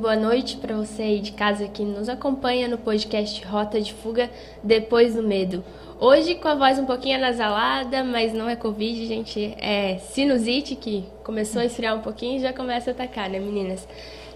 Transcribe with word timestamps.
Boa 0.00 0.16
noite 0.16 0.56
para 0.56 0.74
você 0.74 1.02
aí 1.02 1.20
de 1.20 1.32
casa 1.32 1.68
que 1.68 1.82
nos 1.82 2.08
acompanha 2.08 2.66
no 2.66 2.78
podcast 2.78 3.44
Rota 3.44 3.78
de 3.78 3.92
Fuga 3.92 4.30
Depois 4.64 5.14
do 5.14 5.22
Medo. 5.22 5.62
Hoje 6.00 6.36
com 6.36 6.48
a 6.48 6.54
voz 6.54 6.78
um 6.78 6.86
pouquinho 6.86 7.18
anasalada, 7.18 8.02
mas 8.02 8.32
não 8.32 8.48
é 8.48 8.56
Covid, 8.56 9.04
gente, 9.04 9.54
é 9.58 9.98
sinusite 9.98 10.74
que 10.74 11.04
começou 11.22 11.60
a 11.60 11.66
esfriar 11.66 11.94
um 11.94 12.00
pouquinho 12.00 12.38
e 12.38 12.40
já 12.40 12.50
começa 12.50 12.90
a 12.90 12.94
atacar, 12.94 13.28
né, 13.28 13.38
meninas? 13.38 13.86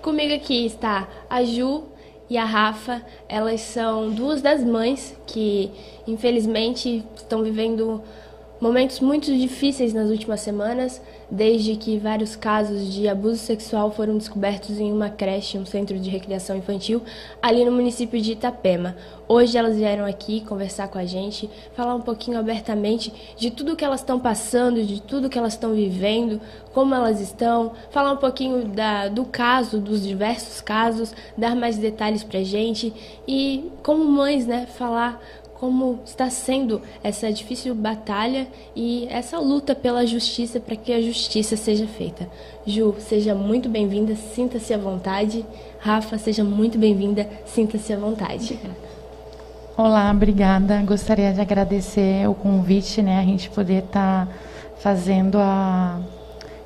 Comigo 0.02 0.34
aqui 0.34 0.66
está 0.66 1.08
a 1.30 1.42
Ju 1.42 1.84
e 2.28 2.36
a 2.36 2.44
Rafa. 2.44 3.00
Elas 3.26 3.62
são 3.62 4.10
duas 4.10 4.42
das 4.42 4.62
mães 4.62 5.16
que, 5.26 5.70
infelizmente, 6.06 7.02
estão 7.16 7.42
vivendo 7.42 8.02
momentos 8.64 8.98
muito 8.98 9.26
difíceis 9.26 9.92
nas 9.92 10.08
últimas 10.08 10.40
semanas, 10.40 10.98
desde 11.30 11.76
que 11.76 11.98
vários 11.98 12.34
casos 12.34 12.90
de 12.90 13.06
abuso 13.06 13.36
sexual 13.36 13.92
foram 13.92 14.16
descobertos 14.16 14.80
em 14.80 14.90
uma 14.90 15.10
creche, 15.10 15.58
um 15.58 15.66
centro 15.66 15.98
de 15.98 16.08
recreação 16.08 16.56
infantil, 16.56 17.02
ali 17.42 17.62
no 17.62 17.70
município 17.70 18.18
de 18.18 18.32
Itapema. 18.32 18.96
Hoje 19.28 19.58
elas 19.58 19.76
vieram 19.76 20.06
aqui 20.06 20.40
conversar 20.40 20.88
com 20.88 20.96
a 20.96 21.04
gente, 21.04 21.50
falar 21.76 21.94
um 21.94 22.00
pouquinho 22.00 22.38
abertamente 22.38 23.12
de 23.36 23.50
tudo 23.50 23.76
que 23.76 23.84
elas 23.84 24.00
estão 24.00 24.18
passando, 24.18 24.82
de 24.82 25.02
tudo 25.02 25.28
que 25.28 25.36
elas 25.36 25.52
estão 25.52 25.74
vivendo, 25.74 26.40
como 26.72 26.94
elas 26.94 27.20
estão, 27.20 27.72
falar 27.90 28.12
um 28.12 28.16
pouquinho 28.16 28.64
da, 28.64 29.08
do 29.08 29.26
caso, 29.26 29.78
dos 29.78 30.02
diversos 30.02 30.62
casos, 30.62 31.14
dar 31.36 31.54
mais 31.54 31.76
detalhes 31.76 32.24
pra 32.24 32.42
gente 32.42 32.94
e, 33.28 33.70
como 33.82 34.06
mães, 34.06 34.46
né, 34.46 34.64
falar 34.64 35.20
como 35.58 36.00
está 36.04 36.28
sendo 36.30 36.82
essa 37.02 37.32
difícil 37.32 37.74
batalha 37.74 38.46
e 38.74 39.06
essa 39.10 39.38
luta 39.38 39.74
pela 39.74 40.06
justiça 40.06 40.60
para 40.60 40.76
que 40.76 40.92
a 40.92 41.00
justiça 41.00 41.56
seja 41.56 41.86
feita. 41.86 42.28
Ju, 42.66 42.94
seja 42.98 43.34
muito 43.34 43.68
bem-vinda, 43.68 44.14
sinta-se 44.14 44.74
à 44.74 44.78
vontade. 44.78 45.44
Rafa, 45.78 46.18
seja 46.18 46.44
muito 46.44 46.78
bem-vinda, 46.78 47.28
sinta-se 47.46 47.92
à 47.92 47.96
vontade. 47.96 48.58
Olá, 49.76 50.10
obrigada. 50.10 50.82
Gostaria 50.82 51.32
de 51.32 51.40
agradecer 51.40 52.28
o 52.28 52.34
convite, 52.34 53.02
né, 53.02 53.18
a 53.18 53.24
gente 53.24 53.50
poder 53.50 53.84
estar 53.84 54.26
tá 54.26 54.32
fazendo 54.78 55.38
a 55.38 56.00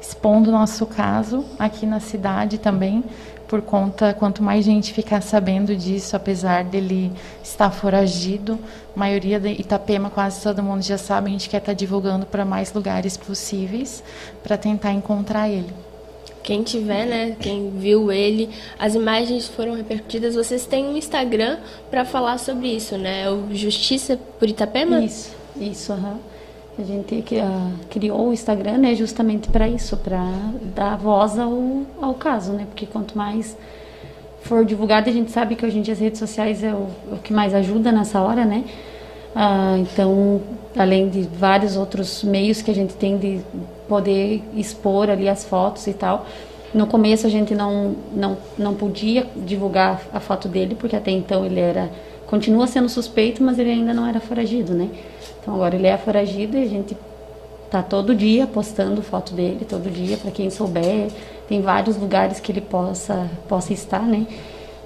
expondo 0.01 0.49
o 0.49 0.53
nosso 0.53 0.87
caso 0.87 1.45
aqui 1.59 1.85
na 1.85 2.01
cidade 2.01 2.59
também, 2.59 3.05
por 3.49 3.63
conta, 3.63 4.13
quanto 4.13 4.43
mais 4.43 4.65
gente 4.65 4.93
ficar 4.93 5.23
sabendo 5.23 5.75
disso, 5.75 6.15
apesar 6.15 6.63
dele 6.63 7.11
estar 7.43 7.71
foragido, 7.71 8.59
a 8.95 8.99
maioria 8.99 9.41
de 9.41 9.49
Itapema, 9.49 10.11
quase 10.11 10.43
todo 10.43 10.63
mundo 10.63 10.83
já 10.83 10.99
sabe, 10.99 11.29
a 11.29 11.33
gente 11.33 11.49
quer 11.49 11.57
estar 11.57 11.73
divulgando 11.73 12.27
para 12.27 12.45
mais 12.45 12.73
lugares 12.75 13.17
possíveis 13.17 14.05
para 14.43 14.59
tentar 14.59 14.93
encontrar 14.93 15.49
ele. 15.49 15.73
Quem 16.43 16.63
tiver, 16.63 17.07
né, 17.07 17.37
quem 17.41 17.71
viu 17.71 18.13
ele, 18.13 18.51
as 18.79 18.95
imagens 18.95 19.49
foram 19.49 19.75
repercutidas. 19.75 20.35
Vocês 20.35 20.67
têm 20.67 20.87
um 20.87 20.97
Instagram 20.97 21.59
para 21.91 22.05
falar 22.05 22.39
sobre 22.39 22.69
isso, 22.69 22.97
né? 22.97 23.31
O 23.31 23.55
Justiça 23.55 24.19
por 24.39 24.49
Itapema? 24.49 25.01
Isso, 25.01 25.35
isso, 25.57 25.93
aham. 25.93 26.13
Uhum. 26.13 26.38
A 26.79 26.83
gente 26.85 27.25
criou 27.91 28.29
o 28.29 28.33
Instagram 28.33 28.79
né, 28.79 28.95
justamente 28.95 29.49
para 29.49 29.67
isso, 29.67 29.97
para 29.97 30.23
dar 30.77 30.97
voz 30.97 31.37
ao, 31.37 31.83
ao 32.01 32.15
caso, 32.15 32.53
né? 32.53 32.67
Porque 32.69 32.87
quanto 32.87 33.19
mais 33.19 33.57
for 34.43 34.65
divulgado, 34.65 35.11
a 35.11 35.13
gente 35.13 35.33
sabe 35.33 35.57
que 35.57 35.67
hoje 35.67 35.79
em 35.79 35.83
dia 35.83 35.93
as 35.93 35.99
redes 35.99 36.21
sociais 36.21 36.63
é 36.63 36.73
o, 36.73 36.87
o 37.13 37.19
que 37.23 37.33
mais 37.33 37.53
ajuda 37.53 37.91
nessa 37.91 38.21
hora, 38.23 38.45
né? 38.45 38.65
Uh, 39.35 39.79
então, 39.79 40.41
além 40.77 41.09
de 41.09 41.23
vários 41.23 41.77
outros 41.77 42.23
meios 42.23 42.63
que 42.63 42.71
a 42.71 42.75
gente 42.75 42.95
tem 42.95 43.19
de 43.19 43.41
poder 43.89 44.43
expor 44.55 45.11
ali 45.11 45.29
as 45.29 45.45
fotos 45.45 45.87
e 45.89 45.93
tal. 45.93 46.27
No 46.73 46.87
começo 46.87 47.27
a 47.27 47.31
gente 47.31 47.55
não, 47.55 47.97
não, 48.15 48.37
não 48.57 48.75
podia 48.75 49.27
divulgar 49.35 50.03
a 50.13 50.21
foto 50.21 50.47
dele, 50.47 50.77
porque 50.79 50.95
até 50.95 51.11
então 51.11 51.45
ele 51.45 51.59
era 51.59 51.91
continua 52.27 52.67
sendo 52.67 52.91
suspeito, 52.91 53.43
mas 53.43 53.59
ele 53.59 53.71
ainda 53.71 53.95
não 53.95 54.07
era 54.07 54.21
foragido, 54.21 54.75
né? 54.75 54.91
Então 55.49 55.55
agora 55.55 55.77
ele 55.77 55.87
é 55.87 55.97
foragido 55.97 56.59
e 56.59 56.63
a 56.63 56.67
gente 56.67 56.95
tá 57.71 57.83
todo 57.83 58.15
dia 58.15 58.47
postando 58.47 59.01
foto 59.01 59.33
dele, 59.33 59.65
todo 59.67 59.91
dia 59.91 60.19
para 60.19 60.31
quem 60.31 60.51
souber. 60.51 61.09
Tem 61.49 61.63
vários 61.63 61.97
lugares 61.97 62.39
que 62.39 62.53
ele 62.53 62.61
possa 62.61 63.31
possa 63.49 63.73
estar, 63.73 64.03
né? 64.03 64.27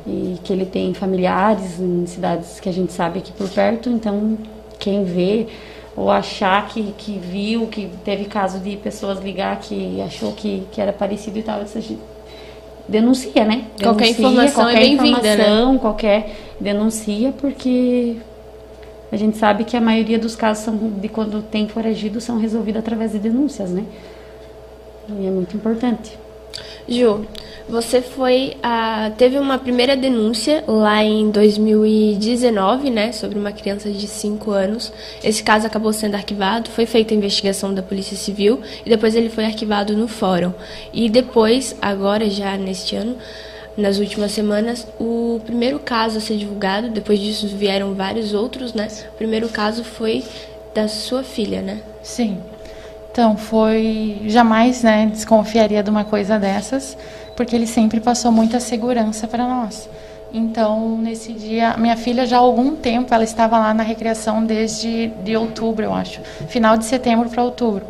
E 0.06 0.38
que 0.44 0.52
ele 0.52 0.64
tem 0.64 0.94
familiares 0.94 1.80
em 1.80 2.06
cidades 2.06 2.60
que 2.60 2.68
a 2.68 2.72
gente 2.72 2.92
sabe 2.92 3.18
aqui 3.18 3.32
por 3.32 3.48
perto, 3.48 3.88
então 3.88 4.38
quem 4.78 5.02
vê 5.02 5.48
ou 5.96 6.08
achar 6.08 6.68
que, 6.68 6.94
que 6.96 7.18
viu, 7.18 7.66
que 7.66 7.90
teve 8.04 8.26
caso 8.26 8.60
de 8.60 8.76
pessoas 8.76 9.18
ligar 9.18 9.58
que 9.58 10.00
achou 10.00 10.30
que, 10.32 10.62
que 10.70 10.80
era 10.80 10.92
parecido 10.92 11.40
e 11.40 11.42
tal, 11.42 11.60
a 11.60 11.64
gente 11.64 11.98
denuncia, 12.86 13.44
né? 13.44 13.64
Denuncia, 13.76 13.84
qualquer 13.84 14.10
informação 14.10 14.62
qualquer 14.64 14.78
é 14.78 14.80
bem-vinda, 14.80 15.36
né? 15.36 15.78
Qualquer 15.80 16.30
denuncia, 16.60 17.32
porque 17.32 18.16
a 19.12 19.16
gente 19.16 19.36
sabe 19.36 19.64
que 19.64 19.76
a 19.76 19.80
maioria 19.80 20.18
dos 20.18 20.34
casos 20.34 20.64
são, 20.64 20.74
de 20.76 21.08
quando 21.08 21.42
tem 21.42 21.68
foragido 21.68 22.18
são 22.18 22.38
resolvidos 22.38 22.80
através 22.80 23.12
de 23.12 23.18
denúncias, 23.18 23.70
né? 23.70 23.84
E 25.08 25.26
é 25.26 25.30
muito 25.30 25.54
importante. 25.54 26.18
Ju, 26.88 27.26
você 27.68 28.00
foi 28.00 28.56
a, 28.62 29.12
teve 29.16 29.38
uma 29.38 29.58
primeira 29.58 29.96
denúncia 29.96 30.64
lá 30.66 31.04
em 31.04 31.30
2019, 31.30 32.90
né, 32.90 33.12
sobre 33.12 33.38
uma 33.38 33.52
criança 33.52 33.90
de 33.90 34.06
5 34.06 34.50
anos. 34.50 34.92
Esse 35.22 35.42
caso 35.42 35.66
acabou 35.66 35.92
sendo 35.92 36.14
arquivado, 36.14 36.70
foi 36.70 36.86
feita 36.86 37.14
a 37.14 37.16
investigação 37.16 37.72
da 37.72 37.82
Polícia 37.82 38.16
Civil 38.16 38.60
e 38.84 38.88
depois 38.88 39.14
ele 39.14 39.28
foi 39.28 39.44
arquivado 39.44 39.96
no 39.96 40.08
fórum. 40.08 40.52
E 40.92 41.08
depois, 41.08 41.76
agora 41.80 42.28
já 42.28 42.56
neste 42.56 42.96
ano, 42.96 43.16
nas 43.76 43.98
últimas 43.98 44.32
semanas, 44.32 44.86
o 45.00 45.40
primeiro 45.44 45.78
caso 45.78 46.18
a 46.18 46.20
ser 46.20 46.36
divulgado, 46.36 46.90
depois 46.90 47.18
disso 47.18 47.46
vieram 47.48 47.94
vários 47.94 48.34
outros, 48.34 48.74
né? 48.74 48.88
O 49.14 49.16
primeiro 49.16 49.48
caso 49.48 49.82
foi 49.82 50.24
da 50.74 50.88
sua 50.88 51.22
filha, 51.22 51.62
né? 51.62 51.80
Sim. 52.02 52.38
Então, 53.10 53.36
foi. 53.36 54.22
Jamais, 54.26 54.82
né, 54.82 55.06
desconfiaria 55.06 55.82
de 55.82 55.90
uma 55.90 56.04
coisa 56.04 56.38
dessas, 56.38 56.96
porque 57.36 57.54
ele 57.54 57.66
sempre 57.66 58.00
passou 58.00 58.32
muita 58.32 58.58
segurança 58.58 59.26
para 59.28 59.46
nós. 59.46 59.88
Então, 60.32 60.96
nesse 60.96 61.32
dia, 61.34 61.76
minha 61.76 61.96
filha 61.96 62.24
já 62.24 62.38
há 62.38 62.40
algum 62.40 62.74
tempo, 62.74 63.12
ela 63.12 63.22
estava 63.22 63.58
lá 63.58 63.74
na 63.74 63.82
recreação 63.82 64.42
desde 64.42 65.08
de 65.22 65.36
outubro, 65.36 65.84
eu 65.84 65.92
acho, 65.92 66.22
final 66.48 66.78
de 66.78 66.86
setembro 66.86 67.28
para 67.28 67.44
outubro. 67.44 67.84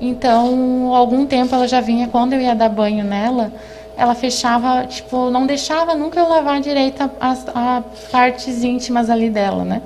Então, 0.00 0.94
algum 0.94 1.26
tempo 1.26 1.54
ela 1.54 1.68
já 1.68 1.82
vinha, 1.82 2.08
quando 2.08 2.32
eu 2.32 2.40
ia 2.40 2.54
dar 2.54 2.70
banho 2.70 3.04
nela, 3.04 3.52
ela 3.96 4.14
fechava, 4.14 4.86
tipo, 4.86 5.30
não 5.30 5.46
deixava 5.46 5.94
nunca 5.94 6.20
eu 6.20 6.28
lavar 6.28 6.60
direito 6.60 7.10
as, 7.18 7.46
as 7.54 7.84
partes 8.10 8.62
íntimas 8.62 9.08
ali 9.08 9.30
dela, 9.30 9.64
né? 9.64 9.80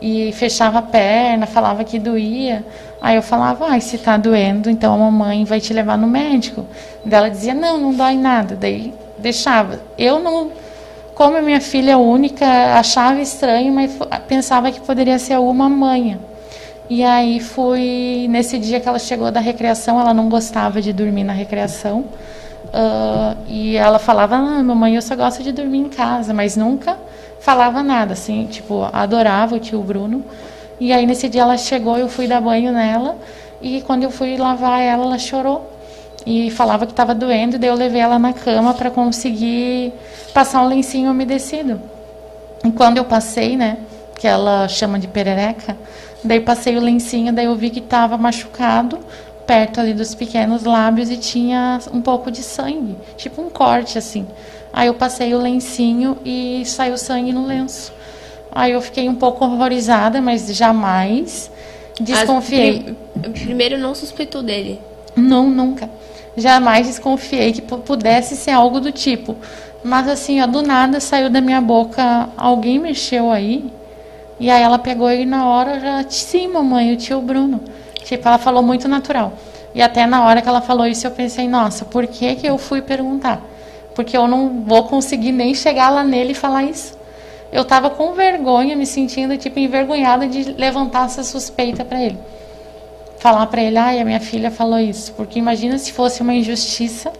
E 0.00 0.32
fechava 0.32 0.80
a 0.80 0.82
perna, 0.82 1.46
falava 1.46 1.84
que 1.84 1.98
doía. 1.98 2.64
Aí 3.00 3.16
eu 3.16 3.22
falava, 3.22 3.68
ah, 3.68 3.80
se 3.80 3.98
tá 3.98 4.16
doendo, 4.16 4.68
então 4.68 4.92
a 4.92 4.98
mamãe 4.98 5.44
vai 5.44 5.60
te 5.60 5.72
levar 5.72 5.96
no 5.96 6.06
médico. 6.06 6.66
Daí 7.04 7.18
ela 7.18 7.28
dizia, 7.30 7.54
não, 7.54 7.78
não 7.78 7.94
dói 7.94 8.16
nada. 8.16 8.56
Daí 8.56 8.92
deixava. 9.18 9.80
Eu 9.96 10.18
não, 10.18 10.50
como 11.14 11.40
minha 11.40 11.60
filha 11.60 11.96
única, 11.98 12.44
achava 12.78 13.20
estranho, 13.20 13.72
mas 13.72 13.96
pensava 14.26 14.72
que 14.72 14.80
poderia 14.80 15.18
ser 15.18 15.34
alguma 15.34 15.68
manha. 15.68 16.18
E 16.90 17.02
aí 17.02 17.40
foi 17.40 18.26
nesse 18.28 18.58
dia 18.58 18.80
que 18.80 18.88
ela 18.88 18.98
chegou 18.98 19.30
da 19.30 19.40
recreação, 19.40 20.00
ela 20.00 20.12
não 20.12 20.28
gostava 20.28 20.80
de 20.82 20.92
dormir 20.92 21.24
na 21.24 21.32
recreação. 21.32 22.04
Uh, 22.76 23.34
e 23.48 23.74
ela 23.74 23.98
falava, 23.98 24.36
ah, 24.36 24.62
mamãe, 24.62 24.96
eu 24.96 25.02
só 25.02 25.16
gosto 25.16 25.42
de 25.42 25.50
dormir 25.50 25.78
em 25.78 25.88
casa, 25.88 26.34
mas 26.34 26.58
nunca 26.58 26.98
falava 27.40 27.82
nada, 27.82 28.12
assim, 28.12 28.46
tipo, 28.46 28.86
adorava 28.92 29.54
o 29.54 29.58
tio 29.58 29.80
Bruno. 29.80 30.22
E 30.78 30.92
aí 30.92 31.06
nesse 31.06 31.26
dia 31.26 31.40
ela 31.40 31.56
chegou, 31.56 31.96
eu 31.96 32.06
fui 32.06 32.26
dar 32.26 32.38
banho 32.38 32.70
nela 32.72 33.16
e 33.62 33.80
quando 33.80 34.02
eu 34.02 34.10
fui 34.10 34.36
lavar 34.36 34.82
ela, 34.82 35.04
ela 35.04 35.18
chorou 35.18 35.72
e 36.26 36.50
falava 36.50 36.84
que 36.84 36.92
estava 36.92 37.14
doendo, 37.14 37.58
daí 37.58 37.70
eu 37.70 37.74
levei 37.74 38.02
ela 38.02 38.18
na 38.18 38.34
cama 38.34 38.74
para 38.74 38.90
conseguir 38.90 39.94
passar 40.34 40.60
um 40.60 40.68
lencinho 40.68 41.10
umedecido. 41.10 41.80
E 42.62 42.70
quando 42.72 42.98
eu 42.98 43.06
passei, 43.06 43.56
né, 43.56 43.78
que 44.18 44.26
ela 44.26 44.68
chama 44.68 44.98
de 44.98 45.08
perereca, 45.08 45.74
daí 46.22 46.40
passei 46.40 46.76
o 46.76 46.80
lencinho, 46.80 47.32
daí 47.32 47.46
eu 47.46 47.54
vi 47.54 47.70
que 47.70 47.78
estava 47.78 48.18
machucado 48.18 48.98
perto 49.46 49.80
ali 49.80 49.94
dos 49.94 50.14
pequenos 50.14 50.64
lábios 50.64 51.10
e 51.10 51.16
tinha 51.16 51.78
um 51.92 52.00
pouco 52.00 52.30
de 52.30 52.42
sangue, 52.42 52.96
tipo 53.16 53.40
um 53.40 53.48
corte 53.48 53.96
assim. 53.96 54.26
Aí 54.72 54.88
eu 54.88 54.94
passei 54.94 55.34
o 55.34 55.38
lencinho 55.38 56.18
e 56.24 56.62
saiu 56.66 56.98
sangue 56.98 57.32
no 57.32 57.46
lenço. 57.46 57.92
Aí 58.50 58.72
eu 58.72 58.80
fiquei 58.80 59.08
um 59.08 59.14
pouco 59.14 59.44
horrorizada, 59.44 60.20
mas 60.20 60.46
jamais 60.54 61.50
desconfiei. 62.00 62.96
As, 63.22 63.40
primeiro 63.40 63.78
não 63.78 63.94
suspeitou 63.94 64.42
dele? 64.42 64.80
Não, 65.14 65.48
nunca. 65.48 65.88
Jamais 66.36 66.86
desconfiei 66.86 67.52
que 67.52 67.62
pudesse 67.62 68.36
ser 68.36 68.50
algo 68.50 68.80
do 68.80 68.92
tipo. 68.92 69.36
Mas 69.82 70.08
assim, 70.08 70.40
ó, 70.42 70.46
do 70.46 70.60
nada 70.62 71.00
saiu 71.00 71.30
da 71.30 71.40
minha 71.40 71.60
boca, 71.60 72.28
alguém 72.36 72.78
mexeu 72.78 73.30
aí. 73.30 73.64
E 74.38 74.50
aí 74.50 74.62
ela 74.62 74.78
pegou 74.78 75.10
ele 75.10 75.24
na 75.24 75.46
hora, 75.46 75.80
já, 75.80 76.04
sim, 76.08 76.48
mamãe, 76.48 76.92
o 76.92 76.96
tio 76.96 77.22
Bruno. 77.22 77.60
Tipo, 78.06 78.26
ela 78.26 78.38
falou 78.38 78.62
muito 78.62 78.88
natural. 78.88 79.34
E 79.74 79.82
até 79.82 80.06
na 80.06 80.24
hora 80.24 80.40
que 80.40 80.48
ela 80.48 80.62
falou 80.62 80.86
isso, 80.86 81.06
eu 81.06 81.10
pensei, 81.10 81.46
nossa, 81.46 81.84
por 81.84 82.06
que 82.06 82.36
que 82.36 82.46
eu 82.46 82.56
fui 82.56 82.80
perguntar? 82.80 83.42
porque 83.96 84.14
eu 84.14 84.28
não 84.28 84.62
vou 84.62 84.84
conseguir 84.84 85.32
nem 85.32 85.54
chegar 85.54 85.88
lá 85.88 86.04
nele 86.04 86.32
e 86.32 86.34
falar 86.34 86.64
isso. 86.64 86.94
Eu 87.50 87.64
tava 87.64 87.88
com 87.88 88.12
vergonha, 88.12 88.76
me 88.76 88.84
sentindo 88.84 89.38
tipo 89.38 89.58
envergonhada 89.58 90.28
de 90.28 90.52
levantar 90.52 91.06
essa 91.06 91.24
suspeita 91.24 91.82
para 91.82 92.02
ele. 92.02 92.18
Falar 93.18 93.46
para 93.46 93.62
ele, 93.62 93.78
ai, 93.78 93.98
a 93.98 94.04
minha 94.04 94.20
filha 94.20 94.50
falou 94.50 94.78
isso, 94.78 95.14
porque 95.14 95.38
imagina 95.38 95.78
se 95.78 95.90
fosse 95.92 96.20
uma 96.20 96.34
injustiça 96.34 97.10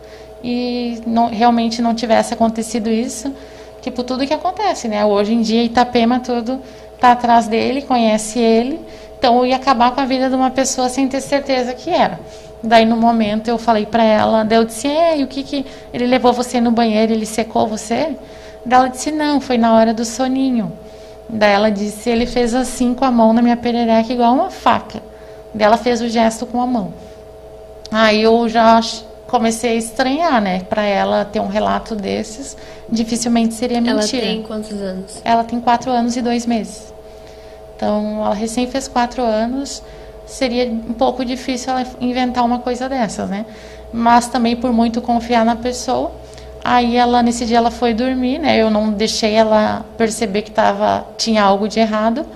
e 0.44 1.00
não, 1.06 1.28
realmente 1.28 1.80
não 1.80 1.94
tivesse 1.94 2.34
acontecido 2.34 2.90
isso, 2.90 3.34
tipo 3.80 4.02
tudo 4.02 4.26
que 4.26 4.34
acontece, 4.34 4.86
né? 4.86 5.02
Hoje 5.06 5.32
em 5.32 5.40
dia 5.40 5.64
Itapema 5.64 6.20
tudo 6.20 6.60
tá 7.00 7.12
atrás 7.12 7.48
dele, 7.48 7.80
conhece 7.80 8.38
ele, 8.38 8.78
então 9.18 9.38
eu 9.38 9.46
ia 9.46 9.56
acabar 9.56 9.92
com 9.92 10.00
a 10.00 10.04
vida 10.04 10.28
de 10.28 10.34
uma 10.34 10.50
pessoa 10.50 10.88
sem 10.88 11.08
ter 11.08 11.20
certeza 11.20 11.74
que 11.74 11.90
era. 11.90 12.18
Daí 12.62 12.84
no 12.84 12.96
momento 12.96 13.48
eu 13.48 13.58
falei 13.58 13.86
para 13.86 14.02
ela, 14.02 14.44
daí 14.44 14.58
eu 14.58 14.64
disse, 14.64 14.88
e 14.88 15.22
o 15.22 15.26
que 15.26 15.42
que 15.42 15.66
ele 15.92 16.06
levou 16.06 16.32
você 16.32 16.60
no 16.60 16.70
banheiro, 16.70 17.12
ele 17.12 17.26
secou 17.26 17.66
você? 17.66 18.16
Daí 18.64 18.78
ela 18.78 18.88
disse, 18.88 19.10
não, 19.10 19.40
foi 19.40 19.58
na 19.58 19.74
hora 19.74 19.94
do 19.94 20.04
soninho. 20.04 20.72
Daí 21.28 21.52
ela 21.52 21.70
disse, 21.70 22.08
ele 22.08 22.26
fez 22.26 22.54
assim 22.54 22.94
com 22.94 23.04
a 23.04 23.10
mão 23.10 23.32
na 23.32 23.42
minha 23.42 23.56
perereca 23.56 24.12
igual 24.12 24.34
uma 24.34 24.50
faca. 24.50 25.02
Daí 25.54 25.66
ela 25.66 25.76
fez 25.76 26.00
o 26.00 26.08
gesto 26.08 26.46
com 26.46 26.60
a 26.60 26.66
mão. 26.66 26.92
Aí 27.90 28.22
eu 28.22 28.48
já 28.48 28.80
comecei 29.26 29.70
a 29.70 29.74
estranhar, 29.74 30.40
né? 30.40 30.60
Para 30.68 30.84
ela 30.84 31.24
ter 31.24 31.40
um 31.40 31.48
relato 31.48 31.94
desses, 31.94 32.56
dificilmente 32.88 33.54
seria 33.54 33.80
mentira. 33.80 34.24
Ela 34.24 34.34
tem 34.34 34.42
quantos 34.42 34.72
anos? 34.72 35.20
Ela 35.24 35.44
tem 35.44 35.60
quatro 35.60 35.90
anos 35.90 36.16
e 36.16 36.22
dois 36.22 36.46
meses. 36.46 36.92
Então, 37.76 38.24
ela 38.24 38.34
recém 38.34 38.66
fez 38.66 38.88
quatro 38.88 39.22
anos, 39.22 39.82
seria 40.26 40.64
um 40.64 40.94
pouco 40.94 41.24
difícil 41.24 41.72
ela 41.72 41.86
inventar 42.00 42.44
uma 42.44 42.58
coisa 42.58 42.88
dessas, 42.88 43.28
né? 43.28 43.44
Mas 43.92 44.26
também 44.26 44.56
por 44.56 44.72
muito 44.72 45.02
confiar 45.02 45.44
na 45.44 45.54
pessoa. 45.54 46.10
Aí 46.64 46.96
ela 46.96 47.22
nesse 47.22 47.44
dia 47.44 47.58
ela 47.58 47.70
foi 47.70 47.94
dormir, 47.94 48.38
né? 48.38 48.60
Eu 48.60 48.70
não 48.70 48.90
deixei 48.90 49.34
ela 49.34 49.84
perceber 49.96 50.42
que 50.42 50.50
tava 50.50 51.06
tinha 51.16 51.42
algo 51.42 51.68
de 51.68 51.78
errado. 51.78 52.26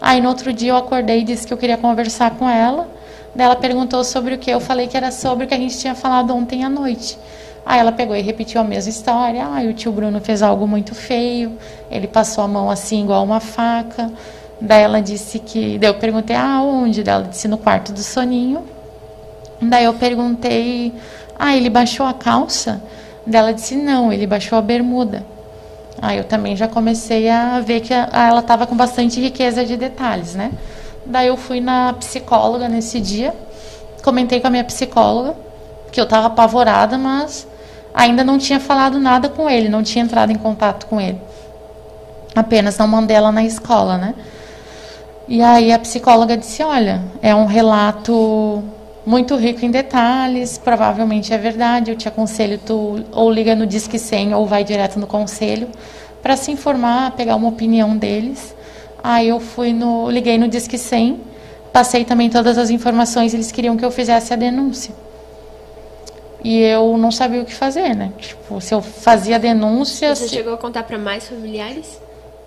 Aí 0.00 0.20
no 0.20 0.28
outro 0.28 0.52
dia 0.52 0.70
eu 0.70 0.76
acordei 0.76 1.20
e 1.20 1.24
disse 1.24 1.46
que 1.46 1.52
eu 1.52 1.58
queria 1.58 1.76
conversar 1.76 2.30
com 2.32 2.48
ela. 2.48 2.88
Daí 3.34 3.46
ela 3.46 3.56
perguntou 3.56 4.04
sobre 4.04 4.34
o 4.34 4.38
que 4.38 4.50
eu 4.50 4.60
falei 4.60 4.86
que 4.86 4.96
era 4.96 5.10
sobre 5.10 5.44
o 5.44 5.48
que 5.48 5.54
a 5.54 5.58
gente 5.58 5.76
tinha 5.76 5.94
falado 5.94 6.34
ontem 6.34 6.62
à 6.62 6.68
noite. 6.68 7.18
Aí 7.64 7.78
ela 7.78 7.92
pegou 7.92 8.16
e 8.16 8.20
repetiu 8.20 8.60
a 8.60 8.64
mesma 8.64 8.90
história. 8.90 9.44
Ah, 9.44 9.60
o 9.62 9.72
tio 9.72 9.92
Bruno 9.92 10.20
fez 10.20 10.42
algo 10.42 10.66
muito 10.66 10.94
feio. 10.94 11.58
Ele 11.90 12.06
passou 12.06 12.44
a 12.44 12.48
mão 12.48 12.70
assim 12.70 13.02
igual 13.02 13.24
uma 13.24 13.40
faca. 13.40 14.10
Daí 14.60 14.82
ela 14.82 15.00
disse 15.00 15.38
que. 15.38 15.78
Daí 15.78 15.90
eu 15.90 15.94
perguntei 15.94 16.36
aonde? 16.36 17.02
Daí 17.02 17.14
ela 17.14 17.24
disse 17.24 17.48
no 17.48 17.56
quarto 17.56 17.92
do 17.92 18.02
soninho. 18.02 18.64
Daí 19.60 19.84
eu 19.84 19.94
perguntei, 19.94 20.92
ah, 21.38 21.54
ele 21.54 21.68
baixou 21.68 22.06
a 22.06 22.14
calça? 22.14 22.82
Daí 23.26 23.54
disse 23.54 23.76
não, 23.76 24.12
ele 24.12 24.26
baixou 24.26 24.58
a 24.58 24.62
bermuda. 24.62 25.24
Aí 26.00 26.16
eu 26.16 26.24
também 26.24 26.56
já 26.56 26.66
comecei 26.66 27.28
a 27.28 27.60
ver 27.60 27.80
que 27.80 27.92
ela 27.92 28.40
estava 28.40 28.66
com 28.66 28.74
bastante 28.74 29.20
riqueza 29.20 29.64
de 29.64 29.76
detalhes, 29.76 30.34
né? 30.34 30.50
Daí 31.04 31.26
eu 31.26 31.36
fui 31.36 31.60
na 31.60 31.92
psicóloga 31.94 32.68
nesse 32.68 33.00
dia, 33.00 33.34
comentei 34.02 34.40
com 34.40 34.46
a 34.46 34.50
minha 34.50 34.64
psicóloga 34.64 35.34
que 35.92 36.00
eu 36.00 36.04
estava 36.04 36.28
apavorada, 36.28 36.96
mas 36.96 37.46
ainda 37.92 38.24
não 38.24 38.38
tinha 38.38 38.60
falado 38.60 38.98
nada 38.98 39.28
com 39.28 39.50
ele, 39.50 39.68
não 39.68 39.82
tinha 39.82 40.04
entrado 40.04 40.30
em 40.30 40.36
contato 40.36 40.86
com 40.86 41.00
ele. 41.00 41.20
Apenas 42.34 42.78
não 42.78 42.86
mandei 42.86 43.16
ela 43.16 43.32
na 43.32 43.44
escola, 43.44 43.98
né? 43.98 44.14
E 45.30 45.40
aí 45.40 45.72
a 45.72 45.78
psicóloga 45.78 46.36
disse: 46.36 46.60
Olha, 46.60 47.00
é 47.22 47.32
um 47.32 47.46
relato 47.46 48.64
muito 49.06 49.36
rico 49.36 49.64
em 49.64 49.70
detalhes, 49.70 50.58
provavelmente 50.58 51.32
é 51.32 51.38
verdade. 51.38 51.92
Eu 51.92 51.96
te 51.96 52.08
aconselho 52.08 52.58
tu 52.58 53.04
ou 53.12 53.30
liga 53.30 53.54
no 53.54 53.64
Disque 53.64 53.96
100 53.96 54.34
ou 54.34 54.44
vai 54.44 54.64
direto 54.64 54.98
no 54.98 55.06
conselho 55.06 55.68
para 56.20 56.36
se 56.36 56.50
informar, 56.50 57.12
pegar 57.12 57.36
uma 57.36 57.48
opinião 57.48 57.96
deles. 57.96 58.56
Aí 59.04 59.28
eu 59.28 59.38
fui 59.38 59.72
no, 59.72 60.10
liguei 60.10 60.36
no 60.36 60.48
Disque 60.48 60.76
100, 60.76 61.20
passei 61.72 62.04
também 62.04 62.28
todas 62.28 62.58
as 62.58 62.68
informações, 62.68 63.32
eles 63.32 63.52
queriam 63.52 63.76
que 63.76 63.84
eu 63.84 63.90
fizesse 63.92 64.32
a 64.32 64.36
denúncia. 64.36 64.92
E 66.42 66.60
eu 66.60 66.98
não 66.98 67.12
sabia 67.12 67.40
o 67.40 67.44
que 67.44 67.54
fazer, 67.54 67.94
né? 67.94 68.12
Tipo, 68.18 68.60
se 68.60 68.74
eu 68.74 68.82
fazia 68.82 69.38
denúncia. 69.38 70.12
Você 70.12 70.26
se... 70.26 70.34
chegou 70.34 70.54
a 70.54 70.58
contar 70.58 70.82
para 70.82 70.98
mais 70.98 71.28
familiares? 71.28 72.00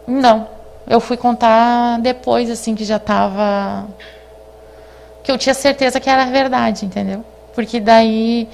Não. 0.06 0.63
Eu 0.88 1.00
fui 1.00 1.18
contar 1.18 2.00
depois, 2.00 2.50
assim, 2.50 2.76
que 2.76 2.84
já 2.84 3.00
tava. 3.00 3.88
Que 5.24 5.32
eu 5.32 5.38
tinha 5.38 5.54
certeza 5.54 6.00
que 6.00 6.10
era 6.10 6.26
verdade, 6.26 6.86
entendeu? 6.86 7.24
Porque 7.56 7.80
daí 7.80 8.48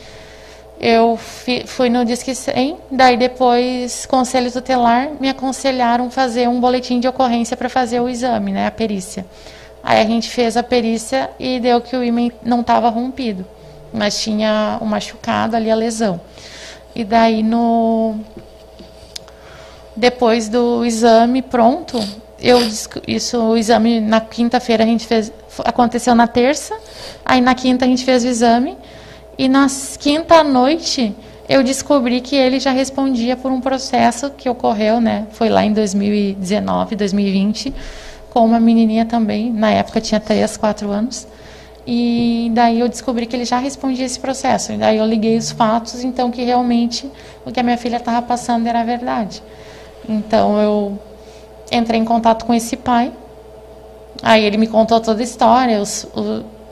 eu 0.80 1.18
fui 1.66 1.90
no 1.90 2.06
Disque 2.06 2.34
100, 2.34 2.78
daí 2.90 3.18
depois, 3.18 4.06
conselho 4.06 4.50
tutelar, 4.50 5.10
me 5.20 5.28
aconselharam 5.28 6.10
fazer 6.10 6.48
um 6.48 6.60
boletim 6.60 7.02
de 7.02 7.08
ocorrência 7.08 7.58
para 7.58 7.68
fazer 7.68 8.00
o 8.00 8.08
exame, 8.08 8.54
né, 8.54 8.66
a 8.66 8.72
perícia. 8.72 9.26
Aí 9.84 10.00
a 10.00 10.06
gente 10.06 10.30
fez 10.30 10.56
a 10.56 10.64
perícia 10.64 11.30
e 11.38 11.60
deu 11.60 11.82
que 11.82 11.96
o 11.98 12.04
ímã 12.04 12.30
não 12.42 12.62
estava 12.62 12.88
rompido, 12.90 13.46
mas 13.94 14.22
tinha 14.22 14.78
um 14.82 14.86
machucado 14.86 15.56
ali, 15.56 15.70
a 15.70 15.76
lesão. 15.76 16.20
E 16.96 17.04
daí 17.04 17.44
no 17.44 18.16
depois 20.00 20.48
do 20.48 20.86
exame 20.86 21.41
pronto, 21.41 22.00
eu 22.41 22.58
isso 23.06 23.38
o 23.38 23.58
exame 23.58 24.00
na 24.00 24.22
quinta-feira 24.22 24.84
a 24.84 24.88
gente 24.88 25.06
fez 25.06 25.32
aconteceu 25.65 26.15
na 26.15 26.25
terça, 26.25 26.74
aí 27.25 27.41
na 27.41 27.53
quinta 27.53 27.84
a 27.84 27.88
gente 27.88 28.06
fez 28.06 28.24
o 28.24 28.27
exame 28.27 28.77
e 29.38 29.50
na 29.50 29.68
quinta 30.00 30.41
noite 30.44 31.13
eu 31.50 31.63
descobri 31.63 32.22
que 32.22 32.36
ele 32.36 32.60
já 32.60 32.72
respondia 32.72 33.36
por 33.36 33.51
um 33.51 33.60
processo 33.60 34.29
que 34.29 34.48
ocorreu, 34.48 35.01
né? 35.01 35.27
Foi 35.32 35.50
lá 35.50 35.65
em 35.65 35.74
2019, 35.74 36.96
2020, 36.96 37.74
com 38.29 38.46
uma 38.46 38.60
menininha 38.60 39.03
também, 39.03 39.51
na 39.51 39.72
época 39.72 40.00
tinha 40.00 40.20
3, 40.20 40.56
4 40.56 40.89
anos. 40.91 41.27
E 41.88 42.51
daí 42.53 42.79
eu 42.79 42.88
descobri 42.88 43.25
que 43.25 43.36
ele 43.36 43.46
já 43.46 43.58
respondia 43.58 44.06
esse 44.06 44.20
processo. 44.20 44.74
E 44.74 44.77
daí 44.77 44.98
eu 44.98 45.06
liguei 45.08 45.38
os 45.38 45.51
fatos, 45.51 46.03
então 46.03 46.29
que 46.29 46.44
realmente 46.44 47.10
o 47.44 47.51
que 47.51 47.60
a 47.60 47.63
minha 47.63 47.77
filha 47.77 47.98
estava 47.98 48.22
passando 48.22 48.68
era 48.68 48.84
verdade. 48.84 49.41
Então 50.10 50.60
eu 50.60 51.00
entrei 51.72 52.00
em 52.00 52.06
contato 52.06 52.44
com 52.44 52.54
esse 52.54 52.75
pai. 52.75 53.13
Aí 54.24 54.44
ele 54.44 54.58
me 54.58 54.66
contou 54.66 55.00
toda 55.00 55.22
a 55.22 55.24
história. 55.24 55.82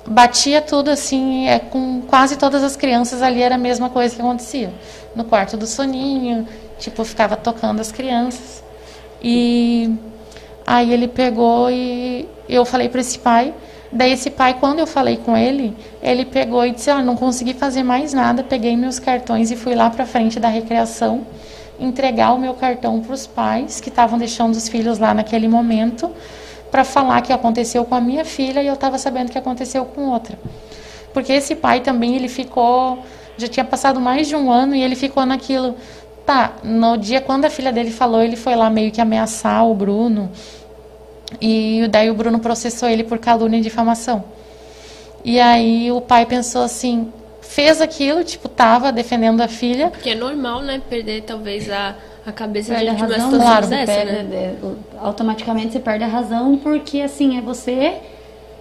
Batia 0.08 0.60
tudo 0.60 0.89
assim, 0.89 1.48
é, 1.48 1.60
com 1.60 2.01
quase 2.01 2.36
todas 2.36 2.63
as 2.63 2.75
crianças 2.75 3.22
ali 3.22 3.41
era 3.41 3.56
a 3.56 3.58
mesma 3.58 3.89
coisa 3.89 4.15
que 4.15 4.22
acontecia. 4.22 4.74
No 5.15 5.24
quarto 5.24 5.56
do 5.56 5.67
soninho, 5.67 6.48
tipo, 6.79 7.03
ficava 7.03 7.36
tocando 7.36 7.79
as 7.79 7.91
crianças. 7.91 8.63
E 9.22 9.94
aí 10.65 10.91
ele 10.91 11.08
pegou 11.08 11.70
e 11.70 12.27
eu 12.50 12.65
falei 12.65 12.89
para 12.89 13.01
esse 13.01 13.20
pai. 13.20 13.53
Daí 13.91 14.13
esse 14.13 14.29
pai, 14.29 14.56
quando 14.60 14.79
eu 14.79 14.88
falei 14.88 15.17
com 15.17 15.38
ele, 15.38 15.75
ele 16.01 16.25
pegou 16.25 16.65
e 16.65 16.72
disse: 16.72 16.89
"Ah, 16.89 17.03
não 17.03 17.15
consegui 17.15 17.53
fazer 17.53 17.84
mais 17.84 18.13
nada". 18.13 18.44
Peguei 18.44 18.75
meus 18.75 19.00
cartões 19.00 19.51
e 19.51 19.56
fui 19.56 19.75
lá 19.75 19.89
para 19.89 20.06
frente 20.06 20.39
da 20.39 20.50
recreação 20.50 21.25
entregar 21.79 22.34
o 22.34 22.39
meu 22.39 22.53
cartão 22.53 23.01
para 23.01 23.13
os 23.13 23.27
pais 23.27 23.79
que 23.79 23.89
estavam 23.89 24.17
deixando 24.17 24.55
os 24.55 24.67
filhos 24.67 25.00
lá 25.00 25.13
naquele 25.13 25.48
momento 25.48 26.12
para 26.72 26.84
falar 26.84 27.22
que 27.22 27.31
aconteceu 27.31 27.86
com 27.86 27.96
a 27.96 28.01
minha 28.01 28.25
filha 28.25 28.62
e 28.62 28.67
eu 28.67 28.74
estava 28.74 28.98
sabendo 28.98 29.31
que 29.31 29.38
aconteceu 29.38 29.86
com 29.86 30.10
outra. 30.10 30.38
Porque 31.13 31.34
esse 31.34 31.55
pai 31.55 31.79
também, 31.79 32.15
ele 32.15 32.27
ficou, 32.27 33.00
já 33.38 33.48
tinha 33.48 33.63
passado 33.63 34.00
mais 34.00 34.27
de 34.27 34.36
um 34.36 34.51
ano 34.51 34.75
e 34.75 34.84
ele 34.84 34.96
ficou 34.96 35.25
naquilo. 35.25 35.75
Tá, 36.25 36.55
no 36.62 36.98
dia 36.98 37.22
quando 37.22 37.46
a 37.46 37.50
filha 37.50 37.72
dele 37.72 37.89
falou, 37.89 38.22
ele 38.22 38.36
foi 38.36 38.55
lá 38.55 38.69
meio 38.69 38.91
que 38.91 39.00
ameaçar 39.00 39.65
o 39.65 39.74
Bruno. 39.74 40.29
E 41.41 41.88
daí 41.89 42.10
o 42.10 42.13
Bruno 42.13 42.39
processou 42.39 42.89
ele 42.89 43.03
por 43.03 43.17
calúnia 43.17 43.57
e 43.57 43.62
difamação. 43.62 44.24
E 45.24 45.39
aí 45.39 45.91
o 45.91 46.01
pai 46.01 46.25
pensou 46.25 46.62
assim: 46.62 47.12
fez 47.48 47.82
aquilo, 47.82 48.24
tipo, 48.24 48.48
tava 48.48 48.92
defendendo 48.92 49.42
a 49.42 49.48
filha. 49.48 49.92
Que 49.92 50.12
é 50.12 50.16
normal, 50.16 50.62
né? 50.62 50.82
Perder 50.89 51.22
talvez 51.22 51.70
a, 51.70 51.96
a 52.25 52.32
cabeça 52.32 52.74
perde 52.74 52.86
de 52.86 52.92
uma 52.92 53.00
razão, 53.00 53.32
situação 53.32 53.39
claro, 53.39 53.68
dessa, 53.68 53.92
perde, 53.92 54.24
né? 54.24 54.56
automaticamente 55.00 55.74
você 55.74 55.80
perde 55.80 56.04
a 56.04 56.08
razão, 56.08 56.58
porque 56.58 57.01
assim, 57.01 57.38
é 57.38 57.42
você 57.42 57.96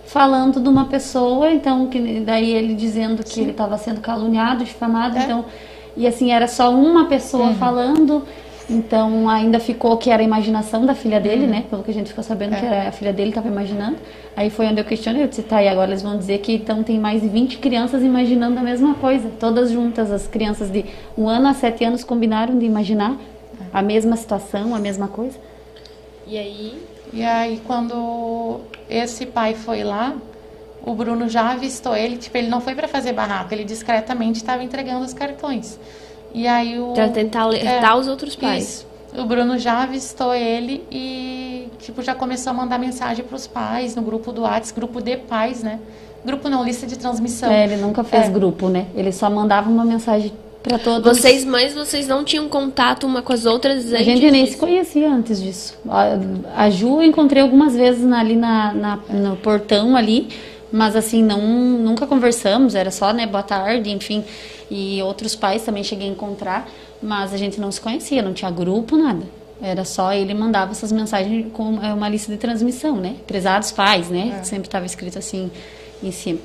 falando 0.07 0.61
de 0.61 0.69
uma 0.69 0.85
pessoa, 0.85 1.51
então, 1.51 1.89
que 1.89 2.21
daí 2.21 2.53
ele 2.53 2.75
dizendo 2.75 3.23
que 3.23 3.35
Sim. 3.35 3.43
ele 3.43 3.51
estava 3.51 3.77
sendo 3.77 4.01
caluniado, 4.01 4.65
difamado, 4.65 5.19
é. 5.19 5.23
então, 5.23 5.45
e 5.97 6.07
assim, 6.07 6.31
era 6.31 6.47
só 6.47 6.71
uma 6.73 7.07
pessoa 7.07 7.49
uhum. 7.49 7.55
falando, 7.57 8.23
então 8.69 9.29
ainda 9.29 9.61
ficou 9.61 9.97
que 9.97 10.11
era 10.11 10.23
a 10.23 10.25
imaginação 10.25 10.85
da 10.85 10.95
filha 10.95 11.21
dele, 11.21 11.45
uhum. 11.45 11.51
né? 11.51 11.65
Pelo 11.71 11.83
que 11.83 11.91
a 11.91 11.95
gente 11.95 12.09
ficou 12.09 12.25
sabendo 12.25 12.55
é. 12.55 12.61
que 12.61 12.67
era 12.67 12.89
a 12.89 12.93
filha 12.93 13.13
dele 13.13 13.31
estava 13.31 13.47
imaginando. 13.47 13.97
Aí 14.37 14.51
foi 14.51 14.67
onde 14.67 14.81
eu 14.81 14.85
questionei, 14.85 15.23
eu 15.23 15.29
disse, 15.29 15.43
tá, 15.43 15.63
e 15.63 15.69
agora 15.69 15.91
eles 15.91 16.03
vão 16.03 16.19
dizer 16.19 16.39
que 16.39 16.53
então 16.53 16.83
tem 16.83 16.99
mais 16.99 17.23
de 17.23 17.29
20 17.29 17.59
crianças 17.59 18.03
imaginando 18.03 18.59
a 18.59 18.63
mesma 18.63 18.95
coisa. 18.95 19.31
Todas 19.39 19.71
juntas, 19.71 20.11
as 20.11 20.27
crianças 20.27 20.71
de 20.71 20.85
um 21.17 21.29
ano 21.29 21.49
a 21.49 21.55
sete 21.55 21.85
anos 21.85 22.03
combinaram 22.03 22.59
de 22.59 22.67
imaginar 22.67 23.17
a 23.73 23.83
mesma 23.83 24.17
situação, 24.17 24.75
a 24.75 24.79
mesma 24.79 25.09
coisa. 25.09 25.39
E 26.27 26.37
aí? 26.37 26.83
E 27.13 27.23
aí 27.23 27.61
quando 27.65 28.61
esse 28.91 29.27
pai 29.27 29.55
foi 29.55 29.85
lá, 29.85 30.15
o 30.85 30.93
Bruno 30.95 31.29
já 31.29 31.51
avistou 31.51 31.97
ele, 31.97 32.17
tipo, 32.17 32.37
ele 32.37 32.49
não 32.49 32.61
foi 32.61 32.75
para 32.75 32.89
fazer 32.89 33.13
barraco, 33.13 33.55
ele 33.55 33.65
discretamente 33.65 34.39
estava 34.39 34.63
entregando 34.63 35.05
os 35.05 35.13
cartões. 35.13 35.79
E 36.37 36.47
aí 36.47 36.79
o. 36.79 36.93
Pra 36.93 37.09
tentar 37.09 37.41
alertar 37.43 37.93
é, 37.93 37.97
os 37.97 38.07
outros 38.07 38.37
pais. 38.37 38.63
Isso. 38.63 38.87
O 39.19 39.25
Bruno 39.25 39.59
já 39.59 39.83
avistou 39.83 40.35
ele 40.35 40.85
e, 40.93 41.69
tipo, 41.79 42.03
já 42.03 42.15
começou 42.15 42.51
a 42.51 42.55
mandar 42.55 42.79
mensagem 42.79 43.25
para 43.25 43.35
os 43.35 43.47
pais 43.47 43.97
no 43.97 44.03
grupo 44.03 44.31
do 44.31 44.43
WhatsApp, 44.43 44.79
grupo 44.79 45.01
de 45.01 45.17
pais, 45.17 45.63
né? 45.63 45.81
Grupo 46.23 46.51
não, 46.51 46.63
lista 46.63 46.87
de 46.87 46.99
transmissão. 46.99 47.51
É, 47.51 47.65
ele 47.65 47.77
nunca 47.77 48.05
fez 48.05 48.27
é. 48.27 48.29
grupo, 48.29 48.69
né? 48.69 48.87
Ele 48.95 49.11
só 49.13 49.31
mandava 49.31 49.71
uma 49.71 49.87
mensagem 49.87 50.31
para 50.63 50.79
todos. 50.79 51.17
Vocês 51.17 51.47
mães, 51.47 51.73
vocês 51.73 52.07
não 52.07 52.23
tinham 52.23 52.47
contato 52.51 53.07
uma 53.07 53.23
com 53.23 53.33
as 53.33 53.47
outras 53.47 53.91
A 53.95 54.03
gente 54.03 54.31
nem 54.31 54.45
se 54.45 54.59
conhecia 54.59 55.11
antes 55.11 55.41
disso. 55.41 55.79
A, 55.89 56.65
a 56.65 56.69
Ju 56.69 56.97
eu 56.97 57.05
encontrei 57.05 57.43
algumas 57.43 57.75
vezes 57.75 58.05
ali 58.13 58.37
na, 58.37 58.75
na, 58.75 58.99
no 59.09 59.37
portão 59.37 59.97
ali, 59.97 60.29
mas 60.73 60.97
assim, 60.97 61.23
não, 61.23 61.41
nunca 61.41 62.07
conversamos, 62.07 62.75
era 62.75 62.91
só, 62.91 63.13
né, 63.13 63.27
boa 63.27 63.43
tarde, 63.43 63.91
enfim. 63.91 64.25
E 64.71 65.01
outros 65.03 65.37
pais 65.37 65.65
também 65.65 65.85
cheguei 65.85 66.09
a 66.09 66.11
encontrar, 66.11 66.69
mas 67.03 67.33
a 67.33 67.37
gente 67.37 67.61
não 67.61 67.71
se 67.71 67.81
conhecia, 67.81 68.23
não 68.23 68.33
tinha 68.33 68.51
grupo, 68.51 68.97
nada. 68.97 69.25
Era 69.61 69.85
só 69.85 70.13
ele 70.13 70.35
mandava 70.35 70.73
essas 70.73 70.93
mensagens 70.93 71.47
com 71.53 71.83
é, 71.83 71.93
uma 71.93 72.09
lista 72.09 72.31
de 72.31 72.39
transmissão, 72.39 72.97
né? 72.97 73.17
Prezados 73.27 73.71
pais, 73.73 74.11
né? 74.11 74.39
É. 74.41 74.45
Sempre 74.45 74.69
estava 74.69 74.85
escrito 74.85 75.19
assim 75.19 75.51
em 76.03 76.11
cima. 76.11 76.39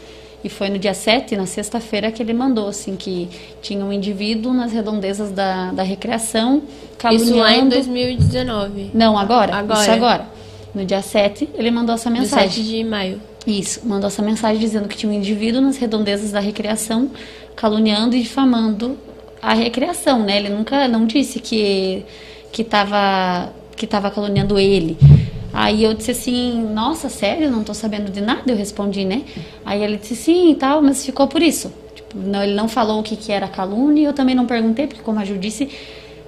E 0.43 0.49
foi 0.49 0.69
no 0.69 0.79
dia 0.79 0.93
7, 0.93 1.35
na 1.35 1.45
sexta-feira, 1.45 2.11
que 2.11 2.23
ele 2.23 2.33
mandou, 2.33 2.67
assim, 2.67 2.95
que 2.95 3.29
tinha 3.61 3.83
um 3.85 3.93
indivíduo 3.93 4.51
nas 4.53 4.71
redondezas 4.71 5.31
da, 5.31 5.71
da 5.71 5.83
recreação 5.83 6.63
caluniando... 6.97 7.31
Isso 7.31 7.39
lá 7.39 7.53
em 7.53 7.69
2019? 7.69 8.91
Não, 8.93 9.17
agora. 9.17 9.55
Agora. 9.55 9.81
Isso 9.81 9.91
agora. 9.91 10.25
No 10.73 10.83
dia 10.83 11.01
7, 11.01 11.49
ele 11.53 11.69
mandou 11.69 11.93
essa 11.93 12.09
mensagem. 12.09 12.47
No 12.47 12.53
7 12.53 12.63
de 12.63 12.83
maio. 12.83 13.21
Isso, 13.45 13.81
mandou 13.85 14.07
essa 14.07 14.21
mensagem 14.21 14.59
dizendo 14.59 14.87
que 14.87 14.95
tinha 14.95 15.11
um 15.11 15.15
indivíduo 15.15 15.61
nas 15.61 15.77
redondezas 15.77 16.31
da 16.31 16.39
recreação 16.39 17.09
caluniando 17.55 18.15
e 18.15 18.21
difamando 18.21 18.97
a 19.41 19.53
recreação, 19.53 20.19
né? 20.19 20.37
Ele 20.37 20.49
nunca, 20.49 20.87
não 20.87 21.05
disse 21.05 21.39
que 21.39 22.05
que 22.51 22.61
estava 22.61 23.51
que 23.75 23.87
tava 23.87 24.11
caluniando 24.11 24.59
ele. 24.59 24.97
Aí 25.53 25.83
eu 25.83 25.93
disse 25.93 26.11
assim, 26.11 26.61
nossa, 26.73 27.09
sério, 27.09 27.49
não 27.51 27.63
tô 27.63 27.73
sabendo 27.73 28.11
de 28.11 28.21
nada, 28.21 28.43
eu 28.45 28.55
respondi, 28.55 29.03
né? 29.03 29.23
Aí 29.65 29.83
ele 29.83 29.97
disse 29.97 30.15
sim 30.15 30.51
e 30.51 30.55
tal, 30.55 30.81
mas 30.81 31.05
ficou 31.05 31.27
por 31.27 31.41
isso. 31.41 31.73
Tipo, 31.95 32.17
não, 32.17 32.43
ele 32.43 32.53
não 32.53 32.67
falou 32.69 32.99
o 32.99 33.03
que, 33.03 33.15
que 33.15 33.31
era 33.31 33.47
calúnia, 33.47 34.07
eu 34.07 34.13
também 34.13 34.35
não 34.35 34.45
perguntei, 34.45 34.87
porque 34.87 35.01
como 35.01 35.19
a 35.19 35.25
Ju 35.25 35.37
disse, 35.37 35.69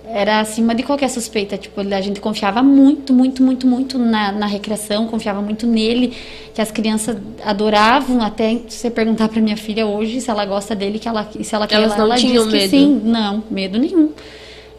era 0.05 0.39
acima 0.39 0.75
de 0.75 0.83
qualquer 0.83 1.09
suspeita. 1.09 1.57
Tipo, 1.57 1.81
a 1.81 2.01
gente 2.01 2.19
confiava 2.19 2.61
muito, 2.61 3.13
muito, 3.13 3.41
muito, 3.41 3.65
muito 3.65 3.97
na, 3.97 4.31
na 4.31 4.45
recreação, 4.45 5.07
confiava 5.07 5.41
muito 5.41 5.65
nele, 5.65 6.13
que 6.53 6.61
as 6.61 6.71
crianças 6.71 7.17
adoravam. 7.43 8.21
Até 8.21 8.55
você 8.67 8.89
perguntar 8.89 9.29
para 9.29 9.41
minha 9.41 9.57
filha 9.57 9.85
hoje 9.85 10.19
se 10.21 10.29
ela 10.29 10.45
gosta 10.45 10.75
dele, 10.75 10.99
que 10.99 11.07
ela, 11.07 11.29
se 11.41 11.55
ela 11.55 11.67
quer 11.67 11.75
Elas 11.75 11.91
lá, 11.91 11.97
não 11.97 12.05
ela 12.05 12.15
tinham 12.15 12.45
medo. 12.45 12.69
sim. 12.69 13.01
Não, 13.03 13.43
medo 13.49 13.79
nenhum. 13.79 14.11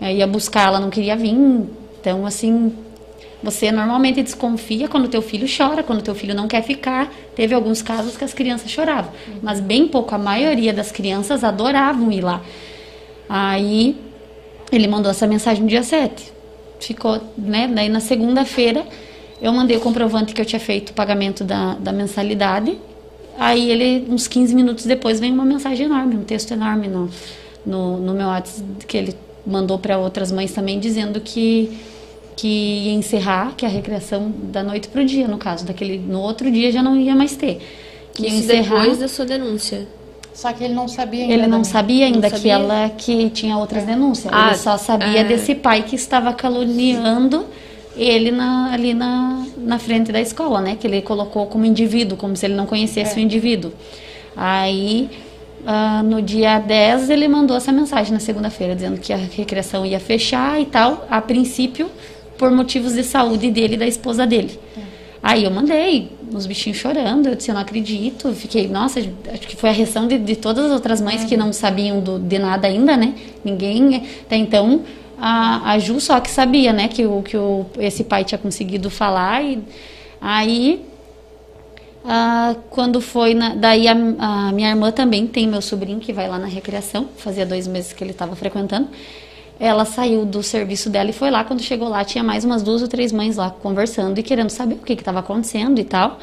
Eu 0.01 0.11
ia 0.11 0.27
buscar, 0.27 0.69
ela 0.69 0.81
não 0.81 0.91
queria 0.91 1.17
vir. 1.17 1.35
Então, 2.01 2.27
assim, 2.27 2.73
você 3.43 3.73
normalmente 3.73 4.23
desconfia 4.23 4.89
quando 4.89 5.09
teu 5.09 5.23
filho 5.23 5.47
chora, 5.47 5.83
quando 5.83 6.03
teu 6.03 6.15
filho 6.15 6.35
não 6.35 6.47
quer 6.47 6.63
ficar. 6.63 7.13
Teve 7.35 7.55
alguns 7.55 7.83
casos 7.83 8.17
que 8.17 8.25
as 8.25 8.33
crianças 8.33 8.71
choravam, 8.71 9.11
mas 9.43 9.59
bem 9.61 9.89
pouco, 9.89 10.15
a 10.15 10.19
maioria 10.19 10.73
das 10.73 10.93
crianças 10.93 11.43
adoravam 11.43 12.13
ir 12.13 12.21
lá. 12.21 12.41
Aí 13.29 13.97
ele 14.71 14.87
mandou 14.87 15.11
essa 15.11 15.27
mensagem 15.27 15.63
no 15.63 15.69
dia 15.69 15.83
7. 15.83 16.33
Ficou, 16.81 17.21
né? 17.37 17.71
Daí 17.73 17.89
na 17.89 18.01
segunda-feira 18.01 18.85
eu 19.41 19.53
mandei 19.53 19.77
o 19.77 19.81
comprovante 19.81 20.33
que 20.33 20.41
eu 20.41 20.45
tinha 20.45 20.61
feito 20.61 20.91
o 20.91 20.93
pagamento 20.93 21.45
da, 21.45 21.75
da 21.75 21.93
mensalidade. 21.93 22.79
Aí 23.39 23.71
ele, 23.71 24.07
uns 24.09 24.29
15 24.29 24.55
minutos 24.55 24.87
depois, 24.87 25.19
vem 25.19 25.33
uma 25.33 25.45
mensagem 25.45 25.87
enorme, 25.87 26.17
um 26.17 26.25
texto 26.25 26.53
enorme 26.53 26.89
no, 26.89 27.11
no, 27.67 27.99
no 27.99 28.15
meu 28.15 28.27
WhatsApp 28.27 28.87
que 28.87 28.97
ele 28.97 29.15
mandou 29.47 29.79
para 29.79 29.99
outras 29.99 30.31
mães 30.31 30.53
também, 30.53 30.79
dizendo 30.79 31.21
que 31.21 31.77
que 32.37 32.49
ia 32.49 32.93
encerrar, 32.93 33.55
que 33.57 33.65
a 33.65 33.69
recreação 33.69 34.29
da 34.31 34.63
noite 34.63 34.89
para 34.89 35.03
o 35.03 35.05
dia, 35.05 35.29
no 35.29 35.39
caso, 35.39 35.65
daquele 35.65 35.99
no 35.99 36.21
outro 36.21 36.51
dia 36.51 36.71
já 36.73 36.83
não 36.83 36.97
ia 36.97 37.15
mais 37.15 37.37
ter. 37.37 37.61
Que 38.13 38.27
Isso 38.27 38.39
encerrar, 38.39 38.81
depois 38.81 38.99
da 38.99 39.09
sua 39.09 39.25
denúncia. 39.25 39.87
Só 40.35 40.53
que 40.53 40.65
ele 40.65 40.75
não 40.75 40.89
sabia 40.89 41.23
ainda. 41.23 41.33
Ele 41.33 41.47
não 41.47 41.59
né? 41.59 41.65
sabia 41.65 42.07
ainda 42.07 42.21
não 42.21 42.29
sabia. 42.29 42.43
que 42.43 42.49
ela 42.49 42.91
que 42.91 43.31
tinha 43.31 43.57
outras 43.57 43.85
denúncias. 43.85 44.33
Ah, 44.35 44.49
ele 44.49 44.57
só 44.57 44.77
sabia 44.77 45.21
é. 45.21 45.25
desse 45.25 45.55
pai 45.55 45.85
que 45.85 45.95
estava 45.95 46.33
caluniando 46.35 47.47
ele 47.97 48.33
na, 48.33 48.73
ali 48.73 48.93
na, 48.93 49.47
na 49.57 49.79
frente 49.79 50.11
da 50.11 50.21
escola, 50.21 50.61
né? 50.61 50.77
Que 50.79 50.89
ele 50.89 51.01
colocou 51.01 51.47
como 51.47 51.65
indivíduo, 51.65 52.19
como 52.19 52.37
se 52.37 52.45
ele 52.47 52.55
não 52.55 52.67
conhecesse 52.67 53.15
é. 53.15 53.17
o 53.17 53.21
indivíduo. 53.21 53.73
Aí, 54.37 55.09
uh, 55.61 56.03
no 56.03 56.21
dia 56.21 56.59
10, 56.59 57.11
ele 57.11 57.29
mandou 57.29 57.57
essa 57.57 57.71
mensagem 57.71 58.13
na 58.13 58.19
segunda-feira, 58.19 58.75
dizendo 58.75 59.01
que 59.01 59.13
a 59.13 59.17
recreação 59.17 59.87
ia 59.87 60.01
fechar 60.01 60.61
e 60.61 60.67
tal. 60.67 61.07
A 61.09 61.21
princípio, 61.21 61.89
por 62.37 62.51
motivos 62.51 62.95
de 62.95 63.05
saúde 63.05 63.53
dele 63.53 63.75
e 63.75 63.79
da 63.79 63.87
esposa 63.87 64.27
dele. 64.27 64.59
É. 64.77 64.94
Aí 65.27 65.45
eu 65.45 65.51
mandei, 65.51 66.11
os 66.35 66.45
bichinhos 66.45 66.77
chorando, 66.77 67.31
eu 67.31 67.35
disse, 67.35 67.51
eu 67.51 67.55
não 67.55 67.63
acredito. 67.63 68.31
Fiquei, 68.35 68.69
nossa, 68.69 69.01
acho 69.01 69.49
que 69.49 69.57
foi 69.57 69.71
a 69.71 69.73
reação 69.73 70.07
de, 70.07 70.19
de 70.19 70.37
todas 70.37 70.67
as 70.67 70.73
outras 70.73 71.01
mães 71.01 71.25
é. 71.25 71.27
que 71.27 71.35
não 71.35 71.51
sabiam 71.51 71.99
do, 71.99 72.19
de 72.19 72.39
nada 72.39 72.69
ainda, 72.69 72.95
né? 72.95 73.15
Ninguém, 73.43 74.07
até 74.21 74.37
então, 74.37 74.83
a, 75.19 75.73
a 75.73 75.79
Ju 75.79 75.99
só 75.99 76.21
que 76.21 76.31
sabia, 76.31 76.75
né, 76.75 76.89
que, 76.89 77.07
o, 77.07 77.23
que 77.23 77.39
o, 77.39 77.65
esse 77.79 78.05
pai 78.05 78.23
tinha 78.23 78.37
conseguido 78.37 78.91
falar. 78.91 79.43
E 79.43 79.63
aí, 80.21 80.85
ah, 82.05 82.55
quando 82.69 83.01
foi, 83.01 83.33
na, 83.33 83.55
daí 83.55 83.89
a, 83.89 83.93
a 84.19 84.53
minha 84.53 84.69
irmã 84.69 84.93
também 84.93 85.27
tem 85.27 85.49
meu 85.49 85.63
sobrinho 85.63 86.01
que 86.01 86.13
vai 86.13 86.29
lá 86.29 86.39
na 86.39 86.49
recreação, 86.49 87.09
fazia 87.17 87.47
dois 87.47 87.67
meses 87.67 87.95
que 87.95 88.05
ele 88.05 88.11
estava 88.11 88.37
frequentando 88.37 88.89
ela 89.59 89.85
saiu 89.85 90.25
do 90.25 90.43
serviço 90.43 90.91
dela 90.91 91.11
e 91.11 91.13
foi 91.13 91.31
lá. 91.31 91.45
Quando 91.45 91.63
chegou 91.63 91.89
lá, 91.89 92.05
tinha 92.05 92.25
mais 92.25 92.45
umas 92.45 92.63
duas 92.63 92.83
ou 92.83 92.89
três 92.89 93.13
mães 93.13 93.37
lá 93.37 93.51
conversando 93.51 94.19
e 94.19 94.23
querendo 94.23 94.51
saber 94.51 94.75
o 94.75 94.79
que 94.79 94.93
estava 94.93 95.21
acontecendo 95.21 95.79
e 95.79 95.85
tal. 95.85 96.19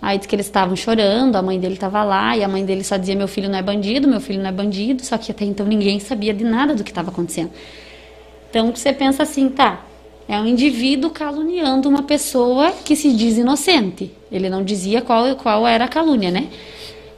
Aí 0.00 0.18
disse 0.18 0.28
que 0.28 0.36
eles 0.36 0.46
estavam 0.46 0.76
chorando, 0.76 1.36
a 1.36 1.40
mãe 1.42 1.58
dele 1.58 1.74
estava 1.74 2.04
lá 2.04 2.36
e 2.36 2.44
a 2.44 2.48
mãe 2.48 2.64
dele 2.64 2.84
só 2.84 2.96
dizia: 2.96 3.16
Meu 3.16 3.26
filho 3.26 3.48
não 3.48 3.58
é 3.58 3.62
bandido, 3.62 4.06
meu 4.06 4.20
filho 4.20 4.40
não 4.40 4.48
é 4.48 4.52
bandido. 4.52 5.04
Só 5.04 5.16
que 5.16 5.30
até 5.30 5.44
então 5.44 5.64
ninguém 5.64 5.98
sabia 5.98 6.34
de 6.34 6.44
nada 6.44 6.74
do 6.74 6.84
que 6.84 6.90
estava 6.90 7.10
acontecendo. 7.10 7.50
Então 8.50 8.70
você 8.74 8.92
pensa 8.92 9.22
assim, 9.22 9.48
tá? 9.48 9.84
É 10.28 10.38
um 10.38 10.46
indivíduo 10.46 11.10
caluniando 11.10 11.88
uma 11.88 12.02
pessoa 12.02 12.70
que 12.84 12.94
se 12.96 13.12
diz 13.12 13.36
inocente. 13.36 14.12
Ele 14.30 14.48
não 14.48 14.62
dizia 14.62 15.02
qual, 15.02 15.34
qual 15.36 15.66
era 15.66 15.84
a 15.84 15.88
calúnia, 15.88 16.30
né? 16.30 16.48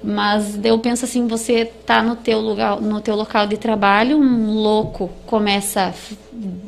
Mas 0.03 0.59
eu 0.65 0.79
penso 0.79 1.05
assim, 1.05 1.27
você 1.27 1.65
tá 1.65 2.03
no 2.03 2.17
teu 2.17 2.41
lugar, 2.41 2.81
no 2.81 3.01
teu 3.01 3.17
local 3.17 3.47
de 3.47 3.57
trabalho, 3.57 4.19
um 4.19 4.55
louco 4.55 5.11
começa 5.27 5.89
a 5.89 5.93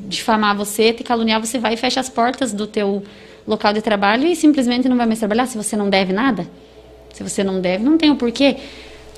difamar 0.08 0.56
você, 0.56 0.92
te 0.92 1.04
caluniar, 1.04 1.40
você 1.40 1.58
vai 1.58 1.74
e 1.74 1.76
fecha 1.76 2.00
as 2.00 2.08
portas 2.08 2.52
do 2.52 2.66
teu 2.66 3.02
local 3.46 3.72
de 3.72 3.80
trabalho 3.80 4.26
e 4.26 4.34
simplesmente 4.34 4.88
não 4.88 4.96
vai 4.96 5.06
mais 5.06 5.18
trabalhar 5.18 5.46
se 5.46 5.56
você 5.56 5.76
não 5.76 5.88
deve 5.88 6.12
nada. 6.12 6.46
Se 7.12 7.22
você 7.22 7.44
não 7.44 7.60
deve, 7.60 7.84
não 7.84 7.98
tem 7.98 8.10
o 8.10 8.16
porquê. 8.16 8.56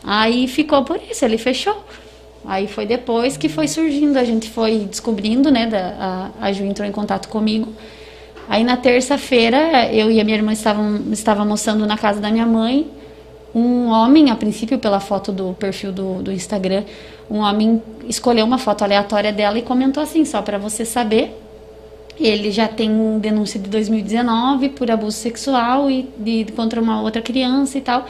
Aí 0.03 0.47
ficou 0.49 0.85
por 0.85 1.01
isso, 1.11 1.25
ele 1.25 1.39
fechou. 1.39 1.85
Aí 2.45 2.67
foi 2.67 2.87
depois 2.87 3.37
que 3.37 3.49
foi 3.49 3.69
surgindo, 3.69 4.19
a 4.19 4.25
gente 4.25 4.49
foi 4.49 4.87
descobrindo, 4.91 5.51
né? 5.51 5.67
Da, 5.67 6.31
a, 6.41 6.47
a 6.47 6.53
Ju 6.53 6.65
entrou 6.65 6.89
em 6.89 6.93
contato 6.93 7.29
comigo. 7.29 7.73
Aí 8.49 8.65
na 8.65 8.77
terça-feira, 8.77 9.93
eu 9.93 10.11
e 10.11 10.21
a 10.21 10.25
minha 10.25 10.37
irmã 10.37 10.53
estavam, 10.53 11.13
estavam 11.13 11.43
almoçando 11.43 11.87
na 11.87 11.97
casa 11.97 12.21
da 12.21 12.31
minha 12.31 12.47
mãe 12.47 12.91
um 13.55 13.89
homem, 13.89 14.31
a 14.31 14.37
princípio 14.37 14.79
pela 14.79 15.01
foto 15.01 15.33
do 15.33 15.55
perfil 15.55 15.93
do, 15.93 16.23
do 16.23 16.33
Instagram, 16.33 16.85
um 17.31 17.39
homem 17.39 17.83
escolheu 18.09 18.45
uma 18.45 18.59
foto 18.59 18.83
aleatória 18.83 19.33
dela 19.33 19.59
e 19.59 19.63
comentou 19.63 20.03
assim, 20.03 20.25
só 20.25 20.43
para 20.43 20.59
você 20.59 20.85
saber, 20.85 21.37
ele 22.19 22.51
já 22.51 22.69
tem 22.69 23.19
denúncia 23.19 23.59
de 23.59 23.69
2019 23.69 24.71
por 24.71 24.91
abuso 24.91 25.17
sexual 25.17 25.91
e 25.91 26.09
de, 26.19 26.47
contra 26.55 26.81
uma 26.81 27.01
outra 27.01 27.23
criança 27.23 27.79
e 27.79 27.81
tal. 27.81 28.07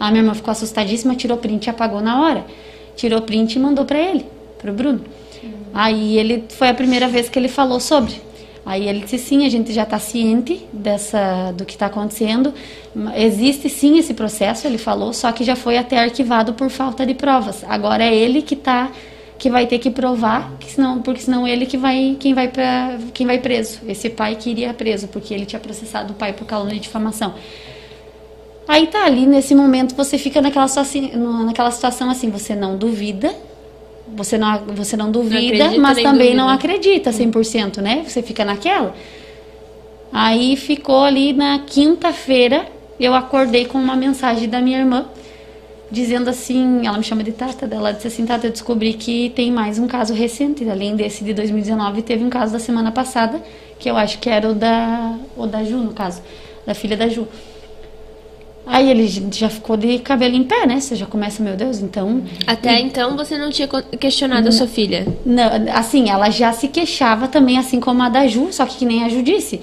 A 0.00 0.10
minha 0.10 0.22
irmã 0.22 0.34
ficou 0.34 0.50
assustadíssima, 0.50 1.14
tirou 1.14 1.38
print 1.38 1.66
e 1.66 1.70
apagou 1.70 2.00
na 2.00 2.20
hora. 2.22 2.44
Tirou 2.96 3.22
print 3.22 3.54
e 3.54 3.58
mandou 3.58 3.84
para 3.84 3.98
ele, 3.98 4.26
para 4.58 4.70
o 4.70 4.74
Bruno. 4.74 5.02
Aí 5.72 6.18
ele 6.18 6.44
foi 6.48 6.68
a 6.68 6.74
primeira 6.74 7.06
vez 7.06 7.28
que 7.28 7.38
ele 7.38 7.48
falou 7.48 7.78
sobre. 7.78 8.20
Aí 8.66 8.88
ele 8.88 8.98
disse 8.98 9.16
sim, 9.16 9.46
a 9.46 9.48
gente 9.48 9.72
já 9.72 9.84
está 9.84 9.96
ciente 9.96 10.66
dessa 10.72 11.52
do 11.52 11.64
que 11.64 11.74
está 11.74 11.86
acontecendo. 11.86 12.52
Existe 13.14 13.68
sim 13.68 13.96
esse 13.96 14.12
processo, 14.12 14.66
ele 14.66 14.76
falou, 14.76 15.12
só 15.12 15.30
que 15.30 15.44
já 15.44 15.54
foi 15.54 15.78
até 15.78 16.00
arquivado 16.00 16.52
por 16.52 16.68
falta 16.68 17.06
de 17.06 17.14
provas. 17.14 17.62
Agora 17.68 18.02
é 18.02 18.12
ele 18.12 18.42
que 18.42 18.56
tá 18.56 18.90
que 19.38 19.50
vai 19.50 19.66
ter 19.66 19.78
que 19.78 19.90
provar, 19.90 20.50
que 20.58 20.72
senão, 20.72 21.00
porque 21.02 21.20
senão 21.20 21.46
ele 21.46 21.66
que 21.66 21.76
vai 21.76 22.16
quem 22.18 22.34
vai 22.34 22.48
para 22.48 22.98
quem 23.14 23.24
vai 23.24 23.38
preso. 23.38 23.82
Esse 23.86 24.10
pai 24.10 24.34
que 24.34 24.50
iria 24.50 24.74
preso 24.74 25.06
porque 25.06 25.32
ele 25.32 25.46
tinha 25.46 25.60
processado 25.60 26.12
o 26.12 26.16
pai 26.16 26.32
por 26.32 26.44
calúnia 26.44 26.74
de 26.74 26.80
difamação. 26.80 27.34
Aí 28.66 28.88
tá 28.88 29.04
ali 29.04 29.26
nesse 29.26 29.54
momento 29.54 29.94
você 29.94 30.18
fica 30.18 30.42
naquela 30.42 30.66
naquela 31.44 31.70
situação 31.70 32.10
assim, 32.10 32.30
você 32.30 32.56
não 32.56 32.76
duvida 32.76 33.32
você 34.14 34.38
não, 34.38 34.58
você 34.66 34.96
não 34.96 35.10
duvida, 35.10 35.70
não 35.70 35.78
mas 35.78 36.02
também 36.02 36.34
não 36.34 36.48
acredita 36.48 37.10
100%, 37.10 37.78
né? 37.78 38.04
Você 38.06 38.22
fica 38.22 38.44
naquela. 38.44 38.94
Aí 40.12 40.56
ficou 40.56 41.04
ali 41.04 41.32
na 41.32 41.60
quinta-feira, 41.60 42.66
eu 42.98 43.14
acordei 43.14 43.64
com 43.64 43.78
uma 43.78 43.96
mensagem 43.96 44.48
da 44.48 44.60
minha 44.60 44.78
irmã 44.78 45.06
dizendo 45.90 46.28
assim, 46.28 46.86
ela 46.86 46.98
me 46.98 47.04
chama 47.04 47.22
de 47.22 47.32
Tata, 47.32 47.68
ela 47.70 47.92
disse 47.92 48.08
assim, 48.08 48.26
Tata, 48.26 48.46
eu 48.46 48.50
descobri 48.50 48.94
que 48.94 49.30
tem 49.30 49.52
mais 49.52 49.78
um 49.78 49.86
caso 49.86 50.14
recente, 50.14 50.68
além 50.68 50.96
desse 50.96 51.22
de 51.22 51.32
2019, 51.32 52.02
teve 52.02 52.24
um 52.24 52.30
caso 52.30 52.52
da 52.52 52.58
semana 52.58 52.90
passada, 52.90 53.40
que 53.78 53.88
eu 53.88 53.96
acho 53.96 54.18
que 54.18 54.28
era 54.28 54.48
o 54.48 54.54
da, 54.54 55.16
o 55.36 55.46
da 55.46 55.62
Ju, 55.62 55.76
no 55.76 55.92
caso, 55.92 56.22
da 56.66 56.74
filha 56.74 56.96
da 56.96 57.08
Ju. 57.08 57.28
Aí 58.66 58.90
ele 58.90 59.06
já 59.32 59.48
ficou 59.48 59.76
de 59.76 60.00
cabelo 60.00 60.34
em 60.34 60.42
pé, 60.42 60.66
né? 60.66 60.80
Você 60.80 60.96
já 60.96 61.06
começa, 61.06 61.40
meu 61.40 61.54
Deus, 61.54 61.78
então. 61.78 62.22
Até 62.44 62.80
e... 62.80 62.82
então 62.82 63.16
você 63.16 63.38
não 63.38 63.48
tinha 63.48 63.68
questionado 63.68 64.42
não, 64.42 64.48
a 64.48 64.52
sua 64.52 64.66
filha? 64.66 65.06
Não, 65.24 65.44
assim, 65.72 66.10
ela 66.10 66.30
já 66.30 66.52
se 66.52 66.66
queixava 66.66 67.28
também, 67.28 67.58
assim 67.58 67.78
como 67.78 68.02
a 68.02 68.08
da 68.08 68.26
Ju, 68.26 68.48
só 68.52 68.66
que, 68.66 68.78
que 68.78 68.84
nem 68.84 69.04
a 69.04 69.08
Ju 69.08 69.22
disse. 69.22 69.60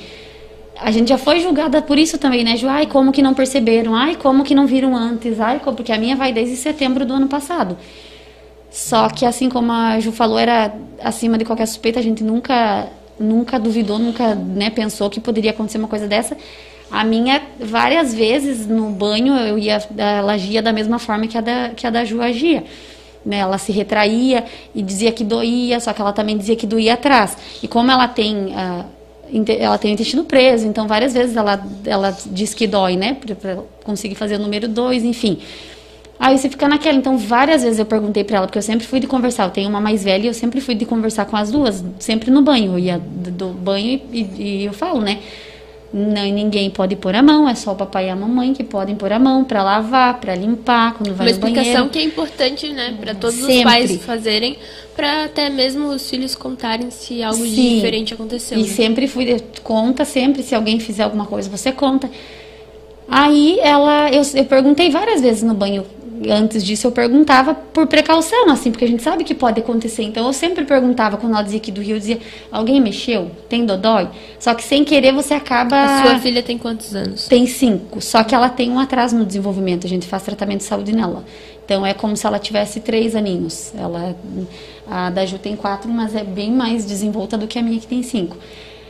A 0.80 0.90
gente 0.90 1.10
já 1.10 1.18
foi 1.18 1.42
julgada 1.42 1.82
por 1.82 2.00
isso 2.00 2.18
também, 2.18 2.46
né, 2.46 2.56
Ju? 2.56 2.70
Ai, 2.70 2.86
como 2.86 3.12
que 3.12 3.22
não 3.22 3.34
perceberam? 3.34 3.94
Ai, 3.94 4.16
como 4.16 4.44
que 4.44 4.56
não 4.56 4.66
viram 4.66 4.96
antes? 4.96 5.38
Ai, 5.38 5.60
como... 5.60 5.76
porque 5.76 5.92
a 5.92 5.98
minha 5.98 6.16
vai 6.16 6.32
desde 6.32 6.56
setembro 6.56 7.06
do 7.06 7.14
ano 7.14 7.28
passado. 7.28 7.78
Só 8.72 9.10
que, 9.10 9.26
assim 9.26 9.50
como 9.50 9.72
a 9.72 10.00
Ju 10.00 10.14
falou, 10.14 10.40
era 10.40 10.74
acima 11.04 11.38
de 11.38 11.44
qualquer 11.44 11.68
suspeita, 11.68 12.00
a 12.00 12.04
gente 12.04 12.24
nunca, 12.24 12.88
nunca 13.20 13.60
duvidou, 13.60 14.00
nunca 14.00 14.34
né, 14.34 14.70
pensou 14.70 15.10
que 15.10 15.20
poderia 15.20 15.52
acontecer 15.52 15.78
uma 15.78 15.90
coisa 15.90 16.08
dessa. 16.08 16.38
A 16.94 17.04
minha, 17.04 17.42
várias 17.60 18.14
vezes 18.14 18.68
no 18.68 18.92
banho, 18.92 19.34
eu 19.34 19.58
ia, 19.58 19.82
ela 19.98 20.34
agia 20.34 20.62
da 20.62 20.72
mesma 20.72 21.00
forma 21.00 21.26
que 21.26 21.36
a 21.36 21.42
da, 21.42 21.70
que 21.70 21.88
a 21.88 21.90
da 21.90 22.06
Ju 22.06 22.22
agia. 22.22 22.64
Né, 23.26 23.38
ela 23.38 23.58
se 23.58 23.72
retraía 23.72 24.44
e 24.76 24.84
dizia 24.84 25.12
que 25.12 25.24
doía, 25.24 25.80
só 25.80 25.92
que 25.92 26.00
ela 26.00 26.14
também 26.14 26.38
dizia 26.38 26.56
que 26.56 26.68
doía 26.68 26.94
atrás. 26.94 27.36
E 27.64 27.68
como 27.68 27.90
ela 27.90 28.08
tem, 28.08 28.50
uh, 28.50 28.86
ela 29.60 29.80
tem 29.80 29.90
o 29.90 29.94
intestino 29.96 30.24
preso, 30.26 30.68
então 30.68 30.88
várias 30.88 31.16
vezes 31.16 31.36
ela, 31.36 31.66
ela 31.84 32.16
diz 32.28 32.54
que 32.54 32.68
dói, 32.68 32.96
né, 32.96 33.18
para 33.42 33.58
conseguir 33.84 34.14
fazer 34.14 34.36
o 34.36 34.40
número 34.40 34.68
2, 34.68 35.04
enfim. 35.04 35.40
Aí 36.20 36.38
você 36.38 36.48
fica 36.48 36.68
naquela. 36.68 36.96
Então, 36.96 37.18
várias 37.18 37.64
vezes 37.64 37.80
eu 37.80 37.86
perguntei 37.88 38.24
para 38.24 38.38
ela, 38.38 38.46
porque 38.46 38.60
eu 38.60 38.64
sempre 38.64 38.86
fui 38.86 39.00
de 39.00 39.08
conversar. 39.08 39.46
Eu 39.46 39.50
tenho 39.50 39.68
uma 39.68 39.82
mais 39.82 40.04
velha 40.04 40.26
e 40.26 40.28
eu 40.28 40.34
sempre 40.34 40.62
fui 40.62 40.76
de 40.76 40.86
conversar 40.86 41.26
com 41.26 41.36
as 41.36 41.52
duas, 41.52 41.84
sempre 41.98 42.30
no 42.30 42.44
banho. 42.44 42.74
Eu 42.74 42.80
ia 42.80 43.00
do 43.00 43.48
banho 43.48 44.00
e, 44.12 44.22
e 44.38 44.66
eu 44.66 44.74
falo, 44.74 45.02
né? 45.02 45.20
Não, 45.94 46.24
ninguém 46.24 46.72
pode 46.72 46.96
pôr 46.96 47.14
a 47.14 47.22
mão, 47.22 47.48
é 47.48 47.54
só 47.54 47.74
o 47.74 47.76
papai 47.76 48.08
e 48.08 48.10
a 48.10 48.16
mamãe 48.16 48.52
que 48.52 48.64
podem 48.64 48.96
pôr 48.96 49.14
a 49.14 49.20
mão 49.20 49.44
para 49.44 49.62
lavar, 49.62 50.20
para 50.20 50.34
limpar, 50.34 50.96
quando 50.96 51.14
vai 51.14 51.28
Uma 51.28 51.34
no 51.34 51.40
banheiro. 51.40 51.62
Uma 51.62 51.62
explicação 51.62 51.90
que 51.90 52.00
é 52.00 52.02
importante, 52.02 52.70
né, 52.70 52.98
para 53.00 53.14
todos 53.14 53.36
Sempre. 53.36 53.58
os 53.58 53.64
pais 53.64 53.96
fazerem, 54.04 54.58
para 54.96 55.26
até 55.26 55.52
mesmo 55.52 55.90
os 55.90 56.10
filhos 56.10 56.34
contarem 56.34 56.90
se 56.90 57.22
algo 57.22 57.46
Sim. 57.46 57.76
diferente 57.76 58.12
aconteceu. 58.12 58.58
E 58.58 58.64
né? 58.64 58.68
sempre 58.70 59.08
fui 59.08 59.40
conta 59.62 60.04
sempre 60.04 60.42
se 60.42 60.56
alguém 60.56 60.80
fizer 60.80 61.04
alguma 61.04 61.28
coisa, 61.28 61.48
você 61.48 61.72
conta. 61.72 62.10
Aí 63.08 63.60
ela, 63.60 64.10
eu, 64.12 64.24
eu 64.34 64.46
perguntei 64.46 64.90
várias 64.90 65.22
vezes 65.22 65.44
no 65.44 65.54
banho 65.54 65.86
antes 66.30 66.64
disso 66.64 66.88
eu 66.88 66.92
perguntava 66.92 67.54
por 67.54 67.88
precaução, 67.88 68.50
assim, 68.50 68.72
porque 68.72 68.86
a 68.86 68.88
gente 68.88 69.04
sabe 69.04 69.24
que 69.24 69.34
pode 69.34 69.60
acontecer. 69.60 70.04
Então 70.04 70.26
eu 70.28 70.34
sempre 70.34 70.66
perguntava 70.66 71.18
quando 71.18 71.34
ela 71.34 71.44
dizia 71.44 71.60
que 71.60 71.72
do 71.72 71.82
Rio, 71.82 71.96
eu 71.96 72.00
dizia, 72.00 72.20
alguém 72.52 72.80
mexeu? 72.82 73.32
Tem 73.50 73.66
dodói? 73.66 74.10
Só 74.40 74.54
que 74.54 74.64
sem 74.64 74.84
querer 74.84 75.14
você 75.14 75.34
acaba. 75.34 75.82
A 75.84 76.04
sua 76.04 76.20
filha 76.20 76.44
tem 76.44 76.58
quantos 76.58 76.96
anos? 76.96 77.28
Tem 77.28 77.46
cinco. 77.46 78.02
Só 78.02 78.24
que 78.24 78.34
ela 78.36 78.50
tem 78.50 78.70
um 78.72 78.80
atraso 78.80 79.16
no 79.16 79.26
desenvolvimento. 79.26 79.86
A 79.86 79.90
gente 79.90 80.08
faz 80.08 80.24
tratamento 80.24 80.60
de 80.60 80.66
saúde 80.66 80.94
nela. 80.94 81.24
Então 81.66 81.86
é 81.86 81.94
como 81.94 82.16
se 82.18 82.26
ela 82.26 82.40
tivesse 82.40 82.80
três 82.80 83.16
aninhos. 83.16 83.74
Ela, 83.78 84.16
a 84.90 85.10
da 85.10 85.26
Ju 85.26 85.38
tem 85.38 85.56
quatro, 85.56 85.90
mas 85.90 86.16
é 86.16 86.24
bem 86.24 86.52
mais 86.52 86.86
desenvolta 86.86 87.38
do 87.38 87.48
que 87.48 87.58
a 87.58 87.62
minha 87.62 87.80
que 87.80 87.88
tem 87.88 88.04
cinco. 88.04 88.38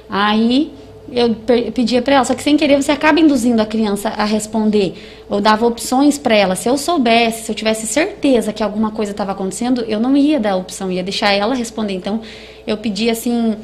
Aí 0.09 0.71
eu 1.11 1.35
pedia 1.71 2.01
para 2.01 2.15
ela, 2.15 2.25
só 2.25 2.33
que 2.33 2.41
sem 2.41 2.55
querer 2.55 2.81
você 2.81 2.91
acaba 2.91 3.19
induzindo 3.19 3.61
a 3.61 3.65
criança 3.65 4.09
a 4.09 4.25
responder. 4.25 4.93
ou 5.29 5.41
dava 5.41 5.65
opções 5.65 6.17
para 6.17 6.35
ela. 6.35 6.55
Se 6.55 6.69
eu 6.69 6.77
soubesse, 6.77 7.43
se 7.43 7.51
eu 7.51 7.55
tivesse 7.55 7.85
certeza 7.87 8.53
que 8.53 8.63
alguma 8.63 8.91
coisa 8.91 9.11
estava 9.11 9.31
acontecendo, 9.31 9.81
eu 9.87 9.99
não 9.99 10.15
ia 10.15 10.39
dar 10.39 10.51
a 10.51 10.55
opção, 10.55 10.91
ia 10.91 11.03
deixar 11.03 11.31
ela 11.31 11.55
responder. 11.55 11.93
Então, 11.93 12.21
eu 12.65 12.77
pedia 12.77 13.11
assim: 13.11 13.55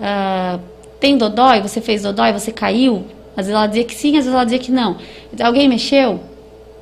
ah, 0.00 0.58
tem 1.00 1.16
dodói? 1.16 1.60
Você 1.60 1.80
fez 1.80 2.02
dodói? 2.02 2.32
Você 2.32 2.52
caiu? 2.52 3.04
Às 3.36 3.46
vezes 3.46 3.52
ela 3.52 3.66
dizia 3.66 3.84
que 3.84 3.94
sim, 3.94 4.10
às 4.10 4.24
vezes 4.24 4.32
ela 4.32 4.44
dizia 4.44 4.58
que 4.58 4.70
não. 4.70 4.96
Alguém 5.40 5.68
mexeu? 5.68 6.20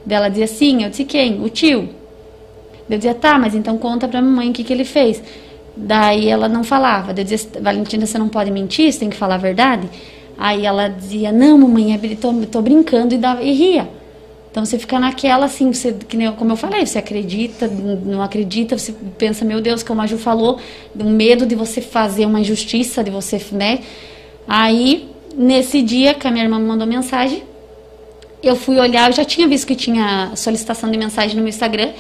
Ela 0.09 0.29
dizia 0.29 0.47
sim. 0.47 0.83
Eu 0.83 0.91
disse 0.91 1.05
quem? 1.05 1.43
O 1.43 1.49
tio. 1.49 1.89
Eu 2.89 2.97
dizia, 2.97 3.15
tá, 3.15 3.39
mas 3.39 3.55
então 3.55 3.79
conta 3.79 4.09
pra 4.09 4.21
mamãe 4.21 4.51
o 4.51 4.53
que, 4.53 4.65
que 4.65 4.73
ele 4.73 4.85
fez. 4.85 5.23
Daí 5.83 6.29
ela 6.29 6.49
não 6.49 6.63
falava. 6.63 7.13
Eu 7.13 7.25
dizia, 7.25 7.49
Valentina, 7.61 8.07
você 8.07 8.19
não 8.19 8.29
pode 8.29 8.51
mentir, 8.51 8.93
você 8.93 8.99
tem 8.99 9.11
que 9.11 9.17
falar 9.17 9.37
a 9.37 9.39
verdade. 9.39 9.89
Aí 10.37 10.65
ela 10.67 10.89
dizia, 10.89 11.33
não, 11.33 11.59
mamãe, 11.59 11.99
eu 12.03 12.17
tô, 12.17 12.33
tô 12.47 12.63
brincando 12.63 13.15
e, 13.15 13.19
dava, 13.19 13.43
e 13.43 13.53
ria. 13.53 13.89
Então 14.51 14.65
você 14.65 14.79
fica 14.79 14.99
naquela 14.99 15.47
assim, 15.47 15.73
você, 15.73 15.93
que 15.93 16.17
nem, 16.17 16.31
como 16.33 16.53
eu 16.53 16.57
falei, 16.57 16.85
você 16.85 16.99
acredita, 16.99 17.69
não 17.69 18.21
acredita, 18.21 18.77
você 18.77 18.93
pensa, 19.17 19.45
meu 19.45 19.61
Deus, 19.61 19.83
como 19.83 20.01
a 20.01 20.07
Ju 20.07 20.19
falou, 20.19 20.59
o 20.99 21.05
medo 21.05 21.47
de 21.47 21.55
você 21.55 21.81
fazer 21.81 22.27
uma 22.27 22.41
injustiça, 22.41 23.05
de 23.05 23.11
você, 23.11 23.41
né? 23.53 23.79
Aí, 24.49 25.09
nesse 25.37 25.81
dia 25.83 26.15
que 26.15 26.27
a 26.27 26.31
minha 26.31 26.45
irmã 26.45 26.59
me 26.59 26.67
mandou 26.67 26.87
mensagem, 26.87 27.45
eu 28.43 28.57
fui 28.57 28.79
olhar, 28.79 29.11
eu 29.11 29.15
já 29.15 29.25
tinha 29.25 29.47
visto 29.47 29.67
que 29.67 29.77
tinha 29.77 30.33
solicitação 30.35 30.91
de 30.91 30.99
mensagem 30.99 31.37
no 31.37 31.43
meu 31.43 31.51
Instagram, 31.51 31.91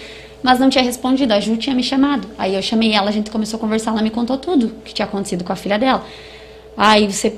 mas 0.43 0.59
não 0.59 0.69
tinha 0.69 0.85
respondido. 0.85 1.33
A 1.33 1.41
Ju 1.41 1.57
tinha 1.57 1.75
me 1.75 1.83
chamado. 1.83 2.29
Aí 2.39 2.55
eu 2.55 2.63
chamei 2.63 2.93
ela, 2.93 3.09
a 3.09 3.13
gente 3.13 3.31
começou 3.31 3.59
a 3.59 3.61
conversar, 3.61 3.91
ela 3.93 4.03
me 4.03 4.11
contou 4.11 4.37
tudo 4.39 4.73
que 4.85 4.95
tinha 4.95 5.07
acontecido 5.07 5.45
com 5.45 5.53
a 5.53 5.57
filha 5.57 5.79
dela. 5.79 6.05
Aí 6.77 7.11
você 7.11 7.37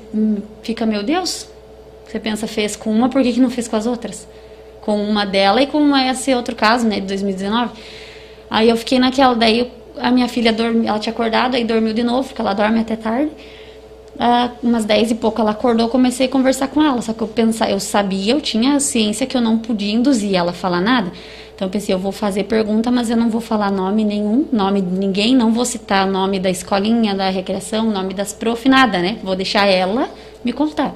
fica, 0.61 0.85
meu 0.85 1.03
Deus, 1.03 1.47
você 2.07 2.19
pensa, 2.19 2.47
fez 2.47 2.75
com 2.75 2.91
uma, 2.91 3.09
por 3.09 3.21
que, 3.23 3.33
que 3.33 3.39
não 3.39 3.49
fez 3.49 3.67
com 3.67 3.75
as 3.75 3.85
outras? 3.85 4.27
Com 4.81 5.03
uma 5.03 5.25
dela 5.25 5.61
e 5.61 5.67
com 5.67 5.95
esse 5.97 6.33
outro 6.33 6.55
caso, 6.55 6.87
né, 6.87 6.99
de 6.99 7.07
2019. 7.07 7.71
Aí 8.49 8.69
eu 8.69 8.77
fiquei 8.77 8.99
naquela, 8.99 9.33
daí 9.33 9.71
a 9.97 10.11
minha 10.11 10.27
filha 10.27 10.53
dormiu, 10.53 10.87
ela 10.87 10.99
tinha 10.99 11.11
acordado, 11.11 11.55
aí 11.55 11.63
dormiu 11.63 11.93
de 11.93 12.03
novo, 12.03 12.27
porque 12.27 12.41
ela 12.41 12.53
dorme 12.53 12.79
até 12.79 12.95
tarde. 12.95 13.31
Ah, 14.19 14.51
umas 14.61 14.85
10 14.85 15.11
e 15.11 15.15
pouco 15.15 15.41
ela 15.41 15.51
acordou, 15.51 15.89
comecei 15.89 16.27
a 16.27 16.29
conversar 16.29 16.67
com 16.67 16.83
ela, 16.83 17.01
só 17.01 17.13
que 17.13 17.21
eu 17.21 17.27
pensava, 17.27 17.71
eu 17.71 17.79
sabia, 17.79 18.33
eu 18.33 18.41
tinha 18.41 18.79
ciência 18.79 19.25
que 19.25 19.35
eu 19.35 19.41
não 19.41 19.57
podia 19.57 19.91
induzir 19.91 20.35
ela 20.35 20.51
a 20.51 20.53
falar 20.53 20.81
nada. 20.81 21.11
Então 21.55 21.67
eu 21.67 21.71
pensei, 21.71 21.93
eu 21.93 21.99
vou 21.99 22.11
fazer 22.11 22.45
pergunta, 22.45 22.89
mas 22.89 23.09
eu 23.09 23.17
não 23.17 23.29
vou 23.29 23.41
falar 23.41 23.71
nome 23.71 24.03
nenhum, 24.03 24.47
nome 24.51 24.81
de 24.81 24.91
ninguém, 24.91 25.35
não 25.35 25.51
vou 25.53 25.65
citar 25.65 26.07
nome 26.07 26.39
da 26.39 26.49
escolinha, 26.49 27.13
da 27.13 27.29
recreação, 27.29 27.91
nome 27.91 28.13
das 28.13 28.33
prof, 28.33 28.67
nada, 28.67 28.99
né? 28.99 29.17
Vou 29.23 29.35
deixar 29.35 29.67
ela 29.67 30.09
me 30.43 30.51
contar. 30.51 30.95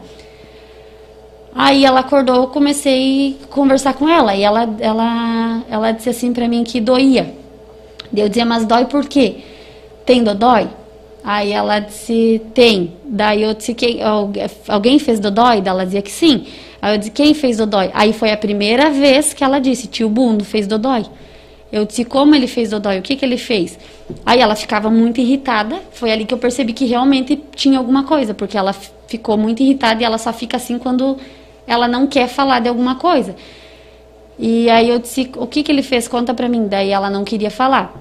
Aí 1.53 1.85
ela 1.85 2.01
acordou, 2.01 2.35
eu 2.35 2.47
comecei 2.47 3.37
a 3.43 3.47
conversar 3.47 3.93
com 3.93 4.07
ela 4.07 4.35
e 4.35 4.43
ela, 4.43 4.69
ela, 4.79 5.63
ela 5.69 5.91
disse 5.91 6.09
assim 6.09 6.33
para 6.33 6.47
mim 6.47 6.63
que 6.63 6.79
doía. 6.79 7.33
Eu 8.15 8.27
dizia, 8.29 8.45
mas 8.45 8.65
dói 8.65 8.85
por 8.85 9.07
quê? 9.07 9.37
Tem 10.05 10.23
dodói? 10.23 10.69
Aí 11.23 11.51
ela 11.51 11.79
disse, 11.79 12.41
tem. 12.53 12.93
Daí 13.03 13.43
eu 13.43 13.53
disse, 13.53 13.75
alguém 14.67 14.97
fez 14.97 15.19
dodói? 15.19 15.61
Daí 15.61 15.73
ela 15.73 15.85
dizia 15.85 16.01
que 16.01 16.11
sim. 16.11 16.45
Aí 16.81 16.93
eu 16.93 16.97
disse, 16.97 17.11
quem 17.11 17.33
fez 17.33 17.57
dodói? 17.57 17.89
Aí 17.93 18.13
foi 18.13 18.31
a 18.31 18.37
primeira 18.37 18.89
vez 18.89 19.33
que 19.33 19.43
ela 19.43 19.59
disse, 19.59 19.87
tio 19.87 20.09
Bundo 20.09 20.45
fez 20.45 20.67
dodói. 20.67 21.05
Eu 21.71 21.85
disse, 21.85 22.05
como 22.05 22.33
ele 22.33 22.47
fez 22.47 22.69
dodói? 22.69 22.99
O 22.99 23.01
que, 23.01 23.15
que 23.15 23.25
ele 23.25 23.37
fez? 23.37 23.77
Aí 24.25 24.39
ela 24.39 24.55
ficava 24.55 24.89
muito 24.89 25.19
irritada. 25.19 25.81
Foi 25.91 26.11
ali 26.11 26.23
que 26.23 26.33
eu 26.33 26.37
percebi 26.37 26.71
que 26.71 26.85
realmente 26.85 27.41
tinha 27.55 27.77
alguma 27.77 28.03
coisa, 28.03 28.33
porque 28.33 28.57
ela 28.57 28.73
ficou 28.73 29.37
muito 29.37 29.61
irritada 29.61 30.01
e 30.01 30.05
ela 30.05 30.17
só 30.17 30.31
fica 30.31 30.57
assim 30.57 30.77
quando 30.77 31.17
ela 31.65 31.87
não 31.87 32.07
quer 32.07 32.27
falar 32.27 32.59
de 32.59 32.69
alguma 32.69 32.95
coisa. 32.95 33.35
E 34.39 34.69
aí 34.69 34.89
eu 34.89 34.99
disse, 34.99 35.29
o 35.35 35.47
que, 35.47 35.63
que 35.63 35.71
ele 35.71 35.81
fez? 35.81 36.07
Conta 36.07 36.33
pra 36.33 36.47
mim. 36.47 36.67
Daí 36.67 36.89
ela 36.89 37.09
não 37.09 37.25
queria 37.25 37.51
falar. 37.51 37.93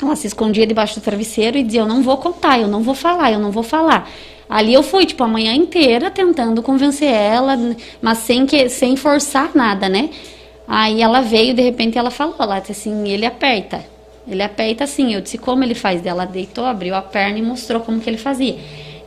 Ela 0.00 0.14
se 0.14 0.26
escondia 0.26 0.66
debaixo 0.66 0.98
do 1.00 1.02
travesseiro 1.02 1.58
e 1.58 1.62
dizia, 1.62 1.80
eu 1.80 1.86
não 1.86 2.02
vou 2.02 2.16
contar, 2.18 2.60
eu 2.60 2.68
não 2.68 2.82
vou 2.82 2.94
falar, 2.94 3.32
eu 3.32 3.38
não 3.38 3.50
vou 3.50 3.62
falar. 3.62 4.08
Ali 4.52 4.74
eu 4.74 4.82
fui, 4.82 5.06
tipo, 5.06 5.24
a 5.24 5.28
manhã 5.28 5.54
inteira 5.54 6.10
tentando 6.10 6.62
convencer 6.62 7.08
ela, 7.08 7.58
mas 8.02 8.18
sem, 8.18 8.44
que, 8.44 8.68
sem 8.68 8.96
forçar 8.96 9.52
nada, 9.54 9.88
né? 9.88 10.10
Aí 10.68 11.00
ela 11.00 11.22
veio, 11.22 11.54
de 11.54 11.62
repente 11.62 11.96
ela 11.96 12.10
falou, 12.10 12.34
ela 12.38 12.58
disse 12.58 12.72
assim, 12.72 13.08
ele 13.08 13.24
aperta. 13.24 13.82
Ele 14.28 14.42
aperta 14.42 14.84
assim. 14.84 15.14
Eu 15.14 15.22
disse, 15.22 15.38
como 15.38 15.64
ele 15.64 15.74
faz? 15.74 16.04
Ela 16.04 16.26
deitou, 16.26 16.66
abriu 16.66 16.94
a 16.94 17.00
perna 17.00 17.38
e 17.38 17.42
mostrou 17.42 17.80
como 17.80 17.98
que 17.98 18.10
ele 18.10 18.18
fazia. 18.18 18.56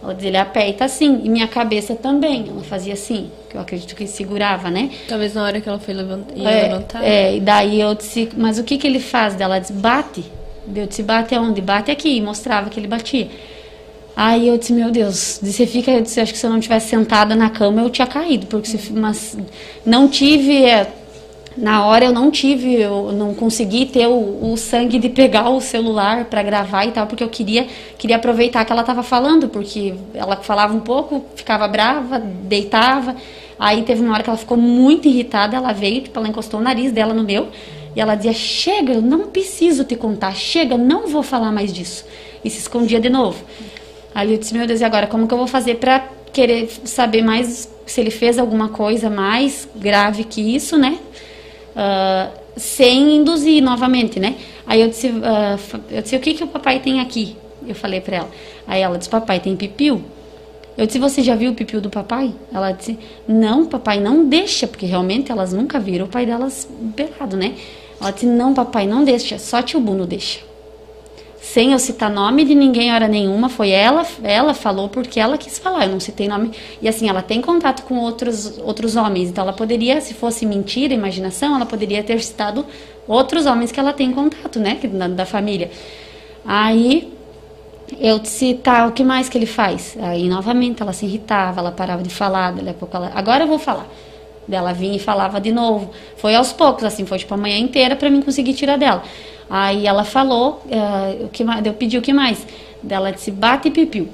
Ela 0.01 0.15
disse, 0.15 0.27
ele 0.29 0.37
aperta 0.37 0.85
assim. 0.85 1.21
E 1.23 1.29
minha 1.29 1.47
cabeça 1.47 1.93
também. 1.93 2.47
Ela 2.49 2.63
fazia 2.63 2.93
assim, 2.93 3.29
que 3.47 3.55
eu 3.55 3.61
acredito 3.61 3.95
que 3.95 4.07
segurava, 4.07 4.71
né? 4.71 4.89
Talvez 5.07 5.35
na 5.35 5.43
hora 5.43 5.61
que 5.61 5.69
ela 5.69 5.77
foi 5.77 5.93
levantar. 5.93 6.33
É, 6.35 6.63
levantar. 6.63 7.03
É, 7.03 7.35
e 7.35 7.39
daí 7.39 7.79
eu 7.79 7.93
disse, 7.93 8.29
mas 8.35 8.57
o 8.57 8.63
que 8.63 8.79
que 8.79 8.87
ele 8.87 8.99
faz? 8.99 9.39
Ela 9.39 9.59
disse, 9.59 9.73
bate. 9.73 10.25
Eu 10.75 10.87
disse, 10.87 11.03
bate 11.03 11.35
aonde? 11.35 11.61
Bate 11.61 11.91
aqui. 11.91 12.17
E 12.17 12.21
mostrava 12.21 12.67
que 12.67 12.79
ele 12.79 12.87
batia. 12.87 13.29
Aí 14.15 14.47
eu 14.47 14.57
disse, 14.57 14.71
meu 14.71 14.91
Deus, 14.91 15.39
você 15.43 15.67
fica, 15.67 15.91
eu 15.91 16.01
disse, 16.01 16.21
acho 16.21 16.31
que 16.31 16.39
se 16.39 16.45
eu 16.45 16.49
não 16.49 16.59
tivesse 16.59 16.89
sentada 16.89 17.35
na 17.35 17.49
cama 17.49 17.81
eu 17.81 17.89
tinha 17.89 18.07
caído, 18.07 18.47
porque 18.47 18.65
se, 18.67 18.93
mas 18.93 19.37
não 19.85 20.07
tive, 20.07 20.63
é, 20.63 20.89
na 21.57 21.85
hora 21.85 22.05
eu 22.05 22.13
não 22.13 22.31
tive, 22.31 22.75
eu 22.75 23.11
não 23.11 23.33
consegui 23.33 23.85
ter 23.85 24.07
o, 24.07 24.53
o 24.53 24.55
sangue 24.55 24.99
de 24.99 25.09
pegar 25.09 25.49
o 25.49 25.59
celular 25.59 26.25
para 26.25 26.41
gravar 26.43 26.85
e 26.85 26.91
tal, 26.91 27.07
porque 27.07 27.23
eu 27.23 27.29
queria, 27.29 27.67
queria 27.97 28.15
aproveitar 28.15 28.63
que 28.63 28.71
ela 28.71 28.81
estava 28.81 29.03
falando, 29.03 29.49
porque 29.49 29.93
ela 30.13 30.37
falava 30.37 30.73
um 30.73 30.79
pouco, 30.79 31.25
ficava 31.35 31.67
brava, 31.67 32.17
deitava. 32.19 33.17
Aí 33.59 33.83
teve 33.83 34.01
uma 34.01 34.13
hora 34.13 34.23
que 34.23 34.29
ela 34.29 34.37
ficou 34.37 34.57
muito 34.57 35.07
irritada, 35.07 35.57
ela 35.57 35.73
veio, 35.73 36.01
tipo, 36.01 36.17
ela 36.17 36.27
encostou 36.27 36.59
o 36.59 36.63
nariz 36.63 36.91
dela 36.91 37.13
no 37.13 37.23
meu 37.23 37.47
E 37.95 38.01
ela 38.01 38.15
dizia: 38.15 38.33
Chega, 38.33 38.93
eu 38.93 39.01
não 39.01 39.27
preciso 39.27 39.85
te 39.85 39.95
contar, 39.95 40.35
chega, 40.35 40.77
não 40.77 41.07
vou 41.07 41.23
falar 41.23 41.51
mais 41.51 41.73
disso. 41.73 42.05
E 42.43 42.49
se 42.49 42.59
escondia 42.59 42.99
de 42.99 43.09
novo. 43.09 43.43
Aí 44.15 44.31
eu 44.31 44.39
disse: 44.39 44.53
Meu 44.53 44.65
Deus, 44.65 44.79
e 44.79 44.85
agora 44.85 45.05
como 45.07 45.27
que 45.27 45.33
eu 45.33 45.37
vou 45.37 45.47
fazer 45.47 45.75
para 45.75 46.07
querer 46.31 46.69
saber 46.85 47.21
mais 47.21 47.69
se 47.85 47.99
ele 47.99 48.09
fez 48.09 48.39
alguma 48.39 48.69
coisa 48.69 49.09
mais 49.09 49.67
grave 49.75 50.23
que 50.23 50.55
isso, 50.55 50.77
né? 50.77 50.97
Uh, 51.75 52.39
sem 52.55 53.17
induzir 53.17 53.61
novamente, 53.61 54.17
né? 54.17 54.35
Aí 54.65 54.81
eu 54.81 54.87
disse, 54.87 55.09
uh, 55.09 55.81
eu 55.91 56.01
disse: 56.01 56.15
O 56.15 56.19
que, 56.21 56.33
que 56.33 56.43
o 56.45 56.47
papai 56.47 56.79
tem 56.79 57.01
aqui? 57.01 57.35
Eu 57.67 57.75
falei 57.75 57.99
para 57.99 58.15
ela. 58.17 58.31
Aí 58.65 58.81
ela 58.81 58.97
disse: 58.97 59.09
Papai 59.09 59.41
tem 59.41 59.53
pipiu. 59.57 60.01
Eu 60.77 60.85
disse, 60.85 60.99
você 60.99 61.21
já 61.21 61.35
viu 61.35 61.51
o 61.51 61.55
pipiu 61.55 61.79
do 61.79 61.89
papai? 61.89 62.33
Ela 62.53 62.73
disse, 62.73 62.99
não, 63.25 63.65
papai, 63.65 63.97
não 64.01 64.25
deixa, 64.27 64.67
porque 64.67 64.85
realmente 64.85 65.31
elas 65.31 65.53
nunca 65.53 65.79
viram 65.79 66.05
o 66.05 66.09
pai 66.09 66.25
delas 66.25 66.67
pelado, 66.93 67.37
né? 67.37 67.55
Ela 67.97 68.11
disse, 68.11 68.25
não, 68.25 68.53
papai, 68.53 68.85
não 68.85 69.05
deixa, 69.05 69.39
só 69.39 69.61
tio 69.61 69.79
Bruno 69.79 70.05
deixa. 70.05 70.41
Sem 71.45 71.73
eu 71.73 71.79
citar 71.79 72.09
nome 72.09 72.43
de 72.43 72.55
ninguém, 72.55 72.91
hora 72.91 73.07
nenhuma, 73.07 73.49
foi 73.49 73.69
ela, 73.69 74.03
ela 74.23 74.55
falou 74.55 74.89
porque 74.89 75.19
ela 75.19 75.37
quis 75.37 75.59
falar, 75.59 75.85
eu 75.85 75.91
não 75.91 75.99
citei 75.99 76.27
nome. 76.27 76.51
E 76.81 76.87
assim, 76.87 77.07
ela 77.07 77.21
tem 77.21 77.39
contato 77.39 77.83
com 77.83 77.99
outros, 77.99 78.57
outros 78.57 78.95
homens, 78.95 79.29
então 79.29 79.43
ela 79.43 79.53
poderia, 79.53 80.01
se 80.01 80.15
fosse 80.15 80.43
mentira, 80.43 80.91
imaginação, 80.91 81.55
ela 81.55 81.65
poderia 81.67 82.03
ter 82.03 82.19
citado 82.19 82.65
outros 83.07 83.45
homens 83.45 83.71
que 83.71 83.79
ela 83.79 83.93
tem 83.93 84.11
contato, 84.11 84.59
né, 84.59 84.79
da, 84.91 85.07
da 85.07 85.25
família. 85.25 85.69
Aí 86.43 87.13
eu 88.01 88.19
tá, 88.63 88.87
o 88.87 88.91
que 88.91 89.03
mais 89.03 89.29
que 89.29 89.37
ele 89.37 89.45
faz? 89.45 89.95
Aí 90.01 90.27
novamente 90.27 90.81
ela 90.81 90.93
se 90.93 91.05
irritava, 91.05 91.61
ela 91.61 91.71
parava 91.71 92.01
de 92.01 92.09
falar, 92.09 92.53
dali 92.53 92.71
a 92.71 92.73
pouco 92.73 92.97
ela, 92.97 93.11
agora 93.13 93.43
eu 93.43 93.47
vou 93.47 93.59
falar. 93.59 93.87
Dela 94.47 94.73
vinha 94.73 94.95
e 94.95 94.99
falava 94.99 95.39
de 95.39 95.51
novo. 95.51 95.91
Foi 96.17 96.33
aos 96.33 96.51
poucos, 96.51 96.83
assim, 96.83 97.05
foi 97.05 97.19
tipo 97.19 97.33
a 97.35 97.37
manhã 97.37 97.59
inteira 97.59 97.95
para 97.95 98.09
mim 98.09 98.21
conseguir 98.21 98.55
tirar 98.55 98.77
dela. 98.77 99.03
Aí 99.49 99.85
ela 99.85 100.03
falou, 100.03 100.61
uh, 100.65 101.25
o 101.25 101.29
que 101.29 101.43
mais, 101.43 101.65
eu 101.65 101.73
pedi 101.73 101.97
o 101.97 102.01
que 102.01 102.13
mais? 102.13 102.45
Dela 102.81 103.11
disse, 103.11 103.31
bate 103.31 103.69
pipiu. 103.69 104.09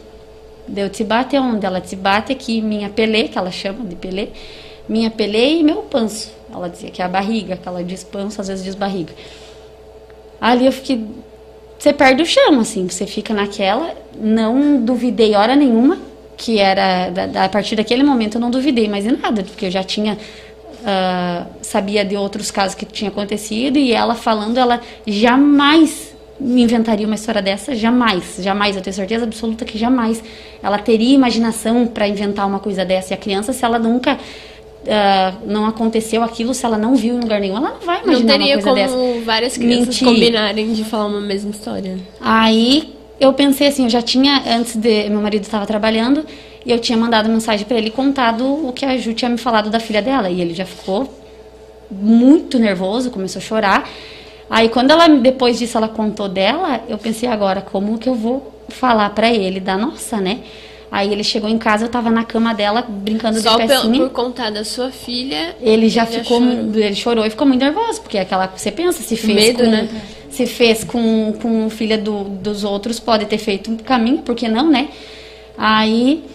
Deu 0.68 0.90
te 0.90 1.04
bate 1.04 1.38
onde? 1.38 1.66
Ela 1.66 1.80
disse, 1.80 1.96
bate 1.96 2.32
aqui 2.32 2.62
minha 2.62 2.90
pelê, 2.90 3.28
que 3.28 3.38
ela 3.38 3.52
chama 3.52 3.84
de 3.86 3.96
pelê, 3.96 4.30
minha 4.88 5.10
pelê 5.10 5.60
e 5.60 5.64
meu 5.64 5.84
panço. 5.84 6.32
Ela 6.54 6.70
dizia 6.70 6.90
que 6.90 7.02
é 7.02 7.06
a 7.06 7.10
barriga, 7.10 7.58
que 7.58 7.68
ela 7.68 7.84
diz 7.84 8.04
panço, 8.04 8.42
às 8.42 8.48
vezes 8.48 8.64
diz 8.64 8.76
barriga. 8.76 9.14
Ali 10.40 10.66
eu 10.66 10.72
fiquei 10.72 11.06
você 11.82 11.92
perde 11.92 12.22
o 12.22 12.26
chão, 12.28 12.60
assim, 12.60 12.88
você 12.88 13.08
fica 13.08 13.34
naquela. 13.34 13.96
Não 14.16 14.80
duvidei 14.86 15.34
hora 15.34 15.56
nenhuma, 15.56 15.98
que 16.38 16.60
era, 16.60 17.10
da, 17.10 17.26
da, 17.26 17.46
a 17.46 17.50
partir 17.50 17.76
daquele 17.76 18.04
momento 18.04 18.36
eu 18.36 18.42
não 18.42 18.52
duvidei 18.52 18.88
mais 18.88 19.04
em 19.04 19.18
nada, 19.18 19.42
porque 19.42 19.66
eu 19.66 19.72
já 19.72 19.84
tinha, 19.84 20.16
uh, 20.82 21.48
sabia 21.62 22.04
de 22.04 22.16
outros 22.16 22.52
casos 22.52 22.76
que 22.76 22.86
tinha 22.86 23.10
acontecido, 23.10 23.78
e 23.78 23.94
ela 23.94 24.16
falando, 24.16 24.58
ela 24.58 24.82
jamais 25.06 26.12
me 26.40 26.64
inventaria 26.64 27.06
uma 27.06 27.16
história 27.16 27.42
dessa, 27.42 27.76
jamais, 27.76 28.38
jamais, 28.40 28.76
eu 28.76 28.82
tenho 28.82 28.96
certeza 28.96 29.26
absoluta 29.26 29.64
que 29.64 29.78
jamais 29.78 30.24
ela 30.62 30.80
teria 30.80 31.14
imaginação 31.14 31.86
para 31.86 32.08
inventar 32.08 32.48
uma 32.48 32.60
coisa 32.60 32.84
dessa. 32.84 33.14
E 33.14 33.16
a 33.16 33.18
criança, 33.18 33.54
se 33.54 33.64
ela 33.64 33.80
nunca 33.80 34.18
Uh, 34.82 35.46
não 35.46 35.68
aconteceu 35.68 36.24
aquilo 36.24 36.56
se 36.56 36.66
ela 36.66 36.76
não 36.76 36.96
viu 36.96 37.16
em 37.16 37.20
lugar 37.20 37.40
nenhum. 37.40 37.56
Ela 37.56 37.70
não 37.70 37.86
vai 37.86 38.02
imaginar 38.02 38.34
não 38.34 38.40
teria 38.40 38.56
uma 38.56 38.64
coisa 38.64 38.88
como 38.88 39.14
dessa. 39.14 39.26
várias 39.26 39.56
crianças 39.56 39.88
Mentir. 39.90 40.08
combinarem 40.08 40.74
de 40.74 40.84
falar 40.84 41.06
uma 41.06 41.22
mesma 41.22 41.52
história. 41.52 42.00
Aí 42.20 42.92
eu 43.20 43.32
pensei 43.32 43.68
assim, 43.68 43.84
eu 43.84 43.92
já 43.92 44.02
tinha 44.02 44.42
antes 44.58 44.76
de 44.76 45.08
meu 45.08 45.22
marido 45.22 45.44
estava 45.44 45.68
trabalhando 45.68 46.26
e 46.66 46.72
eu 46.72 46.80
tinha 46.80 46.98
mandado 46.98 47.30
mensagem 47.30 47.66
para 47.66 47.78
ele 47.78 47.90
contado 47.90 48.46
o 48.68 48.72
que 48.72 48.86
a 48.86 48.98
Ju 48.98 49.14
tinha 49.14 49.30
me 49.30 49.38
falado 49.38 49.70
da 49.70 49.80
filha 49.80 50.02
dela 50.02 50.30
e 50.30 50.42
ele 50.42 50.54
já 50.54 50.66
ficou 50.66 51.12
muito 51.90 52.60
nervoso, 52.60 53.12
começou 53.12 53.40
a 53.40 53.44
chorar. 53.44 53.90
Aí 54.50 54.70
quando 54.70 54.92
ela 54.92 55.08
depois 55.08 55.58
disso 55.58 55.78
ela 55.78 55.88
contou 55.88 56.30
dela, 56.30 56.82
eu 56.88 56.98
pensei 56.98 57.28
agora 57.28 57.62
como 57.62 57.98
que 57.98 58.08
eu 58.08 58.16
vou 58.16 58.52
falar 58.70 59.10
para 59.12 59.32
ele 59.32 59.60
da 59.60 59.78
nossa, 59.78 60.18
né? 60.18 60.40
Aí 60.92 61.12
ele 61.12 61.24
chegou 61.24 61.50
em 61.50 61.58
casa, 61.58 61.86
eu 61.86 61.90
tava 61.90 62.12
na 62.12 62.26
cama 62.26 62.54
dela, 62.54 62.82
brincando 62.82 63.40
Só 63.40 63.52
de 63.52 63.66
pecinha. 63.66 63.96
Só 63.96 64.04
por 64.04 64.10
contar 64.10 64.52
da 64.52 64.66
sua 64.66 64.92
filha. 64.92 65.56
Ele 65.62 65.88
já 65.88 66.04
ele 66.04 66.20
ficou, 66.20 66.42
ele 66.42 66.96
chorou 66.96 67.26
e 67.26 67.30
ficou 67.30 67.48
muito 67.48 67.62
nervoso, 67.62 68.02
porque 68.02 68.18
é 68.18 68.22
aquela 68.22 68.48
você 68.48 68.70
pensa, 68.72 69.02
se 69.02 69.16
fez 69.16 69.34
Medo, 69.34 69.64
com, 69.64 69.70
né? 69.70 69.90
se 70.30 70.46
fez 70.46 70.84
com, 70.84 71.34
com 71.42 71.70
filha 71.70 71.98
do, 71.98 72.26
dos 72.26 72.66
outros, 72.66 73.00
pode 73.00 73.26
ter 73.26 73.38
feito 73.38 73.72
um 73.72 73.78
caminho, 73.78 74.18
por 74.18 74.36
que 74.36 74.50
não, 74.50 74.70
né? 74.70 74.90
Aí 75.58 76.26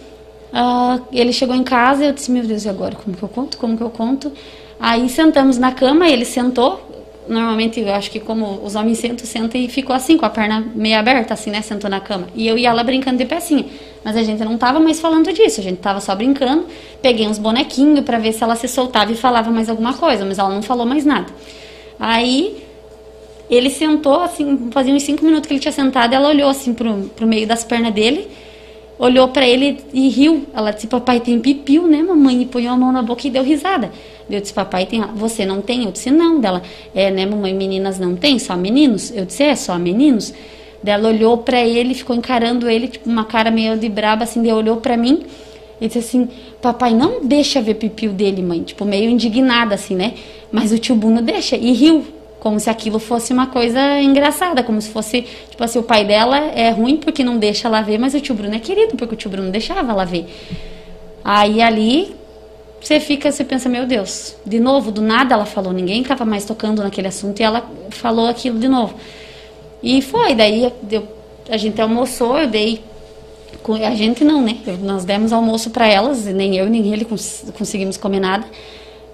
uh, 0.53 1.03
ele 1.11 1.33
chegou 1.33 1.55
em 1.55 1.63
casa, 1.63 2.05
eu 2.05 2.13
disse, 2.13 2.31
meu 2.31 2.43
Deus, 2.43 2.65
e 2.65 2.69
agora? 2.69 2.95
Como 2.95 3.15
que 3.15 3.23
eu 3.23 3.29
conto? 3.29 3.57
Como 3.57 3.77
que 3.77 3.83
eu 3.83 3.89
conto? 3.89 4.31
Aí 4.79 5.09
sentamos 5.09 5.57
na 5.57 5.71
cama, 5.71 6.07
ele 6.07 6.25
sentou, 6.25 6.81
normalmente 7.27 7.79
eu 7.79 7.93
acho 7.93 8.09
que 8.09 8.19
como 8.19 8.61
os 8.63 8.75
homens 8.75 8.99
sentam, 8.99 9.25
sentam 9.25 9.59
e 9.59 9.67
ficou 9.67 9.95
assim, 9.95 10.17
com 10.17 10.25
a 10.25 10.29
perna 10.29 10.65
meio 10.75 10.97
aberta, 10.97 11.33
assim, 11.33 11.49
né? 11.49 11.61
Sentou 11.61 11.89
na 11.89 11.99
cama. 11.99 12.27
E 12.35 12.47
eu 12.47 12.57
e 12.57 12.65
ela 12.65 12.83
brincando 12.83 13.17
de 13.17 13.25
pecinha. 13.25 13.65
Mas 14.03 14.15
a 14.15 14.23
gente 14.23 14.43
não 14.43 14.57
tava 14.57 14.79
mais 14.79 14.99
falando 14.99 15.31
disso, 15.33 15.59
a 15.59 15.63
gente 15.63 15.79
tava 15.79 15.99
só 15.99 16.15
brincando. 16.15 16.65
Peguei 17.01 17.27
uns 17.27 17.37
bonequinhos 17.37 18.01
para 18.01 18.17
ver 18.17 18.31
se 18.31 18.43
ela 18.43 18.55
se 18.55 18.67
soltava 18.67 19.11
e 19.11 19.15
falava 19.15 19.51
mais 19.51 19.69
alguma 19.69 19.93
coisa, 19.93 20.23
mas 20.25 20.39
ela 20.39 20.49
não 20.49 20.61
falou 20.61 20.85
mais 20.85 21.05
nada. 21.05 21.27
Aí 21.99 22.63
ele 23.49 23.69
sentou, 23.69 24.21
assim, 24.21 24.69
fazia 24.71 24.93
uns 24.93 25.03
cinco 25.03 25.25
minutos 25.25 25.47
que 25.47 25.53
ele 25.53 25.59
tinha 25.59 25.71
sentado, 25.71 26.13
ela 26.13 26.29
olhou 26.29 26.49
assim 26.49 26.73
pro, 26.73 27.09
pro 27.15 27.25
meio 27.25 27.47
das 27.47 27.63
pernas 27.63 27.93
dele, 27.93 28.27
olhou 28.97 29.27
para 29.29 29.47
ele 29.47 29.79
e 29.93 30.09
riu. 30.09 30.45
Ela 30.53 30.71
disse, 30.71 30.87
papai 30.87 31.19
tem 31.19 31.39
pipiu, 31.39 31.87
né, 31.87 32.01
mamãe? 32.01 32.41
E 32.41 32.45
põe 32.45 32.67
a 32.67 32.75
mão 32.75 32.91
na 32.91 33.01
boca 33.01 33.27
e 33.27 33.29
deu 33.29 33.43
risada. 33.43 33.91
Eu 34.29 34.41
disse, 34.41 34.53
papai 34.53 34.85
tem. 34.85 35.01
Você 35.15 35.45
não 35.45 35.61
tem? 35.61 35.85
Eu 35.85 35.91
disse, 35.91 36.11
não. 36.11 36.39
Dela, 36.39 36.61
é, 36.93 37.09
né, 37.11 37.25
mamãe? 37.25 37.53
Meninas 37.53 37.99
não 37.99 38.15
tem, 38.15 38.39
só 38.39 38.55
meninos? 38.55 39.11
Eu 39.15 39.25
disse, 39.25 39.43
é, 39.43 39.55
só 39.55 39.77
meninos. 39.77 40.33
Dela 40.81 41.09
olhou 41.09 41.37
para 41.39 41.59
ele, 41.61 41.93
ficou 41.93 42.15
encarando 42.15 42.69
ele, 42.69 42.87
tipo, 42.87 43.09
uma 43.09 43.25
cara 43.25 43.49
meio 43.49 43.77
de 43.77 43.89
braba, 43.89 44.23
assim, 44.23 44.41
daí 44.41 44.53
olhou 44.53 44.77
para 44.77 44.95
mim 44.95 45.23
e 45.79 45.87
disse 45.87 45.99
assim, 45.99 46.29
papai, 46.61 46.93
não 46.93 47.23
deixa 47.23 47.61
ver 47.61 47.75
pipiu 47.75 48.11
dele, 48.11 48.41
mãe. 48.41 48.63
Tipo, 48.63 48.85
meio 48.85 49.09
indignada, 49.09 49.75
assim, 49.75 49.95
né? 49.95 50.13
Mas 50.51 50.71
o 50.71 50.77
tio 50.77 50.95
Bruno 50.95 51.21
deixa. 51.21 51.55
E 51.55 51.71
riu, 51.71 52.05
como 52.39 52.59
se 52.59 52.69
aquilo 52.69 52.99
fosse 52.99 53.33
uma 53.33 53.47
coisa 53.47 53.99
engraçada, 54.01 54.63
como 54.63 54.81
se 54.81 54.89
fosse, 54.89 55.23
tipo 55.49 55.63
assim, 55.63 55.79
o 55.79 55.83
pai 55.83 56.05
dela 56.05 56.37
é 56.37 56.69
ruim 56.69 56.97
porque 56.97 57.23
não 57.23 57.37
deixa 57.37 57.67
ela 57.67 57.81
ver, 57.81 57.97
mas 57.97 58.13
o 58.13 58.21
tio 58.21 58.35
Bruno 58.35 58.55
é 58.55 58.59
querido 58.59 58.95
porque 58.95 59.15
o 59.15 59.17
tio 59.17 59.29
Bruno 59.29 59.49
deixava 59.49 59.91
ela 59.91 60.05
ver. 60.05 60.27
Aí 61.23 61.61
ali 61.61 62.15
você 62.79 62.99
fica, 62.99 63.31
você 63.31 63.43
pensa, 63.43 63.67
meu 63.67 63.85
Deus, 63.85 64.35
de 64.45 64.59
novo, 64.59 64.91
do 64.91 65.01
nada 65.01 65.33
ela 65.33 65.45
falou, 65.45 65.73
ninguém 65.73 66.01
estava 66.01 66.23
mais 66.23 66.45
tocando 66.45 66.83
naquele 66.83 67.07
assunto 67.07 67.39
e 67.39 67.43
ela 67.43 67.69
falou 67.89 68.27
aquilo 68.27 68.59
de 68.59 68.67
novo. 68.67 68.95
E 69.81 70.01
foi, 70.01 70.35
daí 70.35 70.71
eu, 70.91 71.07
a 71.49 71.57
gente 71.57 71.81
almoçou, 71.81 72.37
eu 72.37 72.47
dei. 72.47 72.81
A 73.85 73.95
gente 73.95 74.23
não, 74.23 74.41
né? 74.41 74.59
Nós 74.81 75.03
demos 75.03 75.33
almoço 75.33 75.71
para 75.71 75.85
elas, 75.87 76.23
nem 76.25 76.55
eu 76.55 76.69
nem 76.69 76.93
ele 76.93 77.03
cons 77.03 77.45
conseguimos 77.57 77.97
comer 77.97 78.21
nada. 78.21 78.45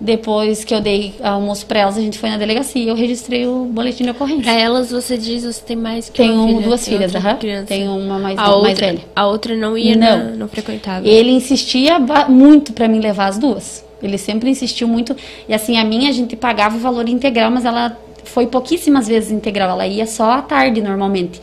Depois 0.04 0.66
que 0.66 0.76
eu 0.76 0.82
dei 0.82 1.16
almoço 1.24 1.66
para 1.66 1.80
elas, 1.80 1.98
a 1.98 2.02
gente 2.02 2.20
foi 2.20 2.30
na 2.30 2.36
delegacia 2.36 2.84
e 2.84 2.90
eu 2.90 2.96
registrei 2.96 3.48
o 3.48 3.64
boletim 3.64 4.04
de 4.04 4.10
ocorrência. 4.10 4.44
Para 4.44 4.60
elas, 4.60 4.92
você 4.92 5.18
diz 5.18 5.46
você 5.46 5.64
tem 5.64 5.78
mais 5.78 6.10
que 6.10 6.18
Tenho 6.18 6.34
uma 6.34 6.48
filha, 6.48 6.62
duas 6.62 6.84
tem 6.84 6.94
filhas, 6.94 7.16
aham. 7.16 7.36
Tem 7.66 7.88
uma 7.88 8.20
mais, 8.20 8.38
a 8.38 8.42
mais 8.42 8.54
outra, 8.54 8.76
velha. 8.76 9.00
A 9.16 9.28
outra 9.28 9.56
não 9.56 9.78
ia, 9.78 9.96
não, 9.96 10.18
na, 10.18 10.24
não 10.32 10.48
frequentava. 10.50 11.08
Ele 11.08 11.32
insistia 11.32 11.98
muito 12.28 12.74
para 12.74 12.86
mim 12.86 13.00
levar 13.00 13.28
as 13.28 13.38
duas. 13.38 13.86
Ele 14.02 14.18
sempre 14.18 14.50
insistiu 14.50 14.90
muito. 14.90 15.16
E 15.48 15.54
assim, 15.54 15.78
a 15.78 15.86
minha 15.86 16.10
a 16.10 16.12
gente 16.12 16.36
pagava 16.36 16.76
o 16.76 16.80
valor 16.80 17.08
integral, 17.08 17.50
mas 17.50 17.64
ela 17.64 17.98
foi 18.26 18.46
pouquíssimas 18.48 19.08
vezes 19.08 19.32
integral. 19.32 19.70
Ela 19.70 19.88
ia 19.88 20.06
só 20.06 20.32
à 20.32 20.42
tarde 20.42 20.82
normalmente. 20.82 21.40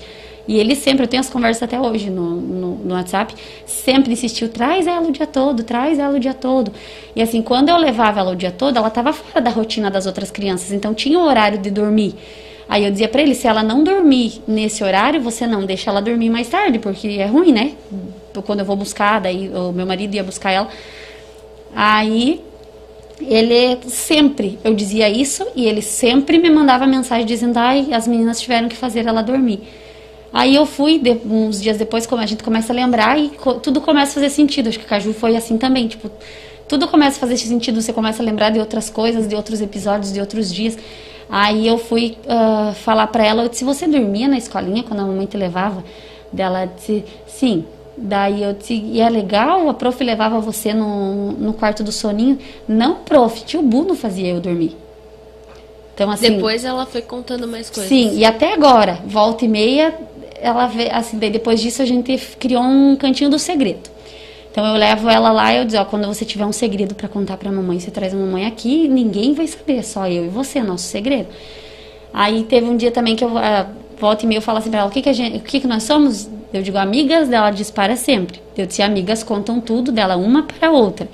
E 0.49 0.59
ele 0.59 0.75
sempre, 0.75 1.05
eu 1.05 1.09
tenho 1.09 1.21
as 1.21 1.31
conversas 1.31 1.63
até 1.63 1.81
hoje 1.81 2.11
no, 2.11 2.31
no, 2.37 2.75
no, 2.77 2.95
WhatsApp, 2.95 3.35
sempre 3.67 4.13
insistiu, 4.13 4.49
traz 4.49 4.87
ela 4.87 5.07
o 5.07 5.13
dia 5.13 5.27
todo, 5.27 5.63
traz 5.63 5.99
ela 5.99 6.17
o 6.17 6.21
dia 6.21 6.35
todo. 6.35 6.73
E 7.15 7.23
assim, 7.23 7.43
quando 7.43 7.69
eu 7.69 7.77
levava 7.77 8.21
ela 8.21 8.33
o 8.33 8.37
dia 8.37 8.51
todo, 8.51 8.77
ela 8.77 8.89
estava 8.89 9.13
fora 9.13 9.41
da 9.41 9.51
rotina 9.51 9.91
das 9.91 10.07
outras 10.07 10.31
crianças, 10.31 10.73
então 10.73 10.93
tinha 10.95 11.19
o 11.19 11.23
horário 11.23 11.59
de 11.59 11.71
dormir. 11.71 12.15
Aí 12.69 12.85
eu 12.85 12.91
dizia 12.91 13.09
para 13.09 13.21
ele, 13.21 13.35
se 13.35 13.49
ela 13.49 13.63
não 13.63 13.83
dormir 13.83 14.43
nesse 14.47 14.85
horário, 14.85 15.21
você 15.21 15.47
não 15.47 15.67
deixa 15.67 15.91
ela 15.91 16.01
dormir 16.01 16.31
mais 16.31 16.49
tarde, 16.49 16.79
porque 16.79 17.09
é 17.09 17.27
ruim, 17.27 17.53
né? 17.53 17.73
Quando 18.47 18.61
eu 18.61 18.65
vou 18.65 18.77
buscar, 18.77 19.21
daí 19.21 19.49
o 19.49 19.73
meu 19.73 19.85
marido 19.85 20.15
ia 20.15 20.23
buscar 20.23 20.53
ela. 20.53 20.69
Aí 21.75 22.41
ele 23.21 23.79
sempre, 23.89 24.59
eu 24.65 24.75
dizia 24.75 25.09
isso 25.09 25.47
e 25.55 25.67
ele 25.67 25.83
sempre 25.83 26.39
me 26.39 26.49
mandava 26.49 26.87
mensagem 26.87 27.27
dizendo, 27.27 27.59
ai, 27.59 27.93
as 27.93 28.07
meninas 28.07 28.41
tiveram 28.41 28.69
que 28.69 28.77
fazer 28.77 29.07
ela 29.07 29.23
dormir. 29.23 29.61
Aí 30.33 30.55
eu 30.55 30.65
fui, 30.65 30.99
de, 30.99 31.11
uns 31.27 31.61
dias 31.61 31.77
depois, 31.77 32.07
como 32.07 32.23
a 32.23 32.27
gente 32.27 32.43
começa 32.43 32.73
a 32.73 32.77
lembrar 32.77 33.19
e 33.19 33.31
co 33.31 33.55
tudo 33.55 33.81
começa 33.81 34.13
a 34.13 34.15
fazer 34.15 34.31
sentido. 34.31 34.69
Acho 34.69 34.79
que 34.79 34.85
Caju 34.85 35.13
foi 35.13 35.37
assim 35.37 35.59
também, 35.59 35.89
tipo, 35.89 36.11
tudo 36.69 36.87
começa 36.87 37.17
a 37.17 37.21
fazer 37.21 37.37
sentido, 37.37 37.83
você 37.83 37.93
começa 37.93 38.23
a 38.23 38.25
lembrar 38.25 38.51
de 38.51 38.61
outras 38.61 38.89
coisas, 38.89 39.27
de 39.27 39.35
outros 39.35 39.61
episódios, 39.61 40.13
de 40.13 40.21
outros 40.21 40.53
dias. 40.53 40.79
Aí 41.29 41.67
eu 41.67 41.79
fui 41.79 42.17
uh, 42.25 42.73
falar 42.75 43.09
para 43.09 43.25
ela, 43.25 43.43
eu 43.43 43.49
disse, 43.49 43.65
você 43.65 43.87
dormia 43.89 44.29
na 44.29 44.39
escolinha 44.39 44.83
quando 44.85 45.01
a 45.01 45.05
mamãe 45.05 45.27
te 45.27 45.37
levava? 45.37 45.83
Dela 46.33 46.67
disse, 46.67 47.05
sim. 47.27 47.65
Daí 47.97 48.43
eu 48.43 48.53
disse, 48.53 48.75
e 48.75 49.01
é 49.01 49.09
legal, 49.09 49.69
a 49.69 49.75
prof 49.75 50.03
levava 50.03 50.41
você 50.41 50.73
no, 50.73 51.33
no 51.33 51.53
quarto 51.53 51.83
do 51.83 51.93
soninho? 51.93 52.39
Não, 52.69 52.97
prof, 52.97 53.45
tio 53.45 53.63
Bruno 53.63 53.95
fazia 53.95 54.29
eu 54.29 54.41
dormir. 54.41 54.77
Então, 55.95 56.11
assim, 56.11 56.31
Depois 56.31 56.65
ela 56.65 56.87
foi 56.87 57.03
contando 57.03 57.47
mais 57.47 57.69
coisas. 57.69 57.89
Sim, 57.89 58.17
e 58.17 58.25
até 58.25 58.55
agora, 58.55 59.01
volta 59.05 59.45
e 59.45 59.49
meia, 59.49 59.95
ela 60.43 60.67
vê, 60.67 60.91
assim, 60.91 61.19
depois 61.19 61.61
disso 61.61 61.83
a 61.83 61.85
gente 61.85 62.17
criou 62.39 62.63
um 62.63 62.97
cantinho 62.97 63.31
do 63.31 63.39
segredo. 63.39 63.91
Então 64.51 64.67
eu 64.67 64.75
levo 64.75 65.09
ela 65.09 65.31
lá 65.31 65.55
e 65.55 65.59
eu 65.59 65.65
digo, 65.65 65.81
ó, 65.81 65.85
quando 65.85 66.07
você 66.07 66.25
tiver 66.25 66.45
um 66.45 66.53
segredo 66.53 66.95
para 66.95 67.09
contar 67.09 67.37
para 67.37 67.49
a 67.49 67.53
mamãe, 67.53 67.79
você 67.79 67.91
traz 67.91 68.13
a 68.13 68.17
mamãe 68.17 68.47
aqui, 68.47 68.89
ninguém 68.89 69.33
vai 69.33 69.47
saber, 69.47 69.85
só 69.85 70.09
eu 70.09 70.25
e 70.25 70.29
você, 70.29 70.61
nosso 70.61 70.85
segredo. 70.85 71.29
Aí 72.13 72.43
teve 72.43 72.69
um 72.69 72.77
dia 72.77 72.91
também 72.91 73.15
que 73.15 73.23
eu 73.23 73.29
uh, 73.29 73.67
volta 73.97 74.25
e 74.25 74.29
meia 74.29 74.39
eu 74.39 74.43
falo 74.43 74.59
assim 74.59 74.71
para 74.71 74.81
ela, 74.81 74.89
o 74.89 74.93
que 74.93 75.03
que 75.03 75.09
a 75.09 75.13
gente, 75.13 75.37
o 75.37 75.41
que 75.41 75.61
que 75.61 75.67
nós 75.67 75.85
somos? 75.85 76.29
Eu 76.53 76.63
digo 76.63 76.79
amigas, 76.79 77.29
dela 77.29 77.51
diz 77.51 77.71
para 77.71 77.95
sempre. 77.95 78.41
Eu 78.57 78.67
disse 78.67 78.83
amigas 78.83 79.23
contam 79.23 79.61
tudo 79.61 79.93
dela 79.93 80.17
uma 80.17 80.43
para 80.43 80.73
outra. 80.73 81.09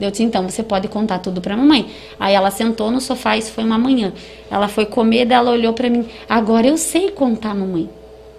Eu 0.00 0.10
disse, 0.10 0.22
então 0.22 0.48
você 0.48 0.62
pode 0.62 0.88
contar 0.88 1.18
tudo 1.18 1.40
para 1.40 1.56
mamãe. 1.56 1.90
Aí 2.18 2.34
ela 2.34 2.50
sentou 2.50 2.90
no 2.90 3.00
sofá, 3.00 3.36
isso 3.36 3.50
foi 3.52 3.64
uma 3.64 3.76
manhã. 3.76 4.12
Ela 4.50 4.68
foi 4.68 4.86
comer, 4.86 5.26
daí 5.26 5.36
ela 5.36 5.50
olhou 5.50 5.72
para 5.72 5.90
mim. 5.90 6.06
Agora 6.28 6.66
eu 6.68 6.76
sei 6.76 7.10
contar, 7.10 7.54
mamãe. 7.54 7.90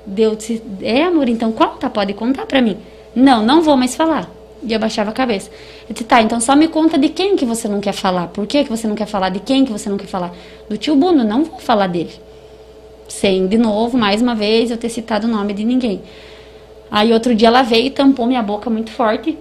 Deu 0.06 0.36
disse, 0.36 0.62
é 0.82 1.04
amor, 1.04 1.30
então 1.30 1.52
conta, 1.52 1.90
pode 1.90 2.14
contar 2.14 2.46
para 2.46 2.62
mim. 2.62 2.78
Não, 3.16 3.44
não 3.44 3.62
vou 3.62 3.76
mais 3.78 3.96
falar. 3.96 4.30
E 4.64 4.74
eu 4.74 4.80
baixava 4.80 5.10
a 5.10 5.14
cabeça. 5.14 5.50
Eu 5.88 5.94
disse, 5.94 6.04
tá, 6.04 6.22
então 6.22 6.40
só 6.40 6.56
me 6.56 6.68
conta 6.68 6.98
de 6.98 7.10
quem 7.10 7.36
que 7.36 7.46
você 7.46 7.68
não 7.68 7.80
quer 7.80 7.94
falar. 7.94 8.28
Por 8.28 8.46
que, 8.46 8.64
que 8.64 8.70
você 8.70 8.88
não 8.88 8.96
quer 8.96 9.08
falar? 9.08 9.30
De 9.30 9.40
quem 9.40 9.66
que 9.66 9.72
você 9.72 9.90
não 9.90 9.98
quer 9.98 10.08
falar? 10.08 10.34
Do 10.70 10.78
tio 10.78 10.96
Bruno, 10.96 11.24
não 11.24 11.44
vou 11.44 11.60
falar 11.60 11.88
dele. 11.88 12.12
Sem, 13.08 13.48
de 13.48 13.58
novo, 13.58 13.98
mais 13.98 14.22
uma 14.22 14.36
vez, 14.36 14.70
eu 14.70 14.78
ter 14.78 14.90
citado 14.90 15.28
o 15.28 15.30
nome 15.30 15.54
de 15.54 15.64
ninguém. 15.64 16.02
Aí 16.92 17.14
outro 17.14 17.36
dia 17.36 17.48
ela 17.48 17.62
veio 17.62 17.88
e 17.88 17.90
tampou 17.90 18.26
minha 18.26 18.42
boca 18.42 18.70
muito 18.70 18.92
forte. 18.92 19.38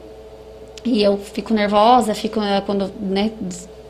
E 0.84 1.02
eu 1.02 1.18
fico 1.18 1.52
nervosa, 1.52 2.14
fico 2.14 2.40
eh, 2.40 2.62
quando 2.64 2.90
né, 3.00 3.30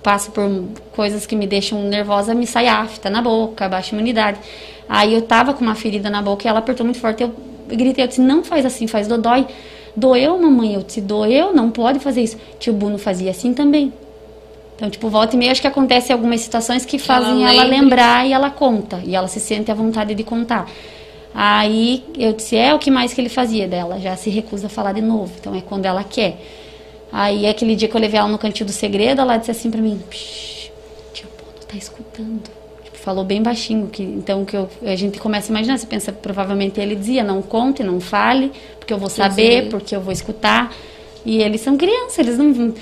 passo 0.02 0.30
por 0.30 0.48
coisas 0.94 1.26
que 1.26 1.37
me 1.37 1.46
deixam 1.46 1.82
nervosa, 1.82 2.34
me 2.34 2.46
sai 2.46 2.66
afta 2.66 3.11
na 3.11 3.20
boca, 3.20 3.68
baixa 3.68 3.94
imunidade. 3.94 4.38
Aí 4.88 5.12
eu 5.12 5.22
tava 5.22 5.52
com 5.52 5.62
uma 5.62 5.74
ferida 5.74 6.08
na 6.08 6.22
boca 6.22 6.46
e 6.46 6.48
ela 6.48 6.61
apertou 6.61 6.84
muito 6.84 6.98
forte. 6.98 7.22
Eu 7.22 7.34
gritei, 7.68 8.04
eu 8.04 8.08
disse, 8.08 8.20
não 8.20 8.42
faz 8.42 8.64
assim, 8.64 8.87
faz 8.87 9.06
dodói. 9.06 9.46
Doeu, 9.94 10.38
mamãe? 10.38 10.74
Eu 10.74 10.82
disse, 10.82 11.00
doeu, 11.00 11.52
não 11.52 11.70
pode 11.70 11.98
fazer 11.98 12.22
isso. 12.22 12.38
Tio 12.58 12.72
Bruno 12.72 12.98
fazia 12.98 13.30
assim 13.30 13.52
também. 13.52 13.92
Então, 14.76 14.88
tipo, 14.88 15.08
volta 15.08 15.34
e 15.34 15.38
meia, 15.38 15.50
acho 15.50 15.61
que 15.61 15.66
acontece 15.66 16.12
algumas 16.12 16.40
situações 16.40 16.84
que 16.84 16.98
fazem 16.98 17.42
ela, 17.42 17.52
ela 17.52 17.64
lembrar 17.64 18.26
e 18.26 18.32
ela 18.32 18.48
conta. 18.48 19.02
E 19.04 19.14
ela 19.14 19.26
se 19.26 19.40
sente 19.40 19.70
à 19.72 19.74
vontade 19.74 20.14
de 20.14 20.22
contar. 20.22 20.70
Aí 21.34 22.04
eu 22.16 22.32
disse, 22.32 22.56
é 22.56 22.72
o 22.72 22.78
que 22.78 22.90
mais 22.90 23.12
que 23.12 23.20
ele 23.20 23.28
fazia 23.28 23.66
dela? 23.66 23.98
Já 23.98 24.16
se 24.16 24.30
recusa 24.30 24.68
a 24.68 24.70
falar 24.70 24.92
de 24.92 25.00
novo. 25.00 25.32
Então 25.38 25.54
é 25.54 25.61
quando 25.61 25.84
ela 25.84 26.04
quer. 26.04 26.40
Aí 27.11 27.47
aquele 27.47 27.75
dia 27.75 27.88
que 27.88 27.97
eu 27.97 28.01
levei 28.01 28.18
ela 28.18 28.29
no 28.29 28.38
cantinho 28.38 28.66
do 28.66 28.73
segredo, 28.73 29.21
ela 29.21 29.37
disse 29.37 29.51
assim 29.51 29.71
pra 29.71 29.81
mim, 29.81 30.01
tio 31.12 31.29
Bruno 31.37 31.66
tá 31.66 31.77
escutando. 31.77 32.42
Tipo, 32.85 32.99
falou 32.99 33.25
bem 33.25 33.42
baixinho. 33.42 33.87
Que, 33.88 34.03
então 34.03 34.44
que 34.44 34.57
eu, 34.57 34.68
a 34.83 34.94
gente 34.94 35.18
começa 35.18 35.51
a 35.51 35.51
imaginar, 35.53 35.79
você 35.79 35.87
pensa, 35.87 36.12
provavelmente 36.12 36.81
ele 36.81 36.94
dizia, 36.94 37.25
não 37.25 37.40
conte, 37.40 37.83
não 37.83 38.01
fale, 38.01 38.53
porque 38.79 38.92
eu 38.92 38.99
vou 38.99 39.09
saber, 39.09 39.64
Sim. 39.64 39.68
porque 39.71 39.97
eu 39.97 40.01
vou 40.01 40.12
escutar. 40.12 40.75
E 41.25 41.42
eles 41.42 41.61
são 41.61 41.77
crianças, 41.77 42.18
eles 42.18 42.38
não. 42.38 42.75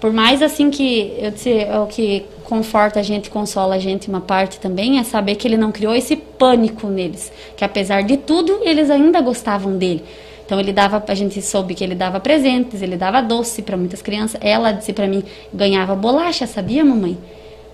Por 0.00 0.12
mais 0.12 0.42
assim 0.42 0.70
que 0.70 1.14
eu 1.18 1.30
disse, 1.30 1.52
é 1.52 1.78
o 1.78 1.86
que 1.86 2.24
conforta 2.44 3.00
a 3.00 3.02
gente, 3.02 3.28
consola 3.28 3.74
a 3.74 3.78
gente 3.78 4.08
uma 4.08 4.20
parte 4.20 4.60
também, 4.60 4.98
é 4.98 5.02
saber 5.02 5.34
que 5.34 5.48
ele 5.48 5.56
não 5.56 5.72
criou 5.72 5.94
esse 5.94 6.14
pânico 6.16 6.86
neles. 6.86 7.32
Que 7.56 7.64
apesar 7.64 8.02
de 8.02 8.16
tudo, 8.16 8.60
eles 8.62 8.88
ainda 8.90 9.20
gostavam 9.20 9.76
dele. 9.76 10.04
Então 10.46 10.60
ele 10.60 10.72
dava, 10.72 11.02
a 11.06 11.14
gente 11.14 11.42
soube 11.42 11.74
que 11.74 11.82
ele 11.82 11.96
dava 11.96 12.20
presentes, 12.20 12.80
ele 12.80 12.96
dava 12.96 13.20
doce 13.20 13.60
para 13.62 13.76
muitas 13.76 14.00
crianças. 14.00 14.40
Ela 14.40 14.70
disse 14.70 14.92
para 14.92 15.08
mim, 15.08 15.24
ganhava 15.52 15.94
bolacha, 15.96 16.46
sabia, 16.46 16.84
mamãe? 16.84 17.18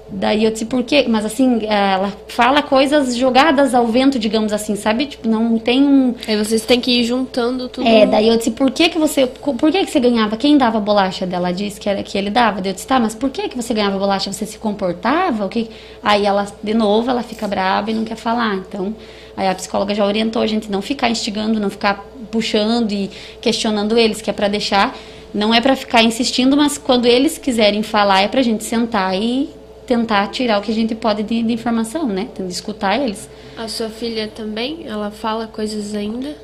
Daí 0.08 0.44
eu 0.44 0.50
disse, 0.50 0.66
por 0.66 0.82
quê? 0.82 1.06
Mas 1.08 1.24
assim, 1.24 1.64
ela 1.66 2.12
fala 2.28 2.62
coisas 2.62 3.16
jogadas 3.16 3.74
ao 3.74 3.86
vento, 3.86 4.18
digamos 4.18 4.52
assim, 4.52 4.76
sabe? 4.76 5.06
Tipo, 5.06 5.26
não 5.26 5.58
tem 5.58 5.82
um... 5.82 6.14
Aí 6.28 6.36
vocês 6.36 6.66
têm 6.66 6.80
que 6.80 7.00
ir 7.00 7.04
juntando 7.04 7.68
tudo. 7.68 7.86
É, 7.86 8.04
daí 8.04 8.28
eu 8.28 8.36
disse, 8.36 8.50
por 8.50 8.70
que 8.70 8.90
que 8.90 8.98
você... 8.98 9.26
Por 9.26 9.70
que 9.70 9.84
que 9.84 9.90
você 9.90 10.00
ganhava? 10.00 10.36
Quem 10.36 10.58
dava 10.58 10.78
bolacha 10.80 11.26
dela? 11.26 11.50
disse 11.50 11.80
que, 11.80 11.88
era, 11.88 12.02
que 12.02 12.18
ele 12.18 12.28
dava. 12.28 12.60
Daí 12.60 12.70
eu 12.70 12.74
disse, 12.74 12.86
tá, 12.86 13.00
mas 13.00 13.14
por 13.14 13.30
que 13.30 13.48
que 13.48 13.56
você 13.56 13.72
ganhava 13.72 13.98
bolacha? 13.98 14.30
Você 14.30 14.44
se 14.44 14.58
comportava? 14.58 15.46
O 15.46 15.48
que... 15.48 15.70
Aí 16.02 16.26
ela, 16.26 16.46
de 16.62 16.74
novo, 16.74 17.10
ela 17.10 17.22
fica 17.22 17.48
brava 17.48 17.90
e 17.90 17.94
não 17.94 18.04
quer 18.04 18.16
falar. 18.16 18.56
Então, 18.56 18.94
aí 19.36 19.48
a 19.48 19.54
psicóloga 19.54 19.94
já 19.94 20.04
orientou 20.04 20.42
a 20.42 20.46
gente 20.46 20.70
não 20.70 20.82
ficar 20.82 21.10
instigando, 21.10 21.60
não 21.60 21.70
ficar 21.70 22.04
puxando 22.30 22.92
e 22.92 23.10
questionando 23.40 23.98
eles, 23.98 24.20
que 24.20 24.30
é 24.30 24.32
para 24.32 24.48
deixar... 24.48 24.96
Não 25.34 25.54
é 25.54 25.62
para 25.62 25.74
ficar 25.74 26.02
insistindo, 26.02 26.54
mas 26.58 26.76
quando 26.76 27.06
eles 27.06 27.38
quiserem 27.38 27.82
falar, 27.82 28.20
é 28.20 28.28
pra 28.28 28.42
gente 28.42 28.64
sentar 28.64 29.16
e 29.16 29.48
tentar 29.86 30.26
tirar 30.26 30.58
o 30.58 30.62
que 30.62 30.70
a 30.70 30.74
gente 30.74 30.94
pode 30.94 31.22
de, 31.22 31.42
de 31.42 31.52
informação, 31.54 32.06
né? 32.06 32.28
Tentar 32.34 32.50
escutar 32.50 33.00
eles. 33.00 33.30
A 33.56 33.66
sua 33.66 33.88
filha 33.88 34.28
também? 34.28 34.86
Ela 34.86 35.10
fala 35.10 35.46
coisas 35.46 35.94
ainda? 35.94 36.36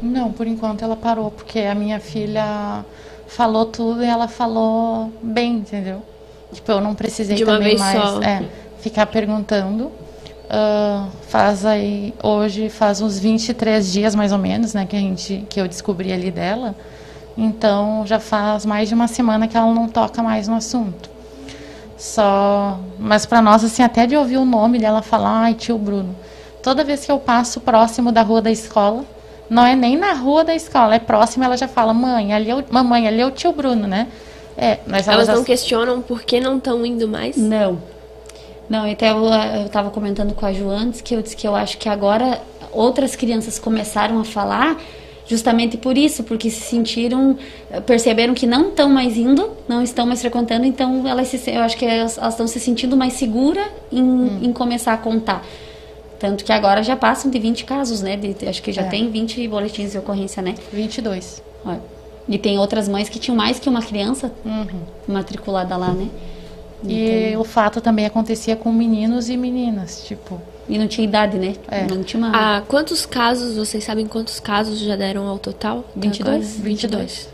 Não, 0.00 0.32
por 0.32 0.46
enquanto 0.46 0.82
ela 0.82 0.96
parou, 0.96 1.30
porque 1.30 1.60
a 1.60 1.74
minha 1.74 2.00
filha 2.00 2.82
falou 3.26 3.66
tudo 3.66 4.02
e 4.02 4.06
ela 4.06 4.26
falou 4.26 5.12
bem, 5.22 5.56
entendeu? 5.56 6.00
Tipo, 6.52 6.72
eu 6.72 6.80
não 6.80 6.94
precisei 6.94 7.36
de 7.36 7.44
também 7.44 7.76
mais. 7.76 8.22
É, 8.22 8.42
ficar 8.80 9.04
perguntando. 9.04 9.92
Uh, 10.44 11.08
faz 11.28 11.64
aí, 11.64 12.12
hoje 12.22 12.68
faz 12.68 13.00
uns 13.00 13.18
23 13.18 13.92
dias 13.92 14.14
mais 14.14 14.30
ou 14.30 14.38
menos, 14.38 14.74
né, 14.74 14.84
que, 14.84 14.94
a 14.94 14.98
gente, 14.98 15.44
que 15.48 15.60
eu 15.60 15.66
descobri 15.66 16.12
ali 16.12 16.30
dela. 16.30 16.74
Então 17.36 18.04
já 18.06 18.20
faz 18.20 18.64
mais 18.64 18.88
de 18.88 18.94
uma 18.94 19.08
semana 19.08 19.48
que 19.48 19.56
ela 19.56 19.72
não 19.72 19.88
toca 19.88 20.22
mais 20.22 20.46
no 20.46 20.54
assunto. 20.54 21.10
Só, 21.96 22.78
mas 22.98 23.24
para 23.24 23.40
nós 23.40 23.64
assim, 23.64 23.82
até 23.82 24.06
de 24.06 24.16
ouvir 24.16 24.36
o 24.36 24.44
nome 24.44 24.78
dela 24.78 25.00
falar, 25.00 25.44
ai, 25.44 25.54
tio 25.54 25.78
Bruno. 25.78 26.14
Toda 26.62 26.84
vez 26.84 27.04
que 27.04 27.10
eu 27.10 27.18
passo 27.18 27.60
próximo 27.60 28.12
da 28.12 28.22
rua 28.22 28.42
da 28.42 28.50
escola, 28.50 29.04
não 29.48 29.64
é 29.64 29.74
nem 29.74 29.96
na 29.96 30.12
rua 30.12 30.44
da 30.44 30.54
escola, 30.54 30.94
é 30.94 30.98
próximo, 30.98 31.44
ela 31.44 31.56
já 31.56 31.68
fala, 31.68 31.92
mãe, 31.94 32.32
ali 32.32 32.50
é 32.50 32.54
o, 32.54 32.64
mamãe, 32.70 33.08
ali 33.08 33.20
é 33.20 33.26
o 33.26 33.30
tio 33.30 33.52
Bruno, 33.52 33.86
né? 33.86 34.08
É, 34.56 34.78
mas 34.86 35.08
elas, 35.08 35.28
elas 35.28 35.38
não 35.38 35.44
questionam 35.44 36.00
por 36.00 36.22
que 36.22 36.40
não 36.40 36.58
estão 36.58 36.84
indo 36.86 37.08
mais? 37.08 37.36
Não. 37.36 37.78
Não, 38.68 38.90
até 38.90 39.10
eu, 39.10 39.24
eu 39.24 39.68
tava 39.68 39.90
comentando 39.90 40.34
com 40.34 40.46
a 40.46 40.52
Ju 40.52 40.68
antes 40.68 41.00
que 41.00 41.14
eu 41.14 41.22
disse 41.22 41.36
que 41.36 41.46
eu 41.46 41.54
acho 41.54 41.78
que 41.78 41.88
agora 41.88 42.40
outras 42.72 43.14
crianças 43.14 43.58
começaram 43.58 44.18
a 44.18 44.24
falar 44.24 44.76
justamente 45.26 45.76
por 45.76 45.96
isso, 45.96 46.22
porque 46.22 46.50
se 46.50 46.60
sentiram, 46.60 47.36
perceberam 47.86 48.34
que 48.34 48.46
não 48.46 48.68
estão 48.68 48.88
mais 48.88 49.16
indo, 49.16 49.50
não 49.68 49.82
estão 49.82 50.06
mais 50.06 50.20
frequentando, 50.20 50.66
então 50.66 51.06
elas 51.06 51.28
se, 51.28 51.50
eu 51.50 51.62
acho 51.62 51.76
que 51.76 51.84
elas, 51.84 52.18
estão 52.18 52.46
se 52.46 52.60
sentindo 52.60 52.96
mais 52.96 53.14
seguras 53.14 53.66
em, 53.90 54.02
hum. 54.02 54.40
em, 54.42 54.52
começar 54.52 54.92
a 54.92 54.98
contar. 54.98 55.44
Tanto 56.18 56.44
que 56.44 56.52
agora 56.52 56.82
já 56.82 56.96
passam 56.96 57.30
de 57.30 57.38
20 57.38 57.64
casos, 57.64 58.00
né? 58.00 58.16
De, 58.16 58.48
acho 58.48 58.62
que 58.62 58.72
já 58.72 58.82
é. 58.82 58.88
tem 58.88 59.10
20 59.10 59.46
boletins 59.48 59.92
de 59.92 59.98
ocorrência, 59.98 60.42
né? 60.42 60.54
22. 60.72 61.42
Olha. 61.64 61.80
E 62.26 62.38
tem 62.38 62.58
outras 62.58 62.88
mães 62.88 63.08
que 63.08 63.18
tinham 63.18 63.36
mais 63.36 63.58
que 63.58 63.68
uma 63.68 63.82
criança 63.82 64.32
uhum. 64.44 64.80
matriculada 65.06 65.76
lá, 65.76 65.92
né? 65.92 66.08
E 66.86 67.36
o 67.36 67.44
fato 67.44 67.80
também 67.80 68.04
acontecia 68.04 68.56
com 68.56 68.72
meninos 68.72 69.28
e 69.28 69.36
meninas, 69.36 70.04
tipo, 70.06 70.40
e 70.68 70.78
não 70.78 70.88
tinha 70.88 71.06
idade, 71.06 71.38
né? 71.38 71.54
É. 71.70 71.86
Não 71.86 72.02
tinha 72.02 72.22
uma... 72.22 72.32
Ah, 72.34 72.62
quantos 72.66 73.04
casos, 73.04 73.56
vocês 73.56 73.84
sabem 73.84 74.06
quantos 74.06 74.40
casos 74.40 74.78
já 74.78 74.96
deram 74.96 75.26
ao 75.28 75.38
total? 75.38 75.84
22. 75.94 76.58
22. 76.60 77.28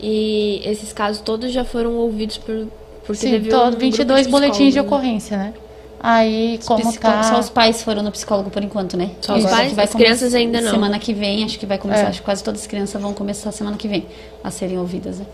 E 0.00 0.60
esses 0.64 0.92
casos 0.92 1.20
todos 1.20 1.52
já 1.52 1.64
foram 1.64 1.94
ouvidos 1.94 2.36
por... 2.38 2.68
Porque 3.06 3.22
Sim, 3.22 3.30
teve 3.30 3.48
todo, 3.48 3.76
um 3.76 3.78
22 3.78 4.26
de 4.26 4.32
boletins 4.32 4.74
de 4.74 4.80
ocorrência, 4.80 5.36
né? 5.36 5.54
Aí, 6.00 6.60
como 6.64 6.92
tá... 6.92 7.22
Só 7.24 7.40
os 7.40 7.48
pais 7.48 7.82
foram 7.82 8.02
no 8.02 8.12
psicólogo 8.12 8.50
por 8.50 8.62
enquanto, 8.62 8.96
né? 8.96 9.10
Só 9.20 9.36
os 9.36 9.44
pais? 9.44 9.72
Vai 9.72 9.86
as 9.86 9.94
crianças 9.94 10.34
ainda 10.34 10.60
não. 10.60 10.70
Semana 10.70 10.98
que 10.98 11.12
vem, 11.14 11.42
acho 11.42 11.58
que 11.58 11.66
vai 11.66 11.78
começar. 11.78 12.02
É. 12.02 12.06
Acho 12.06 12.20
que 12.20 12.24
quase 12.24 12.44
todas 12.44 12.60
as 12.60 12.66
crianças 12.66 13.00
vão 13.00 13.14
começar 13.14 13.50
semana 13.50 13.76
que 13.76 13.88
vem 13.88 14.06
a 14.44 14.50
serem 14.50 14.78
ouvidas, 14.78 15.18
né? 15.18 15.26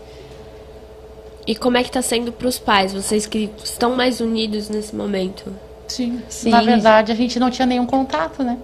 E 1.47 1.55
como 1.55 1.77
é 1.77 1.83
que 1.83 1.89
está 1.89 2.01
sendo 2.01 2.31
para 2.31 2.47
os 2.47 2.57
pais? 2.57 2.93
Vocês 2.93 3.27
que 3.27 3.49
estão 3.63 3.95
mais 3.95 4.19
unidos 4.19 4.69
nesse 4.69 4.95
momento? 4.95 5.53
Sim. 5.87 6.21
Sim. 6.27 6.49
Na 6.49 6.61
verdade, 6.61 7.11
a 7.11 7.15
gente 7.15 7.39
não 7.39 7.51
tinha 7.51 7.65
nenhum 7.65 7.85
contato, 7.85 8.43
né? 8.43 8.57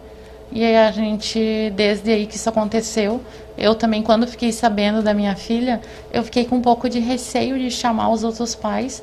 E 0.51 0.63
aí 0.63 0.75
a 0.75 0.91
gente, 0.91 1.71
desde 1.75 2.11
aí 2.11 2.25
que 2.25 2.35
isso 2.35 2.49
aconteceu, 2.49 3.21
eu 3.57 3.73
também, 3.75 4.01
quando 4.01 4.27
fiquei 4.27 4.51
sabendo 4.51 5.01
da 5.01 5.13
minha 5.13 5.35
filha, 5.35 5.79
eu 6.11 6.23
fiquei 6.23 6.45
com 6.45 6.57
um 6.57 6.61
pouco 6.61 6.89
de 6.89 6.99
receio 6.99 7.57
de 7.57 7.69
chamar 7.71 8.09
os 8.09 8.23
outros 8.23 8.55
pais 8.55 9.01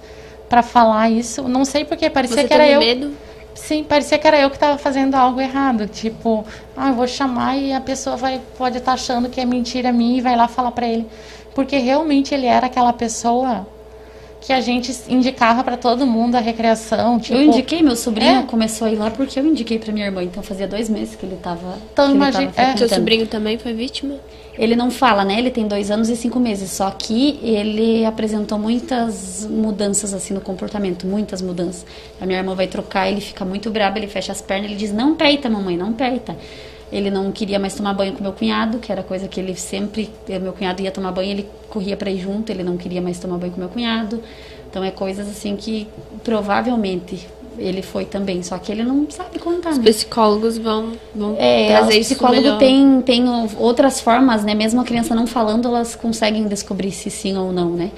para 0.49 0.63
falar 0.63 1.09
isso. 1.11 1.49
Não 1.49 1.65
sei 1.65 1.85
porque 1.85 2.11
parecia 2.11 2.43
Você 2.43 2.49
que 2.49 2.53
era 2.53 2.69
eu. 2.69 2.81
medo? 2.81 3.13
Sim, 3.55 3.83
parecia 3.83 4.19
que 4.19 4.27
era 4.27 4.39
eu 4.41 4.51
que 4.51 4.57
estava 4.57 4.79
fazendo 4.79 5.15
algo 5.15 5.41
errado. 5.41 5.87
Tipo, 5.87 6.45
ah, 6.77 6.89
eu 6.91 6.95
vou 6.95 7.07
chamar 7.07 7.57
e 7.57 7.73
a 7.73 7.81
pessoa 7.81 8.17
vai, 8.17 8.41
pode 8.57 8.79
estar 8.79 8.93
tá 8.93 8.95
achando 8.95 9.29
que 9.29 9.41
é 9.41 9.45
mentira 9.45 9.91
minha 9.93 10.19
e 10.19 10.21
vai 10.21 10.37
lá 10.37 10.49
falar 10.49 10.71
para 10.71 10.87
ele. 10.87 11.07
Porque 11.55 11.77
realmente 11.79 12.35
ele 12.35 12.47
era 12.47 12.67
aquela 12.67 12.93
pessoa 12.93 13.67
que 14.41 14.53
a 14.53 14.61
gente 14.61 14.95
indicava 15.09 15.65
para 15.65 15.77
todo 15.77 16.07
mundo 16.07 16.37
a 16.37 16.41
recreação. 16.41 17.19
Tipo, 17.19 17.37
eu 17.39 17.43
indiquei, 17.43 17.83
meu 17.83 17.97
sobrinho 17.97 18.41
É. 18.41 18.43
começou 18.45 18.87
a 18.87 18.91
ir 18.91 18.97
lá 18.97 19.11
porque 19.11 19.39
eu 19.41 19.45
indiquei 19.45 19.79
pra 19.79 19.93
minha 19.93 20.07
irmã. 20.07 20.23
Então 20.23 20.43
fazia 20.43 20.69
dois 20.69 20.89
meses 20.89 21.17
que 21.17 21.27
ele 21.27 21.37
tava. 21.43 21.77
Então, 21.93 22.11
imagina- 22.11 22.53
é. 22.57 22.77
Seu 22.77 22.89
sobrinho 22.89 23.27
também 23.27 23.59
foi 23.59 23.73
vítima? 23.73 24.15
Ele 24.57 24.75
não 24.75 24.91
fala, 24.91 25.25
né? 25.25 25.39
Ele 25.39 25.51
tem 25.51 25.67
dois 25.69 25.89
anos 25.91 26.09
e 26.09 26.17
cinco 26.17 26.39
meses. 26.41 26.71
Só 26.71 26.91
que 26.91 27.39
ele 27.43 28.05
apresentou 28.05 28.59
muitas 28.59 29.47
mudanças 29.49 30.13
assim 30.15 30.35
no 30.35 30.41
comportamento, 30.41 31.07
muitas 31.07 31.43
mudanças. 31.43 31.85
A 32.21 32.27
minha 32.27 32.39
irmã 32.39 32.55
vai 32.55 32.67
trocar, 32.69 33.09
ele 33.09 33.21
fica 33.21 33.45
muito 33.45 33.71
brabo, 33.71 33.99
ele 33.99 34.07
fecha 34.09 34.31
as 34.33 34.41
pernas, 34.41 34.67
ele 34.71 34.77
diz: 34.79 34.93
"Não 34.93 35.15
peita, 35.17 35.49
mamãe, 35.51 35.77
não 35.77 35.93
peita". 35.93 36.37
Ele 36.91 37.11
não 37.11 37.31
queria 37.31 37.59
mais 37.59 37.75
tomar 37.75 37.93
banho 37.95 38.15
com 38.15 38.23
meu 38.23 38.33
cunhado, 38.33 38.79
que 38.79 38.91
era 38.91 39.03
coisa 39.03 39.29
que 39.29 39.39
ele 39.39 39.55
sempre, 39.55 40.11
meu 40.41 40.53
cunhado 40.53 40.83
ia 40.83 40.91
tomar 40.91 41.13
banho, 41.13 41.31
ele 41.31 41.47
corria 41.69 41.97
para 41.97 42.11
ir 42.11 42.19
junto, 42.21 42.51
ele 42.51 42.63
não 42.63 42.77
queria 42.77 43.03
mais 43.03 43.19
tomar 43.19 43.37
banho 43.39 43.53
com 43.53 43.61
meu 43.61 43.69
cunhado. 43.69 44.23
Então 44.71 44.83
é 44.83 44.91
coisas 44.91 45.29
assim 45.29 45.57
que 45.57 45.87
provavelmente 46.25 47.27
ele 47.59 47.83
foi 47.83 48.05
também, 48.05 48.43
só 48.43 48.57
que 48.59 48.71
ele 48.71 48.85
não 48.85 49.07
sabe 49.11 49.39
contar, 49.39 49.71
Os 49.71 49.79
né? 49.79 49.85
psicólogos 49.85 50.57
vão, 50.59 50.93
vão 51.15 51.35
É, 51.37 51.67
trazer 51.67 51.99
isso 51.99 52.15
psicólogos 52.15 52.43
melhor. 52.43 52.59
têm 52.59 53.03
tem 53.03 53.29
o- 53.29 53.49
outras 53.59 54.01
formas, 54.01 54.45
né? 54.45 54.55
Mesmo 54.55 54.81
a 54.81 54.85
criança 54.85 55.15
não 55.15 55.27
falando, 55.27 55.67
elas 55.69 55.95
conseguem 55.97 56.47
descobrir 56.47 56.93
se 56.93 57.11
sim 57.11 57.37
ou 57.37 57.53
não, 57.53 57.71
né? 57.71 57.91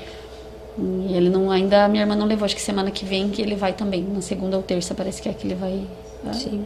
E 0.79 1.15
ele 1.15 1.29
não 1.29 1.51
ainda 1.51 1.85
a 1.85 1.89
minha 1.89 2.03
irmã 2.03 2.17
não 2.17 2.27
levou, 2.27 2.45
acho 2.47 2.55
que 2.57 2.63
semana 2.63 2.91
que 2.91 3.05
vem 3.05 3.29
que 3.31 3.43
ele 3.43 3.55
vai 3.55 3.73
também, 3.73 4.03
na 4.03 4.21
segunda 4.23 4.57
ou 4.57 4.63
terça 4.63 4.95
parece 4.95 5.21
que 5.21 5.29
é 5.29 5.33
que 5.35 5.47
ele 5.47 5.55
vai. 5.55 5.83
Ah, 6.27 6.33
Sim. 6.33 6.65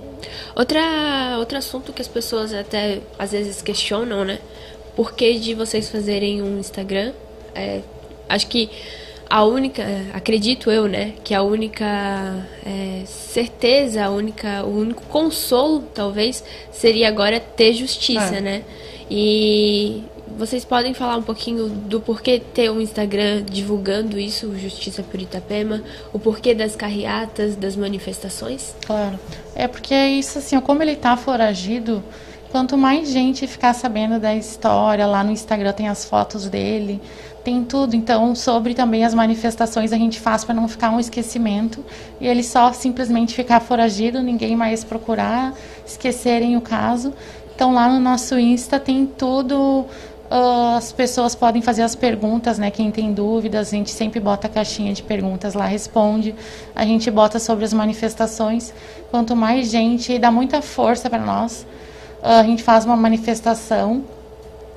Outra, 0.56 1.36
outro 1.38 1.58
assunto 1.58 1.92
que 1.92 2.02
as 2.02 2.08
pessoas 2.08 2.52
até 2.52 3.00
às 3.18 3.32
vezes 3.32 3.62
questionam, 3.62 4.24
né? 4.24 4.38
Por 4.96 5.14
que 5.14 5.38
de 5.38 5.54
vocês 5.54 5.88
fazerem 5.88 6.42
um 6.42 6.58
Instagram? 6.58 7.12
É, 7.54 7.80
acho 8.28 8.46
que 8.46 8.70
a 9.28 9.44
única, 9.44 9.82
acredito 10.12 10.70
eu, 10.70 10.86
né? 10.86 11.14
Que 11.24 11.34
a 11.34 11.42
única 11.42 11.84
é, 12.64 13.02
certeza, 13.06 14.04
a 14.04 14.10
única, 14.10 14.64
o 14.64 14.78
único 14.78 15.02
consolo, 15.06 15.82
talvez, 15.94 16.44
seria 16.70 17.08
agora 17.08 17.40
ter 17.40 17.72
justiça, 17.72 18.36
É. 18.36 18.40
né? 18.40 18.62
E 19.10 20.04
vocês 20.36 20.64
podem 20.64 20.94
falar 20.94 21.16
um 21.16 21.22
pouquinho 21.22 21.68
do 21.68 22.00
porquê 22.00 22.40
ter 22.40 22.70
um 22.70 22.80
Instagram 22.80 23.42
divulgando 23.44 24.18
isso, 24.18 24.56
Justiça 24.58 25.02
por 25.02 25.20
Itapema, 25.20 25.82
o 26.12 26.18
porquê 26.18 26.54
das 26.54 26.74
carreatas, 26.74 27.56
das 27.56 27.76
manifestações? 27.76 28.74
Claro. 28.86 29.18
É 29.54 29.68
porque 29.68 29.94
é 29.94 30.08
isso 30.08 30.38
assim, 30.38 30.58
como 30.60 30.82
ele 30.82 30.96
tá 30.96 31.16
foragido, 31.16 32.02
quanto 32.50 32.76
mais 32.76 33.10
gente 33.10 33.46
ficar 33.46 33.74
sabendo 33.74 34.18
da 34.20 34.34
história, 34.34 35.06
lá 35.06 35.24
no 35.24 35.30
Instagram 35.30 35.72
tem 35.72 35.88
as 35.88 36.04
fotos 36.04 36.48
dele, 36.48 37.00
tem 37.44 37.62
tudo. 37.62 37.94
Então, 37.94 38.34
sobre 38.34 38.74
também 38.74 39.04
as 39.04 39.14
manifestações 39.14 39.92
a 39.92 39.96
gente 39.96 40.18
faz 40.18 40.44
para 40.44 40.54
não 40.54 40.66
ficar 40.66 40.90
um 40.90 40.98
esquecimento 40.98 41.84
e 42.20 42.26
ele 42.26 42.42
só 42.42 42.72
simplesmente 42.72 43.34
ficar 43.34 43.60
foragido, 43.60 44.22
ninguém 44.22 44.56
mais 44.56 44.82
procurar, 44.82 45.54
esquecerem 45.86 46.56
o 46.56 46.60
caso. 46.60 47.12
Então, 47.54 47.72
lá 47.72 47.88
no 47.88 48.00
nosso 48.00 48.36
Insta 48.36 48.80
tem 48.80 49.06
tudo 49.06 49.86
as 50.30 50.90
pessoas 50.92 51.34
podem 51.34 51.60
fazer 51.62 51.82
as 51.82 51.94
perguntas, 51.94 52.58
né? 52.58 52.70
Quem 52.70 52.90
tem 52.90 53.12
dúvidas, 53.12 53.68
a 53.68 53.70
gente 53.70 53.90
sempre 53.90 54.18
bota 54.20 54.46
a 54.46 54.50
caixinha 54.50 54.92
de 54.92 55.02
perguntas 55.02 55.54
lá, 55.54 55.66
responde. 55.66 56.34
A 56.74 56.84
gente 56.84 57.10
bota 57.10 57.38
sobre 57.38 57.64
as 57.64 57.72
manifestações. 57.72 58.72
Quanto 59.10 59.36
mais 59.36 59.70
gente, 59.70 60.18
dá 60.18 60.30
muita 60.30 60.60
força 60.62 61.08
para 61.10 61.20
nós. 61.20 61.66
Ah, 62.22 62.40
a 62.40 62.42
gente 62.44 62.62
faz 62.62 62.84
uma 62.84 62.96
manifestação, 62.96 64.02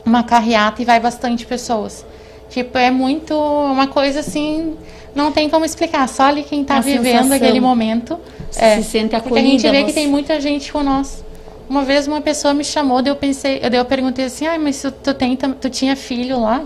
uma 0.06 0.22
carreata 0.24 0.82
e 0.82 0.86
vai 0.86 1.00
bastante 1.00 1.46
pessoas. 1.46 2.06
Tipo, 2.50 2.78
é 2.78 2.92
muito 2.92 3.34
uma 3.34 3.88
coisa 3.88 4.20
assim, 4.20 4.76
não 5.16 5.32
tem 5.32 5.50
como 5.50 5.66
explicar. 5.66 6.08
Só 6.08 6.24
ali 6.24 6.44
quem 6.44 6.62
está 6.62 6.80
vivendo 6.80 7.14
sensação. 7.24 7.36
aquele 7.36 7.60
momento. 7.60 8.20
Se 8.52 8.62
é, 8.62 8.82
sente 8.82 9.16
porque 9.20 9.40
a 9.40 9.42
gente 9.42 9.58
acolhida, 9.68 9.72
vê 9.72 9.84
que 9.84 9.90
você- 9.92 10.00
tem 10.02 10.08
muita 10.08 10.40
gente 10.40 10.72
com 10.72 10.84
nós. 10.84 11.24
Uma 11.70 11.84
vez 11.84 12.08
uma 12.08 12.22
pessoa 12.22 12.54
me 12.54 12.64
chamou, 12.64 13.02
daí 13.02 13.12
eu 13.12 13.16
pensei, 13.16 13.60
daí 13.60 13.76
eu 13.80 13.86
perguntei 13.86 14.26
assim, 14.26 14.46
ah, 14.48 14.58
mas 14.58 14.82
tu, 14.82 14.92
tu, 14.92 15.14
tem, 15.14 15.36
tu 15.36 15.70
tinha 15.70 15.96
filho 15.96 16.40
lá? 16.40 16.64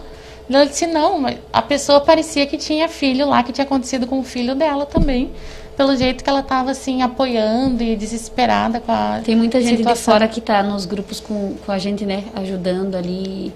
Ela 0.50 0.66
disse, 0.66 0.86
não, 0.86 1.18
mas 1.20 1.38
a 1.52 1.62
pessoa 1.62 2.02
parecia 2.02 2.46
que 2.46 2.58
tinha 2.58 2.88
filho 2.90 3.28
lá, 3.28 3.42
que 3.42 3.52
tinha 3.54 3.64
acontecido 3.66 4.06
com 4.06 4.20
o 4.20 4.24
filho 4.24 4.54
dela 4.54 4.86
também. 4.86 5.30
Pelo 5.78 5.96
jeito 5.96 6.24
que 6.24 6.30
ela 6.30 6.42
estava 6.42 6.72
assim, 6.72 7.02
apoiando 7.02 7.82
e 7.82 7.96
desesperada 7.96 8.80
com 8.80 8.92
a 8.92 9.22
Tem 9.24 9.36
muita 9.36 9.60
gente 9.62 9.78
situação. 9.78 9.96
de 10.14 10.20
fora 10.20 10.28
que 10.28 10.42
tá 10.42 10.62
nos 10.62 10.86
grupos 10.86 11.20
com, 11.20 11.56
com 11.66 11.72
a 11.72 11.80
gente, 11.80 12.06
né? 12.06 12.26
Ajudando 12.36 12.96
ali 12.96 13.52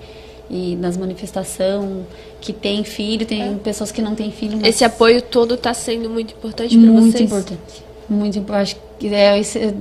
e 0.50 0.76
nas 0.78 0.96
manifestações, 0.98 2.06
que 2.40 2.54
tem 2.54 2.84
filho, 2.84 3.26
tem 3.26 3.42
É. 3.44 3.54
pessoas 3.64 3.92
que 3.92 4.02
não 4.02 4.16
têm 4.16 4.32
filho. 4.32 4.58
mas- 4.58 4.70
Esse 4.70 4.86
apoio 4.86 5.22
todo 5.22 5.56
está 5.56 5.74
sendo 5.74 6.10
muito 6.10 6.34
importante 6.34 6.78
para 6.78 6.88
muito 6.92 7.12
vocês. 7.12 7.26
importante. 7.30 7.84
Muito 8.10 8.40
importante. 8.40 8.72
Acho 8.72 8.78
que 8.98 9.14
é 9.14 9.38
esse- 9.38 9.76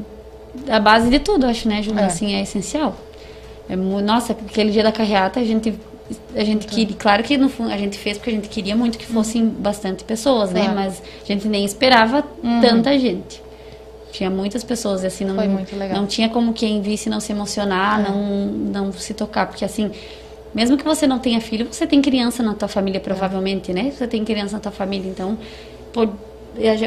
a 0.69 0.79
base 0.81 1.09
de 1.11 1.19
tudo, 1.19 1.47
acho, 1.47 1.69
né, 1.69 1.83
Júlia? 1.83 2.03
É. 2.03 2.07
Assim, 2.07 2.35
é 2.35 2.43
essencial. 2.43 2.97
É, 3.69 3.77
nossa, 3.77 4.33
aquele 4.33 4.71
dia 4.71 4.83
da 4.83 4.93
carreata, 4.93 5.41
a 5.41 5.45
gente 5.45 5.75
a 6.37 6.45
gente 6.45 6.67
queria, 6.67 6.95
claro 6.99 7.23
que 7.23 7.39
no 7.39 7.49
fundo 7.49 7.73
a 7.73 7.79
gente 7.79 7.97
fez 7.97 8.19
porque 8.19 8.29
a 8.29 8.33
gente 8.35 8.49
queria 8.51 8.77
muito 8.77 8.99
que 8.99 9.07
fossem 9.07 9.47
bastante 9.47 10.05
pessoas, 10.05 10.51
né? 10.51 10.61
Claro. 10.65 10.75
Mas 10.77 11.03
a 11.23 11.27
gente 11.27 11.49
nem 11.49 11.65
esperava 11.65 12.23
tanta 12.61 12.99
gente. 12.99 13.43
Tinha 14.13 14.29
muitas 14.29 14.63
pessoas 14.63 15.03
e 15.03 15.07
assim 15.07 15.25
não 15.25 15.35
não 15.95 16.07
tinha 16.07 16.29
como 16.29 16.53
quem 16.53 16.83
visse 16.83 17.09
não 17.09 17.21
se 17.21 17.33
emocionar, 17.33 18.01
É. 18.01 18.09
não 18.11 18.47
não 18.47 18.93
se 18.93 19.15
tocar, 19.15 19.47
porque 19.47 19.65
assim, 19.65 19.91
mesmo 20.55 20.77
que 20.77 20.85
você 20.85 21.07
não 21.07 21.19
tenha 21.19 21.41
filho, 21.41 21.67
você 21.71 21.87
tem 21.87 22.03
criança 22.03 22.43
na 22.43 22.53
tua 22.53 22.69
família 22.69 23.01
provavelmente, 23.01 23.73
né? 23.73 23.91
Você 23.91 24.07
tem 24.07 24.23
criança 24.27 24.53
na 24.57 24.61
tua 24.61 24.73
família, 24.73 25.09
então 25.11 25.39
é 25.97 26.01
gen- 26.01 26.13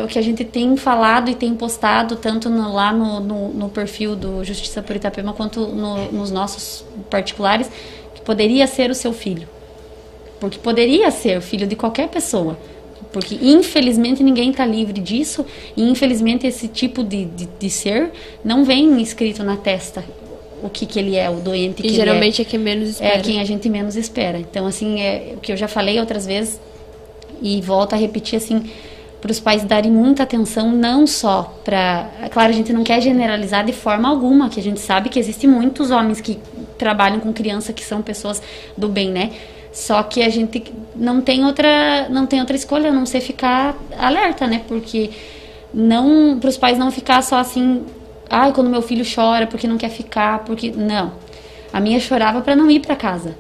o 0.04 0.08
que 0.08 0.18
a 0.18 0.22
gente 0.22 0.44
tem 0.46 0.76
falado 0.78 1.30
e 1.30 1.36
tem 1.36 1.54
postado 1.54 2.16
tanto 2.16 2.50
no- 2.50 2.74
lá 2.74 2.94
no, 2.94 3.20
no, 3.20 3.50
no 3.50 3.70
perfil 3.70 4.16
do 4.16 4.44
Justiça 4.44 4.82
por 4.82 4.96
Itapema 4.96 5.34
quanto 5.34 5.68
no- 5.68 6.12
nos 6.12 6.32
nossos 6.32 6.86
particulares, 7.10 7.70
que 8.16 8.22
poderia 8.22 8.66
ser 8.68 8.90
o 8.90 8.96
seu 8.96 9.12
filho. 9.14 9.48
Porque 10.40 10.58
poderia 10.60 11.10
ser 11.12 11.38
o 11.38 11.42
filho 11.42 11.68
de 11.68 11.76
qualquer 11.76 12.08
pessoa. 12.10 12.58
Porque 13.12 13.36
infelizmente 13.42 14.22
ninguém 14.24 14.52
está 14.52 14.66
livre 14.66 15.00
disso 15.02 15.46
e 15.76 15.82
infelizmente 15.90 16.46
esse 16.46 16.68
tipo 16.68 17.04
de, 17.04 17.26
de, 17.26 17.48
de 17.60 17.70
ser 17.70 18.12
não 18.44 18.64
vem 18.64 19.02
escrito 19.02 19.44
na 19.44 19.56
testa 19.58 20.04
o 20.62 20.70
que, 20.70 20.86
que 20.86 20.98
ele 21.00 21.16
é, 21.16 21.30
o 21.30 21.36
doente 21.36 21.82
que 21.82 21.88
E 21.88 21.92
ele 21.92 22.02
é 22.02 22.06
geralmente 22.06 22.42
é 22.42 22.46
quem 22.46 22.60
menos 22.60 22.90
espera. 22.90 23.16
é 23.18 23.22
quem 23.22 23.40
a 23.40 23.44
gente 23.44 23.70
menos 23.70 23.96
espera. 23.96 24.40
Então, 24.40 24.66
assim, 24.66 25.00
é 25.02 25.34
o 25.36 25.40
que 25.40 25.52
eu 25.52 25.58
já 25.58 25.68
falei 25.68 26.00
outras 26.00 26.26
vezes 26.26 26.60
e 27.42 27.62
volto 27.62 27.94
a 27.94 27.96
repetir, 27.96 28.38
assim, 28.38 28.64
para 29.22 29.32
os 29.32 29.40
pais 29.40 29.64
darem 29.64 29.92
muita 29.92 30.24
atenção, 30.24 30.72
não 30.72 31.08
só 31.08 31.54
para. 31.64 32.10
Claro, 32.32 32.50
a 32.50 32.56
gente 32.56 32.72
não 32.72 32.84
quer 32.84 33.02
generalizar 33.02 33.66
de 33.66 33.74
forma 33.74 34.08
alguma, 34.08 34.50
que 34.50 34.60
a 34.60 34.64
gente 34.64 34.80
sabe 34.80 35.10
que 35.10 35.20
existem 35.20 35.50
muitos 35.50 35.92
homens 35.92 36.22
que 36.22 36.40
trabalham 36.78 37.20
com 37.20 37.34
criança 37.34 37.74
que 37.74 37.84
são 37.84 38.02
pessoas 38.02 38.42
do 38.78 38.88
bem, 38.88 39.10
né? 39.10 39.32
Só 39.72 40.02
que 40.04 40.24
a 40.24 40.30
gente 40.30 40.74
não 40.96 41.22
tem 41.22 41.46
outra, 41.46 42.08
não 42.10 42.26
tem 42.26 42.40
outra 42.40 42.56
escolha 42.56 42.90
a 42.90 42.94
não 42.94 43.06
ser 43.06 43.22
ficar 43.22 43.76
alerta, 43.98 44.48
né? 44.48 44.62
Porque 44.68 45.10
não 45.74 46.38
para 46.40 46.50
os 46.50 46.58
pais 46.58 46.78
não 46.78 46.92
ficar 46.92 47.22
só 47.22 47.38
assim, 47.38 47.86
ai, 48.30 48.52
quando 48.54 48.70
meu 48.70 48.82
filho 48.82 49.06
chora 49.06 49.46
porque 49.46 49.68
não 49.68 49.78
quer 49.78 49.90
ficar, 49.90 50.40
porque 50.40 50.72
não. 50.72 51.12
A 51.72 51.80
minha 51.80 52.00
chorava 52.00 52.42
para 52.42 52.56
não 52.56 52.70
ir 52.72 52.80
para 52.80 52.96
casa. 52.96 53.36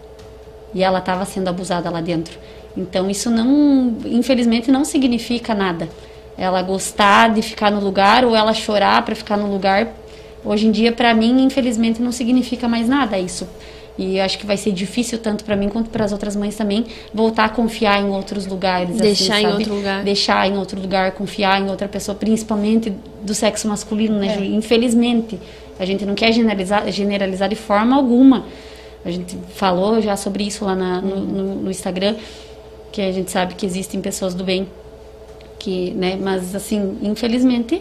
E 0.73 0.84
ela 0.84 0.99
estava 0.99 1.25
sendo 1.25 1.47
abusada 1.47 1.89
lá 1.89 2.01
dentro. 2.01 2.38
Então 2.78 3.09
isso 3.09 3.30
não, 3.32 3.95
infelizmente 4.05 4.71
não 4.71 4.86
significa 4.86 5.55
nada. 5.55 5.89
Ela 6.38 6.61
gostar 6.61 7.34
de 7.34 7.41
ficar 7.41 7.71
no 7.71 7.80
lugar 7.80 8.23
ou 8.23 8.36
ela 8.36 8.53
chorar 8.53 9.03
para 9.03 9.15
ficar 9.15 9.36
no 9.36 9.51
lugar, 9.51 9.88
hoje 10.45 10.67
em 10.67 10.71
dia 10.71 10.91
para 10.91 11.13
mim, 11.13 11.43
infelizmente 11.43 11.99
não 12.01 12.11
significa 12.11 12.67
mais 12.67 12.88
nada 12.88 13.17
isso. 13.17 13.47
E 13.97 14.19
acho 14.19 14.38
que 14.38 14.45
vai 14.45 14.55
ser 14.57 14.71
difícil 14.73 15.17
tanto 15.17 15.43
para 15.43 15.55
mim 15.55 15.69
quanto 15.69 15.89
para 15.89 16.05
as 16.05 16.11
outras 16.11 16.36
mães 16.36 16.55
também 16.55 16.86
voltar 17.11 17.45
a 17.45 17.49
confiar 17.49 17.99
em 17.99 18.09
outros 18.11 18.45
lugares, 18.45 18.95
Deixar 18.97 19.38
assim, 19.38 19.45
em 19.47 19.51
outro 19.53 19.73
lugar. 19.73 20.03
deixar 20.03 20.47
em 20.47 20.55
outro 20.55 20.80
lugar, 20.80 21.11
confiar 21.13 21.59
em 21.59 21.67
outra 21.71 21.88
pessoa, 21.88 22.13
principalmente 22.15 22.93
do 23.23 23.34
sexo 23.34 23.67
masculino, 23.67 24.19
né? 24.19 24.38
É. 24.39 24.45
Infelizmente, 24.45 25.39
a 25.80 25.86
gente 25.86 26.05
não 26.05 26.13
quer 26.13 26.32
generalizar, 26.32 26.88
generalizar 26.91 27.49
de 27.49 27.55
forma 27.55 27.95
alguma. 27.95 28.45
A 29.03 29.09
gente 29.09 29.36
falou 29.55 29.99
já 29.99 30.15
sobre 30.15 30.43
isso 30.43 30.63
lá 30.63 30.75
na- 30.75 31.01
no, 31.01 31.15
no- 31.21 31.55
no 31.63 31.71
Instagram, 31.71 32.13
que 32.98 33.02
a 33.04 33.12
gente 33.12 33.30
sabe 33.30 33.54
que 33.54 33.64
existem 33.64 34.02
pessoas 34.02 34.34
do 34.34 34.43
bem, 34.43 34.68
que, 35.60 35.91
né? 35.91 36.18
Mas 36.20 36.56
assim, 36.56 36.98
infelizmente, 37.04 37.80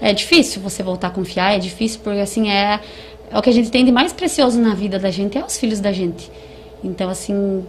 é 0.00 0.12
difícil 0.12 0.60
você 0.60 0.82
voltar 0.82 1.06
a 1.06 1.10
confiar, 1.10 1.54
é 1.54 1.58
difícil 1.60 2.00
porque 2.02 2.18
assim 2.18 2.50
é, 2.50 2.80
é 3.30 3.38
o 3.38 3.40
que 3.40 3.48
a 3.48 3.52
gente 3.52 3.70
tem 3.70 3.84
de 3.84 3.92
mais 3.92 4.12
precioso 4.12 4.60
na 4.60 4.74
vida 4.74 4.98
da 4.98 5.08
gente 5.08 5.38
é 5.38 5.44
os 5.44 5.56
filhos 5.56 5.78
da 5.78 5.92
gente. 5.92 6.28
Então 6.82 7.08
assim, 7.08 7.64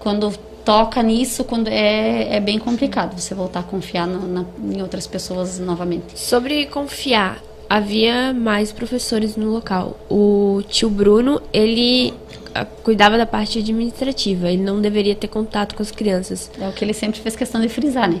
quando 0.00 0.36
toca 0.64 1.00
nisso, 1.04 1.44
quando 1.44 1.68
é, 1.68 2.34
é 2.34 2.40
bem 2.40 2.58
complicado 2.58 3.16
você 3.16 3.32
voltar 3.32 3.60
a 3.60 3.62
confiar 3.62 4.08
na- 4.08 4.44
em 4.74 4.82
outras 4.82 5.06
pessoas 5.06 5.60
novamente. 5.60 6.18
Sobre 6.18 6.66
confiar, 6.66 7.40
havia 7.68 8.32
mais 8.32 8.72
professores 8.72 9.36
no 9.36 9.52
local. 9.52 9.96
O 10.10 10.62
tio 10.68 10.90
Bruno, 10.90 11.40
ele 11.52 12.12
cuidava 12.82 13.16
da 13.16 13.26
parte 13.26 13.58
administrativa. 13.58 14.48
Ele 14.48 14.62
não 14.62 14.80
deveria 14.80 15.14
ter 15.14 15.28
contato 15.28 15.74
com 15.74 15.82
as 15.82 15.90
crianças. 15.90 16.50
É 16.60 16.68
o 16.68 16.72
que 16.72 16.84
ele 16.84 16.92
sempre 16.92 17.20
fez 17.20 17.36
questão 17.36 17.60
de 17.60 17.68
frisar, 17.68 18.08
né? 18.08 18.20